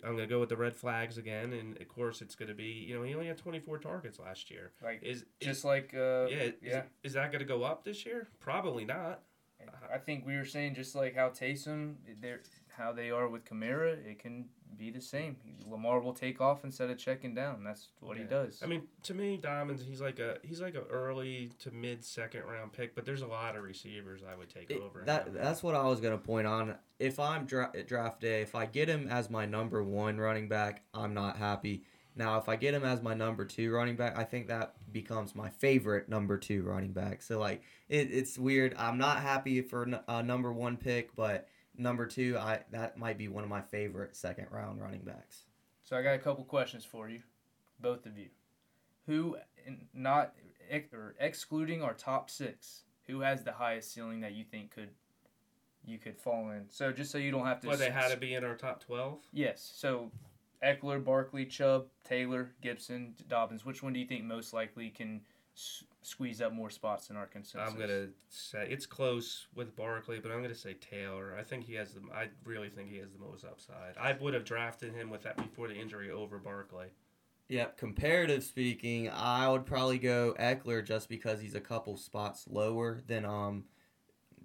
I'm 0.04 0.16
going 0.16 0.18
to 0.18 0.26
go 0.26 0.40
with 0.40 0.48
the 0.48 0.56
red 0.56 0.76
flags 0.76 1.18
again, 1.18 1.52
and 1.52 1.78
of 1.80 1.88
course 1.88 2.22
it's 2.22 2.36
going 2.36 2.48
to 2.48 2.54
be, 2.54 2.86
you 2.88 2.94
know, 2.94 3.02
he 3.02 3.14
only 3.14 3.26
had 3.26 3.36
24 3.36 3.78
targets 3.78 4.18
last 4.18 4.50
year. 4.50 4.70
Like 4.82 5.02
Is 5.02 5.24
just 5.40 5.64
like 5.64 5.92
uh, 5.92 6.26
yeah, 6.28 6.36
is, 6.36 6.52
yeah. 6.62 6.82
is 7.02 7.14
that 7.14 7.32
going 7.32 7.40
to 7.40 7.44
go 7.44 7.64
up 7.64 7.84
this 7.84 8.06
year? 8.06 8.28
Probably 8.40 8.84
not. 8.84 9.22
I 9.92 9.98
think 9.98 10.26
we 10.26 10.36
were 10.36 10.44
saying 10.44 10.74
just 10.74 10.94
like 10.94 11.16
how 11.16 11.30
Taysom, 11.30 11.94
they're 12.20 12.42
how 12.76 12.92
they 12.92 13.10
are 13.10 13.28
with 13.28 13.44
Kamara, 13.44 13.94
it 14.06 14.20
can 14.20 14.46
be 14.76 14.90
the 14.90 15.00
same. 15.00 15.36
Lamar 15.66 16.00
will 16.00 16.12
take 16.12 16.40
off 16.40 16.64
instead 16.64 16.90
of 16.90 16.98
checking 16.98 17.34
down. 17.34 17.64
That's 17.64 17.88
what 18.00 18.16
he 18.16 18.24
does. 18.24 18.60
I 18.62 18.66
mean, 18.66 18.82
to 19.04 19.14
me, 19.14 19.36
Diamonds 19.36 19.82
he's 19.86 20.00
like 20.00 20.18
a 20.18 20.38
he's 20.42 20.60
like 20.60 20.74
a 20.74 20.82
early 20.90 21.50
to 21.60 21.70
mid 21.70 22.04
second 22.04 22.42
round 22.44 22.72
pick, 22.72 22.94
but 22.94 23.04
there's 23.04 23.22
a 23.22 23.26
lot 23.26 23.56
of 23.56 23.62
receivers 23.64 24.22
I 24.30 24.36
would 24.36 24.48
take 24.48 24.70
It- 24.70 24.80
over. 24.80 25.02
that 25.06 25.28
him. 25.28 25.34
that's 25.34 25.62
what 25.62 25.74
I 25.74 25.84
was 25.84 26.00
gonna 26.00 26.18
point 26.18 26.46
on. 26.46 26.76
If 26.98 27.18
I'm 27.18 27.44
dra- 27.46 27.72
draft 27.86 28.20
day, 28.20 28.42
if 28.42 28.54
I 28.54 28.66
get 28.66 28.88
him 28.88 29.08
as 29.08 29.30
my 29.30 29.46
number 29.46 29.82
one 29.82 30.18
running 30.18 30.48
back, 30.48 30.82
I'm 30.94 31.14
not 31.14 31.36
happy. 31.36 31.84
Now, 32.16 32.36
if 32.38 32.48
I 32.48 32.56
get 32.56 32.74
him 32.74 32.84
as 32.84 33.00
my 33.00 33.14
number 33.14 33.44
two 33.44 33.70
running 33.72 33.94
back, 33.94 34.18
I 34.18 34.24
think 34.24 34.48
that 34.48 34.74
becomes 34.92 35.36
my 35.36 35.50
favorite 35.50 36.08
number 36.08 36.36
two 36.36 36.62
running 36.64 36.92
back. 36.92 37.22
So 37.22 37.38
like, 37.38 37.62
it, 37.88 38.10
it's 38.10 38.36
weird. 38.36 38.74
I'm 38.76 38.98
not 38.98 39.20
happy 39.20 39.60
for 39.62 39.84
n- 39.86 40.00
a 40.08 40.20
number 40.22 40.52
one 40.52 40.76
pick, 40.76 41.14
but 41.14 41.46
number 41.78 42.06
two, 42.06 42.36
I 42.38 42.60
that 42.72 42.98
might 42.98 43.16
be 43.18 43.28
one 43.28 43.44
of 43.44 43.50
my 43.50 43.60
favorite 43.62 44.14
second 44.16 44.48
round 44.50 44.80
running 44.82 45.00
backs. 45.02 45.44
So 45.84 45.96
I 45.96 46.02
got 46.02 46.14
a 46.14 46.18
couple 46.18 46.44
questions 46.44 46.84
for 46.84 47.08
you, 47.08 47.20
both 47.80 48.04
of 48.06 48.18
you. 48.18 48.26
Who, 49.06 49.36
not 49.94 50.34
ex- 50.70 50.92
or 50.92 51.14
excluding 51.18 51.82
our 51.82 51.94
top 51.94 52.28
six, 52.28 52.82
who 53.06 53.20
has 53.20 53.42
the 53.42 53.52
highest 53.52 53.94
ceiling 53.94 54.20
that 54.20 54.32
you 54.34 54.44
think 54.44 54.70
could 54.70 54.90
you 55.86 55.96
could 55.98 56.18
fall 56.18 56.50
in? 56.50 56.66
So 56.68 56.92
just 56.92 57.10
so 57.10 57.16
you 57.18 57.30
don't 57.30 57.46
have 57.46 57.60
to. 57.62 57.68
Well, 57.68 57.78
they 57.78 57.86
s- 57.88 57.94
had 57.94 58.10
to 58.10 58.18
be 58.18 58.34
in 58.34 58.44
our 58.44 58.54
top 58.56 58.84
twelve. 58.84 59.20
Yes. 59.32 59.72
So 59.76 60.10
Ekeler, 60.62 61.02
Barkley, 61.02 61.46
Chubb, 61.46 61.86
Taylor, 62.04 62.50
Gibson, 62.60 63.14
Dobbins. 63.28 63.64
Which 63.64 63.82
one 63.82 63.92
do 63.94 64.00
you 64.00 64.06
think 64.06 64.24
most 64.24 64.52
likely 64.52 64.90
can 64.90 65.22
s- 65.56 65.84
squeeze 66.08 66.40
up 66.40 66.52
more 66.52 66.70
spots 66.70 67.10
in 67.10 67.16
our 67.16 67.26
consensus? 67.26 67.72
I'm 67.72 67.78
gonna 67.78 68.08
say 68.28 68.66
it's 68.70 68.86
close 68.86 69.46
with 69.54 69.76
Barkley, 69.76 70.18
but 70.20 70.32
I'm 70.32 70.42
gonna 70.42 70.54
say 70.54 70.74
Taylor. 70.74 71.36
I 71.38 71.42
think 71.42 71.64
he 71.64 71.74
has 71.74 71.92
the. 71.92 72.00
I 72.14 72.28
really 72.44 72.68
think 72.68 72.88
he 72.88 72.98
has 72.98 73.12
the 73.12 73.18
most 73.18 73.44
upside. 73.44 73.96
I 74.00 74.12
would 74.20 74.34
have 74.34 74.44
drafted 74.44 74.94
him 74.94 75.10
with 75.10 75.22
that 75.22 75.36
before 75.36 75.68
the 75.68 75.74
injury 75.74 76.10
over 76.10 76.38
Barkley. 76.38 76.86
Yep, 77.48 77.78
comparative 77.78 78.44
speaking, 78.44 79.08
I 79.08 79.48
would 79.48 79.64
probably 79.64 79.98
go 79.98 80.34
Ekeler 80.38 80.84
just 80.84 81.08
because 81.08 81.40
he's 81.40 81.54
a 81.54 81.60
couple 81.60 81.96
spots 81.96 82.46
lower 82.48 83.00
than 83.06 83.24
um 83.24 83.64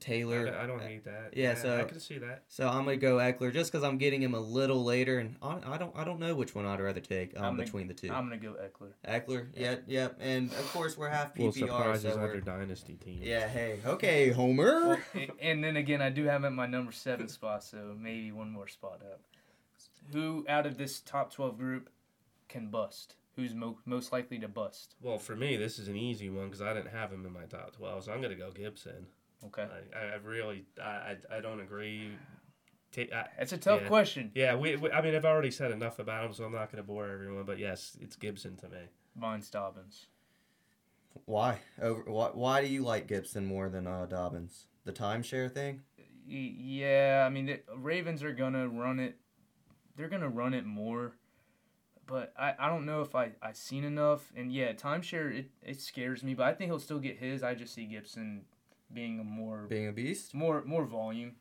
I, 0.03 0.05
Taylor. 0.09 0.45
don't- 0.45 0.55
I 0.55 0.65
don't 0.67 0.81
hate 0.81 1.05
that. 1.05 1.33
yeah, 1.35 1.55
so- 1.55 1.79
I 1.79 1.83
can 1.85 1.99
see 1.99 2.17
that. 2.17 2.43
So 2.47 2.67
I'm 2.67 2.83
gonna 2.85 2.97
go 2.97 3.17
Ekeler 3.17 3.53
just 3.53 3.71
because 3.71 3.83
I'm 3.83 3.97
getting 3.97 4.21
him 4.21 4.33
a 4.33 4.39
little 4.39 4.83
later, 4.83 5.19
and 5.19 5.35
I, 5.41 5.59
I 5.65 5.77
don't 5.77 5.95
I 5.95 6.03
don't 6.03 6.19
know 6.19 6.35
which 6.35 6.53
one 6.55 6.65
I'd 6.65 6.79
rather 6.79 6.99
take 6.99 7.37
um, 7.37 7.43
I'm 7.45 7.51
gonna- 7.53 7.63
between 7.63 7.87
the 7.87 7.93
2 7.93 8.11
I'm 8.11 8.25
gonna 8.29 8.37
go 8.37 8.53
Ekeler. 8.53 8.91
Ekeler, 9.07 9.47
yep, 9.55 9.83
yep, 9.87 10.17
and 10.19 10.51
of 10.51 10.71
course 10.73 10.97
we're 10.97 11.09
half 11.09 11.37
Well, 11.37 11.49
PPR, 11.51 11.59
surprises 11.59 12.13
so 12.13 12.19
on 12.19 12.41
dynasty 12.43 12.95
team. 12.95 13.19
yeah. 13.23 13.47
Hey, 13.47 13.79
okay, 13.85 14.29
Homer. 14.29 14.87
Well, 14.87 14.97
a- 15.15 15.29
and 15.41 15.63
then 15.63 15.77
again, 15.77 16.01
I 16.01 16.09
do 16.09 16.25
have 16.25 16.41
him 16.41 16.45
at 16.45 16.53
my 16.53 16.67
number 16.67 16.91
seven 16.91 17.27
spot, 17.27 17.63
so 17.63 17.95
maybe 17.99 18.31
one 18.31 18.51
more 18.51 18.67
spot 18.67 19.01
up. 19.01 19.21
Who 20.11 20.45
out 20.49 20.65
of 20.65 20.77
this 20.77 20.99
top 20.99 21.31
twelve 21.33 21.57
group 21.57 21.89
can 22.49 22.67
bust? 22.67 23.15
who's 23.35 23.55
mo- 23.55 23.79
most 23.85 24.11
likely 24.11 24.37
to 24.37 24.47
bust? 24.47 24.93
Well, 25.01 25.17
for 25.17 25.35
me, 25.35 25.57
this 25.57 25.79
is 25.79 25.87
an 25.87 25.95
easy 25.95 26.29
one 26.29 26.45
because 26.45 26.61
I 26.61 26.71
didn't 26.71 26.91
have 26.91 27.11
him 27.11 27.25
in 27.25 27.33
my 27.33 27.45
top 27.45 27.75
twelve, 27.75 28.03
so 28.03 28.11
I'm 28.13 28.21
gonna 28.21 28.35
go 28.35 28.51
Gibson. 28.51 29.07
Okay, 29.47 29.67
I, 29.95 29.99
I 29.99 30.15
really, 30.23 30.65
I, 30.81 31.15
I, 31.31 31.37
I 31.37 31.41
don't 31.41 31.59
agree. 31.59 32.11
Ta- 32.91 33.27
it's 33.39 33.51
a 33.51 33.57
tough 33.57 33.81
yeah. 33.81 33.87
question. 33.87 34.31
yeah, 34.35 34.55
we, 34.55 34.75
we, 34.75 34.91
I 34.91 35.01
mean, 35.01 35.15
I've 35.15 35.25
already 35.25 35.51
said 35.51 35.71
enough 35.71 35.99
about 35.99 36.25
him, 36.25 36.33
so 36.33 36.45
I'm 36.45 36.53
not 36.53 36.71
gonna 36.71 36.83
bore 36.83 37.09
everyone. 37.09 37.43
But 37.43 37.59
yes, 37.59 37.97
it's 37.99 38.15
Gibson 38.15 38.55
to 38.57 38.69
me. 38.69 38.77
Mine's 39.15 39.49
Dobbins. 39.49 40.07
Why? 41.25 41.59
Over 41.81 42.03
why, 42.03 42.29
why 42.33 42.61
do 42.61 42.67
you 42.67 42.83
like 42.83 43.07
Gibson 43.07 43.45
more 43.45 43.69
than 43.69 43.87
uh, 43.87 44.05
Dobbins? 44.05 44.67
The 44.85 44.91
timeshare 44.91 45.51
thing? 45.51 45.81
Yeah, 46.25 47.23
I 47.25 47.29
mean 47.29 47.47
the 47.47 47.59
Ravens 47.75 48.23
are 48.23 48.33
gonna 48.33 48.67
run 48.67 48.99
it. 48.99 49.17
They're 49.95 50.09
gonna 50.09 50.29
run 50.29 50.53
it 50.53 50.65
more, 50.65 51.13
but 52.07 52.33
I, 52.37 52.53
I 52.57 52.69
don't 52.69 52.85
know 52.85 53.01
if 53.01 53.15
I 53.15 53.31
I 53.41 53.53
seen 53.53 53.83
enough. 53.83 54.31
And 54.35 54.51
yeah, 54.51 54.73
timeshare 54.73 55.39
it, 55.39 55.51
it 55.61 55.81
scares 55.81 56.23
me, 56.23 56.33
but 56.33 56.47
I 56.47 56.53
think 56.53 56.69
he'll 56.69 56.79
still 56.79 56.99
get 56.99 57.17
his. 57.17 57.43
I 57.43 57.55
just 57.55 57.73
see 57.73 57.85
Gibson 57.85 58.45
being 58.93 59.19
a 59.19 59.23
more 59.23 59.65
Being 59.69 59.87
a 59.87 59.91
beast? 59.91 60.33
more 60.33 60.63
more 60.65 60.85
volume, 60.85 61.33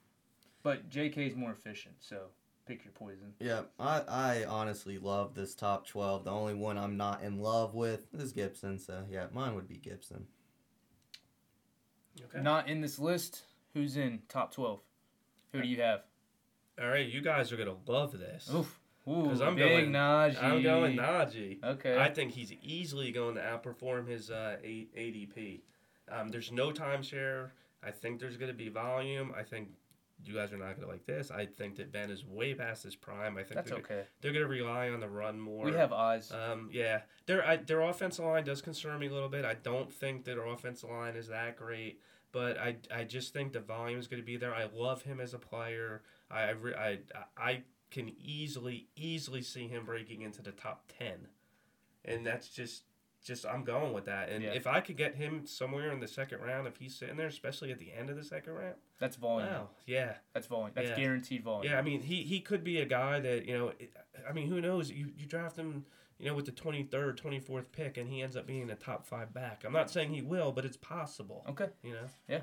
but 0.63 0.89
J.K. 0.89 1.27
is 1.27 1.37
more 1.37 1.51
efficient. 1.53 1.97
So 2.01 2.27
pick 2.67 2.85
your 2.85 2.93
poison. 2.93 3.35
Yeah, 3.41 3.63
I, 3.79 4.01
I 4.09 4.45
honestly 4.45 4.99
love 4.99 5.35
this 5.35 5.55
top 5.55 5.87
12. 5.87 6.25
The 6.25 6.31
only 6.31 6.55
one 6.55 6.79
I'm 6.79 6.97
not 6.97 7.23
in 7.23 7.41
love 7.41 7.75
with 7.75 8.07
is 8.15 8.33
Gibson, 8.33 8.79
so 8.79 9.05
yeah, 9.11 9.27
mine 9.33 9.55
would 9.55 9.69
be 9.69 9.77
Gibson. 9.77 10.27
Okay. 12.25 12.43
Not 12.43 12.69
in 12.69 12.81
this 12.81 12.99
list. 12.99 13.43
Who's 13.75 13.97
in 13.97 14.21
top 14.29 14.53
twelve? 14.53 14.81
Who 15.53 15.63
do 15.63 15.69
you 15.69 15.81
have? 15.81 16.03
All 16.81 16.89
right, 16.89 17.07
you 17.07 17.23
guys 17.23 17.53
are 17.53 17.57
gonna 17.57 17.77
love 17.87 18.13
this. 18.19 18.51
Oof. 18.55 18.79
Because 19.05 19.41
I'm 19.41 19.57
going- 19.57 19.91
Najee. 19.91 20.41
I'm 20.43 20.63
going 20.63 20.97
Najee. 20.97 21.65
Okay. 21.65 21.99
I 21.99 22.09
think 22.11 22.31
he's 22.33 22.53
easily 22.63 23.11
going 23.11 23.35
to 23.35 23.41
outperform 23.41 24.07
his 24.07 24.31
uh, 24.31 24.59
ADP. 24.63 25.63
Um, 26.11 26.29
there's 26.29 26.53
no 26.53 26.71
timeshare. 26.71 27.51
I 27.83 27.91
think 27.91 28.21
there's 28.21 28.37
going 28.37 28.51
to 28.51 28.57
be 28.57 28.69
volume. 28.69 29.33
I 29.37 29.43
think 29.43 29.69
you 30.25 30.35
guys 30.35 30.53
are 30.53 30.57
not 30.57 30.77
going 30.77 30.83
to 30.83 30.87
like 30.87 31.07
this. 31.07 31.31
I 31.31 31.47
think 31.47 31.77
that 31.77 31.93
Ben 31.93 32.11
is 32.11 32.25
way 32.25 32.55
past 32.55 32.85
his 32.85 32.95
prime. 32.95 33.37
I 33.37 33.43
think 33.43 33.55
That's 33.55 33.71
they're, 33.71 33.81
okay. 33.81 34.03
they're 34.21 34.33
going 34.33 34.45
to 34.45 34.49
rely 34.49 34.89
on 34.89 35.01
the 35.01 35.09
run 35.09 35.41
more. 35.41 35.65
We 35.65 35.73
have 35.73 35.93
eyes. 35.93 36.31
Um, 36.33 36.69
yeah, 36.73 37.01
their 37.27 37.47
I, 37.47 37.57
their 37.57 37.81
offensive 37.81 38.25
line 38.25 38.45
does 38.45 38.63
concern 38.63 39.01
me 39.01 39.09
a 39.09 39.13
little 39.13 39.29
bit. 39.29 39.45
I 39.45 39.55
don't 39.55 39.91
think 39.91 40.25
that 40.25 40.37
their 40.37 40.47
offensive 40.47 40.91
line 40.91 41.17
is 41.17 41.29
that 41.29 41.57
great, 41.57 42.01
but 42.31 42.59
I, 42.59 42.77
I 42.95 43.05
just 43.05 43.33
think 43.33 43.53
the 43.53 43.61
volume 43.61 43.99
is 43.99 44.07
going 44.07 44.23
to 44.23 44.27
be 44.27 44.37
there. 44.37 44.55
I 44.55 44.69
love 44.73 45.03
him 45.03 45.21
as 45.21 45.35
a 45.35 45.39
player. 45.39 46.03
I 46.31 46.43
I, 46.43 46.55
I 46.79 46.99
I 47.37 47.63
can 47.91 48.13
easily 48.21 48.87
easily 48.97 49.43
see 49.43 49.67
him 49.67 49.85
breaking 49.85 50.23
into 50.23 50.43
the 50.43 50.53
top 50.53 50.85
ten, 50.99 51.29
and 52.05 52.25
that's 52.25 52.49
just 52.49 52.85
just 53.23 53.47
I'm 53.47 53.65
going 53.65 53.93
with 53.93 54.05
that. 54.07 54.29
And 54.29 54.43
Yeah. 54.43 54.51
if 54.53 54.67
I 54.67 54.81
could 54.81 54.97
get 54.97 55.15
him 55.15 55.47
somewhere 55.47 55.93
in 55.93 56.01
the 56.01 56.09
second 56.09 56.41
round, 56.41 56.67
if 56.67 56.77
he's 56.77 56.95
sitting 56.97 57.17
there, 57.17 57.27
especially 57.29 57.71
at 57.73 57.79
the 57.79 57.93
end 57.93 58.11
of 58.11 58.17
the 58.17 58.25
second 58.25 58.53
round, 58.55 58.75
That's 58.99 59.17
volume. 59.17 59.49
wow, 59.49 59.69
yeah. 59.87 60.17
That's 60.35 60.47
volume. 60.47 60.73
That's 60.75 60.91
Yeah. 60.91 60.97
guaranteed 60.97 61.43
volume. 61.45 61.73
Yeah, 61.73 61.79
I 61.79 61.83
mean, 61.83 62.03
he, 62.03 62.23
he 62.25 62.41
could 62.41 62.65
be 62.65 62.79
a 62.81 62.85
guy 62.87 63.21
that, 63.21 63.47
you 63.47 63.57
know, 63.57 63.73
I 64.29 64.33
mean, 64.33 64.49
who 64.49 64.61
knows? 64.61 64.91
You, 64.91 65.13
you 65.17 65.27
draft 65.27 65.57
him, 65.57 65.87
you 66.19 66.27
know, 66.27 66.35
with 66.35 66.47
the 66.47 66.53
23rd, 66.53 67.17
24th 67.17 67.73
pick, 67.73 67.97
and 67.97 68.09
he 68.09 68.23
ends 68.23 68.37
up 68.37 68.47
being 68.47 68.71
a 68.71 68.75
top 68.77 69.07
five 69.07 69.33
back. 69.33 69.63
I'm 69.65 69.73
not 69.73 69.91
saying 69.91 70.11
he 70.13 70.23
will, 70.23 70.53
but 70.53 70.65
it's 70.65 70.77
possible, 70.77 71.45
Okay. 71.49 71.69
you 71.83 71.93
know? 71.93 72.41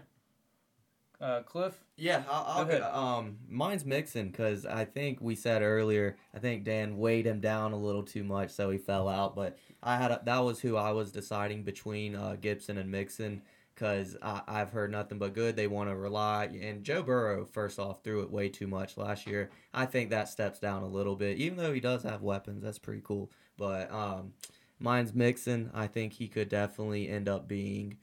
Uh, 1.22 1.42
Cliff. 1.42 1.78
Yeah, 1.98 2.24
I'll, 2.30 2.46
I'll 2.48 2.66
Go 2.66 2.70
ahead. 2.72 2.82
go- 2.82 2.94
um, 2.98 3.38
mine's 3.50 3.84
Mixon 3.86 4.30
because 4.30 4.66
I 4.66 4.86
think 4.86 5.20
we 5.20 5.36
said 5.36 5.62
earlier. 5.62 6.16
I 6.34 6.40
think 6.40 6.64
Dan 6.64 6.98
weighed 6.98 7.26
him 7.26 7.42
down 7.42 7.74
a 7.74 7.78
little 7.78 8.04
too 8.04 8.24
much, 8.24 8.52
so 8.52 8.70
he 8.70 8.78
fell 8.78 9.10
out. 9.10 9.36
But 9.36 9.58
I 9.84 9.98
had 9.98 10.12
a, 10.12 10.22
that 10.24 10.40
was 10.40 10.62
who 10.62 10.78
I 10.78 10.92
was 10.92 11.12
deciding 11.12 11.64
between 11.64 12.16
uh, 12.16 12.38
Gibson 12.40 12.78
and 12.78 12.90
Mixon 12.90 13.42
because 13.76 14.16
I've 14.22 14.72
heard 14.72 14.92
nothing 14.92 15.20
but 15.20 15.34
good. 15.34 15.56
They 15.56 15.68
want 15.68 15.90
to 15.90 15.96
rely 15.96 16.46
and 16.62 16.84
Joe 16.84 17.02
Burrow 17.02 17.46
first 17.46 17.80
off 17.80 18.04
threw 18.04 18.22
it 18.24 18.30
way 18.32 18.50
too 18.50 18.68
much 18.68 18.98
last 18.98 19.26
year. 19.26 19.52
I 19.74 19.86
think 19.86 20.10
that 20.10 20.28
steps 20.28 20.60
down 20.60 20.84
a 20.84 20.88
little 20.88 21.16
bit, 21.16 21.38
even 21.38 21.58
though 21.58 21.72
he 21.74 21.80
does 21.80 22.04
have 22.04 22.22
weapons. 22.22 22.62
That's 22.62 22.78
pretty 22.80 23.02
cool. 23.06 23.32
But 23.58 23.90
um, 23.92 24.34
mine's 24.80 25.14
Mixon. 25.14 25.70
I 25.74 25.88
think 25.88 26.12
he 26.14 26.28
could 26.28 26.50
definitely 26.50 27.08
end 27.08 27.30
up 27.30 27.48
being 27.48 27.96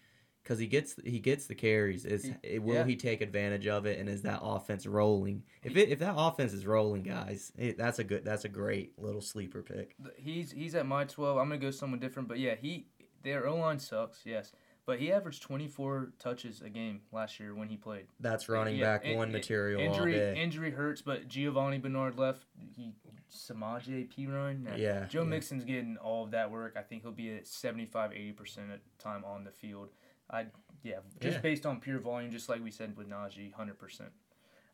because 0.47 0.61
he 0.61 0.69
gets 0.69 0.95
he 1.05 1.19
gets 1.19 1.47
the 1.47 1.55
carries. 1.57 2.05
Is 2.05 2.31
He- 2.45 2.61
will 2.61 2.75
yeah. 2.75 2.85
he 2.85 2.95
take 2.95 3.21
advantage 3.21 3.67
of 3.67 3.85
it? 3.85 3.99
And 3.99 4.09
is 4.09 4.23
that 4.23 4.39
offense 4.43 4.87
rolling? 4.87 5.43
If 5.65 5.77
it 5.77 5.89
if 5.89 5.99
that 5.99 6.15
offense 6.17 6.53
is 6.53 6.65
rolling, 6.67 7.03
guys, 7.03 7.51
it, 7.59 7.77
that's 7.77 7.99
a 7.99 8.05
good 8.05 8.25
that's 8.25 8.45
a 8.45 8.49
great 8.49 8.97
little 8.97 9.21
sleeper 9.21 9.63
pick. 9.63 9.97
He's 10.17 10.53
he's 10.53 10.77
at 10.77 10.87
my 10.87 11.05
twelve. 11.05 11.39
I'm 11.39 11.49
gonna 11.49 11.61
go 11.61 11.73
someone 11.73 11.99
different, 11.99 12.29
but 12.29 12.39
yeah, 12.39 12.55
he 12.55 12.87
their 13.25 13.49
O 13.49 13.57
line 13.57 13.81
sucks. 13.81 14.21
Yes, 14.25 14.53
but 14.85 15.01
he 15.01 15.11
averaged 15.11 15.43
24 15.43 16.13
touches 16.21 16.63
a 16.63 16.71
game 16.71 17.01
last 17.11 17.41
year 17.41 17.53
when 17.57 17.69
he 17.69 17.77
played. 17.77 18.07
That's 18.21 18.49
running 18.49 18.77
Yeah, 18.77 18.85
back 18.99 19.05
in- 19.05 19.17
one 19.17 19.29
in- 19.29 19.33
material 19.33 19.81
Injury 19.81 20.15
all 20.15 20.35
day. 20.35 20.41
injury 20.41 20.71
hurts, 20.71 21.03
but 21.03 21.27
Giovani 21.27 21.79
Bernard 21.83 22.17
left. 22.17 22.45
He 22.77 22.95
Samaje 23.29 24.09
P. 24.09 24.27
Nah. 24.27 24.77
Yeah, 24.77 25.07
Joe 25.07 25.23
yeah. 25.23 25.29
Mixon's 25.29 25.65
getting 25.65 25.97
all 25.97 26.23
of 26.25 26.31
that 26.31 26.53
work. 26.53 26.77
I 26.79 26.83
think 26.83 27.03
he'll 27.03 27.11
be 27.11 27.35
at 27.35 27.49
75, 27.49 28.13
80 28.13 28.33
percent 28.33 28.71
of 28.73 28.79
time 28.99 29.25
on 29.25 29.43
the 29.43 29.51
field. 29.51 29.89
I 30.31 30.47
yeah, 30.83 30.99
just 31.21 31.37
Yeah. 31.37 31.41
based 31.41 31.67
on 31.67 31.81
pure 31.81 31.99
volume, 31.99 32.31
just 32.31 32.49
like 32.49 32.63
we 32.63 32.71
said 32.71 32.97
with 32.97 33.09
Najee, 33.09 33.53
hundred 33.53 33.79
percent. 33.79 34.13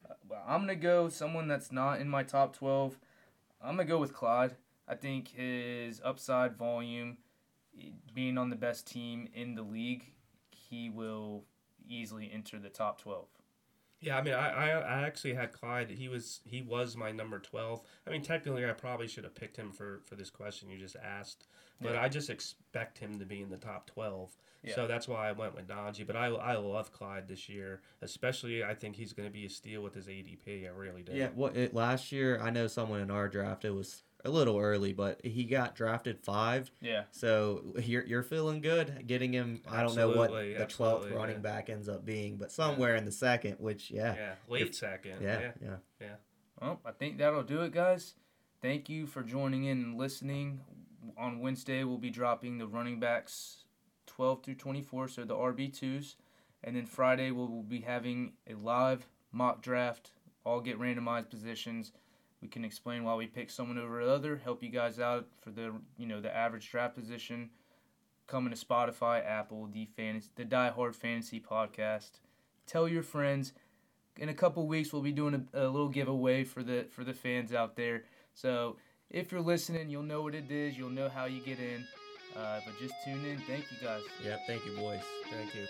Uh, 0.08 0.14
well, 0.28 0.42
I'm 0.46 0.60
gonna 0.62 0.76
go 0.76 1.08
someone 1.08 1.48
that's 1.48 1.72
not 1.72 2.00
in 2.00 2.08
my 2.08 2.22
top 2.22 2.54
twelve. 2.54 2.98
I'm 3.60 3.76
gonna 3.76 3.88
go 3.88 3.98
with 3.98 4.12
Clyde. 4.12 4.56
I 4.88 4.94
think 4.94 5.28
his 5.28 6.00
upside 6.04 6.56
volume, 6.56 7.18
being 8.14 8.36
on 8.36 8.50
the 8.50 8.56
best 8.56 8.86
team 8.86 9.28
in 9.32 9.54
the 9.54 9.62
league, 9.62 10.12
he 10.50 10.90
will 10.90 11.44
easily 11.88 12.30
enter 12.32 12.58
the 12.58 12.68
top 12.68 13.00
twelve. 13.00 13.28
Yeah, 14.02 14.18
I 14.18 14.22
mean, 14.22 14.34
I, 14.34 14.50
I, 14.50 14.68
I 14.80 15.02
actually 15.06 15.34
had 15.34 15.52
Clyde. 15.52 15.88
He 15.88 16.08
was 16.08 16.40
he 16.44 16.60
was 16.60 16.96
my 16.96 17.12
number 17.12 17.38
twelve. 17.38 17.82
I 18.06 18.10
mean, 18.10 18.22
technically, 18.22 18.68
I 18.68 18.72
probably 18.72 19.06
should 19.06 19.24
have 19.24 19.34
picked 19.34 19.56
him 19.56 19.70
for 19.70 20.00
for 20.04 20.16
this 20.16 20.28
question 20.28 20.68
you 20.68 20.78
just 20.78 20.96
asked, 20.96 21.46
but 21.80 21.92
Yeah. 21.92 22.02
I 22.02 22.08
just 22.08 22.28
expect 22.28 22.98
him 22.98 23.18
to 23.20 23.24
be 23.24 23.40
in 23.40 23.48
the 23.48 23.56
top 23.56 23.86
twelve. 23.86 24.36
Yeah. 24.64 24.74
So 24.74 24.86
that's 24.86 25.08
why 25.08 25.28
I 25.28 25.32
went 25.32 25.56
with 25.56 25.66
Najee. 25.66 26.06
But 26.06 26.14
I, 26.14 26.26
I 26.26 26.54
love 26.56 26.92
Clyde 26.92 27.26
this 27.26 27.48
year, 27.48 27.80
especially. 28.00 28.62
I 28.62 28.74
think 28.74 28.94
he's 28.94 29.12
going 29.12 29.28
to 29.28 29.32
be 29.32 29.44
a 29.44 29.50
steal 29.50 29.82
with 29.82 29.94
his 29.94 30.06
ADP. 30.06 30.66
I 30.66 30.70
really 30.70 31.02
do. 31.02 31.12
Yeah, 31.12 31.28
what 31.34 31.56
it, 31.56 31.74
last 31.74 32.12
year 32.12 32.40
I 32.40 32.50
know 32.50 32.66
someone 32.68 33.00
in 33.00 33.10
our 33.10 33.28
draft. 33.28 33.64
It 33.64 33.70
was 33.70 34.02
a 34.24 34.30
little 34.30 34.58
early, 34.58 34.92
but 34.92 35.24
he 35.24 35.44
got 35.44 35.74
drafted 35.74 36.20
five. 36.20 36.70
Yeah, 36.80 37.04
So 37.10 37.74
you're 37.82 38.04
you're 38.04 38.22
feeling 38.22 38.60
good 38.60 39.06
getting 39.06 39.32
him. 39.32 39.62
I 39.68 39.82
don't 39.82 39.96
know 39.96 40.10
what 40.10 40.30
the 40.30 40.66
twelfth 40.68 41.10
running 41.10 41.36
yeah. 41.36 41.42
back 41.42 41.70
ends 41.70 41.88
up 41.88 42.04
being, 42.04 42.36
but 42.36 42.52
somewhere 42.52 42.96
in 42.96 43.04
the 43.04 43.12
second. 43.12 43.56
Which 43.58 43.90
yeah, 43.90 44.14
Yeah, 44.14 44.34
late 44.48 44.68
If- 44.68 44.74
second. 44.74 45.22
yeah, 45.22 45.52
yeah. 45.62 45.76
yeah. 46.00 46.14
Well, 46.60 46.80
I 46.84 46.92
think 46.92 47.18
that'll 47.18 47.42
do 47.42 47.62
it, 47.62 47.72
guys. 47.72 48.14
Thank 48.60 48.88
you 48.88 49.06
for 49.06 49.22
joining 49.22 49.64
in 49.64 49.78
and 49.82 49.98
listening. 49.98 50.60
On 51.18 51.40
Wednesday, 51.40 51.82
we'll 51.82 51.98
be 51.98 52.10
dropping 52.10 52.58
the 52.58 52.66
running 52.68 53.00
backs 53.00 53.64
12 54.06 54.44
through 54.44 54.54
24, 54.54 55.08
so 55.08 55.24
the 55.24 55.34
RB2s. 55.34 56.14
And 56.62 56.76
then 56.76 56.86
Friday, 56.86 57.32
we'll, 57.32 57.48
we'll 57.48 57.64
be 57.64 57.80
having 57.80 58.34
a 58.48 58.54
live 58.54 59.08
mock 59.32 59.62
draft. 59.62 60.12
All 60.44 60.60
get 60.60 60.78
randomized 60.78 61.28
positions. 61.30 61.90
We 62.42 62.48
can 62.48 62.64
explain 62.64 63.04
why 63.04 63.14
we 63.14 63.26
pick 63.26 63.50
someone 63.50 63.78
over 63.78 64.00
another, 64.00 64.40
help 64.42 64.62
you 64.62 64.68
guys 64.68 64.98
out 64.98 65.28
for 65.40 65.50
the 65.50 65.72
you 65.96 66.06
know 66.06 66.20
the 66.20 66.34
average 66.34 66.68
draft 66.70 66.96
position. 66.96 67.50
Coming 68.26 68.52
to 68.52 68.64
Spotify, 68.64 69.24
Apple, 69.24 69.68
the 69.72 69.86
fantasy, 69.96 70.30
the 70.36 70.44
Diehard 70.44 70.94
Fantasy 70.94 71.40
Podcast. 71.40 72.20
Tell 72.66 72.88
your 72.88 73.02
friends 73.02 73.52
in 74.18 74.28
a 74.28 74.34
couple 74.34 74.66
weeks 74.66 74.92
we'll 74.92 75.02
be 75.02 75.12
doing 75.12 75.48
a, 75.52 75.64
a 75.64 75.68
little 75.68 75.88
giveaway 75.88 76.44
for 76.44 76.62
the 76.62 76.86
for 76.90 77.04
the 77.04 77.14
fans 77.14 77.52
out 77.52 77.76
there. 77.76 78.04
So 78.34 78.76
if 79.10 79.30
you're 79.30 79.40
listening, 79.40 79.90
you'll 79.90 80.02
know 80.02 80.22
what 80.22 80.34
it 80.34 80.50
is. 80.50 80.76
You'll 80.76 80.90
know 80.90 81.08
how 81.08 81.26
you 81.26 81.40
get 81.40 81.58
in. 81.58 81.86
Uh, 82.36 82.60
but 82.64 82.78
just 82.80 82.94
tune 83.04 83.24
in. 83.24 83.38
Thank 83.40 83.66
you 83.70 83.86
guys. 83.86 84.02
Yep. 84.24 84.40
Thank 84.46 84.64
you, 84.64 84.74
boys. 84.76 85.02
Thank 85.30 85.54
you. 85.54 85.66